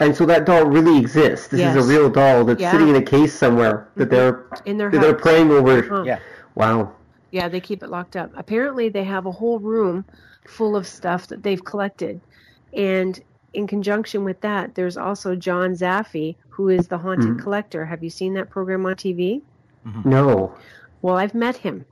And 0.00 0.14
so 0.14 0.26
that 0.26 0.44
doll 0.44 0.64
really 0.66 0.98
exists. 0.98 1.48
This 1.48 1.60
is 1.60 1.76
a 1.76 1.88
real 1.88 2.10
doll 2.10 2.44
that's 2.44 2.60
Yeah. 2.60 2.70
sitting 2.72 2.88
in 2.88 2.96
a 2.96 3.02
case 3.02 3.34
somewhere 3.34 3.88
that 3.96 4.08
Mhm. 4.08 4.10
they're 4.10 4.46
in 4.64 4.76
their 4.76 4.90
that 4.90 5.00
they're 5.00 5.14
praying 5.14 5.50
over. 5.50 5.82
Huh. 5.82 6.02
Yeah. 6.04 6.18
Wow. 6.54 6.92
Yeah, 7.30 7.48
they 7.48 7.60
keep 7.60 7.82
it 7.82 7.88
locked 7.90 8.16
up. 8.16 8.30
Apparently, 8.36 8.88
they 8.88 9.04
have 9.04 9.26
a 9.26 9.32
whole 9.32 9.58
room 9.58 10.04
full 10.46 10.76
of 10.76 10.86
stuff 10.86 11.26
that 11.28 11.42
they've 11.42 11.64
collected, 11.64 12.20
and 12.72 13.20
in 13.52 13.66
conjunction 13.66 14.22
with 14.24 14.40
that, 14.42 14.74
there's 14.74 14.96
also 14.96 15.34
John 15.34 15.72
Zaffis, 15.72 16.36
who 16.50 16.68
is 16.68 16.88
the 16.88 16.98
haunted 16.98 17.30
Mhm. 17.36 17.42
collector. 17.42 17.84
Have 17.86 18.04
you 18.04 18.10
seen 18.10 18.34
that 18.34 18.50
program 18.50 18.84
on 18.86 18.94
TV? 18.96 19.42
No. 20.04 20.52
Well, 21.02 21.16
I've 21.16 21.34
met 21.34 21.56
him. 21.56 21.84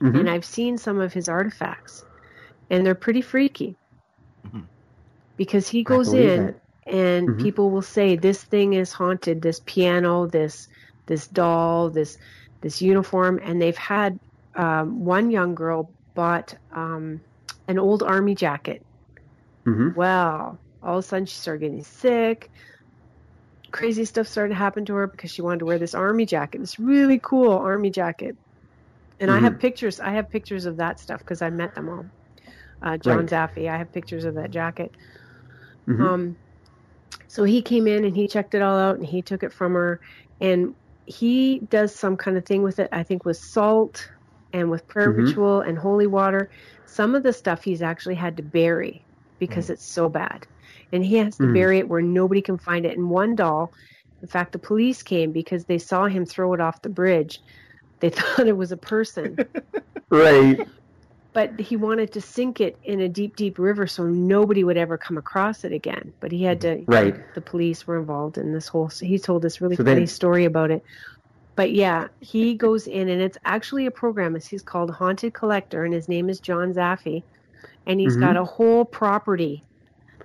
Mhm. 0.00 0.18
and 0.20 0.30
I've 0.30 0.46
seen 0.46 0.78
some 0.78 0.98
of 0.98 1.12
his 1.12 1.28
artifacts, 1.28 2.06
and 2.70 2.86
they're 2.86 2.94
pretty 2.94 3.20
freaky. 3.20 3.76
Mhm. 4.48 4.62
Because 5.36 5.68
he 5.68 5.82
goes 5.82 6.14
in, 6.14 6.46
that. 6.46 6.54
And 6.90 7.30
Mhm. 7.30 7.38
people 7.38 7.70
will 7.70 7.82
say, 7.82 8.16
"This 8.16 8.44
thing 8.44 8.74
is 8.74 8.92
haunted. 8.92 9.42
This 9.42 9.60
piano, 9.66 10.26
this 10.28 10.66
this 11.06 11.28
doll, 11.28 11.90
this 11.90 12.16
this 12.62 12.82
uniform," 12.82 13.40
and 13.42 13.60
they've 13.62 13.76
had 13.76 14.18
um, 14.56 15.04
one 15.04 15.30
young 15.30 15.54
girl 15.54 15.94
bought 16.14 16.54
um, 16.74 17.20
an 17.68 17.78
old 17.78 18.02
army 18.02 18.34
jacket. 18.34 18.82
Mhm. 19.66 19.94
Well, 19.94 20.60
all 20.82 20.98
of 20.98 21.04
a 21.04 21.06
sudden 21.06 21.26
she 21.26 21.36
started 21.36 21.60
getting 21.60 21.82
sick. 21.84 22.50
Crazy 23.72 24.04
stuff 24.04 24.26
started 24.28 24.50
to 24.50 24.58
happen 24.58 24.84
to 24.86 24.94
her 24.94 25.06
because 25.08 25.30
she 25.30 25.42
wanted 25.42 25.60
to 25.60 25.66
wear 25.66 25.78
this 25.78 25.94
army 25.94 26.26
jacket, 26.26 26.58
this 26.60 26.78
really 26.78 27.20
cool 27.22 27.52
army 27.52 27.90
jacket. 27.90 28.36
And 29.20 29.30
I 29.30 29.38
have 29.38 29.58
pictures. 29.58 30.00
I 30.00 30.10
have 30.12 30.30
pictures 30.30 30.66
of 30.66 30.76
that 30.78 30.98
stuff 31.00 31.20
because 31.20 31.42
I 31.42 31.50
met 31.50 31.74
them 31.74 31.88
all. 31.88 32.06
Uh, 32.82 32.96
John 32.98 33.26
Right. 33.26 33.28
Zaffis. 33.28 33.68
I 33.68 33.78
have 33.78 33.92
pictures 33.92 34.24
of 34.24 34.34
that 34.36 34.50
jacket. 34.50 34.90
Mhm. 35.86 36.14
Um, 36.14 36.36
so 37.30 37.44
he 37.44 37.62
came 37.62 37.86
in 37.86 38.04
and 38.04 38.16
he 38.16 38.26
checked 38.28 38.54
it 38.54 38.62
all 38.62 38.76
out 38.78 38.96
and 38.96 39.06
he 39.06 39.22
took 39.22 39.42
it 39.44 39.52
from 39.52 39.74
her 39.74 40.00
and 40.40 40.74
he 41.06 41.60
does 41.70 41.94
some 41.94 42.16
kind 42.16 42.36
of 42.36 42.44
thing 42.44 42.62
with 42.62 42.78
it. 42.80 42.88
I 42.92 43.02
think 43.04 43.24
with 43.24 43.36
salt 43.38 44.06
and 44.52 44.70
with 44.70 44.86
prayer 44.88 45.12
Mhm. 45.12 45.16
ritual 45.28 45.60
and 45.60 45.78
holy 45.78 46.06
water. 46.06 46.50
Some 46.86 47.14
of 47.14 47.22
the 47.22 47.32
stuff 47.32 47.62
he's 47.64 47.82
actually 47.82 48.16
had 48.16 48.36
to 48.38 48.42
bury 48.42 49.06
because 49.38 49.70
it's 49.70 49.86
so 49.86 50.08
bad. 50.08 50.46
and 50.92 51.04
he 51.04 51.16
has 51.16 51.38
to 51.38 51.46
Hmm. 51.46 51.52
bury 51.54 51.78
it 51.78 51.88
where 51.88 52.02
nobody 52.02 52.42
can 52.42 52.58
find 52.58 52.84
it. 52.86 52.96
And 52.98 53.10
one 53.10 53.36
doll, 53.36 53.72
in 54.22 54.28
fact, 54.28 54.52
the 54.52 54.58
police 54.58 55.02
came 55.02 55.32
because 55.32 55.64
they 55.66 55.78
saw 55.78 56.06
him 56.06 56.26
throw 56.26 56.54
it 56.54 56.60
off 56.60 56.82
the 56.82 56.88
bridge. 56.90 57.40
They 58.00 58.10
thought 58.10 58.48
it 58.48 58.56
was 58.56 58.72
a 58.72 58.76
person, 58.76 59.40
right. 60.10 60.60
But 61.32 61.60
he 61.60 61.76
wanted 61.76 62.12
to 62.14 62.20
sink 62.20 62.60
it 62.60 62.76
in 62.82 63.00
a 63.00 63.08
deep, 63.08 63.36
deep 63.36 63.58
river 63.58 63.86
so 63.86 64.04
nobody 64.04 64.64
would 64.64 64.76
ever 64.76 64.98
come 64.98 65.16
across 65.16 65.62
it 65.64 65.72
again. 65.72 66.12
But 66.18 66.32
he 66.32 66.42
had 66.42 66.60
to. 66.62 66.82
Right. 66.86 67.14
The 67.34 67.40
police 67.40 67.86
were 67.86 67.98
involved 67.98 68.36
in 68.36 68.52
this 68.52 68.66
whole. 68.66 68.88
He 68.88 69.18
told 69.18 69.42
this 69.42 69.60
really 69.60 69.76
So 69.76 69.84
then- 69.84 69.96
funny 69.96 70.06
story 70.06 70.44
about 70.44 70.70
it. 70.72 70.82
But 71.54 71.72
yeah, 71.72 72.08
he 72.20 72.54
goes 72.54 72.86
in, 72.86 73.08
and 73.08 73.20
it's 73.20 73.36
actually 73.44 73.86
a 73.86 73.90
program. 73.90 74.34
He's 74.40 74.62
called 74.62 74.90
Haunted 74.90 75.34
Collector, 75.34 75.84
and 75.84 75.92
his 75.92 76.08
name 76.08 76.30
is 76.30 76.40
John 76.40 76.72
Zaffis, 76.72 77.22
and 77.86 78.00
he's 78.00 78.16
Mhm. 78.16 78.20
got 78.20 78.36
a 78.36 78.44
whole 78.44 78.84
property, 78.84 79.62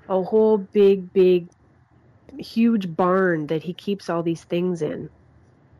a 0.07 0.21
whole 0.23 0.57
big, 0.57 1.11
big, 1.13 1.49
huge 2.37 2.95
barn 2.95 3.47
that 3.47 3.63
he 3.63 3.73
keeps 3.73 4.09
all 4.09 4.23
these 4.23 4.43
things 4.43 4.81
in 4.81 5.09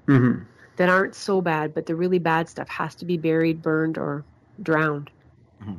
hmm 0.08 0.34
that 0.78 0.90
aren't 0.90 1.16
so 1.16 1.40
bad, 1.42 1.74
but 1.74 1.86
the 1.86 1.96
really 1.96 2.20
bad 2.20 2.50
stuff 2.50 2.68
has 2.68 2.96
to 2.96 3.06
be 3.06 3.18
buried, 3.18 3.62
burned, 3.62 3.98
or 3.98 4.24
drowned. 4.62 5.10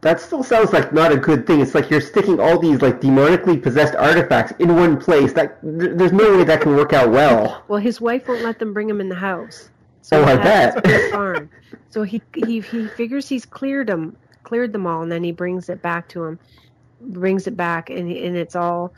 That 0.00 0.20
still 0.20 0.42
sounds 0.42 0.72
like 0.72 0.92
not 0.92 1.12
a 1.12 1.16
good 1.16 1.46
thing. 1.46 1.60
It's 1.60 1.74
like 1.74 1.88
you're 1.90 2.00
sticking 2.00 2.40
all 2.40 2.58
these 2.58 2.80
like 2.82 3.00
demonically 3.00 3.60
possessed 3.62 3.94
artifacts 3.94 4.52
in 4.58 4.74
one 4.74 4.98
place. 4.98 5.32
That 5.34 5.60
th- 5.62 5.92
there's 5.94 6.12
no 6.12 6.36
way 6.38 6.44
that 6.44 6.60
can 6.60 6.74
work 6.74 6.92
out 6.92 7.10
well. 7.10 7.62
Well, 7.68 7.80
his 7.80 8.00
wife 8.00 8.26
won't 8.26 8.42
let 8.42 8.58
them 8.58 8.72
bring 8.72 8.88
him 8.88 9.00
in 9.00 9.08
the 9.08 9.14
house. 9.14 9.70
So 10.02 10.20
Oh, 10.20 10.24
I 10.24 10.36
bet. 10.36 10.84
farm. 11.12 11.50
So 11.90 12.02
he 12.02 12.22
he 12.34 12.60
he 12.60 12.86
figures 12.88 13.28
he's 13.28 13.44
cleared 13.44 13.86
them, 13.88 14.16
cleared 14.42 14.72
them 14.72 14.86
all, 14.86 15.02
and 15.02 15.12
then 15.12 15.22
he 15.22 15.32
brings 15.32 15.68
it 15.68 15.80
back 15.82 16.08
to 16.10 16.24
him, 16.24 16.38
brings 17.00 17.46
it 17.46 17.56
back, 17.56 17.90
and 17.90 18.10
and 18.10 18.36
it's 18.36 18.56
all 18.56 18.94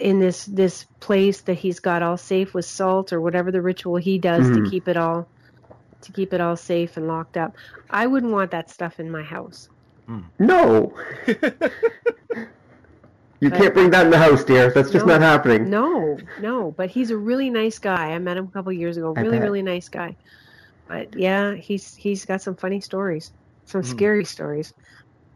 in 0.00 0.18
this 0.20 0.44
this 0.46 0.84
place 1.00 1.40
that 1.42 1.54
he's 1.54 1.80
got 1.80 2.02
all 2.02 2.16
safe 2.16 2.54
with 2.54 2.64
salt 2.66 3.12
or 3.12 3.20
whatever 3.20 3.50
the 3.52 3.62
ritual 3.62 3.96
he 3.96 4.18
does 4.18 4.46
Mhm. 4.46 4.64
to 4.64 4.70
keep 4.70 4.86
it 4.88 4.96
all 4.96 5.28
to 6.02 6.12
keep 6.12 6.32
it 6.32 6.40
all 6.40 6.56
safe 6.56 6.96
and 6.96 7.06
locked 7.08 7.36
up. 7.36 7.54
I 7.90 8.06
wouldn't 8.06 8.32
want 8.32 8.50
that 8.52 8.70
stuff 8.70 9.00
in 9.00 9.10
my 9.10 9.22
house. 9.22 9.68
No. 10.38 10.94
You 13.40 13.50
But- 13.50 13.58
can't 13.58 13.74
bring 13.74 13.90
that 13.90 14.06
in 14.06 14.10
the 14.10 14.16
house, 14.18 14.42
dear. 14.44 14.70
That's 14.70 14.90
just 14.90 15.04
No. 15.04 15.12
not 15.12 15.20
happening. 15.20 15.68
No, 15.68 16.16
no, 16.40 16.70
but 16.70 16.88
he's 16.88 17.10
a 17.10 17.18
really 17.18 17.50
nice 17.50 17.78
guy. 17.78 18.12
I 18.12 18.18
met 18.18 18.38
him 18.38 18.46
a 18.46 18.50
couple 18.50 18.72
years 18.72 18.96
ago. 18.96 19.12
I 19.14 19.20
Really, 19.20 19.36
bet. 19.36 19.42
really 19.42 19.60
nice 19.62 19.90
guy. 19.90 20.16
But 20.88 21.14
yeah, 21.14 21.52
he's 21.54 21.94
he's 21.96 22.24
got 22.24 22.40
some 22.40 22.54
funny 22.56 22.80
stories, 22.80 23.32
some 23.66 23.82
Hmm. 23.82 23.88
scary 23.88 24.24
stories. 24.24 24.72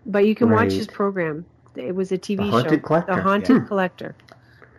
But 0.06 0.24
you 0.24 0.34
can 0.34 0.48
watch 0.50 0.72
his 0.72 0.86
program. 0.86 1.44
It 1.76 1.94
was 1.94 2.10
a 2.10 2.16
TV 2.16 2.50
The 2.50 2.70
show, 2.70 2.78
Collector. 2.78 3.14
The 3.16 3.20
Haunted 3.20 3.56
Yeah. 3.56 3.68
Collector. 3.68 4.14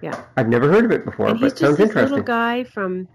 Yeah, 0.01 0.19
I've 0.35 0.49
never 0.49 0.67
heard 0.71 0.85
of 0.85 0.91
it 0.91 1.05
before, 1.05 1.27
and 1.27 1.37
he's 1.37 1.51
but 1.53 1.59
just 1.59 1.59
sounds 1.61 1.77
this 1.77 1.89
interesting. 1.89 2.09
little 2.09 2.25
guy 2.25 2.63
from, 2.63 3.07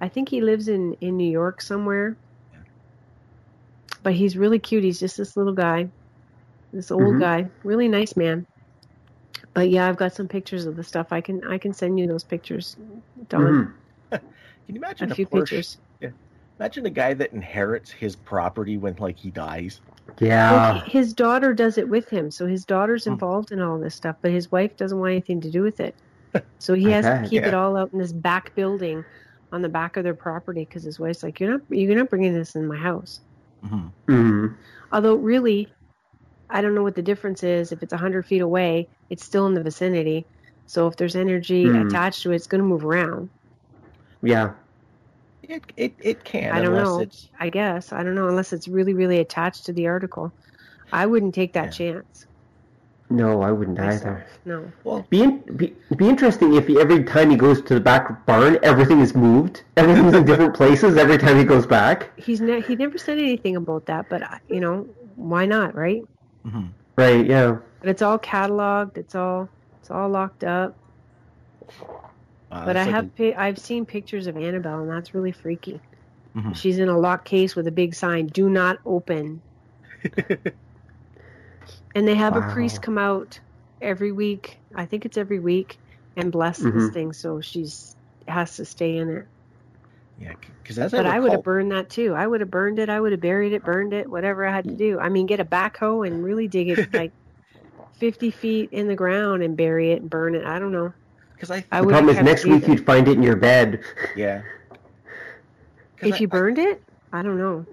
I 0.00 0.08
think 0.08 0.28
he 0.28 0.40
lives 0.40 0.68
in 0.68 0.94
in 1.00 1.16
New 1.16 1.30
York 1.30 1.60
somewhere. 1.62 2.16
But 4.02 4.14
he's 4.14 4.36
really 4.36 4.58
cute. 4.58 4.84
He's 4.84 5.00
just 5.00 5.16
this 5.16 5.36
little 5.36 5.54
guy, 5.54 5.88
this 6.72 6.90
old 6.90 7.16
Mhm. 7.16 7.20
guy, 7.20 7.50
really 7.64 7.88
nice 7.88 8.16
man. 8.16 8.46
But 9.54 9.70
yeah, 9.70 9.88
I've 9.88 9.96
got 9.96 10.14
some 10.14 10.28
pictures 10.28 10.66
of 10.66 10.76
the 10.76 10.84
stuff. 10.84 11.08
I 11.10 11.20
can 11.20 11.42
I 11.44 11.58
can 11.58 11.72
send 11.72 11.98
you 11.98 12.06
those 12.06 12.24
pictures, 12.24 12.76
Don. 13.28 13.42
Mhm. 13.42 13.74
Can 14.10 14.74
you 14.74 14.76
imagine 14.76 15.08
A 15.08 15.12
a, 15.12 15.14
few 15.14 15.26
Porsche? 15.26 15.50
pictures. 15.52 15.78
Imagine 16.58 16.86
a 16.86 16.90
guy 16.90 17.14
that 17.14 17.32
inherits 17.32 17.90
his 17.90 18.16
property 18.16 18.78
when 18.78 18.96
like 18.96 19.18
he 19.18 19.30
dies. 19.30 19.80
Yeah. 20.20 20.50
Well, 20.52 20.80
his 20.86 21.12
daughter 21.12 21.52
does 21.52 21.78
it 21.78 21.88
with 21.88 22.08
him, 22.08 22.30
so 22.30 22.46
his 22.46 22.64
daughter's 22.64 23.04
Hmm. 23.04 23.12
involved 23.12 23.52
in 23.52 23.60
all 23.60 23.78
this 23.78 23.94
stuff, 23.94 24.16
but 24.22 24.30
his 24.32 24.50
wife 24.50 24.76
doesn't 24.76 24.98
want 24.98 25.12
anything 25.12 25.40
to 25.42 25.50
do 25.50 25.62
with 25.62 25.80
it. 25.80 25.94
So 26.58 26.74
he 26.74 26.86
I 26.86 26.90
has 26.90 27.06
to 27.06 27.12
bet. 27.12 27.28
keep 27.28 27.46
it 27.46 27.54
all 27.54 27.76
out 27.76 27.92
in 27.92 27.98
this 27.98 28.12
back 28.12 28.54
building 28.54 29.04
on 29.52 29.62
the 29.62 29.68
back 29.68 29.96
of 29.96 30.04
their 30.04 30.14
property 30.14 30.62
because 30.62 30.84
his 30.84 30.98
wife's 31.00 31.22
like, 31.22 31.40
"You're 31.40 31.52
not, 31.52 31.60
you're 31.70 31.96
not 31.96 32.10
bringing 32.10 32.34
this 32.34 32.54
in 32.54 32.66
my 32.66 32.76
house." 32.76 33.20
Mhm. 33.62 33.92
Mhm. 34.08 34.54
Although, 34.92 35.16
really, 35.16 35.72
I 36.50 36.60
don't 36.60 36.74
know 36.74 36.82
what 36.82 36.94
the 36.94 37.02
difference 37.02 37.42
is. 37.42 37.72
If 37.72 37.82
it's 37.82 37.92
hundred 37.92 38.26
feet 38.26 38.42
away, 38.42 38.88
it's 39.10 39.24
still 39.24 39.46
in 39.46 39.54
the 39.54 39.62
vicinity. 39.62 40.26
So 40.66 40.86
if 40.88 40.96
there's 40.96 41.16
energy 41.16 41.66
Hmm. 41.66 41.76
attached 41.86 42.22
to 42.22 42.32
it, 42.32 42.36
it's 42.36 42.46
going 42.46 42.60
to 42.62 42.68
move 42.68 42.84
around. 42.84 43.30
Yeah. 44.22 44.54
It 45.42 45.62
it 45.76 45.94
it 46.02 46.24
can. 46.24 46.52
I 46.54 46.60
don't 46.62 46.74
know. 46.74 47.00
It's, 47.00 47.28
I 47.38 47.50
guess 47.50 47.92
I 47.92 48.02
don't 48.02 48.14
know 48.16 48.28
unless 48.28 48.52
it's 48.52 48.68
really, 48.68 48.94
really 48.94 49.18
attached 49.18 49.66
to 49.66 49.72
the 49.72 49.86
article. 49.86 50.32
I 50.92 51.06
wouldn't 51.06 51.34
take 51.34 51.52
that 51.54 51.72
chance. 51.72 52.26
No, 53.08 53.42
I 53.42 53.52
wouldn't 53.52 53.78
myself. 53.78 54.02
either. 54.18 54.26
No. 54.44 54.72
well, 54.82 55.06
Be, 55.10 55.22
in, 55.22 55.38
be 55.56 55.72
be 55.96 56.08
interesting 56.08 56.54
if 56.56 56.66
he, 56.66 56.80
every 56.80 57.04
time 57.04 57.30
he 57.30 57.36
goes 57.36 57.62
to 57.62 57.74
the 57.74 57.80
back 57.80 58.26
barn, 58.26 58.58
everything 58.64 58.98
is 59.00 59.14
moved. 59.14 59.62
Everything's 59.76 60.12
in 60.14 60.24
different 60.24 60.54
places 60.60 60.96
every 60.96 61.16
time 61.16 61.36
he 61.36 61.44
goes 61.44 61.66
back. 61.66 62.10
he's 62.18 62.40
ne- 62.40 62.60
he 62.62 62.74
never 62.74 62.98
said 62.98 63.18
anything 63.18 63.54
about 63.54 63.86
that, 63.86 64.08
but 64.08 64.22
I- 64.24 64.40
you 64.48 64.60
know, 64.60 64.88
why 65.14 65.46
not, 65.46 65.74
right? 65.76 66.02
mhm. 66.44 66.68
Right. 66.96 67.24
Yeah. 67.26 67.58
But 67.80 67.90
it's 67.90 68.02
all 68.02 68.18
cataloged. 68.18 68.96
It's 68.96 69.14
all 69.14 69.48
it's 69.80 69.90
all 69.90 70.08
locked 70.08 70.42
up. 70.42 70.74
Uh, 72.50 72.64
but 72.64 72.76
I 72.76 72.84
like 72.84 72.90
have 72.94 73.16
pi- 73.16 73.34
I've 73.36 73.58
seen 73.58 73.84
pictures 73.86 74.26
of 74.26 74.36
Annabelle, 74.36 74.80
and 74.80 74.90
that's 74.90 75.14
really 75.14 75.32
freaky. 75.32 75.80
Mhm. 76.34 76.56
She's 76.56 76.78
in 76.78 76.88
a 76.88 76.98
locked 76.98 77.24
case 77.26 77.54
with 77.54 77.66
a 77.66 77.72
big 77.72 77.94
sign, 77.94 78.26
"Do 78.26 78.48
not 78.50 78.78
open." 78.84 79.42
and 81.96 82.06
they 82.06 82.14
have 82.14 82.36
a 82.36 82.42
priest 82.52 82.82
come 82.82 82.98
out 82.98 83.40
every 83.80 84.12
week. 84.12 84.58
I 84.74 84.84
think 84.84 85.04
it's 85.06 85.16
every 85.16 85.38
week, 85.40 85.78
and 86.16 86.30
bless 86.30 86.58
this 86.58 86.66
Mhm. 86.72 86.92
thing, 86.92 87.12
so 87.12 87.40
she's 87.40 87.96
has 88.28 88.56
to 88.56 88.64
stay 88.64 88.98
in 88.98 89.08
it. 89.08 89.26
yeah, 90.20 90.32
because 90.62 90.76
that's. 90.76 90.92
I 90.94 90.98
But 90.98 91.06
I 91.06 91.18
would 91.20 91.32
have 91.32 91.42
burned 91.42 91.72
that 91.72 91.88
too. 91.90 92.14
I 92.14 92.26
would 92.26 92.40
have 92.40 92.50
burned 92.50 92.78
it. 92.78 92.88
I 92.88 93.00
would 93.00 93.12
have 93.12 93.20
buried 93.20 93.52
it, 93.52 93.64
burned 93.64 93.92
it, 93.92 94.08
whatever 94.08 94.46
I 94.46 94.52
had 94.52 94.64
to 94.64 94.74
do. 94.74 94.98
I 94.98 95.08
mean, 95.08 95.26
get 95.26 95.40
a 95.40 95.44
backhoe 95.44 96.06
and 96.06 96.22
really 96.24 96.48
dig 96.48 96.68
it 96.70 96.92
like 96.94 97.12
50 97.98 98.30
feet 98.30 98.70
in 98.72 98.88
the 98.88 98.94
ground 98.94 99.42
and 99.42 99.56
bury 99.56 99.92
it 99.92 100.00
and 100.02 100.10
burn 100.10 100.34
it. 100.34 100.44
I 100.44 100.58
don't 100.58 100.72
know. 100.72 100.92
Because 101.34 101.50
I, 101.50 101.64
I 101.70 101.80
The 101.80 101.86
would 101.86 101.92
problem 101.92 102.16
is 102.16 102.22
next 102.22 102.44
kept 102.44 102.50
it 102.52 102.52
week 102.60 102.68
you'd 102.68 102.86
find 102.86 103.08
it 103.08 103.16
in 103.16 103.22
your 103.22 103.36
bed. 103.36 103.80
Yeah. 104.16 104.42
If 106.02 106.14
I- 106.14 106.18
you 106.18 106.28
burned 106.28 106.58
it, 106.58 106.82
I 107.12 107.22
don't 107.22 107.38
know. 107.38 107.64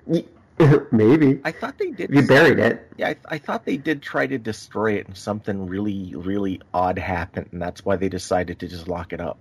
Maybe. 0.91 1.41
I, 1.43 1.49
I 1.49 1.51
thought 1.51 1.77
they 1.77 1.91
did. 1.91 2.09
If 2.09 2.15
you 2.15 2.27
buried 2.27 2.59
it. 2.59 2.91
Yeah, 2.97 3.09
I, 3.09 3.15
I 3.27 3.37
thought 3.39 3.65
they 3.65 3.77
did 3.77 4.01
try 4.01 4.27
to 4.27 4.37
destroy 4.37 4.93
it, 4.93 5.07
and 5.07 5.17
something 5.17 5.65
really, 5.67 6.13
really 6.15 6.61
odd 6.73 6.99
happened, 6.99 7.49
and 7.51 7.61
that's 7.61 7.83
why 7.83 7.95
they 7.95 8.09
decided 8.09 8.59
to 8.59 8.67
just 8.67 8.87
lock 8.87 9.13
it 9.13 9.19
up. 9.21 9.37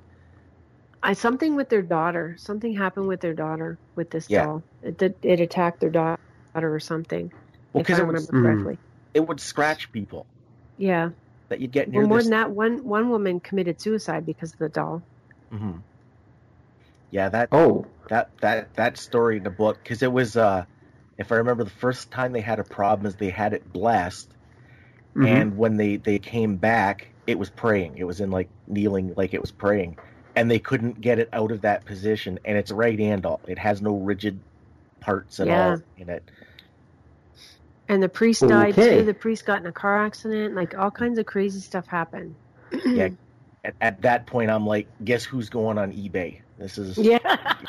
I 1.02 1.12
something 1.14 1.56
with 1.56 1.68
their 1.68 1.82
daughter. 1.82 2.36
Something 2.38 2.74
happened 2.76 3.08
with 3.08 3.20
their 3.20 3.34
daughter 3.34 3.76
with 3.96 4.10
this 4.10 4.30
Yeah. 4.30 4.44
doll. 4.44 4.62
It, 4.82 4.96
did- 4.98 5.16
it 5.22 5.40
attacked 5.40 5.80
their 5.80 5.90
daughter 5.90 6.18
or 6.54 6.80
something. 6.80 7.32
Well, 7.72 7.82
because 7.82 7.98
I 7.98 8.02
it, 8.02 8.06
was- 8.06 8.30
remember 8.30 8.48
Mm. 8.50 8.54
correctly. 8.64 8.78
it 9.14 9.20
would 9.28 9.40
scratch 9.40 9.90
people 9.92 10.26
Yeah. 10.78 11.10
that 11.48 11.60
you'd 11.60 11.72
get 11.72 11.90
near 11.90 12.00
Well, 12.02 12.08
more 12.08 12.18
this. 12.18 12.26
than 12.26 12.30
that, 12.32 12.50
one 12.52 12.84
one 12.84 13.10
woman 13.10 13.40
committed 13.40 13.80
suicide 13.80 14.24
because 14.24 14.52
of 14.52 14.58
the 14.60 14.68
doll. 14.68 15.02
Mhm. 15.52 15.80
Yeah, 17.10 17.28
that 17.30 17.48
Oh. 17.52 17.84
that 18.08 18.30
that 18.40 18.72
that 18.74 18.96
story 18.96 19.36
in 19.38 19.42
the 19.42 19.50
book 19.50 19.78
because 19.82 20.02
it 20.02 20.12
was 20.12 20.36
uh 20.36 20.64
if 21.22 21.32
i 21.32 21.36
remember 21.36 21.64
the 21.64 21.70
first 21.70 22.10
time 22.10 22.32
they 22.32 22.40
had 22.40 22.58
a 22.58 22.64
problem 22.64 23.06
is 23.06 23.16
they 23.16 23.30
had 23.30 23.52
it 23.54 23.72
blessed 23.72 24.28
Mhm. 25.16 25.26
and 25.28 25.56
when 25.56 25.76
they 25.76 25.96
they 25.96 26.18
came 26.18 26.56
back 26.56 27.08
it 27.26 27.38
was 27.38 27.50
praying 27.50 27.96
it 27.96 28.04
was 28.04 28.20
in 28.20 28.30
like 28.30 28.48
kneeling 28.66 29.14
like 29.16 29.32
it 29.34 29.40
was 29.40 29.50
praying 29.52 29.96
and 30.36 30.50
they 30.50 30.58
couldn't 30.58 31.00
get 31.00 31.18
it 31.18 31.28
out 31.32 31.52
of 31.52 31.60
that 31.62 31.84
position 31.84 32.38
and 32.44 32.56
it's 32.58 32.70
right 32.70 32.98
handle 32.98 33.40
it 33.46 33.58
has 33.58 33.80
no 33.82 33.96
rigid 33.96 34.40
parts 35.00 35.38
at 35.40 35.48
Yeah. 35.48 35.72
all 35.72 35.82
in 35.96 36.08
it 36.08 36.30
And 37.88 38.02
the 38.02 38.08
priest 38.08 38.40
died 38.48 38.78
Okay. 38.78 39.00
too. 39.00 39.04
The 39.04 39.12
priest 39.12 39.44
got 39.44 39.60
in 39.60 39.66
a 39.66 39.72
car 39.72 40.06
accident. 40.06 40.54
Like 40.54 40.78
all 40.78 40.90
kinds 40.90 41.18
of 41.18 41.26
crazy 41.26 41.60
stuff 41.60 41.86
happened. 41.88 42.34
yeah 42.72 43.08
at, 43.64 43.74
at 43.80 44.02
that 44.02 44.26
point 44.26 44.50
i'm 44.50 44.66
like 44.66 44.88
guess 45.04 45.24
who's 45.24 45.50
going 45.50 45.76
on 45.78 45.92
ebay 45.92 46.40
this 46.58 46.78
is 46.78 46.96
Yeah. 46.96 47.18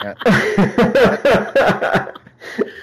yeah. 0.02 0.14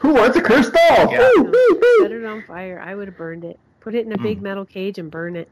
Who 0.00 0.14
wants 0.14 0.36
a 0.36 0.40
cursed 0.42 0.72
doll? 0.72 1.10
Yeah. 1.12 1.18
Woo, 1.36 1.44
woo, 1.44 1.80
woo. 1.80 2.02
Set 2.02 2.12
it 2.12 2.24
on 2.24 2.42
fire. 2.42 2.80
I 2.84 2.94
would 2.94 3.08
have 3.08 3.16
burned 3.16 3.44
it. 3.44 3.58
Put 3.80 3.94
it 3.94 4.06
in 4.06 4.12
a 4.12 4.18
big 4.18 4.38
Mm. 4.38 4.42
metal 4.42 4.64
cage 4.64 4.98
and 4.98 5.10
burn 5.10 5.36
it. 5.36 5.50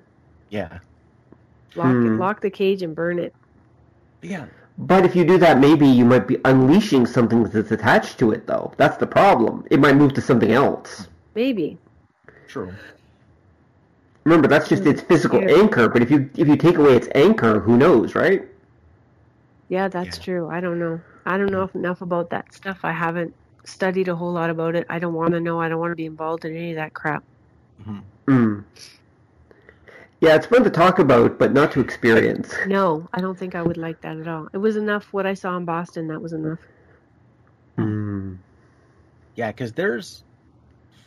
yeah 0.50 0.78
Lock 1.74 2.02
it, 2.04 2.12
Hmm. 2.12 2.18
lock 2.18 2.40
the 2.40 2.50
cage 2.50 2.82
and 2.82 2.94
burn 2.94 3.18
it. 3.18 3.34
yeah 4.22 4.46
But 4.78 5.04
if 5.04 5.16
you 5.16 5.24
do 5.24 5.38
that, 5.38 5.58
maybe 5.58 5.86
you 5.86 6.04
might 6.04 6.26
be 6.28 6.38
unleashing 6.44 7.06
something 7.06 7.44
that's 7.44 7.70
attached 7.72 8.18
to 8.18 8.30
it, 8.32 8.46
though. 8.46 8.72
That's 8.76 8.96
the 8.98 9.06
problem. 9.06 9.64
It 9.70 9.80
might 9.80 9.96
move 9.96 10.12
to 10.14 10.20
something 10.20 10.52
else. 10.52 11.08
Maybe. 11.34 11.78
true 12.48 12.72
Remember, 14.24 14.48
that's 14.48 14.68
just 14.68 14.86
its 14.86 15.00
physical 15.02 15.40
Yeah. 15.40 15.54
anchor. 15.60 15.88
But 15.88 16.02
if 16.02 16.10
you 16.10 16.30
if 16.36 16.48
you 16.48 16.56
take 16.56 16.78
away 16.78 16.94
its 16.96 17.08
anchor, 17.14 17.60
who 17.60 17.76
knows, 17.76 18.14
right? 18.14 18.44
Yeah, 19.68 19.88
that's 19.88 20.18
Yeah. 20.18 20.24
true. 20.24 20.48
I 20.48 20.60
don't 20.60 20.78
know. 20.78 21.00
I 21.24 21.38
don't 21.38 21.50
know 21.50 21.68
enough 21.74 22.02
about 22.02 22.30
that 22.30 22.52
stuff. 22.52 22.80
I 22.84 22.92
haven't 22.92 23.34
studied 23.66 24.08
a 24.08 24.16
whole 24.16 24.32
lot 24.32 24.50
about 24.50 24.74
it. 24.76 24.86
I 24.88 24.98
don't 24.98 25.14
want 25.14 25.32
to 25.32 25.40
know. 25.40 25.60
I 25.60 25.68
don't 25.68 25.80
want 25.80 25.92
to 25.92 25.96
be 25.96 26.06
involved 26.06 26.44
in 26.44 26.56
any 26.56 26.70
of 26.70 26.76
that 26.76 26.94
crap. 26.94 27.24
Mhm. 27.82 28.02
Mm. 28.28 28.64
Yeah, 30.20 30.34
it's 30.34 30.46
fun 30.46 30.64
to 30.64 30.70
talk 30.70 30.98
about, 30.98 31.38
but 31.38 31.52
not 31.52 31.72
to 31.72 31.80
experience. 31.80 32.54
No, 32.66 33.06
I 33.12 33.20
don't 33.20 33.38
think 33.38 33.54
I 33.54 33.62
would 33.62 33.76
like 33.76 34.00
that 34.00 34.16
at 34.18 34.26
all. 34.26 34.48
It 34.52 34.58
was 34.58 34.76
enough 34.76 35.12
what 35.12 35.26
I 35.26 35.34
saw 35.34 35.56
in 35.56 35.64
Boston. 35.64 36.08
That 36.08 36.20
was 36.20 36.32
enough. 36.32 36.58
Hmm. 37.76 38.34
Yeah, 39.34 39.52
because 39.52 39.72
there's 39.72 40.24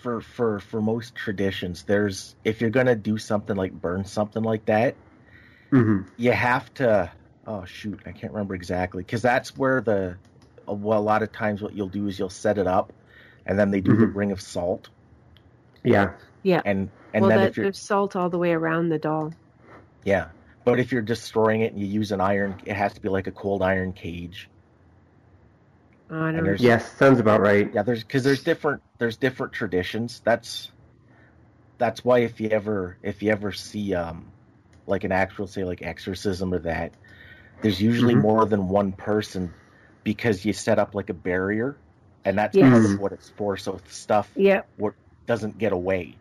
for 0.01 0.21
for 0.21 0.59
for 0.59 0.81
most 0.81 1.15
traditions, 1.15 1.83
there's 1.83 2.35
if 2.43 2.61
you're 2.61 2.69
gonna 2.69 2.95
do 2.95 3.17
something 3.17 3.55
like 3.55 3.73
burn 3.73 4.05
something 4.05 4.43
like 4.43 4.65
that, 4.65 4.95
hmm 5.71 6.01
you 6.17 6.31
have 6.31 6.71
to. 6.75 7.11
Oh 7.47 7.65
shoot, 7.65 7.99
I 8.05 8.11
can't 8.11 8.31
remember 8.31 8.53
exactly 8.53 9.03
because 9.03 9.23
that's 9.23 9.57
where 9.57 9.81
the 9.81 10.17
well 10.73 10.99
a 10.99 11.01
lot 11.01 11.23
of 11.23 11.31
times 11.31 11.61
what 11.61 11.73
you'll 11.73 11.87
do 11.89 12.07
is 12.07 12.17
you'll 12.19 12.29
set 12.29 12.57
it 12.57 12.67
up, 12.67 12.93
and 13.45 13.57
then 13.57 13.71
they 13.71 13.81
do 13.81 13.95
the 13.95 14.05
Mhm. 14.05 14.15
ring 14.15 14.31
of 14.31 14.41
salt, 14.41 14.89
Yeah. 15.83 16.11
Yeah. 16.43 16.61
and 16.65 16.89
and 17.13 17.21
well, 17.23 17.29
then 17.29 17.39
that, 17.39 17.49
if 17.49 17.57
you're 17.57 17.65
there's 17.65 17.79
salt 17.79 18.15
all 18.15 18.29
the 18.29 18.37
way 18.37 18.51
around 18.53 18.89
the 18.89 18.99
doll. 18.99 19.33
yeah, 20.03 20.27
but 20.63 20.79
if 20.79 20.91
you're 20.91 21.01
destroying 21.01 21.61
it 21.61 21.71
and 21.73 21.81
you 21.81 21.87
use 21.87 22.11
an 22.11 22.21
iron, 22.21 22.55
it 22.65 22.75
has 22.75 22.93
to 22.93 23.01
be 23.01 23.09
like 23.09 23.27
a 23.27 23.31
cold 23.31 23.61
iron 23.63 23.93
cage. 23.93 24.49
I 26.11 26.13
don't 26.31 26.37
know. 26.37 26.43
there's- 26.43 26.61
Yes, 26.61 26.91
sounds 26.93 27.19
about 27.19 27.41
right. 27.41 27.71
Yeah, 27.73 27.83
there's 27.83 28.03
because 28.03 28.23
there's 28.23 28.43
different 28.43 28.81
there's 28.97 29.17
different 29.17 29.53
traditions. 29.53 30.21
That's 30.23 30.71
that's 31.77 32.03
why 32.03 32.19
if 32.19 32.41
you 32.41 32.49
ever 32.49 32.97
if 33.03 33.21
you 33.23 33.31
ever 33.31 33.51
see 33.51 33.93
um 33.93 34.25
like 34.87 35.03
an 35.03 35.11
actual 35.11 35.45
say 35.47 35.63
like 35.63 35.81
exorcism 35.83 36.53
or 36.53 36.59
that, 36.59 36.93
there's 37.61 37.79
usually 37.81 38.15
Mhm. 38.15 38.21
more 38.21 38.45
than 38.45 38.69
one 38.69 38.91
person 38.91 39.53
because 40.03 40.45
you 40.45 40.53
set 40.53 40.79
up 40.79 40.95
like 40.95 41.09
a 41.09 41.13
barrier, 41.13 41.77
and 42.25 42.37
that's 42.37 42.57
Yes. 42.57 42.71
part 42.71 42.85
of 42.85 42.99
what 42.99 43.11
it's 43.13 43.29
for. 43.37 43.57
So 43.57 43.79
stuff 43.87 44.29
Yeah, 44.35 44.61
doesn't 45.27 45.57
get 45.57 45.73
away. 45.73 46.15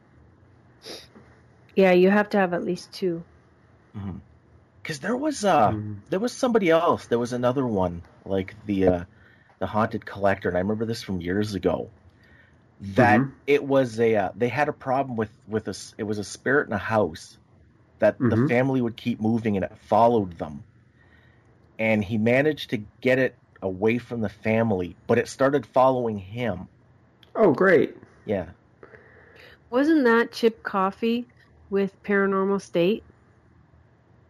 yeah. 1.77 1.93
You 1.93 2.11
have 2.11 2.29
to 2.31 2.39
have 2.39 2.53
at 2.55 2.65
least 2.65 2.93
two. 2.93 3.25
Because 4.83 5.01
there 5.01 5.17
was 5.17 5.45
uh 5.45 5.73
Mhm. 5.73 6.03
there 6.11 6.21
was 6.21 6.33
somebody 6.33 6.71
else. 6.71 7.07
There 7.07 7.19
was 7.19 7.33
another 7.33 7.67
one 7.67 8.03
like 8.25 8.57
the 8.67 8.87
uh 8.89 9.05
the 9.61 9.67
haunted 9.67 10.07
collector, 10.07 10.49
and 10.49 10.57
I 10.57 10.61
remember 10.61 10.87
this 10.87 11.03
from 11.03 11.21
years 11.21 11.55
ago. 11.55 11.91
That 12.81 13.21
Mhm. 13.21 13.33
it 13.47 13.65
was 13.65 13.99
a 14.01 14.17
uh, 14.17 14.31
they 14.37 14.49
had 14.49 14.69
a 14.69 14.73
problem 14.73 15.17
with 15.17 15.31
with 15.47 15.67
a 15.69 15.71
s- 15.71 15.95
it 15.99 16.05
was 16.05 16.19
a 16.19 16.25
spirit 16.25 16.69
in 16.69 16.73
a 16.73 16.79
house 16.79 17.39
that 18.01 18.17
the 18.29 18.37
Mhm. 18.37 18.49
family 18.49 18.81
would 18.81 18.97
keep 18.97 19.21
moving 19.21 19.57
and 19.57 19.65
it 19.65 19.79
followed 19.79 20.33
them, 20.39 20.65
and 21.79 22.05
he 22.05 22.19
managed 22.19 22.71
to 22.71 22.79
get 23.01 23.19
it 23.19 23.39
away 23.62 23.98
from 23.98 24.20
the 24.20 24.28
family, 24.28 24.98
but 25.06 25.18
it 25.18 25.28
started 25.28 25.66
following 25.66 26.18
him. 26.18 26.68
Oh, 27.35 27.52
great. 27.55 27.97
Yeah, 28.24 28.51
Wasn't 29.70 30.05
that 30.05 30.30
Chip 30.32 30.62
Coffey 30.62 31.30
with 31.70 32.02
Paranormal 32.02 32.60
State? 32.60 33.06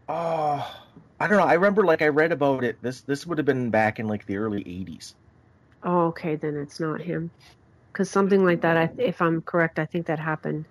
oh, 0.09 0.85
I 1.21 1.27
don't 1.27 1.39
know. 1.39 1.45
I 1.45 1.55
remember 1.55 1.85
like 1.85 2.03
I 2.03 2.09
read 2.09 2.33
about 2.33 2.65
it. 2.65 2.81
This 2.83 3.03
this 3.03 3.27
would 3.27 3.39
have 3.39 3.47
been 3.47 3.71
back 3.71 3.99
in 3.99 4.07
like 4.07 4.27
the 4.27 4.37
early 4.37 4.63
'80s. 4.65 5.15
Oh, 5.83 6.07
okay, 6.09 6.37
then 6.37 6.57
it's 6.57 6.81
not 6.81 7.01
him. 7.01 7.33
Because 7.93 8.11
something 8.11 8.45
like 8.45 8.63
that, 8.63 8.77
I, 8.77 8.91
if 8.99 9.21
I'm 9.23 9.43
correct, 9.43 9.79
I 9.79 9.87
think 9.87 10.07
that 10.07 10.19
happened 10.21 10.67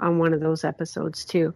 on 0.00 0.18
one 0.18 0.34
of 0.34 0.40
those 0.40 0.64
episodes 0.64 1.24
too. 1.26 1.54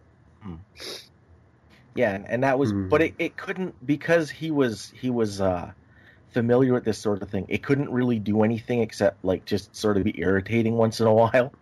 Yeah, 1.95 2.13
and, 2.15 2.27
and 2.29 2.43
that 2.43 2.59
was, 2.59 2.73
Hmm. 2.73 2.89
but 2.89 3.01
it, 3.01 3.15
it 3.19 3.37
couldn't 3.37 3.75
because 3.85 4.29
he 4.29 4.51
was 4.51 4.89
he 4.89 5.09
was 5.09 5.39
uh, 5.41 5.71
familiar 6.35 6.73
with 6.73 6.83
this 6.83 6.99
sort 6.99 7.21
of 7.23 7.29
thing. 7.29 7.45
It 7.47 7.63
couldn't 7.63 7.89
really 7.89 8.19
do 8.19 8.43
anything 8.43 8.81
except 8.81 9.23
like 9.23 9.45
just 9.45 9.73
sort 9.75 9.95
of 9.97 10.03
be 10.03 10.13
irritating 10.19 10.75
once 10.75 10.99
in 10.99 11.07
a 11.07 11.13
while. 11.21 11.53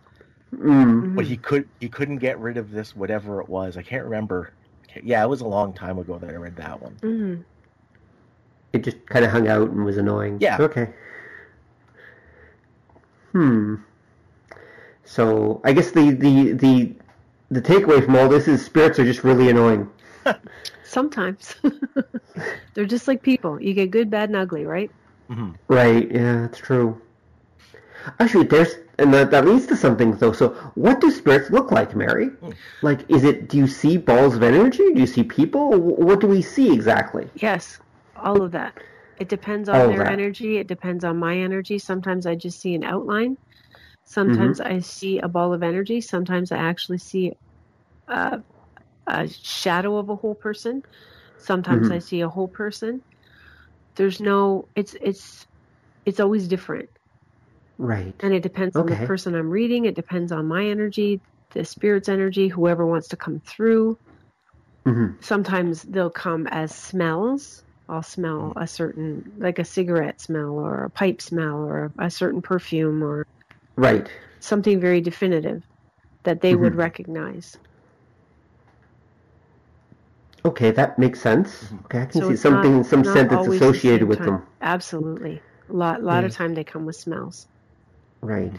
Mm. 0.54 1.16
But 1.16 1.26
he 1.26 1.38
could 1.38 1.70
he 1.80 1.88
couldn't 1.90 2.18
get 2.18 2.40
rid 2.40 2.58
of 2.58 2.72
this 2.72 2.96
whatever 2.96 3.40
it 3.40 3.48
was. 3.48 3.78
I 3.78 3.84
can't 3.84 4.04
remember. 4.04 4.52
Yeah, 5.02 5.24
it 5.24 5.28
was 5.30 5.42
a 5.42 5.48
long 5.48 5.74
time 5.74 5.98
ago 6.00 6.18
that 6.20 6.30
I 6.30 6.34
read 6.36 6.56
that 6.58 6.82
one. 6.82 6.94
hmm 7.02 7.36
It 8.74 8.84
just 8.84 9.06
kind 9.06 9.24
of 9.24 9.32
hung 9.32 9.48
out 9.48 9.70
and 9.70 9.86
was 9.86 9.98
annoying. 9.98 10.38
Yeah. 10.42 10.58
Okay. 10.60 10.90
Hmm. 13.32 13.76
So 15.06 15.62
I 15.64 15.74
guess 15.74 15.92
the 15.92 16.12
the 16.12 16.52
the 16.54 16.94
the 17.52 17.62
takeaway 17.62 18.04
from 18.04 18.16
all 18.16 18.30
this 18.30 18.48
is 18.48 18.64
spirits 18.66 19.00
are 19.00 19.06
just 19.06 19.24
really 19.24 19.50
annoying. 19.50 19.90
Sometimes 20.84 21.56
they're 22.76 22.86
just 22.86 23.08
like 23.08 23.24
people. 23.24 23.62
You 23.62 23.74
get 23.74 23.92
good, 23.92 24.10
bad, 24.10 24.30
and 24.30 24.38
ugly, 24.38 24.66
right? 24.66 24.92
hmm 25.30 25.52
Right. 25.68 26.10
Yeah, 26.12 26.42
that's 26.42 26.60
true. 26.60 27.02
Actually, 28.20 28.46
there's 28.46 28.76
and 29.00 29.14
that, 29.14 29.32
that 29.32 29.46
leads 29.46 29.66
to 29.68 29.76
something 29.76 30.12
though. 30.14 30.32
So, 30.34 30.50
what 30.76 31.00
do 31.02 31.12
spirits 31.12 31.50
look 31.52 31.72
like, 31.72 31.96
Mary? 31.96 32.32
Like, 32.82 33.10
is 33.10 33.24
it? 33.24 33.50
Do 33.50 33.58
you 33.58 33.68
see 33.68 33.98
balls 33.98 34.36
of 34.36 34.44
energy? 34.44 34.94
Do 34.94 35.00
you 35.00 35.08
see 35.08 35.24
people? 35.24 35.72
What 35.80 36.20
do 36.20 36.28
we 36.28 36.42
see 36.42 36.74
exactly? 36.74 37.30
Yes, 37.34 37.80
all 38.16 38.42
of 38.42 38.52
that. 38.54 38.76
It 39.18 39.30
depends 39.30 39.70
on 39.70 39.86
All 39.86 39.88
their 39.88 40.06
energy. 40.06 40.58
It 40.58 40.68
depends 40.68 41.04
on 41.04 41.18
my 41.20 41.38
energy. 41.38 41.78
Sometimes 41.80 42.26
I 42.26 42.36
just 42.36 42.60
see 42.60 42.74
an 42.76 42.84
outline. 42.84 43.38
Sometimes 44.06 44.60
Mm-hmm. 44.60 44.62
I 44.62 44.80
see 44.80 45.20
a 45.20 45.28
ball 45.30 45.54
of 45.54 45.64
energy. 45.64 46.02
Sometimes 46.02 46.52
I 46.52 46.58
actually 46.58 47.00
see 47.00 47.34
a, 48.08 48.44
a 49.08 49.28
shadow 49.28 49.98
of 49.98 50.10
a 50.10 50.16
whole 50.16 50.36
person. 50.36 50.82
Sometimes 51.38 51.90
Mhm. 51.90 51.92
I 51.92 52.00
see 52.00 52.22
a 52.22 52.30
whole 52.30 52.48
person. 52.50 53.02
There's 53.96 54.22
no. 54.22 54.70
It's 54.76 54.96
it's 55.02 55.48
it's 56.06 56.20
always 56.22 56.48
different, 56.48 56.90
Right. 57.78 58.16
and 58.22 58.34
it 58.34 58.42
depends 58.44 58.76
on 58.76 58.90
the 58.90 58.98
person 58.98 59.36
I'm 59.36 59.50
reading. 59.50 59.86
It 59.86 59.96
depends 59.96 60.32
on 60.32 60.48
my 60.48 60.66
energy, 60.66 61.22
the 61.52 61.66
spirit's 61.66 62.10
energy, 62.10 62.48
whoever 62.48 62.86
wants 62.86 63.08
to 63.10 63.18
come 63.18 63.40
through 63.48 63.98
hmm 64.86 65.18
sometimes 65.22 65.84
they'll 65.84 66.10
come 66.10 66.48
as 66.48 66.76
smells. 66.76 67.64
I'll 67.90 68.04
smell 68.04 68.54
a 68.56 68.66
certain, 68.68 69.24
like 69.38 69.60
a 69.60 69.66
cigarette 69.66 70.22
smell 70.22 70.52
or 70.52 70.86
a 70.86 70.90
pipe 70.92 71.22
smell 71.22 71.58
or 71.58 71.92
a 72.00 72.10
certain 72.10 72.42
perfume 72.42 73.04
or 73.04 73.26
Right. 73.78 74.10
something 74.42 74.80
very 74.80 75.02
definitive 75.02 75.64
that 76.24 76.42
they 76.42 76.56
would 76.56 76.76
Mhm. 76.76 76.78
recognize. 76.78 77.58
Okay, 80.46 80.72
that 80.72 81.00
makes 81.00 81.22
sense. 81.22 81.72
Okay, 81.86 82.02
I 82.02 82.06
can 82.06 82.22
So 82.22 82.30
see 82.30 82.36
something, 82.36 82.78
not- 82.78 82.86
some 82.86 83.02
not 83.04 83.14
scent 83.14 83.30
that's 83.30 83.46
always 83.46 83.60
the 83.60 83.66
associated 83.70 84.08
with 84.08 84.18
time. 84.20 84.28
them. 84.28 84.48
Absolutely. 84.62 85.42
A 85.70 85.74
lot, 85.74 86.04
lot 86.04 86.24
of 86.26 86.34
time 86.34 86.54
they 86.54 86.64
come 86.66 86.86
with 86.86 86.98
smells. 86.98 87.48
Right. 88.22 88.52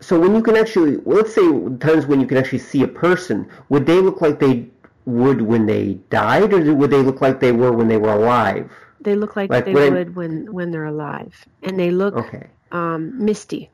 So 0.00 0.18
when 0.18 0.34
you 0.34 0.42
can 0.42 0.56
actually, 0.56 0.96
well, 0.98 1.18
let's 1.18 1.32
say 1.34 1.46
times 1.78 2.06
when 2.06 2.20
you 2.20 2.26
can 2.26 2.36
actually 2.36 2.58
see 2.58 2.82
a 2.82 2.88
person, 2.88 3.48
would 3.68 3.86
they 3.86 4.00
look 4.00 4.20
like 4.20 4.40
they 4.40 4.66
would 5.06 5.40
when 5.42 5.66
they 5.66 5.94
died, 6.10 6.52
or 6.52 6.74
would 6.74 6.90
they 6.90 7.02
look 7.02 7.20
like 7.20 7.38
they 7.38 7.52
were 7.52 7.72
when 7.72 7.86
they 7.88 7.96
were 7.98 8.10
alive? 8.12 8.70
They 9.00 9.14
look 9.14 9.36
like, 9.36 9.50
Like 9.50 9.64
they 9.64 9.74
when- 9.74 9.94
would 9.94 10.16
when 10.16 10.52
when 10.52 10.70
they're 10.72 10.86
alive, 10.86 11.34
and 11.62 11.78
they 11.78 11.90
look 11.90 12.14
Okay. 12.14 12.46
um, 12.72 13.24
misty. 13.24 13.70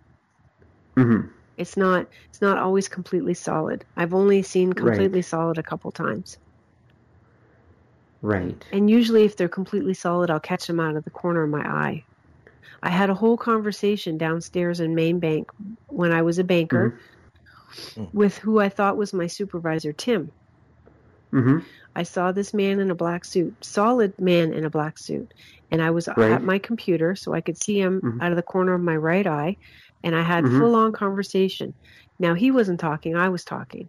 hmm 0.97 1.21
It's 1.57 1.77
not 1.77 2.07
it's 2.31 2.41
not 2.43 2.59
always 2.59 2.89
completely 2.89 3.35
solid. 3.35 3.85
I've 3.97 4.15
only 4.15 4.43
seen 4.43 4.73
completely 4.73 5.23
solid 5.23 5.59
a 5.59 5.63
couple 5.63 5.91
times. 5.93 6.37
Right. 8.23 8.65
And 8.73 8.91
usually, 8.91 9.25
if 9.25 9.37
they're 9.37 9.49
completely 9.49 9.95
solid, 9.95 10.31
I'll 10.31 10.41
catch 10.41 10.67
them 10.67 10.81
out 10.81 10.97
of 10.97 11.05
the 11.05 11.11
corner 11.11 11.43
of 11.45 11.51
my 11.51 11.61
eye. 11.61 12.05
I 12.83 12.91
had 12.91 13.11
a 13.11 13.15
whole 13.15 13.37
conversation 13.37 14.19
downstairs 14.19 14.81
in 14.81 14.95
Main 14.95 15.19
Bank 15.19 15.51
when 15.89 16.13
I 16.13 16.23
was 16.23 16.39
a 16.39 16.45
banker 16.45 16.99
Mhm. 17.71 18.13
with 18.13 18.39
who 18.39 18.61
I 18.61 18.69
thought 18.69 18.97
was 18.97 19.13
my 19.13 19.27
supervisor, 19.27 19.93
Tim. 19.93 20.31
Mm-hmm. 21.33 21.59
I 21.97 22.03
saw 22.05 22.33
this 22.33 22.55
man 22.55 22.81
in 22.81 22.91
a 22.91 22.95
black 22.95 23.25
suit, 23.25 23.55
solid 23.65 24.19
man 24.21 24.53
in 24.53 24.65
a 24.65 24.71
black 24.71 24.99
suit, 24.99 25.33
and 25.71 25.83
I 25.83 25.91
was 25.91 26.09
Right. 26.17 26.31
at 26.31 26.43
my 26.43 26.59
computer 26.59 27.15
so 27.17 27.35
I 27.35 27.41
could 27.41 27.57
see 27.57 27.81
him 27.81 28.01
Mhm. 28.01 28.23
out 28.23 28.31
of 28.31 28.37
the 28.37 28.43
corner 28.43 28.75
of 28.75 28.81
my 28.81 28.97
right 28.97 29.27
eye, 29.27 29.57
and 30.05 30.15
I 30.15 30.23
had 30.23 30.45
Mhm. 30.45 30.59
full 30.59 30.75
on 30.75 30.93
conversation. 30.93 31.75
Now 32.19 32.35
he 32.35 32.51
wasn't 32.51 32.81
talking, 32.81 33.17
I 33.17 33.29
was 33.29 33.45
talking. 33.45 33.89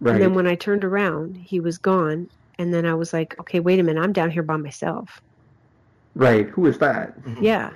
Right. 0.00 0.14
And 0.14 0.22
then 0.22 0.34
when 0.34 0.46
I 0.46 0.54
turned 0.54 0.84
around, 0.84 1.36
he 1.36 1.60
was 1.60 1.76
gone, 1.78 2.28
and 2.60 2.72
then 2.74 2.84
I 2.84 2.94
was 2.94 3.12
like, 3.12 3.38
okay, 3.40 3.58
wait 3.60 3.80
a 3.80 3.82
minute, 3.82 4.02
I'm 4.02 4.12
down 4.12 4.30
here 4.30 4.42
by 4.42 4.56
myself. 4.56 5.20
right. 6.14 6.46
Who 6.50 6.66
is 6.66 6.78
that? 6.78 7.14
Yeah. 7.40 7.70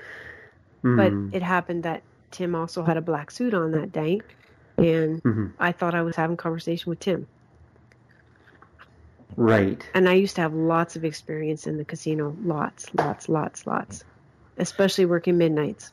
Mm. 0.84 0.96
But 1.30 1.36
it 1.36 1.42
happened 1.42 1.84
that 1.84 2.02
Tim 2.30 2.54
also 2.54 2.82
had 2.84 2.96
a 2.96 3.00
black 3.00 3.30
suit 3.30 3.54
on 3.54 3.70
that 3.72 3.90
day, 3.92 4.20
and 4.76 5.20
hmm 5.22 5.46
I 5.58 5.72
thought 5.72 5.94
I 5.94 6.02
was 6.02 6.14
having 6.16 6.36
conversation 6.36 6.90
with 6.90 7.00
Tim. 7.00 7.26
Right. 9.36 9.84
And 9.94 10.08
I 10.08 10.14
used 10.14 10.36
to 10.36 10.42
have 10.42 10.52
lots 10.54 10.96
of 10.96 11.04
experience 11.04 11.66
in 11.66 11.76
the 11.78 11.84
casino, 11.84 12.36
lots, 12.44 12.86
lots, 12.94 13.28
lots, 13.28 13.66
lots, 13.66 14.04
especially 14.58 15.06
working 15.06 15.38
midnights. 15.38 15.92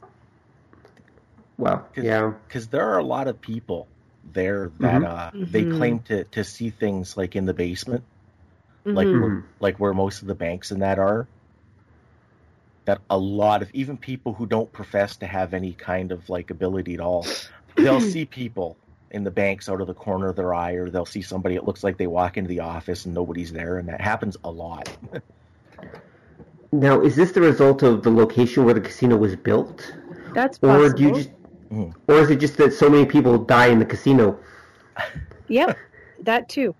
Well, 1.58 1.88
'Cause- 1.96 2.04
yeah. 2.04 2.34
Because 2.48 2.68
there 2.68 2.88
are 2.90 2.98
a 2.98 3.04
lot 3.04 3.28
of 3.28 3.40
people 3.42 3.88
there 4.34 4.72
that 4.80 5.02
Mhm. 5.02 5.06
uh, 5.08 5.32
they 5.34 5.64
Mhm. 5.66 5.78
claim 5.78 6.00
to 6.00 6.24
to 6.26 6.44
see 6.44 6.70
things 6.70 7.18
like 7.18 7.36
in 7.36 7.46
the 7.46 7.54
basement, 7.54 8.04
like 8.86 9.08
Mhm. 9.08 9.22
where, 9.22 9.44
like 9.60 9.80
where 9.80 9.94
most 9.94 10.22
of 10.22 10.28
the 10.28 10.36
banks 10.36 10.72
in 10.72 10.80
that 10.80 11.00
are. 11.00 11.28
That 12.86 13.00
a 13.10 13.18
lot 13.18 13.62
of 13.62 13.70
even 13.74 13.96
people 13.98 14.34
who 14.34 14.46
don't 14.46 14.72
profess 14.72 15.16
to 15.18 15.28
have 15.28 15.54
any 15.54 15.74
kind 15.74 16.12
of 16.12 16.28
like 16.30 16.50
ability 16.50 16.96
at 16.96 17.00
all, 17.00 17.26
they'll 17.76 18.02
see 18.02 18.26
people 18.26 18.76
in 19.12 19.24
the 19.24 19.32
banks 19.32 19.70
out 19.70 19.82
of 19.82 19.88
the 19.88 19.94
corner 19.94 20.30
of 20.30 20.36
their 20.36 20.54
eye, 20.54 20.72
or 20.74 20.90
they'll 20.90 21.06
see 21.06 21.22
somebody. 21.22 21.56
It 21.56 21.66
looks 21.66 21.84
like 21.84 21.98
they 21.98 22.08
walk 22.08 22.38
into 22.38 22.48
the 22.48 22.62
office 22.62 23.06
and 23.06 23.14
nobody's 23.14 23.52
there, 23.52 23.78
and 23.78 23.88
that 23.90 24.02
happens 24.02 24.36
a 24.44 24.50
lot. 24.50 24.90
Now, 26.72 27.02
is 27.02 27.16
this 27.18 27.34
the 27.34 27.42
result 27.42 27.84
of 27.84 28.02
the 28.04 28.10
location 28.10 28.64
where 28.64 28.74
the 28.74 28.80
casino 28.82 29.18
was 29.18 29.36
built, 29.36 29.94
That's 30.34 30.58
possible. 30.58 30.86
or 30.86 30.94
do 30.94 31.04
you 31.04 31.14
just, 31.14 31.30
Mhm. 31.70 31.94
or 32.08 32.16
is 32.16 32.30
it 32.30 32.38
just 32.38 32.58
that 32.58 32.72
so 32.74 32.90
many 32.90 33.06
people 33.06 33.38
die 33.38 33.68
in 33.68 33.80
the 33.80 33.86
casino? 33.86 34.40
Yep, 35.50 35.78
that 36.24 36.48
too. 36.48 36.74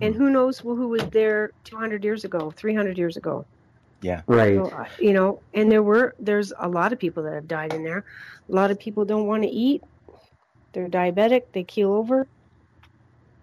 And 0.00 0.14
who 0.14 0.30
knows 0.30 0.58
who 0.58 0.88
was 0.88 1.02
there 1.10 1.52
200 1.64 2.04
years 2.04 2.24
ago, 2.24 2.50
300 2.50 2.98
years 2.98 3.16
ago? 3.16 3.46
Yeah. 4.02 4.22
Right. 4.26 4.56
So, 4.56 4.68
uh, 4.68 4.86
you 4.98 5.12
know, 5.12 5.42
and 5.54 5.70
there 5.70 5.82
were 5.82 6.14
there's 6.18 6.52
a 6.58 6.68
lot 6.68 6.92
of 6.92 6.98
people 6.98 7.22
that 7.24 7.34
have 7.34 7.48
died 7.48 7.72
in 7.72 7.84
there. 7.84 8.04
A 8.48 8.52
lot 8.54 8.70
of 8.70 8.78
people 8.78 9.04
don't 9.04 9.26
want 9.26 9.42
to 9.44 9.48
eat. 9.48 9.82
They're 10.72 10.88
diabetic. 10.88 11.42
They 11.52 11.64
keel 11.64 11.92
over. 11.92 12.26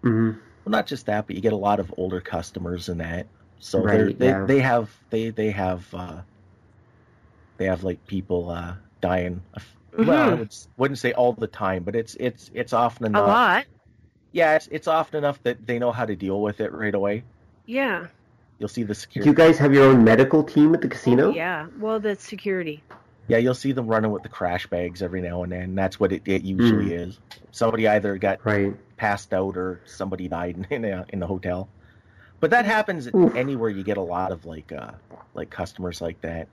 hmm 0.02 0.30
Well, 0.64 0.70
not 0.72 0.86
just 0.86 1.06
that, 1.06 1.26
but 1.26 1.36
you 1.36 1.42
get 1.42 1.52
a 1.52 1.56
lot 1.56 1.80
of 1.80 1.92
older 1.96 2.20
customers 2.20 2.88
in 2.88 2.98
that. 2.98 3.26
So 3.58 3.82
Right, 3.82 3.98
they're 3.98 4.10
they 4.12 4.32
yeah. 4.32 4.46
they 4.46 4.60
have 4.60 4.94
they 5.10 5.30
they 5.30 5.50
have 5.50 5.92
uh, 5.94 6.22
they 7.58 7.66
have 7.66 7.82
like 7.84 8.06
people 8.06 8.50
uh, 8.50 8.74
dying. 9.00 9.42
Well, 10.02 10.18
I 10.18 10.34
would, 10.34 10.52
wouldn't 10.76 10.98
say 10.98 11.12
all 11.12 11.32
the 11.32 11.46
time, 11.46 11.84
but 11.84 11.94
it's 11.96 12.14
it's 12.18 12.50
it's 12.54 12.72
often 12.72 13.06
A 13.14 13.20
enough. 13.20 13.26
lot. 13.28 13.66
Yeah, 14.32 14.54
it's 14.56 14.68
it's 14.70 14.88
often 14.88 15.18
enough 15.18 15.42
that 15.42 15.66
they 15.66 15.78
know 15.78 15.92
how 15.92 16.04
to 16.06 16.14
deal 16.16 16.40
with 16.40 16.60
it 16.60 16.72
right 16.72 16.94
away. 16.94 17.24
Yeah. 17.66 18.06
You'll 18.58 18.68
see 18.68 18.82
the 18.82 18.94
security. 18.94 19.30
Do 19.30 19.30
security. 19.32 19.48
you 19.48 19.52
guys 19.54 19.58
have 19.58 19.72
your 19.74 19.84
own 19.84 20.04
medical 20.04 20.42
team 20.44 20.74
at 20.74 20.82
the 20.82 20.88
casino? 20.88 21.30
Yeah. 21.32 21.66
Well, 21.78 21.98
the 21.98 22.14
security. 22.16 22.82
Yeah, 23.26 23.38
you'll 23.38 23.54
see 23.54 23.72
them 23.72 23.86
running 23.86 24.10
with 24.10 24.22
the 24.22 24.28
crash 24.28 24.66
bags 24.66 25.02
every 25.02 25.20
now 25.22 25.42
and 25.44 25.52
then. 25.52 25.74
That's 25.76 25.98
what 26.00 26.12
it, 26.12 26.22
it 26.26 26.42
usually 26.42 26.92
is. 26.94 27.18
Somebody 27.52 27.86
either 27.88 28.18
got 28.18 28.44
Right. 28.44 28.74
passed 28.96 29.32
out 29.32 29.56
or 29.56 29.80
somebody 29.86 30.28
died 30.28 30.66
in 30.70 30.84
a, 30.84 31.06
in 31.08 31.20
the 31.20 31.26
hotel. 31.26 31.68
But 32.40 32.50
that 32.50 32.64
happens 32.66 33.08
Oof. 33.14 33.34
anywhere 33.36 33.70
you 33.70 33.82
get 33.84 33.98
a 33.98 34.02
lot 34.02 34.32
of 34.32 34.46
like 34.46 34.72
uh 34.72 34.92
like 35.34 35.50
customers 35.50 36.00
like 36.00 36.20
that. 36.22 36.48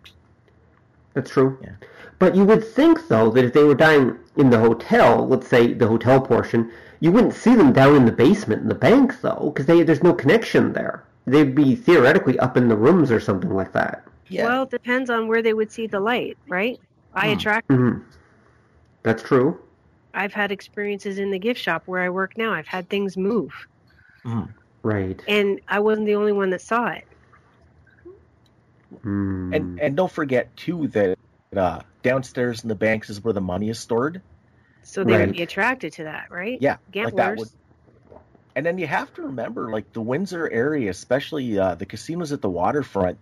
That's 1.18 1.32
true. 1.32 1.58
Yeah. 1.64 1.72
But 2.20 2.36
you 2.36 2.46
would 2.46 2.64
think, 2.64 3.08
though, 3.08 3.32
that 3.32 3.44
if 3.44 3.54
they 3.54 3.64
were 3.64 3.74
dying 3.74 4.16
in 4.36 4.52
the 4.52 4.60
hotel, 4.60 5.28
let's 5.28 5.48
say 5.48 5.74
the 5.74 5.88
hotel 5.88 6.22
portion, 6.22 6.72
you 7.00 7.12
wouldn't 7.12 7.34
see 7.34 7.56
them 7.56 7.74
down 7.74 7.96
in 7.96 8.06
the 8.06 8.12
basement 8.12 8.62
in 8.62 8.68
the 8.68 8.76
bank, 8.76 9.20
though, 9.22 9.52
because 9.52 9.66
there's 9.66 10.04
no 10.04 10.14
connection 10.14 10.74
there. 10.74 11.04
They'd 11.26 11.56
be 11.56 11.76
theoretically 11.76 12.38
up 12.38 12.56
in 12.56 12.68
the 12.70 12.76
rooms 12.76 13.10
or 13.10 13.20
something 13.20 13.52
like 13.52 13.72
that. 13.74 14.04
Yeah. 14.30 14.46
Well, 14.46 14.64
it 14.64 14.70
depends 14.70 15.10
on 15.10 15.28
where 15.28 15.42
they 15.42 15.56
would 15.56 15.72
see 15.72 15.88
the 15.88 16.00
light, 16.00 16.38
right? 16.48 16.80
I 17.16 17.30
Hmm. 17.30 17.34
attract. 17.34 17.68
hmm 17.72 17.94
That's 19.02 19.24
true. 19.24 19.58
I've 20.14 20.34
had 20.34 20.52
experiences 20.52 21.18
in 21.18 21.32
the 21.32 21.40
gift 21.40 21.60
shop 21.60 21.84
where 21.88 22.04
I 22.04 22.10
work 22.10 22.38
now. 22.38 22.54
I've 22.54 22.68
had 22.68 22.90
things 22.90 23.18
move, 23.18 23.52
Mhm. 24.24 24.50
Right. 24.84 25.20
and 25.28 25.60
I 25.68 25.80
wasn't 25.80 26.06
the 26.06 26.16
only 26.16 26.32
one 26.32 26.52
that 26.52 26.62
saw 26.62 26.90
it. 26.90 27.06
Mm. 29.04 29.56
And 29.56 29.80
and 29.80 29.98
don't 29.98 30.12
forget 30.12 30.56
too 30.56 30.88
that 30.90 31.18
uh, 31.56 31.82
downstairs 32.04 32.64
in 32.64 32.70
the 32.70 32.76
banks 32.76 33.10
is 33.10 33.24
where 33.24 33.34
the 33.34 33.42
money 33.42 33.70
is 33.70 33.80
stored. 33.80 34.22
So 34.84 35.04
they 35.04 35.14
Right. 35.14 35.28
would 35.28 35.36
be 35.36 35.42
attracted 35.44 35.94
to 35.94 36.04
that, 36.06 36.32
right? 36.32 36.58
Yeah, 36.62 36.78
Gamblers. 36.92 37.14
like 37.14 37.18
that 37.18 37.38
would. 37.38 37.48
And 38.56 38.66
then 38.66 38.78
you 38.80 38.88
have 38.88 39.14
to 39.16 39.24
remember, 39.24 39.70
like 39.70 39.92
the 39.94 40.02
Windsor 40.02 40.50
area, 40.50 40.90
especially 40.90 41.60
uh, 41.60 41.76
the 41.76 41.86
casinos 41.86 42.32
at 42.32 42.42
the 42.42 42.50
waterfront, 42.50 43.20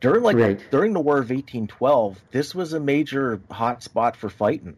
during 0.00 0.22
like 0.22 0.36
Right. 0.36 0.70
during 0.70 0.92
the 0.94 1.00
War 1.00 1.18
of 1.18 1.30
1812, 1.30 2.18
this 2.30 2.54
was 2.54 2.72
a 2.72 2.80
major 2.80 3.40
hot 3.50 3.82
spot 3.82 4.16
for 4.16 4.28
fighting. 4.30 4.76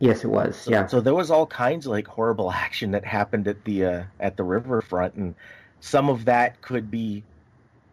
yes, 0.00 0.24
it 0.24 0.28
was. 0.28 0.56
So, 0.56 0.70
yeah. 0.72 0.86
so 0.86 1.00
there 1.00 1.14
was 1.14 1.30
all 1.30 1.46
kinds 1.46 1.86
of 1.86 1.92
like 1.92 2.06
horrible 2.06 2.50
action 2.66 2.90
that 2.90 3.04
happened 3.06 3.48
at 3.48 3.64
the 3.64 3.84
uh, 3.86 4.02
at 4.20 4.36
the 4.36 4.42
riverfront, 4.44 5.14
and 5.14 5.34
some 5.80 6.10
of 6.10 6.26
that 6.26 6.60
could 6.60 6.90
be 6.90 7.22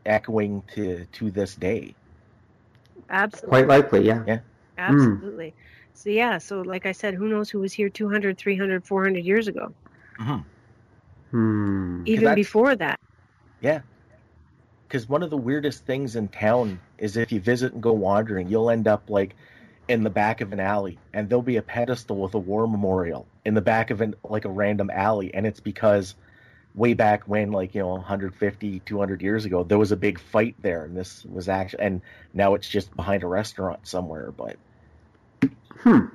echoing 0.06 0.64
to 0.74 1.06
to 1.06 1.32
this 1.32 1.56
day. 1.56 1.96
Absolutely. 3.10 3.50
Quite 3.50 3.68
likely, 3.68 4.06
yeah. 4.06 4.24
Yeah. 4.26 4.40
Absolutely. 4.78 5.54
So 5.94 6.10
yeah, 6.10 6.38
so 6.38 6.62
like 6.62 6.86
I 6.86 6.94
said, 6.94 7.14
who 7.14 7.28
knows 7.28 7.50
who 7.50 7.60
was 7.60 7.74
here 7.74 7.90
200, 7.90 8.38
300, 8.38 8.86
400 8.86 9.24
years 9.24 9.48
ago, 9.48 9.74
Hmm. 11.32 12.04
even 12.06 12.36
before 12.36 12.76
that. 12.76 13.00
Yeah. 13.60 13.82
Because 14.88 15.08
one 15.08 15.24
of 15.24 15.30
the 15.30 15.38
weirdest 15.38 15.86
things 15.86 16.16
in 16.16 16.28
town 16.30 16.80
is 16.98 17.16
if 17.18 17.32
you 17.32 17.40
visit 17.40 17.74
and 17.74 17.82
go 17.82 17.94
wandering, 17.94 18.50
you'll 18.50 18.70
end 18.70 18.88
up 18.88 19.10
like 19.10 19.36
in 19.88 20.04
the 20.04 20.10
back 20.10 20.42
of 20.42 20.54
an 20.54 20.60
alley, 20.60 20.98
and 21.14 21.30
there'll 21.30 21.42
be 21.42 21.58
a 21.58 21.62
pedestal 21.62 22.18
with 22.18 22.34
a 22.34 22.40
war 22.40 22.68
memorial 22.68 23.28
in 23.46 23.54
the 23.54 23.62
back 23.62 23.90
of 23.90 24.02
an 24.02 24.16
like 24.24 24.46
a 24.46 24.50
random 24.50 24.90
alley, 24.90 25.34
and 25.34 25.46
it's 25.46 25.60
because 25.60 26.16
way 26.76 26.94
back 26.94 27.24
when, 27.28 27.52
like 27.52 27.76
you 27.76 27.82
know, 27.82 27.90
150, 27.90 28.80
200 28.82 29.22
years 29.22 29.46
ago, 29.46 29.64
there 29.64 29.78
was 29.78 29.92
a 29.92 29.98
big 29.98 30.20
fight 30.20 30.56
there, 30.62 30.86
and 30.86 30.96
this 30.96 31.26
was 31.26 31.50
actually, 31.50 31.84
and 31.84 32.02
now 32.34 32.54
it's 32.56 32.68
just 32.70 32.96
behind 32.96 33.24
a 33.24 33.28
restaurant 33.28 33.88
somewhere. 33.88 34.32
But 34.32 34.58
Hmm. 35.80 36.06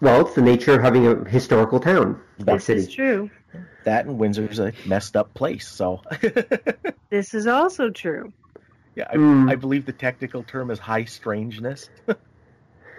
Well, 0.00 0.22
it's 0.22 0.34
the 0.34 0.40
nature 0.42 0.72
of 0.74 0.82
having 0.82 1.06
a 1.06 1.28
historical 1.28 1.78
town, 1.80 2.20
That's 2.38 2.64
city. 2.64 2.86
True. 2.86 3.30
that 3.84 4.06
and 4.06 4.18
Windsor's 4.18 4.58
a 4.58 4.72
messed 4.86 5.16
up 5.16 5.34
place, 5.34 5.68
so 5.68 6.00
This 7.10 7.34
is 7.34 7.46
also 7.46 7.90
true. 7.90 8.32
yeah, 8.94 9.08
I, 9.10 9.16
Hmm. 9.16 9.48
I 9.50 9.56
believe 9.56 9.84
the 9.84 9.92
technical 9.92 10.42
term 10.44 10.70
is 10.70 10.78
high 10.78 11.04
strangeness. 11.04 11.90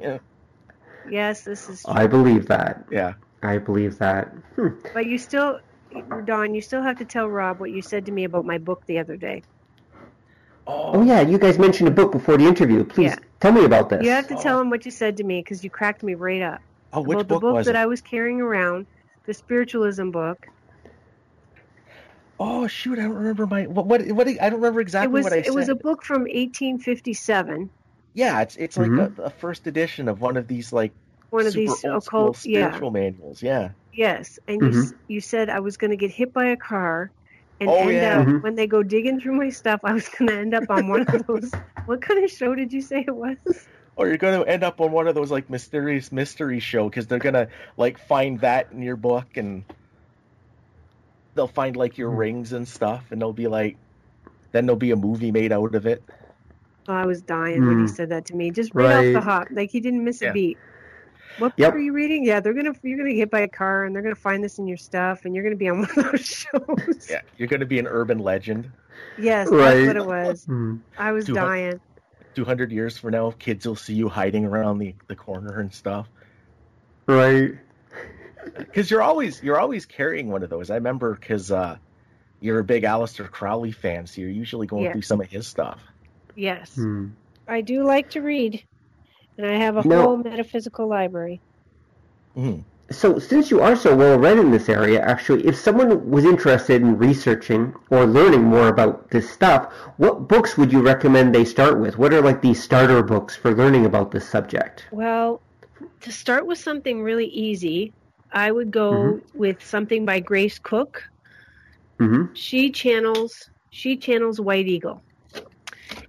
Yeah. 0.00 0.18
Yes, 1.10 1.42
this 1.42 1.68
is 1.68 1.82
true. 1.82 1.92
I 1.92 2.06
believe 2.06 2.46
that. 2.48 2.84
Yeah. 2.90 3.14
I 3.42 3.58
believe 3.58 3.98
that. 3.98 4.28
Hmm. 4.56 4.68
But 4.92 5.06
you 5.06 5.18
still, 5.18 5.60
Don, 6.24 6.54
you 6.54 6.60
still 6.60 6.82
have 6.82 6.98
to 6.98 7.04
tell 7.04 7.28
Rob 7.28 7.58
what 7.60 7.70
you 7.70 7.82
said 7.82 8.06
to 8.06 8.12
me 8.12 8.24
about 8.24 8.44
my 8.44 8.58
book 8.58 8.82
the 8.86 8.98
other 8.98 9.16
day. 9.16 9.42
Oh 10.66 11.02
yeah, 11.02 11.20
you 11.20 11.38
guys 11.38 11.58
mentioned 11.58 11.88
a 11.88 11.92
book 11.92 12.12
before 12.12 12.36
the 12.36 12.44
interview. 12.44 12.84
Please 12.84 13.12
Yeah. 13.12 13.16
tell 13.40 13.52
me 13.52 13.64
about 13.64 13.88
this. 13.90 14.04
You 14.04 14.10
have 14.10 14.28
to 14.28 14.36
tell 14.36 14.60
him 14.60 14.70
what 14.70 14.84
you 14.84 14.90
said 14.90 15.16
to 15.16 15.24
me 15.24 15.40
because 15.40 15.64
you 15.64 15.70
cracked 15.70 16.02
me 16.02 16.14
right 16.14 16.42
up. 16.42 16.60
Oh, 16.92 17.00
which 17.00 17.18
about 17.20 17.28
book 17.28 17.40
the 17.40 17.46
book 17.46 17.54
was 17.54 17.66
that 17.66 17.76
it? 17.76 17.78
I 17.78 17.86
was 17.86 18.00
carrying 18.00 18.40
around, 18.40 18.86
the 19.26 19.34
spiritualism 19.34 20.10
book. 20.10 20.46
Oh 22.38 22.66
shoot, 22.66 22.98
I 22.98 23.02
don't 23.02 23.12
remember 23.14 23.46
my 23.46 23.66
what 23.66 23.86
what, 23.86 24.06
what 24.12 24.28
I 24.28 24.32
don't 24.50 24.60
remember 24.60 24.80
exactly 24.80 25.08
it 25.08 25.12
was 25.12 25.24
what 25.24 25.32
I 25.32 25.36
it 25.36 25.44
said. 25.46 25.52
It 25.52 25.54
was 25.54 25.68
a 25.68 25.74
book 25.74 26.02
from 26.04 26.26
1857. 26.26 27.70
yeah, 28.14 28.40
it's 28.40 28.56
it's 28.56 28.76
like 28.76 28.90
Mhm. 28.90 29.18
a, 29.18 29.22
a 29.24 29.30
first 29.30 29.66
edition 29.66 30.08
of 30.08 30.20
one 30.20 30.36
of 30.36 30.46
these 30.48 30.72
like 30.72 30.92
One 31.30 31.46
of 31.46 31.54
these 31.54 31.84
old 31.84 32.04
occult, 32.04 32.34
school 32.34 32.34
yeah, 32.44 32.80
spiritual 32.80 32.90
manuals. 32.90 33.42
Yeah. 33.42 33.72
yes. 33.92 34.38
And 34.48 34.64
you 34.64 34.70
s 34.72 34.92
you 35.08 35.20
said 35.20 35.48
I 35.50 35.60
was 35.60 35.76
going 35.76 35.90
to 35.90 35.96
get 35.96 36.10
hit 36.10 36.32
by 36.32 36.46
a 36.46 36.56
car, 36.56 37.12
and 37.60 37.72
Oh, 37.72 37.76
end 37.76 38.02
yeah. 38.02 38.18
up 38.18 38.24
Mhm. 38.24 38.40
when 38.40 38.54
they 38.54 38.66
go 38.66 38.82
digging 38.82 39.20
through 39.20 39.36
my 39.38 39.50
stuff, 39.50 39.80
I 39.84 39.92
was 39.92 40.08
going 40.18 40.28
to 40.28 40.36
end 40.38 40.54
up 40.54 40.70
on 40.70 40.88
one 40.88 41.02
of 41.02 41.26
those. 41.26 41.56
what 41.86 42.02
kind 42.02 42.24
of 42.24 42.30
show 42.30 42.54
did 42.54 42.72
you 42.72 42.80
say 42.82 43.04
it 43.06 43.14
was? 43.14 43.36
Or 43.96 44.08
you're 44.08 44.16
gonna 44.16 44.44
end 44.44 44.64
up 44.64 44.80
on 44.80 44.92
one 44.92 45.08
of 45.08 45.14
those 45.14 45.30
like 45.30 45.50
mysterious 45.50 46.10
mystery 46.10 46.60
show 46.60 46.88
because 46.88 47.06
they're 47.06 47.18
gonna 47.18 47.48
like 47.76 47.98
find 47.98 48.40
that 48.40 48.72
in 48.72 48.82
your 48.82 48.96
book 48.96 49.36
and 49.36 49.64
they'll 51.34 51.46
find 51.48 51.76
like 51.76 51.98
your 51.98 52.10
Hmm. 52.10 52.14
rings 52.14 52.52
and 52.52 52.66
stuff 52.68 53.10
and 53.10 53.20
they'll 53.20 53.32
be 53.32 53.48
like, 53.48 53.78
then 54.52 54.66
there'll 54.66 54.78
be 54.78 54.90
a 54.92 54.96
movie 54.96 55.32
made 55.32 55.52
out 55.52 55.74
of 55.74 55.86
it. 55.86 56.04
Oh, 56.88 56.92
I 56.94 57.06
was 57.06 57.22
dying 57.22 57.66
when 57.66 57.78
he 57.78 57.86
Hmm. 57.86 57.88
said 57.88 58.10
that 58.10 58.26
to 58.26 58.36
me, 58.36 58.50
just 58.50 58.74
right, 58.74 58.90
off 58.92 59.10
the 59.12 59.20
Right. 59.20 59.22
hop. 59.22 59.48
Like 59.50 59.70
he 59.70 59.80
didn't 59.80 60.04
miss 60.04 60.20
Yeah. 60.20 60.28
a 60.28 60.32
beat. 60.32 60.60
What 61.38 61.52
Yep. 61.56 61.68
book 61.72 61.76
are 61.76 61.82
you 61.82 61.92
reading? 61.92 62.24
Yeah, 62.24 62.40
they're 62.40 62.52
gonna 62.54 62.72
you're 62.82 62.98
gonna 62.98 63.10
get 63.10 63.18
hit 63.18 63.30
by 63.30 63.40
a 63.40 63.48
car 63.48 63.84
and 63.84 63.94
they're 63.94 64.02
gonna 64.02 64.14
find 64.14 64.42
this 64.44 64.58
in 64.58 64.66
your 64.66 64.76
stuff 64.76 65.24
and 65.24 65.34
you're 65.34 65.44
gonna 65.44 65.56
be 65.56 65.68
on 65.68 65.78
one 65.80 65.88
of 65.90 65.94
those 66.12 66.26
shows. 66.26 67.08
Yeah, 67.10 67.22
you're 67.38 67.48
gonna 67.48 67.66
be 67.66 67.78
an 67.78 67.86
urban 67.86 68.18
legend. 68.18 68.70
Yes, 69.18 69.48
Right. 69.50 69.74
that's 69.74 69.86
what 69.86 69.96
it 69.96 70.06
was. 70.06 70.44
Hmm. 70.44 70.76
I 70.98 71.12
was 71.12 71.26
Two 71.26 71.34
hun- 71.36 71.44
dying. 71.46 71.80
Two 72.34 72.44
hundred 72.44 72.70
years 72.72 72.96
from 72.98 73.10
now, 73.12 73.32
kids 73.38 73.66
will 73.66 73.76
see 73.76 73.94
you 73.94 74.08
hiding 74.08 74.44
around 74.44 74.78
the, 74.78 74.94
the 75.08 75.16
corner 75.16 75.60
and 75.60 75.72
stuff. 75.72 76.06
Right. 77.06 77.52
Because 78.56 78.90
you're 78.90 79.02
always 79.02 79.42
you're 79.42 79.58
always 79.58 79.84
carrying 79.86 80.28
one 80.30 80.42
of 80.42 80.50
those. 80.50 80.70
I 80.70 80.74
remember 80.76 81.14
because 81.14 81.50
uh, 81.50 81.76
you're 82.40 82.58
a 82.60 82.64
big 82.64 82.84
Aleister 82.84 83.28
Crowley 83.30 83.72
fan, 83.72 84.06
so 84.06 84.20
you're 84.20 84.30
usually 84.30 84.66
going 84.66 84.84
Yeah. 84.84 84.92
through 84.92 85.02
some 85.02 85.20
of 85.20 85.28
his 85.28 85.46
stuff. 85.46 85.80
Yes. 86.36 86.74
Hmm. 86.74 87.08
I 87.48 87.60
do 87.62 87.82
like 87.84 88.10
to 88.10 88.20
read. 88.20 88.62
And 89.36 89.46
I 89.46 89.56
have 89.56 89.76
a 89.76 89.82
No. 89.84 90.00
whole 90.00 90.18
metaphysical 90.18 90.88
library. 90.88 91.42
Mhm. 92.36 92.64
So, 92.90 93.18
since 93.18 93.50
you 93.50 93.60
are 93.60 93.76
so 93.76 93.94
well 93.96 94.18
read 94.18 94.38
in 94.38 94.50
this 94.50 94.68
area, 94.68 95.00
actually, 95.00 95.46
if 95.46 95.56
someone 95.56 96.10
was 96.10 96.24
interested 96.24 96.82
in 96.82 96.98
researching 96.98 97.74
or 97.90 98.04
learning 98.04 98.42
more 98.42 98.68
about 98.68 99.10
this 99.10 99.30
stuff, 99.30 99.72
what 99.96 100.26
books 100.28 100.56
would 100.58 100.72
you 100.72 100.80
recommend 100.82 101.34
they 101.34 101.44
start 101.44 101.78
with? 101.78 101.98
What 101.98 102.12
are 102.12 102.20
like 102.22 102.42
the 102.42 102.54
starter 102.54 103.02
books 103.02 103.36
for 103.36 103.54
learning 103.54 103.86
about 103.86 104.10
this 104.10 104.28
subject? 104.28 104.86
Well, 104.90 105.42
to 106.02 106.12
start 106.12 106.46
with 106.46 106.58
something 106.58 107.02
really 107.02 107.26
easy, 107.26 107.94
I 108.32 108.50
would 108.52 108.70
go 108.70 109.22
Mm-hmm. 109.22 109.30
with 109.32 109.62
something 109.62 110.04
by 110.04 110.20
Grace 110.20 110.58
Cooke. 110.58 111.02
hmm 112.00 112.22
She 112.32 112.72
channels 112.72 113.50
she 113.68 113.96
channels 113.96 114.40
White 114.40 114.66
Eagle. 114.66 115.04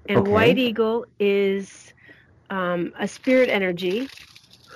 And 0.08 0.28
Okay. 0.28 0.28
White 0.28 0.58
Eagle 0.60 1.06
is 1.20 1.91
um, 2.52 2.94
a 3.00 3.08
spirit 3.08 3.50
energy 3.50 4.12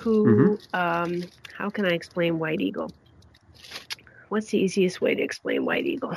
who, 0.02 0.58
um, 0.72 1.32
how 1.56 1.70
can 1.70 1.86
I 1.86 1.92
explain 1.94 2.38
White 2.40 2.60
Eagle? 2.60 2.94
What's 4.28 4.50
the 4.50 4.58
easiest 4.58 5.00
way 5.00 5.14
to 5.14 5.22
explain 5.22 5.64
White 5.64 5.86
Eagle? 5.86 6.16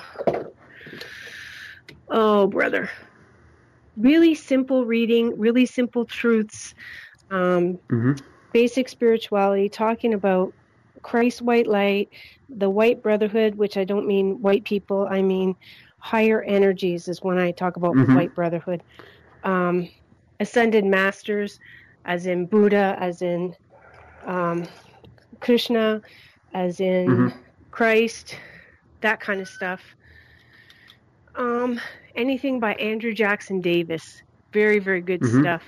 Oh, 2.10 2.48
brother. 2.48 2.90
Really 3.98 4.36
simple 4.36 4.86
reading, 4.86 5.38
really 5.40 5.65
simple 5.65 6.06
truths, 6.06 6.73
um, 7.30 7.80
hmm 7.90 8.14
basic 8.53 8.90
spirituality, 8.90 9.69
talking 9.69 10.14
about 10.14 10.53
Christ 11.03 11.41
white 11.41 11.68
light, 11.68 12.10
the 12.49 12.69
white 12.69 13.03
brotherhood, 13.03 13.56
which 13.56 13.77
I 13.77 13.84
don't 13.86 14.07
mean 14.07 14.41
white 14.41 14.65
people, 14.65 15.07
I 15.10 15.22
mean 15.22 15.56
higher 15.99 16.41
energies 16.41 17.07
is 17.07 17.22
when 17.22 17.38
I 17.38 17.52
talk 17.52 17.77
about 17.77 17.95
Mhm. 17.95 18.15
white 18.15 18.34
brotherhood. 18.34 18.84
Um, 19.44 19.90
ascended 20.40 20.86
masters, 20.86 21.60
as 22.06 22.26
in 22.26 22.45
Buddha, 22.45 22.95
as 22.99 23.22
in 23.22 23.53
um, 24.26 24.68
Krishna, 25.40 26.02
as 26.53 26.80
in 26.80 27.06
Mhm. 27.07 27.34
Christ, 27.72 28.38
that 29.02 29.20
kind 29.20 29.41
of 29.41 29.48
stuff. 29.48 29.82
Um, 31.36 31.80
anything 32.16 32.60
by 32.60 32.74
Andrew 32.76 33.14
Jackson 33.14 33.61
Davis, 33.61 34.22
very, 34.53 34.80
very 34.80 35.02
good 35.02 35.22
Mhm. 35.22 35.41
stuff. 35.41 35.64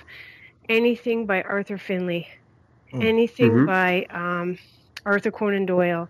Anything 0.68 1.26
by 1.26 1.42
Arthur 1.42 1.78
Findlay, 1.78 2.26
Mm. 2.92 3.02
anything 3.02 3.50
Mhm. 3.52 3.66
by 3.66 4.06
um, 4.10 4.58
Arthur 5.04 5.30
Conan 5.30 5.66
Doyle. 5.66 6.08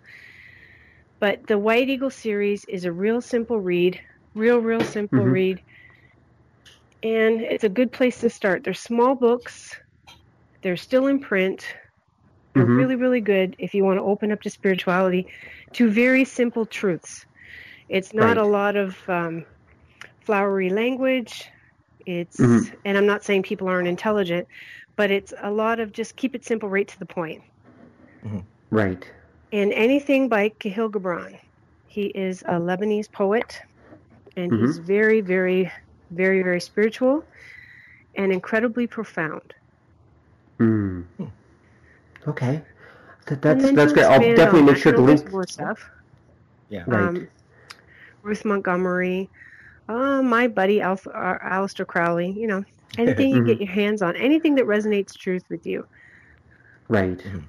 But 1.20 1.46
the 1.46 1.58
White 1.58 1.88
Eagle 1.88 2.10
series 2.10 2.64
is 2.64 2.84
a 2.84 2.92
real 2.92 3.20
simple 3.20 3.60
read, 3.60 4.00
real, 4.34 4.58
real 4.58 4.82
simple 4.82 5.24
Mhm. 5.24 5.32
read. 5.32 5.62
And 7.02 7.40
it's 7.40 7.64
a 7.64 7.68
good 7.68 7.92
place 7.92 8.20
to 8.20 8.30
start. 8.30 8.64
They're 8.64 8.74
small 8.74 9.14
books, 9.14 9.74
they're 10.62 10.76
still 10.76 11.06
in 11.08 11.18
print. 11.20 11.66
They're 12.54 12.64
Mhm. 12.64 12.76
really, 12.76 12.96
really 12.96 13.20
good 13.20 13.56
if 13.58 13.74
you 13.74 13.82
want 13.82 13.98
to 13.98 14.02
open 14.04 14.30
up 14.30 14.42
to 14.42 14.50
spirituality, 14.50 15.26
to 15.72 15.90
very 15.90 16.24
simple 16.24 16.66
truths. 16.66 17.24
It's 17.88 18.12
not 18.12 18.36
Right. 18.36 18.38
a 18.38 18.44
lot 18.44 18.76
of 18.76 18.96
um, 19.08 19.46
flowery 20.20 20.70
language. 20.70 21.44
It's, 22.06 22.38
Mhm. 22.38 22.76
and 22.84 22.98
I'm 22.98 23.06
not 23.06 23.24
saying 23.24 23.44
people 23.44 23.68
aren't 23.68 23.88
intelligent, 23.88 24.46
but 24.96 25.10
it's 25.10 25.32
a 25.42 25.50
lot 25.50 25.80
of 25.80 25.92
just 25.92 26.16
keep 26.16 26.34
it 26.34 26.44
simple, 26.44 26.68
right 26.68 26.86
to 26.86 26.98
the 26.98 27.06
point. 27.06 27.42
Right. 28.70 29.10
And 29.50 29.72
anything 29.72 30.28
by 30.28 30.50
Kahlil 30.60 30.90
Gibran. 30.90 31.38
He 31.86 32.06
is 32.06 32.42
a 32.42 32.54
Lebanese 32.54 33.12
poet, 33.12 33.60
and 34.36 34.52
he's 34.52 34.78
very, 34.78 35.20
very, 35.20 35.70
very, 36.12 36.42
very 36.42 36.60
spiritual 36.60 37.24
and 38.14 38.32
incredibly 38.32 38.86
profound. 38.86 39.54
Mm. 40.58 41.04
Okay. 42.28 42.62
That, 43.26 43.42
that's 43.42 43.62
then 43.62 43.74
that's 43.74 43.92
great. 43.92 44.04
I'll 44.04 44.20
definitely 44.20 44.62
make 44.62 44.76
sure 44.76 44.92
you 44.92 44.96
to 44.98 45.02
link. 45.02 45.30
more 45.30 45.46
stuff. 45.46 45.88
Yeah. 46.68 46.84
Right. 46.86 47.02
Um, 47.08 47.28
Ruth 48.22 48.44
Montgomery, 48.44 49.28
uh, 49.88 50.22
my 50.22 50.48
buddy 50.48 50.80
Alf, 50.80 51.06
uh, 51.06 51.38
Aleister 51.38 51.86
Crowley. 51.86 52.30
You 52.30 52.46
know, 52.46 52.64
anything 52.98 53.30
you 53.30 53.42
Mhm. 53.42 53.46
get 53.46 53.58
your 53.60 53.68
hands 53.70 54.02
on, 54.02 54.16
anything 54.16 54.54
that 54.56 54.64
resonates 54.66 55.16
truth 55.16 55.44
with 55.48 55.66
you. 55.66 55.86
Right. 56.88 57.18
Mhm. 57.18 57.42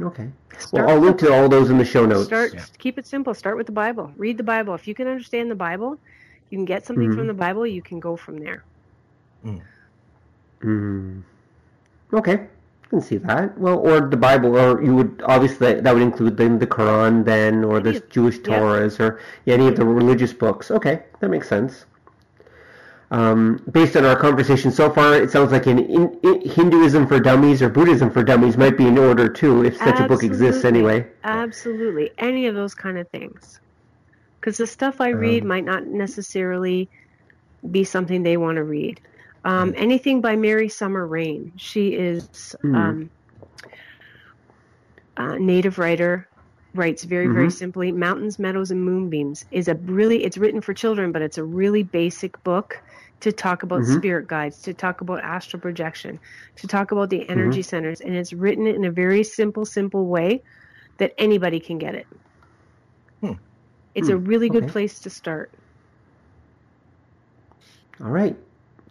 Okay. 0.00 0.30
Start 0.58 0.86
Well, 0.86 0.94
I'll 0.96 1.00
link 1.00 1.18
to 1.18 1.32
all 1.32 1.48
those 1.48 1.70
in 1.70 1.78
the 1.78 1.84
show 1.84 2.06
notes. 2.06 2.26
Start. 2.26 2.54
Yeah. 2.54 2.64
Keep 2.78 2.98
it 2.98 3.06
simple. 3.06 3.34
Start 3.34 3.56
with 3.56 3.66
the 3.66 3.72
Bible. 3.72 4.12
Read 4.16 4.36
the 4.36 4.44
Bible. 4.44 4.74
If 4.74 4.86
you 4.86 4.94
can 4.94 5.08
understand 5.08 5.50
the 5.50 5.56
Bible, 5.56 5.98
you 6.50 6.58
can 6.58 6.64
get 6.64 6.84
something 6.86 7.10
Mhm. 7.10 7.14
from 7.16 7.26
the 7.26 7.34
Bible. 7.34 7.66
You 7.66 7.82
can 7.82 8.00
go 8.00 8.16
from 8.16 8.38
there. 8.38 8.64
Mm. 10.62 11.22
Okay, 12.12 12.32
I 12.34 12.86
can 12.90 13.00
see 13.00 13.18
that. 13.18 13.56
Well, 13.58 13.78
or 13.78 14.00
the 14.00 14.16
Bible, 14.16 14.56
or 14.58 14.82
you 14.82 14.94
would 14.94 15.22
obviously 15.24 15.80
that 15.80 15.92
would 15.94 16.02
include 16.02 16.36
then 16.36 16.58
the 16.58 16.66
Quran, 16.66 17.24
then, 17.24 17.64
or 17.64 17.80
the 17.80 17.90
Any 17.90 17.98
of- 17.98 18.08
Jewish 18.08 18.38
yeah. 18.38 18.58
Torahs, 18.58 18.98
or 18.98 19.20
yeah, 19.44 19.54
any 19.54 19.68
of 19.68 19.76
the 19.76 19.84
religious 19.84 20.32
books. 20.32 20.70
Okay, 20.70 21.02
that 21.20 21.28
makes 21.30 21.48
sense. 21.48 21.84
Um, 23.10 23.62
based 23.70 23.96
on 23.96 24.04
our 24.04 24.16
conversation 24.16 24.70
so 24.70 24.90
far, 24.90 25.14
it 25.14 25.30
sounds 25.30 25.50
like 25.50 25.66
in, 25.66 25.78
in, 25.78 26.18
in 26.22 26.40
Hinduism 26.42 27.06
for 27.06 27.18
Dummies 27.18 27.62
or 27.62 27.70
Buddhism 27.70 28.10
for 28.10 28.22
Dummies 28.22 28.58
might 28.58 28.76
be 28.76 28.86
in 28.86 28.98
order 28.98 29.30
too, 29.30 29.64
if 29.64 29.78
such 29.78 29.98
a 29.98 30.06
book 30.06 30.22
exists 30.22 30.62
anyway. 30.66 31.06
Absolutely. 31.24 32.10
Any 32.18 32.46
of 32.48 32.54
those 32.54 32.74
kind 32.74 32.98
of 32.98 33.08
things. 33.08 33.60
Because 34.40 34.56
the 34.56 34.66
stuff 34.66 35.00
I 35.00 35.10
read 35.10 35.42
Um, 35.42 35.48
might 35.48 35.64
not 35.64 35.86
necessarily 35.86 36.90
be 37.70 37.84
something 37.84 38.22
they 38.22 38.36
want 38.36 38.56
to 38.56 38.64
read. 38.64 39.00
Um, 39.44 39.74
anything 39.76 40.20
by 40.20 40.36
Mary 40.36 40.68
Summer 40.68 41.06
Rain. 41.06 41.52
She 41.56 41.94
is 41.94 42.54
Hmm. 42.62 42.74
um, 42.74 43.10
a 45.16 45.38
native 45.38 45.78
writer, 45.78 46.28
writes 46.74 47.02
very, 47.04 47.26
very 47.28 47.48
Mhm. 47.48 47.52
simply. 47.52 47.92
Mountains, 47.92 48.38
Meadows, 48.38 48.70
and 48.70 48.84
Moonbeams 48.84 49.44
is 49.50 49.68
a 49.68 49.74
really, 49.74 50.24
it's 50.24 50.38
written 50.38 50.60
for 50.60 50.74
children, 50.74 51.12
but 51.12 51.22
it's 51.22 51.38
a 51.38 51.44
really 51.44 51.82
basic 51.82 52.40
book 52.44 52.76
to 53.20 53.32
talk 53.32 53.64
about 53.64 53.80
Mhm. 53.80 53.94
spirit 53.96 54.28
guides, 54.28 54.60
to 54.62 54.74
talk 54.74 55.00
about 55.00 55.24
astral 55.24 55.60
projection, 55.60 56.20
to 56.56 56.68
talk 56.68 56.92
about 56.92 57.10
the 57.10 57.28
energy 57.28 57.62
centers. 57.62 58.00
And 58.00 58.14
it's 58.14 58.32
written 58.32 58.66
in 58.66 58.84
a 58.84 58.92
very 58.92 59.24
simple, 59.24 59.64
simple 59.64 60.06
way 60.06 60.42
that 60.98 61.12
anybody 61.18 61.58
can 61.58 61.78
get 61.78 61.96
it. 61.96 62.06
It's 63.98 64.08
a 64.08 64.16
Hmm. 64.16 64.24
really 64.26 64.48
good 64.48 64.64
Okay. 64.64 64.72
place 64.72 65.00
to 65.00 65.10
start. 65.10 65.50
All 68.00 68.10
right, 68.10 68.36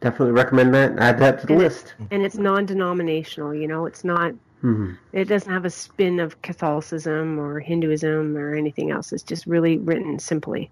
definitely 0.02 0.34
recommend 0.34 0.74
that. 0.74 1.00
Add 1.00 1.18
that 1.20 1.40
to 1.42 1.48
the 1.48 1.54
And 1.54 1.62
it- 1.62 1.66
list. 1.66 1.96
And 2.12 2.24
it's 2.24 2.36
non 2.38 2.66
denominational, 2.66 3.54
you 3.54 3.68
know, 3.68 3.86
it's 3.86 4.04
not, 4.04 4.34
hmm 4.62 4.92
it 5.14 5.26
doesn't 5.30 5.52
have 5.52 5.64
a 5.66 5.70
spin 5.70 6.20
of 6.20 6.42
Catholicism 6.42 7.40
or 7.40 7.60
Hinduism 7.60 8.36
or 8.36 8.54
anything 8.54 8.92
else. 8.92 9.14
It's 9.14 9.24
just 9.24 9.46
really 9.46 9.78
written 9.78 10.20
simply. 10.20 10.70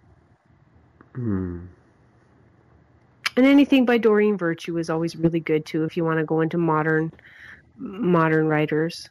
Hmm. 1.15 1.59
And 3.37 3.45
anything 3.45 3.85
by 3.85 3.97
Doreen 3.97 4.37
Virtue 4.37 4.77
is 4.77 4.89
always 4.89 5.15
really 5.15 5.39
good 5.39 5.65
too 5.65 5.83
if 5.83 5.95
you 5.95 6.03
want 6.03 6.19
to 6.19 6.25
go 6.25 6.41
into 6.41 6.57
modern 6.57 7.11
modern 7.77 8.47
writers. 8.47 9.09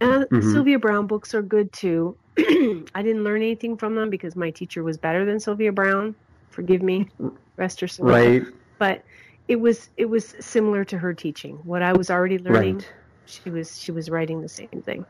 And 0.00 0.24
Mhm. 0.28 0.52
Sylvia 0.52 0.78
Brown 0.78 1.06
books 1.06 1.34
are 1.34 1.42
good 1.42 1.72
too. 1.72 2.16
I 2.94 3.02
didn't 3.02 3.24
learn 3.24 3.42
anything 3.42 3.76
from 3.76 3.94
them 3.94 4.10
because 4.10 4.34
my 4.34 4.50
teacher 4.50 4.82
was 4.82 4.96
better 4.96 5.24
than 5.24 5.38
Sylvia 5.38 5.72
Brown. 5.72 6.14
Forgive 6.50 6.82
me, 6.82 7.08
rest 7.56 7.80
her 7.80 7.88
soul. 7.88 8.06
Right, 8.06 8.42
But 8.78 9.04
it 9.48 9.56
was 9.56 9.90
it 9.96 10.06
was 10.06 10.34
similar 10.40 10.84
to 10.84 10.98
her 10.98 11.14
teaching. 11.14 11.56
What 11.64 11.82
I 11.82 11.92
was 11.92 12.10
already 12.10 12.38
learning, 12.38 12.76
right. 12.76 12.92
she 13.26 13.50
was 13.50 13.80
she 13.80 13.92
was 13.92 14.10
writing 14.10 14.40
the 14.40 14.48
same 14.48 14.82
thing. 14.84 15.04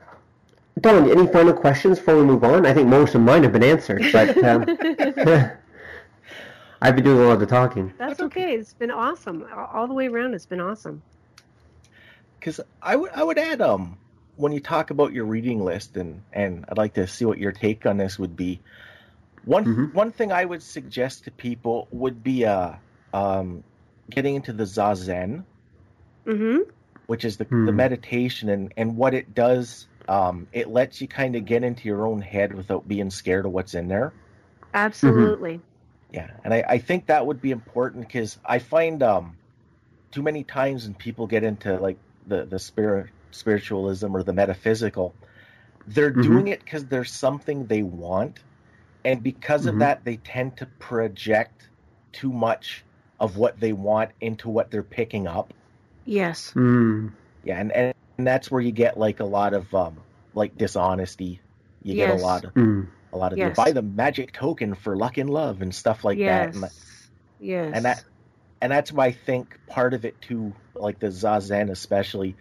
Don, 0.81 1.11
any 1.11 1.27
final 1.29 1.53
questions 1.53 1.99
before 1.99 2.17
we 2.17 2.25
move 2.25 2.43
on? 2.43 2.67
I 2.67 2.75
think 2.75 2.89
most 2.89 3.15
of 3.15 3.21
mine 3.21 3.45
have 3.45 3.53
been 3.53 3.63
answered, 3.63 4.03
but 4.13 4.45
um, 4.45 4.63
I've 6.83 6.97
been 6.97 7.05
doing 7.05 7.19
a 7.19 7.23
lot 7.23 7.33
of 7.35 7.41
the 7.41 7.47
talking. 7.47 7.93
That's 7.97 8.21
okay. 8.21 8.55
It's 8.55 8.75
been 8.75 8.91
awesome 8.91 9.47
all 9.55 9.71
all 9.73 9.87
the 9.87 9.95
way 9.95 10.09
around. 10.09 10.35
It's 10.35 10.47
been 10.47 10.61
awesome. 10.61 11.03
Because 12.39 12.61
I 12.83 12.97
would 12.97 13.13
I 13.13 13.23
would 13.23 13.39
add 13.39 13.61
um 13.63 13.97
when 14.37 14.53
you 14.53 14.61
talk 14.61 14.91
about 14.91 15.13
your 15.13 15.27
reading 15.27 15.61
list 15.65 15.97
and 15.97 16.25
and 16.33 16.65
I'd 16.69 16.79
like 16.79 16.95
to 16.95 17.07
see 17.07 17.25
what 17.25 17.39
your 17.39 17.53
take 17.53 17.87
on 17.87 17.97
this 17.99 18.19
would 18.19 18.37
be. 18.37 18.63
One 19.43 19.67
Mhm. 19.67 19.93
one 19.93 20.13
thing 20.13 20.33
I 20.33 20.45
would 20.45 20.63
suggest 20.63 21.25
to 21.25 21.33
people 21.33 21.89
would 21.93 22.23
be 22.23 22.47
uh 22.47 22.77
um 23.13 23.65
getting 24.11 24.37
into 24.37 24.53
the 24.53 24.65
zazen, 24.65 25.47
hmm 26.27 26.65
which 27.07 27.25
is 27.25 27.37
the 27.37 27.49
Hmm. 27.51 27.67
the 27.67 27.73
meditation 27.73 28.49
and 28.49 28.73
and 28.77 28.97
what 28.97 29.15
it 29.15 29.35
does. 29.35 29.89
Um, 30.07 30.49
it 30.53 30.69
lets 30.69 31.01
you 31.01 31.09
kind 31.09 31.35
of 31.35 31.47
get 31.47 31.65
into 31.65 31.89
your 31.89 32.07
own 32.07 32.21
head 32.21 32.53
without 32.55 32.87
being 32.87 33.09
scared 33.11 33.47
of 33.47 33.53
what's 33.53 33.73
in 33.75 33.89
there. 33.89 34.15
Absolutely. 34.75 35.63
Yeah, 36.11 36.29
and 36.45 36.55
I, 36.55 36.65
I 36.69 36.79
think 36.79 37.07
that 37.07 37.27
would 37.27 37.41
be 37.41 37.51
important 37.51 38.07
because 38.07 38.39
I 38.45 38.59
find 38.59 39.03
um 39.03 39.39
too 40.13 40.23
many 40.23 40.45
times 40.45 40.87
when 40.87 40.97
people 40.97 41.29
get 41.29 41.45
into 41.45 41.79
like 41.79 42.01
the 42.27 42.47
the 42.47 42.61
spirit 42.61 43.14
spiritualism 43.35 44.15
or 44.17 44.23
the 44.23 44.33
metaphysical, 44.33 45.15
they're 45.87 46.13
Mhm. 46.13 46.23
doing 46.23 46.49
it 46.49 46.61
because 46.65 46.87
there's 46.87 47.13
something 47.13 47.67
they 47.67 47.83
want, 47.83 48.41
and 49.05 49.23
because 49.23 49.67
Mhm. 49.67 49.69
of 49.71 49.79
that, 49.81 50.05
they 50.05 50.17
tend 50.17 50.57
to 50.59 50.67
project 50.79 51.71
too 52.13 52.33
much 52.33 52.85
of 53.21 53.37
what 53.37 53.61
they 53.61 53.73
want 53.73 54.13
into 54.21 54.49
what 54.49 54.71
they're 54.71 54.83
picking 54.83 55.27
up. 55.27 55.53
Yes. 56.05 56.51
Hmm. 56.53 57.09
Yeah, 57.45 57.61
and 57.61 57.73
and, 57.73 57.95
and 58.19 58.27
that's 58.27 58.51
where 58.51 58.61
you 58.61 58.73
get 58.73 58.99
like 58.99 59.21
a 59.21 59.25
lot 59.25 59.55
of 59.55 59.73
um 59.75 59.99
like 60.35 60.57
dishonesty. 60.57 61.41
You 61.83 61.95
get 61.95 62.11
a 62.11 62.15
lot 62.15 62.45
of 62.45 62.53
Hmm. 62.53 62.83
a 63.13 63.17
lot 63.19 63.33
of 63.33 63.39
Yes. 63.39 63.57
buy 63.57 63.73
the 63.73 63.83
magic 63.83 64.33
token 64.33 64.75
for 64.75 64.97
luck 64.97 65.19
and 65.19 65.31
love 65.31 65.63
and 65.63 65.75
stuff 65.75 66.05
like 66.05 66.19
that. 66.19 66.53
yes. 66.53 66.55
And 66.55 66.65
yes. 67.39 67.75
and 67.77 67.85
that 67.85 68.05
and 68.61 68.73
that's 68.73 68.93
why 68.93 69.07
I 69.07 69.13
think 69.13 69.59
part 69.67 69.95
of 69.95 70.05
it 70.05 70.21
too, 70.21 70.55
like 70.75 70.99
the 70.99 71.09
zazen 71.09 71.71
especially, 71.71 72.37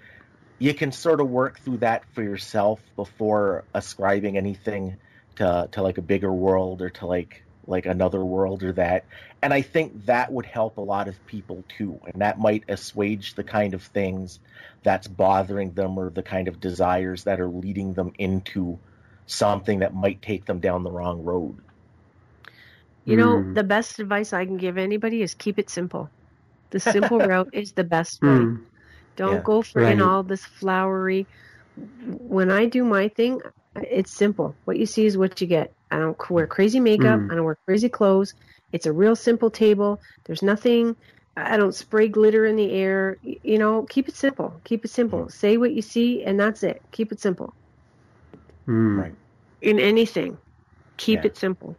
you 0.59 0.73
can 0.73 0.91
sort 0.91 1.21
of 1.21 1.29
work 1.29 1.59
through 1.59 1.77
that 1.77 2.05
for 2.13 2.23
yourself 2.23 2.81
before 2.95 3.65
ascribing 3.73 4.37
anything 4.37 4.97
to 5.35 5.67
to 5.71 5.81
like 5.81 5.97
a 5.97 6.01
bigger 6.01 6.33
world 6.33 6.81
or 6.81 6.89
to 6.91 7.05
like 7.07 7.43
like 7.65 7.85
another 7.85 8.23
world 8.25 8.63
or 8.63 8.73
that. 8.73 9.07
And 9.41 9.53
I 9.53 9.61
think 9.61 10.05
that 10.05 10.31
would 10.31 10.45
help 10.45 10.77
a 10.77 10.81
lot 10.81 11.07
of 11.07 11.25
people 11.25 11.65
too. 11.69 11.99
And 12.13 12.21
that 12.21 12.39
might 12.39 12.65
assuage 12.67 13.35
the 13.35 13.43
kind 13.43 13.73
of 13.73 13.83
things 13.83 14.39
that's 14.83 15.07
bothering 15.07 15.73
them 15.73 15.97
or 15.97 16.09
the 16.09 16.23
kind 16.23 16.47
of 16.47 16.59
desires 16.59 17.23
that 17.23 17.39
are 17.39 17.47
leading 17.49 17.93
them 17.93 18.11
into 18.19 18.81
something 19.25 19.79
that 19.79 19.93
might 19.93 20.21
take 20.21 20.45
them 20.45 20.59
down 20.59 20.83
the 20.83 20.91
wrong 20.91 21.23
road. 21.23 21.59
You 23.05 23.15
know, 23.17 23.43
Mm. 23.43 23.53
the 23.53 23.63
best 23.63 23.99
advice 23.99 24.33
I 24.33 24.45
can 24.45 24.57
give 24.57 24.77
anybody 24.77 25.21
is 25.21 25.35
keep 25.35 25.57
it 25.59 25.69
simple. 25.69 26.11
The 26.71 26.79
simple 26.79 27.21
route 27.23 27.49
is 27.53 27.73
the 27.73 27.83
best 27.85 28.23
way. 28.23 28.51
Mm. 29.13 29.17
Don't 29.17 29.35
Yeah. 29.35 29.41
go 29.43 29.61
for 29.61 29.81
Right. 29.81 30.01
all 30.01 30.23
this 30.23 30.45
flowery. 30.45 31.27
When 31.75 32.51
I 32.51 32.65
do 32.65 32.83
my 32.83 33.09
thing, 33.09 33.41
it's 33.75 34.11
simple. 34.13 34.57
What 34.65 34.77
you 34.77 34.85
see 34.85 35.05
is 35.05 35.17
what 35.17 35.41
you 35.41 35.47
get. 35.47 35.73
I 35.91 35.99
don't 35.99 36.17
wear 36.29 36.47
crazy 36.47 36.79
makeup. 36.79 37.19
Mm. 37.21 37.31
I 37.31 37.35
don't 37.35 37.45
wear 37.45 37.57
crazy 37.67 37.89
clothes. 37.89 38.33
It's 38.71 38.85
a 38.85 38.93
real 38.93 39.15
simple 39.15 39.51
table. 39.51 39.99
There's 40.25 40.43
nothing. 40.43 40.95
I 41.35 41.57
don't 41.57 41.73
spray 41.75 42.07
glitter 42.09 42.45
in 42.45 42.55
the 42.55 42.71
air. 42.71 43.17
You 43.23 43.57
know, 43.57 43.83
keep 43.89 44.07
it 44.07 44.15
simple. 44.15 44.61
Keep 44.65 44.85
it 44.85 44.91
simple. 44.91 45.29
Say 45.29 45.57
what 45.57 45.73
you 45.73 45.81
see, 45.81 46.23
and 46.23 46.39
that's 46.39 46.63
it. 46.63 46.81
Keep 46.91 47.11
it 47.11 47.19
simple. 47.19 47.55
Mm. 48.67 48.97
Right. 49.01 49.15
In 49.61 49.79
anything, 49.79 50.37
keep 50.97 51.23
Yeah. 51.23 51.27
it 51.27 51.37
simple. 51.37 51.77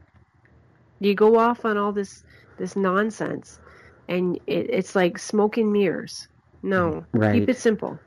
You 1.00 1.14
go 1.14 1.38
off 1.38 1.64
on 1.64 1.76
all 1.76 1.92
this 1.92 2.24
this 2.58 2.76
nonsense, 2.76 3.60
and 4.08 4.36
it, 4.46 4.70
it's 4.70 4.94
like 4.94 5.18
smoke 5.18 5.56
and 5.56 5.72
mirrors. 5.72 6.28
No, 6.64 7.04
Right. 7.12 7.32
keep 7.32 7.48
it 7.48 7.58
simple. 7.58 7.98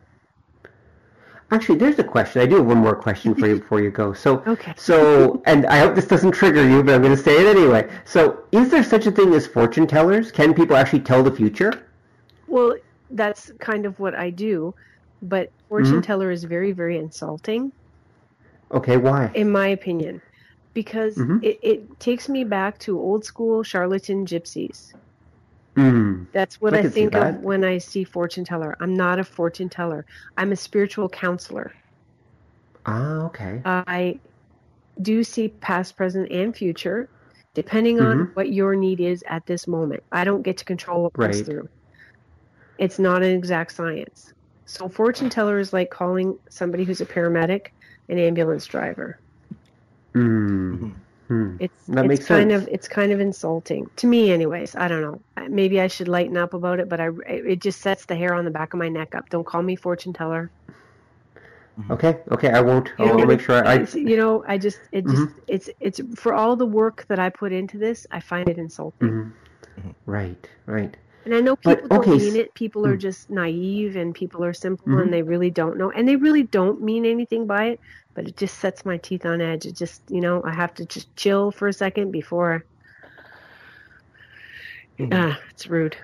Actually, 1.51 1.77
there's 1.77 1.97
a 1.99 2.03
question. 2.03 2.41
I 2.41 2.45
do 2.45 2.57
have 2.57 2.65
one 2.65 2.77
more 2.77 2.95
question 2.95 3.33
for 3.33 3.47
you 3.47 3.55
before 3.59 3.81
you 3.81 3.89
go. 3.89 4.13
So, 4.13 4.43
Okay. 4.47 4.73
so, 4.75 5.41
and 5.45 5.65
I 5.67 5.79
hope 5.79 5.95
this 5.95 6.07
doesn't 6.07 6.31
trigger 6.31 6.67
you, 6.67 6.83
but 6.83 6.95
I'm 6.95 7.01
going 7.01 7.15
to 7.15 7.21
say 7.21 7.39
it 7.39 7.47
anyway. 7.47 7.87
So, 8.05 8.43
is 8.51 8.69
there 8.69 8.83
such 8.83 9.05
a 9.07 9.11
thing 9.11 9.33
as 9.33 9.47
fortune 9.47 9.87
tellers? 9.87 10.31
Can 10.31 10.53
people 10.53 10.75
actually 10.75 11.01
tell 11.01 11.23
the 11.23 11.31
future? 11.31 11.71
Well, 12.47 12.75
that's 13.09 13.51
kind 13.61 13.85
of 13.85 13.99
what 13.99 14.15
I 14.15 14.29
do, 14.31 14.73
but 15.21 15.49
fortune 15.69 16.01
Mhm. 16.01 16.03
teller 16.03 16.31
is 16.31 16.43
very, 16.43 16.73
very 16.73 16.97
insulting, 16.97 17.71
Okay, 18.71 18.97
why? 18.97 19.31
in 19.33 19.51
my 19.51 19.67
opinion, 19.67 20.21
because 20.73 21.15
Mhm. 21.15 21.43
it, 21.43 21.57
it 21.63 21.99
takes 21.99 22.27
me 22.29 22.43
back 22.43 22.77
to 22.79 22.99
old 22.99 23.23
school 23.25 23.63
charlatan 23.63 24.25
gypsies. 24.25 24.93
Mm. 25.77 26.27
That's 26.33 26.59
what 26.59 26.73
I 26.73 26.79
I, 26.79 26.87
think 26.87 27.15
of 27.15 27.35
when 27.43 27.63
I 27.63 27.77
see 27.77 28.03
fortune 28.03 28.43
teller. 28.43 28.75
I'm 28.79 28.93
not 28.93 29.19
a 29.19 29.23
fortune 29.23 29.69
teller. 29.69 30.05
I'm 30.35 30.51
a 30.51 30.55
spiritual 30.55 31.07
counselor. 31.09 31.71
Ah, 32.85 33.25
okay. 33.25 33.61
I 33.65 34.19
do 35.01 35.23
see 35.23 35.49
past, 35.49 35.95
present, 35.95 36.31
and 36.31 36.55
future, 36.55 37.09
depending 37.53 37.99
on 37.99 38.17
Mhm. 38.19 38.35
what 38.35 38.51
your 38.51 38.75
need 38.75 38.99
is 38.99 39.23
at 39.27 39.45
this 39.45 39.67
moment. 39.67 40.03
I 40.11 40.23
don't 40.23 40.41
get 40.41 40.57
to 40.57 40.65
control 40.65 41.03
what 41.03 41.13
comes 41.13 41.37
Right. 41.37 41.45
through. 41.45 41.69
It's 42.79 42.99
not 42.99 43.23
an 43.23 43.35
exact 43.35 43.71
science. 43.73 44.33
So, 44.65 44.89
fortune 44.89 45.29
teller 45.29 45.59
is 45.59 45.73
like 45.73 45.89
calling 45.89 46.37
somebody 46.49 46.83
who's 46.83 47.01
a 47.01 47.05
paramedic 47.05 47.67
an 48.09 48.17
ambulance 48.17 48.65
driver. 48.65 49.19
Mm. 50.15 50.93
Hmm. 51.27 51.57
It's 51.59 51.85
That 51.87 52.05
it's 52.05 52.07
makes 52.07 52.25
kind 52.27 52.51
sense. 52.51 52.63
of 52.63 52.69
it's 52.73 52.87
kind 52.87 53.11
of 53.11 53.19
insulting 53.19 53.89
to 53.97 54.07
me, 54.07 54.31
anyways. 54.31 54.75
I 54.75 54.87
don't 54.87 55.01
know. 55.01 55.19
Maybe 55.49 55.81
I 55.81 55.87
should 55.87 56.07
lighten 56.07 56.37
up 56.37 56.53
about 56.53 56.79
it, 56.79 56.87
but 56.87 56.99
I 57.01 57.09
it 57.27 57.59
just 57.59 57.81
sets 57.81 58.05
the 58.05 58.15
hair 58.15 58.33
on 58.33 58.45
the 58.45 58.51
back 58.51 58.73
of 58.73 58.79
my 58.79 58.87
neck 58.89 59.13
up. 59.15 59.29
Don't 59.29 59.45
call 59.45 59.61
me 59.61 59.75
fortune 59.75 60.13
teller. 60.13 60.49
Okay, 61.91 62.17
okay, 62.31 62.49
I 62.49 62.61
won't. 62.61 62.91
You 62.97 63.05
know, 63.05 63.19
I'll 63.19 63.25
make 63.27 63.41
sure 63.41 63.63
I. 63.63 63.75
It's- 63.75 63.93
you 63.93 64.17
know, 64.17 64.43
I 64.47 64.57
just 64.57 64.79
it 64.91 65.05
just 65.05 65.27
it's 65.47 65.69
it's 65.79 66.01
for 66.15 66.33
all 66.33 66.55
the 66.55 66.65
work 66.65 67.05
that 67.07 67.19
I 67.19 67.29
put 67.29 67.51
into 67.53 67.77
this, 67.77 68.07
I 68.09 68.19
find 68.19 68.49
it 68.49 68.57
insulting. 68.57 69.09
Mhm. 69.09 69.93
Right, 70.07 70.49
right. 70.65 70.97
And 71.25 71.35
I 71.35 71.41
know 71.41 71.57
But, 71.61 71.81
people 71.81 71.97
okay, 71.97 72.11
don't 72.11 72.19
mean 72.21 72.35
it. 72.37 72.53
People 72.53 72.87
are 72.87 72.95
Mm. 72.95 73.01
just 73.01 73.29
naive, 73.29 73.95
and 73.97 74.15
people 74.15 74.43
are 74.45 74.53
simple, 74.53 74.97
and 74.97 75.13
they 75.13 75.21
really 75.21 75.51
don't 75.51 75.77
know, 75.77 75.91
and 75.91 76.07
they 76.07 76.15
really 76.15 76.43
don't 76.43 76.81
mean 76.81 77.05
anything 77.05 77.45
by 77.45 77.65
it. 77.65 77.79
But 78.17 78.27
it 78.27 78.35
just 78.35 78.57
sets 78.57 78.83
my 78.83 78.97
teeth 78.97 79.27
on 79.27 79.41
edge. 79.41 79.67
It 79.67 79.75
just, 79.75 80.01
you 80.09 80.21
know, 80.21 80.41
I 80.43 80.51
have 80.51 80.73
to 80.73 80.85
just 80.87 81.15
chill 81.15 81.51
for 81.51 81.67
a 81.67 81.73
second 81.73 82.09
before. 82.09 82.65
Mhm. 84.97 85.09
Ah, 85.13 85.39
it's 85.51 85.67
rude. 85.67 85.95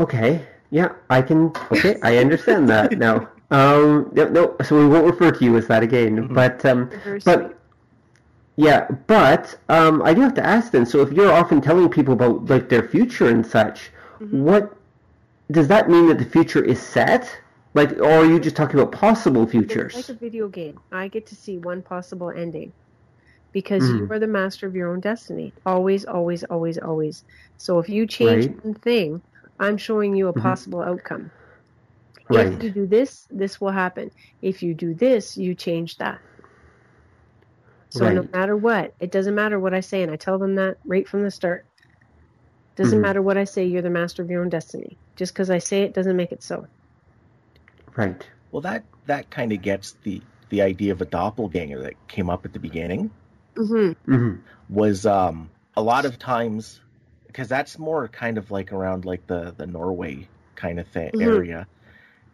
Okay, 0.00 0.42
yeah, 0.72 0.88
I 1.08 1.22
can. 1.22 1.52
Okay, 1.70 1.96
I 2.02 2.16
understand 2.18 2.68
that 2.70 2.98
now. 2.98 3.28
Um, 3.52 4.10
no, 4.14 4.28
no, 4.28 4.56
so 4.64 4.76
we 4.76 4.88
won't 4.88 5.06
refer 5.06 5.30
to 5.30 5.44
you 5.44 5.56
as 5.56 5.68
that 5.68 5.84
again. 5.84 6.28
Mhm. 6.28 6.34
But 6.34 6.64
um, 6.66 6.90
Very 7.04 7.20
sweet. 7.20 7.24
but 7.38 7.58
yeah, 8.56 8.88
but 9.06 9.56
um, 9.68 10.02
I 10.02 10.12
do 10.12 10.22
have 10.22 10.34
to 10.34 10.44
ask 10.44 10.72
then. 10.72 10.84
So 10.84 11.00
if 11.02 11.12
you're 11.12 11.30
often 11.32 11.60
telling 11.60 11.88
people 11.88 12.14
about 12.14 12.46
like 12.46 12.68
their 12.68 12.82
future 12.82 13.28
and 13.28 13.46
such, 13.46 13.92
Mhm. 14.20 14.40
what 14.40 14.76
does 15.52 15.68
that 15.68 15.88
mean 15.88 16.08
that 16.08 16.18
the 16.18 16.24
future 16.24 16.64
is 16.64 16.80
set? 16.82 17.30
Like, 17.76 17.92
or 17.98 18.10
are 18.10 18.24
you 18.24 18.40
just 18.40 18.56
talking 18.56 18.80
about 18.80 18.92
possible 18.92 19.46
futures? 19.46 19.94
It's 19.94 20.08
like 20.08 20.16
a 20.16 20.18
video 20.18 20.48
game. 20.48 20.78
I 20.90 21.08
get 21.08 21.26
to 21.26 21.36
see 21.36 21.58
one 21.58 21.82
possible 21.82 22.30
ending 22.30 22.72
because 23.52 23.84
Mm. 23.84 23.98
you 23.98 24.08
are 24.10 24.18
the 24.18 24.26
master 24.26 24.66
of 24.66 24.74
your 24.74 24.88
own 24.92 25.00
destiny. 25.00 25.52
Always, 25.66 26.06
always, 26.06 26.42
always, 26.44 26.78
always. 26.78 27.22
So 27.58 27.78
if 27.78 27.88
you 27.90 28.06
change 28.06 28.46
Right. 28.46 28.64
one 28.64 28.74
thing, 28.74 29.22
I'm 29.58 29.76
showing 29.76 30.16
you 30.16 30.28
a 30.28 30.32
Mhm. 30.32 30.42
possible 30.42 30.80
outcome. 30.82 31.30
Right. 32.30 32.46
If 32.46 32.62
you 32.62 32.70
do 32.70 32.86
this, 32.86 33.26
this 33.30 33.60
will 33.60 33.72
happen. 33.72 34.10
If 34.40 34.62
you 34.62 34.74
do 34.74 34.94
this, 34.94 35.36
you 35.36 35.54
change 35.54 35.98
that. 35.98 36.18
So 37.90 38.08
no 38.10 38.26
matter 38.32 38.56
what, 38.56 38.94
it 39.00 39.12
doesn't 39.12 39.34
matter 39.34 39.60
what 39.60 39.74
I 39.74 39.80
say, 39.80 40.02
and 40.02 40.10
I 40.10 40.16
tell 40.16 40.38
them 40.38 40.54
that 40.56 40.78
right 40.86 41.06
from 41.06 41.22
the 41.22 41.30
start. 41.30 41.66
Doesn't 42.76 42.98
Mhm. 42.98 43.02
matter 43.02 43.22
what 43.22 43.36
I 43.36 43.44
say, 43.44 43.66
you're 43.66 43.82
the 43.82 43.90
master 43.90 44.22
of 44.22 44.30
your 44.30 44.42
own 44.42 44.48
destiny. 44.48 44.98
Just 45.16 45.34
because 45.34 45.50
I 45.50 45.58
say 45.58 45.82
it 45.82 45.94
doesn't 45.94 46.16
make 46.16 46.32
it 46.32 46.42
so. 46.42 46.66
Right. 47.96 48.28
Well, 48.52 48.62
that 48.62 48.84
that 49.06 49.30
kind 49.30 49.52
of 49.52 49.62
gets 49.62 49.96
the 50.02 50.22
the 50.50 50.62
idea 50.62 50.92
of 50.92 51.00
a 51.00 51.06
doppelganger 51.06 51.82
that 51.82 52.08
came 52.08 52.30
up 52.30 52.44
at 52.44 52.52
the 52.52 52.58
beginning 52.60 53.10
hmm 53.56 53.92
hmm 54.04 54.36
was 54.68 55.06
um, 55.06 55.50
a 55.76 55.82
lot 55.82 56.04
of 56.04 56.18
times 56.18 56.80
because 57.26 57.48
that's 57.48 57.78
more 57.78 58.08
kind 58.08 58.38
of 58.38 58.50
like 58.50 58.72
around 58.72 59.04
like 59.04 59.26
the 59.26 59.54
the 59.56 59.66
Norway 59.66 60.28
kind 60.54 60.78
of 60.80 60.88
thing 60.88 61.12
Mhm. 61.14 61.22
area, 61.22 61.66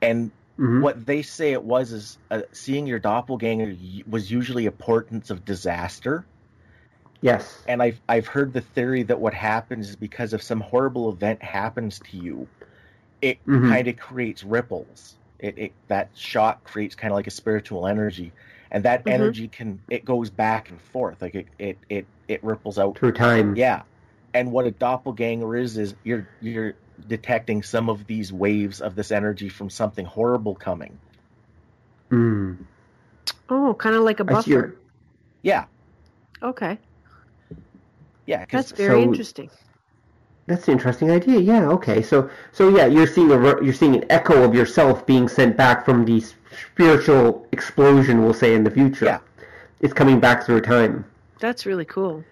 and 0.00 0.30
hmm 0.56 0.80
what 0.82 1.06
they 1.06 1.22
say 1.22 1.52
it 1.52 1.62
was 1.62 1.92
is 1.92 2.18
uh, 2.30 2.42
seeing 2.52 2.86
your 2.86 2.98
doppelganger 2.98 3.76
was 4.08 4.30
usually 4.30 4.66
a 4.66 4.72
portent 4.72 5.30
of 5.30 5.44
disaster. 5.44 6.24
Yes. 7.20 7.62
And 7.68 7.82
I've 7.82 8.00
I've 8.08 8.26
heard 8.26 8.52
the 8.52 8.60
theory 8.60 9.04
that 9.04 9.20
what 9.20 9.34
happens 9.34 9.90
is 9.90 9.96
because 9.96 10.32
if 10.34 10.42
some 10.42 10.60
horrible 10.60 11.10
event 11.12 11.42
happens 11.42 12.00
to 12.10 12.16
you, 12.16 12.48
it 13.22 13.38
Mhm. 13.46 13.68
kind 13.68 13.88
of 13.88 13.96
creates 13.96 14.44
ripples. 14.44 15.18
It, 15.42 15.58
it 15.58 15.72
that 15.88 16.08
shock 16.14 16.64
creates 16.64 16.94
kind 16.94 17.12
of 17.12 17.16
like 17.16 17.26
a 17.26 17.30
spiritual 17.32 17.86
energy, 17.86 18.32
and 18.70 18.82
that 18.84 19.04
Mhm. 19.04 19.10
energy 19.12 19.48
can 19.48 19.80
it 19.90 20.04
goes 20.04 20.30
back 20.30 20.70
and 20.70 20.80
forth 20.80 21.20
like 21.20 21.34
it 21.34 21.48
it 21.58 21.78
it, 21.90 22.06
it 22.28 22.42
ripples 22.44 22.78
out. 22.78 22.96
Through 22.96 23.12
time. 23.12 23.56
Yeah, 23.56 23.82
and 24.34 24.52
what 24.52 24.66
a 24.66 24.70
doppelganger 24.70 25.56
is 25.56 25.76
is 25.76 25.94
you're 26.04 26.28
you're 26.40 26.74
detecting 27.08 27.62
some 27.62 27.90
of 27.90 28.06
these 28.06 28.32
waves 28.32 28.80
of 28.80 28.94
this 28.94 29.10
energy 29.10 29.48
from 29.48 29.68
something 29.68 30.04
horrible 30.06 30.54
coming. 30.54 30.96
Mm. 32.10 32.58
Oh, 33.48 33.74
kind 33.74 33.96
of 33.96 34.02
like 34.04 34.20
a 34.20 34.42
see 34.42 34.50
your- 34.52 34.62
buffer. 34.68 34.76
Yeah, 35.42 35.64
Okay. 36.40 36.78
Yeah, 38.26 38.44
That's 38.50 38.70
very 38.70 39.02
So- 39.02 39.02
interesting. 39.02 39.50
That's 40.46 40.66
an 40.68 40.72
interesting 40.72 41.10
idea. 41.10 41.38
Yeah. 41.40 41.68
Okay. 41.68 42.02
So 42.02 42.28
so 42.52 42.68
yeah, 42.68 42.86
you're 42.86 43.06
seeing 43.06 43.30
a 43.30 43.38
re- 43.38 43.64
you're 43.64 43.74
seeing 43.74 43.94
an 43.96 44.04
echo 44.10 44.42
of 44.42 44.54
yourself 44.54 45.06
being 45.06 45.28
sent 45.28 45.56
back 45.56 45.84
from 45.84 46.04
the 46.04 46.22
spiritual 46.72 47.46
explosion, 47.52 48.22
we'll 48.22 48.34
say 48.34 48.54
in 48.54 48.64
the 48.64 48.70
future. 48.70 49.04
Yeah. 49.06 49.18
It's 49.80 49.92
coming 49.92 50.20
back 50.20 50.44
through 50.44 50.60
time. 50.62 51.04
That's 51.40 51.66
really 51.66 51.84
cool. 51.84 52.24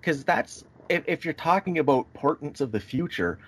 because 0.00 0.24
that's 0.24 0.64
if, 0.88 1.02
if 1.06 1.24
you're 1.24 1.34
talking 1.34 1.78
about 1.78 2.12
portents 2.14 2.60
of 2.60 2.72
the 2.72 2.80
future 2.80 3.38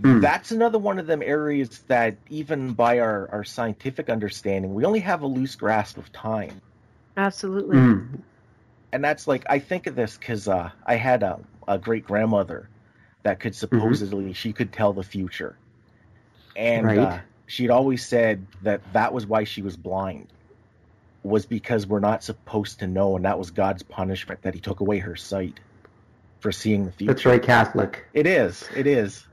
Hmm. 0.00 0.20
that's 0.20 0.52
another 0.52 0.78
one 0.78 1.00
of 1.00 1.08
them 1.08 1.22
areas 1.24 1.80
that 1.88 2.18
even 2.30 2.72
by 2.72 3.00
our, 3.00 3.28
our 3.32 3.42
scientific 3.42 4.08
understanding 4.08 4.72
we 4.72 4.84
only 4.84 5.00
have 5.00 5.22
a 5.22 5.26
loose 5.26 5.56
grasp 5.56 5.98
of 5.98 6.12
time 6.12 6.60
Absolutely. 7.16 7.76
Mm. 7.76 8.20
and 8.92 9.02
that's 9.02 9.26
like 9.26 9.44
i 9.50 9.58
think 9.58 9.88
of 9.88 9.96
this 9.96 10.16
because 10.16 10.46
uh, 10.46 10.70
i 10.86 10.94
had 10.94 11.24
a, 11.24 11.40
a 11.66 11.78
great 11.78 12.04
grandmother 12.04 12.68
that 13.24 13.40
could 13.40 13.54
Mm-hmm. 13.72 13.94
supposedly 13.94 14.32
she 14.32 14.52
could 14.52 14.72
tell 14.72 14.92
the 14.92 15.02
future 15.02 15.58
and 16.56 16.84
Right. 16.84 16.98
uh, 16.98 17.18
she'd 17.46 17.70
always 17.70 18.06
said 18.06 18.46
that 18.62 18.82
that 18.92 19.12
was 19.12 19.26
why 19.26 19.44
she 19.44 19.62
was 19.62 19.76
blind 19.76 20.32
was 21.24 21.46
because 21.46 21.86
we're 21.86 22.00
not 22.00 22.24
supposed 22.24 22.80
to 22.80 22.86
know 22.86 23.16
and 23.16 23.24
that 23.24 23.38
was 23.38 23.50
god's 23.50 23.82
punishment 23.82 24.42
that 24.42 24.54
he 24.54 24.60
took 24.60 24.80
away 24.80 24.98
her 24.98 25.16
sight 25.16 25.60
for 26.40 26.52
seeing 26.52 26.84
the 26.86 26.92
future 26.92 27.14
That's 27.14 27.22
very 27.22 27.40
Catholic. 27.40 28.04
It 28.14 28.26
is. 28.26 28.64
It 28.76 28.86
is. 28.86 29.26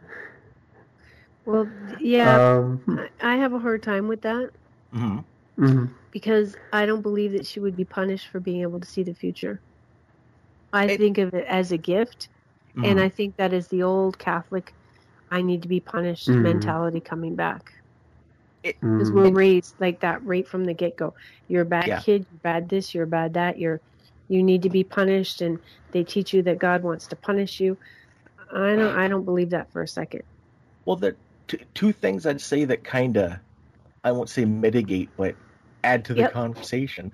Well, 1.46 1.68
yeah, 2.00 2.40
Um, 2.40 2.82
I 3.22 3.34
I 3.34 3.36
have 3.38 3.54
a 3.54 3.60
hard 3.60 3.84
time 3.84 4.08
with 4.08 4.22
that 4.24 4.52
hmm 4.92 5.20
mhm. 5.60 5.90
because 6.12 6.56
I 6.74 6.86
don't 6.86 7.02
believe 7.02 7.34
that 7.34 7.46
she 7.46 7.60
would 7.60 7.76
be 7.76 7.86
punished 7.86 8.28
for 8.30 8.40
being 8.40 8.62
able 8.62 8.80
to 8.80 8.88
see 8.88 9.04
the 9.04 9.14
future. 9.14 9.62
I 10.74 10.88
It- 10.88 10.98
think 10.98 11.18
of 11.18 11.34
it 11.34 11.46
as 11.48 11.72
a 11.72 11.78
gift, 11.78 12.30
Mm-hmm. 12.78 12.86
and 12.86 13.00
I 13.00 13.10
think 13.10 13.36
that 13.38 13.54
is 13.54 13.68
the 13.68 13.84
old 13.84 14.18
Catholic, 14.18 14.74
I 15.32 15.42
need 15.42 15.64
to 15.64 15.68
be 15.68 15.80
punished 15.80 16.28
Mhm. 16.30 16.42
mentality 16.44 17.00
coming 17.02 17.36
back. 17.36 17.72
Because 18.64 19.12
Mm. 19.12 19.14
we're 19.14 19.32
raised 19.32 19.76
like 19.80 20.00
that 20.02 20.24
right 20.24 20.48
from 20.48 20.66
the 20.66 20.74
get 20.74 20.98
go. 20.98 21.14
You're 21.48 21.62
a 21.64 21.66
bad 21.66 21.88
Yeah. 21.88 22.00
kid. 22.00 22.26
You're 22.30 22.40
bad 22.40 22.70
this. 22.70 22.94
You're 22.94 23.06
bad 23.06 23.34
that. 23.36 23.58
You're 23.60 23.82
you 24.28 24.42
need 24.42 24.64
to 24.64 24.70
be 24.70 24.84
punished, 24.84 25.42
and 25.42 25.60
they 25.92 26.04
teach 26.04 26.34
you 26.34 26.42
that 26.44 26.58
God 26.58 26.82
wants 26.82 27.08
to 27.08 27.16
punish 27.16 27.60
you. 27.60 27.78
I 28.52 28.76
don't. 28.76 28.98
I 28.98 29.08
don't 29.08 29.26
believe 29.26 29.52
that 29.52 29.72
for 29.72 29.84
a 29.84 29.88
second. 29.88 30.24
Well, 30.86 30.96
the 30.96 31.16
t- 31.48 31.60
two 31.76 31.92
things 31.92 32.26
I'd 32.26 32.42
say 32.42 32.66
that 32.66 32.84
kind 32.84 33.18
of, 33.18 33.34
I 34.04 34.12
won't 34.14 34.30
say 34.30 34.46
mitigate, 34.46 35.10
but 35.16 35.36
add 35.84 36.06
to 36.06 36.14
the 36.16 36.22
Yep. 36.22 36.34
conversation. 36.34 37.12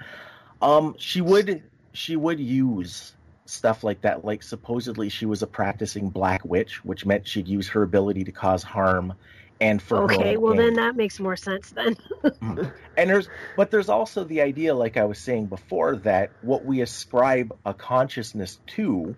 Um, 0.62 0.96
she 0.98 1.22
would 1.22 1.64
she 1.94 2.16
would 2.16 2.40
use 2.40 3.14
stuff 3.52 3.84
like 3.84 4.02
that. 4.02 4.23
Like 4.23 4.44
supposedly 4.44 5.10
she 5.10 5.26
was 5.26 5.41
a 5.44 5.48
practicing 5.48 6.10
black 6.10 6.44
witch, 6.45 6.84
which 6.84 7.06
meant 7.06 7.28
she'd 7.28 7.48
use 7.48 7.69
her 7.69 7.84
ability 7.84 8.23
to 8.26 8.32
cause 8.32 8.64
harm, 8.64 9.14
and 9.60 9.82
for 9.82 10.06
okay. 10.06 10.38
Well, 10.38 10.53
gain. 10.53 10.61
then 10.65 10.73
that 10.76 10.95
makes 10.95 11.19
more 11.19 11.36
sense. 11.36 11.69
Then. 11.72 11.95
And 12.98 13.10
there's, 13.10 13.30
but 13.56 13.72
there's 13.72 13.90
also 13.90 14.23
the 14.23 14.41
idea, 14.41 14.73
like 14.73 14.98
I 14.98 15.06
was 15.06 15.19
saying 15.19 15.48
before, 15.48 15.98
that 15.98 16.32
what 16.41 16.65
we 16.65 16.82
ascribe 16.82 17.52
a 17.65 17.73
consciousness 17.73 18.60
to, 18.76 19.15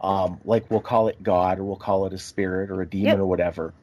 um, 0.00 0.38
like 0.44 0.70
we'll 0.70 0.80
call 0.80 1.08
it 1.08 1.22
God 1.22 1.58
or 1.58 1.64
we'll 1.64 1.76
call 1.76 2.06
it 2.06 2.12
a 2.12 2.18
spirit 2.18 2.70
or 2.70 2.82
a 2.82 2.86
demon 2.88 3.12
Yep. 3.12 3.18
or 3.20 3.26
whatever, 3.26 3.74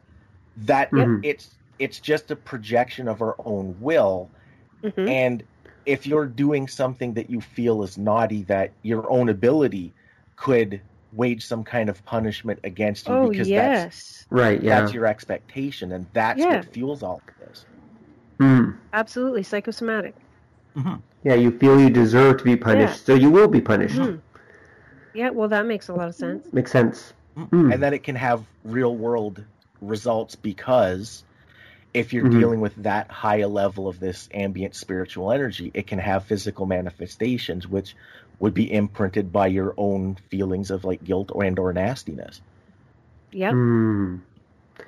that 0.57 0.89
Yep. 0.95 1.07
it's 1.23 1.49
it's 1.79 1.99
just 1.99 2.29
a 2.29 2.35
projection 2.35 3.07
of 3.07 3.21
our 3.21 3.35
own 3.43 3.77
will. 3.79 4.31
Mhm. 4.83 5.09
And 5.09 5.43
if 5.85 6.05
you're 6.05 6.25
doing 6.27 6.67
something 6.67 7.13
that 7.13 7.29
you 7.29 7.41
feel 7.41 7.83
is 7.83 7.97
naughty, 7.97 8.43
that 8.43 8.71
your 8.83 9.09
own 9.09 9.29
ability 9.29 9.93
could 10.35 10.81
wage 11.13 11.45
some 11.45 11.63
kind 11.63 11.89
of 11.89 12.03
punishment 12.05 12.59
against 12.63 13.07
you 13.07 13.13
Oh 13.13 13.29
because 13.29 13.49
that's 13.49 14.25
Right. 14.29 14.61
Yeah. 14.61 14.79
that's 14.81 14.93
your 14.93 15.05
expectation, 15.05 15.91
and 15.91 16.05
that's 16.13 16.39
Yeah. 16.39 16.57
what 16.57 16.65
fuels 16.73 17.03
all 17.03 17.21
of 17.27 17.47
this. 17.47 17.65
Mm. 18.39 18.75
absolutely 18.93 19.43
psychosomatic. 19.43 20.15
Yeah. 21.23 21.35
You 21.35 21.51
feel 21.51 21.79
you 21.79 21.89
deserve 21.89 22.37
to 22.37 22.43
be 22.43 22.55
punished, 22.55 23.05
so 23.05 23.13
you 23.13 23.29
will 23.29 23.47
be 23.47 23.61
punished. 23.61 23.97
Mhm. 23.99 24.19
Yeah. 25.13 25.29
Well, 25.29 25.49
that 25.49 25.65
makes 25.65 25.89
a 25.89 25.93
lot 25.93 26.07
of 26.07 26.15
sense. 26.15 26.51
Makes 26.53 26.71
sense. 26.71 27.13
Mm. 27.37 27.73
and 27.73 27.81
then 27.81 27.93
it 27.93 28.03
can 28.03 28.15
have 28.15 28.43
real 28.65 28.95
world 28.97 29.43
results 29.81 30.35
because 30.35 31.23
if 31.93 32.13
you're 32.13 32.25
Mhm. 32.25 32.39
dealing 32.39 32.61
with 32.61 32.75
that 32.83 33.09
high 33.11 33.39
a 33.39 33.47
level 33.47 33.87
of 33.87 33.99
this 33.99 34.29
ambient 34.33 34.75
spiritual 34.75 35.31
energy 35.31 35.71
it 35.73 35.87
can 35.87 35.99
have 35.99 36.23
physical 36.25 36.65
manifestations 36.65 37.67
which 37.67 37.95
would 38.39 38.53
be 38.53 38.71
imprinted 38.71 39.31
by 39.31 39.47
your 39.47 39.73
own 39.77 40.15
feelings 40.29 40.71
of 40.71 40.83
like 40.85 41.03
guilt 41.03 41.31
or 41.33 41.43
and 41.43 41.59
or 41.59 41.73
nastiness 41.73 42.41
Yep. 43.33 43.53
Mm. 43.53 44.19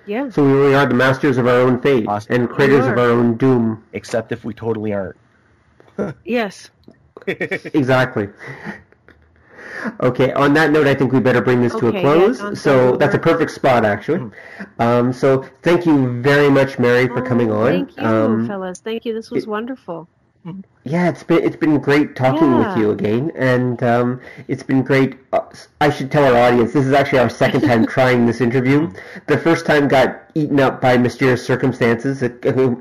Yeah. 0.06 0.30
So 0.32 0.44
we 0.44 0.52
really 0.52 0.76
are 0.76 0.86
the 0.86 0.94
masters 0.96 1.38
of 1.38 1.48
our 1.48 1.60
own 1.62 1.80
fate 1.82 2.06
Awesome. 2.08 2.34
and 2.36 2.50
creators 2.50 2.86
of 2.86 2.98
our 2.98 3.10
own 3.12 3.38
doom. 3.38 3.84
except 3.94 4.32
if 4.32 4.44
we 4.44 4.54
totally 4.54 4.94
aren't 4.94 5.16
Yes. 6.26 6.70
Exactly. 7.28 8.30
Okay, 10.02 10.32
on 10.34 10.54
that 10.54 10.72
note, 10.72 10.88
I 10.88 10.94
think 10.95 11.12
we 11.12 11.20
better 11.20 11.41
bring 11.41 11.62
this 11.62 11.74
to 11.76 11.88
a 11.88 11.91
close. 11.91 12.40
yeah, 12.41 12.54
so 12.54 12.95
that's 12.98 13.16
a 13.16 13.20
perfect 13.20 13.52
spot, 13.52 13.86
actually. 13.86 14.32
Um, 14.80 15.12
so 15.14 15.45
thank 15.62 15.86
you 15.86 16.22
very 16.22 16.50
much, 16.50 16.80
Mary, 16.80 17.08
for 17.08 17.22
coming 17.22 17.52
Oh, 17.52 17.62
on. 17.64 17.72
Thank 17.72 17.98
you, 17.98 18.04
um, 18.04 18.48
fellas. 18.48 18.80
Thank 18.80 19.06
you. 19.06 19.14
This 19.14 19.30
was 19.32 19.44
it- 19.44 19.50
wonderful. 19.50 20.08
yeah, 20.84 21.08
it's 21.08 21.24
been 21.24 21.41
it's 21.41 21.56
been 21.56 21.80
great 21.80 22.18
talking 22.18 22.58
with 22.58 22.76
you 22.78 22.91
again, 22.91 23.32
and 23.34 23.82
um, 23.82 24.20
it's 24.50 24.62
been 24.64 24.82
great. 24.84 25.16
Uh, 25.32 25.40
I 25.80 25.90
should 25.90 26.12
tell 26.12 26.26
our 26.26 26.36
audience 26.36 26.74
this 26.74 26.86
is 26.86 26.91
actually 26.91 27.20
our 27.20 27.30
second 27.30 27.62
time 27.70 27.86
trying 27.88 28.26
this 28.26 28.41
interview. 28.41 28.91
The 29.28 29.38
first 29.38 29.66
time 29.66 29.88
got 29.88 30.20
eaten 30.36 30.60
up 30.60 30.82
by 30.82 30.98
mysterious 30.98 31.45
circumstances, 31.45 32.24
a, 32.24 32.32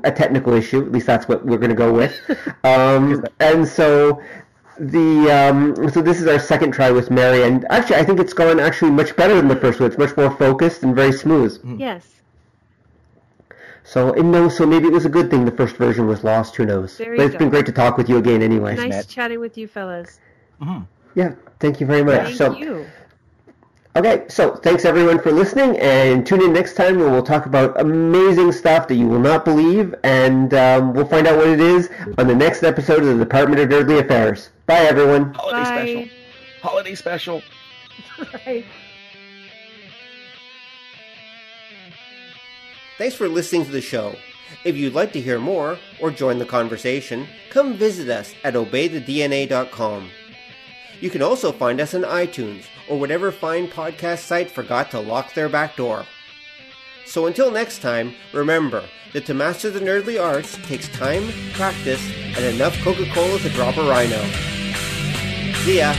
a 0.03 0.11
technical 0.11 0.53
issue. 0.53 0.81
At 0.81 0.91
least 0.91 1.07
that's 1.07 1.29
what 1.29 1.45
we're 1.45 1.57
going 1.57 1.69
to 1.69 1.75
go 1.75 1.93
with. 1.93 2.13
Um, 2.65 3.25
and 3.39 3.67
so 3.67 4.21
the 4.91 5.31
um, 5.31 5.89
so 5.89 6.01
this 6.01 6.19
is 6.19 6.27
our 6.27 6.39
second 6.39 6.71
try 6.71 6.91
with 6.91 7.09
Mary, 7.09 7.43
and 7.43 7.65
actually 7.69 7.97
I 7.97 8.03
think 8.03 8.19
it's 8.19 8.33
gone 8.33 8.59
actually 8.59 8.91
much 8.91 9.15
better 9.15 9.35
than 9.35 9.47
the 9.47 9.55
first 9.55 9.79
one. 9.79 9.89
It's 9.89 9.97
much 9.97 10.15
more 10.17 10.35
focused 10.35 10.83
and 10.83 10.95
very 10.95 11.13
smooth. 11.13 11.59
Yes. 11.79 12.07
So 13.83 14.13
and 14.13 14.31
no, 14.31 14.49
so 14.49 14.65
maybe 14.65 14.87
it 14.87 14.93
was 14.93 15.05
a 15.05 15.09
good 15.09 15.29
thing 15.29 15.45
the 15.45 15.51
first 15.51 15.75
version 15.75 16.07
was 16.07 16.23
lost. 16.23 16.55
Who 16.55 16.65
knows? 16.65 16.97
There 16.97 17.15
but 17.15 17.21
you 17.21 17.27
it's 17.27 17.35
been 17.37 17.49
great 17.49 17.65
to 17.65 17.71
talk 17.71 17.97
with 17.97 18.09
you 18.09 18.17
again, 18.17 18.41
anyway. 18.41 18.75
Nice 18.75 18.89
Matt. 18.89 19.07
chatting 19.07 19.39
with 19.39 19.57
you, 19.57 19.67
fellas. 19.67 20.19
Yeah, 21.15 21.35
thank 21.59 21.79
you 21.79 21.85
very 21.85 22.03
much. 22.03 22.35
Thank 22.35 22.37
so 22.37 22.57
you. 22.57 22.85
okay, 23.95 24.23
so 24.29 24.55
thanks 24.55 24.85
everyone 24.85 25.19
for 25.19 25.31
listening, 25.31 25.77
and 25.79 26.25
tune 26.25 26.41
in 26.41 26.53
next 26.53 26.75
time 26.75 26.97
when 26.97 27.11
we'll 27.11 27.21
talk 27.21 27.45
about 27.45 27.79
amazing 27.79 28.51
stuff 28.51 28.87
that 28.87 28.95
you 28.95 29.07
will 29.07 29.19
not 29.19 29.45
believe, 29.45 29.93
and 30.03 30.53
um, 30.53 30.93
we'll 30.93 31.05
find 31.05 31.27
out 31.27 31.37
what 31.37 31.47
it 31.47 31.59
is 31.59 31.89
on 32.17 32.27
the 32.27 32.35
next 32.35 32.63
episode 32.63 33.03
of 33.03 33.05
the 33.05 33.23
Department 33.23 33.61
of 33.61 33.69
Nerdly 33.69 33.99
Affairs. 33.99 34.49
Bye, 34.65 34.85
everyone. 34.85 35.33
holiday 35.33 35.63
Bye. 35.63 35.65
special 35.85 36.09
holiday 36.61 36.95
special 36.95 37.41
Bye. 38.31 38.63
Thanks 42.97 43.15
for 43.15 43.27
listening 43.27 43.65
to 43.65 43.71
the 43.71 43.81
show. 43.81 44.15
If 44.63 44.77
you'd 44.77 44.93
like 44.93 45.11
to 45.13 45.21
hear 45.21 45.39
more 45.39 45.79
or 45.99 46.11
join 46.11 46.37
the 46.37 46.45
conversation, 46.45 47.27
come 47.49 47.73
visit 47.73 48.07
us 48.09 48.33
at 48.43 48.53
obeythedna.com. 48.53 50.09
You 51.01 51.09
can 51.09 51.23
also 51.23 51.51
find 51.51 51.81
us 51.81 51.93
on 51.95 52.03
iTunes 52.03 52.65
or 52.87 52.99
whatever 52.99 53.31
fine 53.31 53.67
podcast 53.67 54.19
site 54.19 54.49
forgot 54.51 54.91
to 54.91 54.99
lock 54.99 55.33
their 55.33 55.49
back 55.49 55.75
door. 55.75 56.05
So 57.05 57.27
until 57.27 57.51
next 57.51 57.81
time, 57.81 58.13
remember 58.33 58.83
that 59.13 59.25
to 59.27 59.33
master 59.33 59.69
the 59.69 59.79
nerdly 59.79 60.21
arts 60.21 60.57
takes 60.63 60.87
time, 60.89 61.31
practice, 61.53 62.01
and 62.35 62.43
enough 62.43 62.75
Coca-Cola 62.83 63.39
to 63.39 63.49
drop 63.49 63.77
a 63.77 63.83
rhino. 63.83 64.21
See 65.63 65.77
ya! 65.77 65.93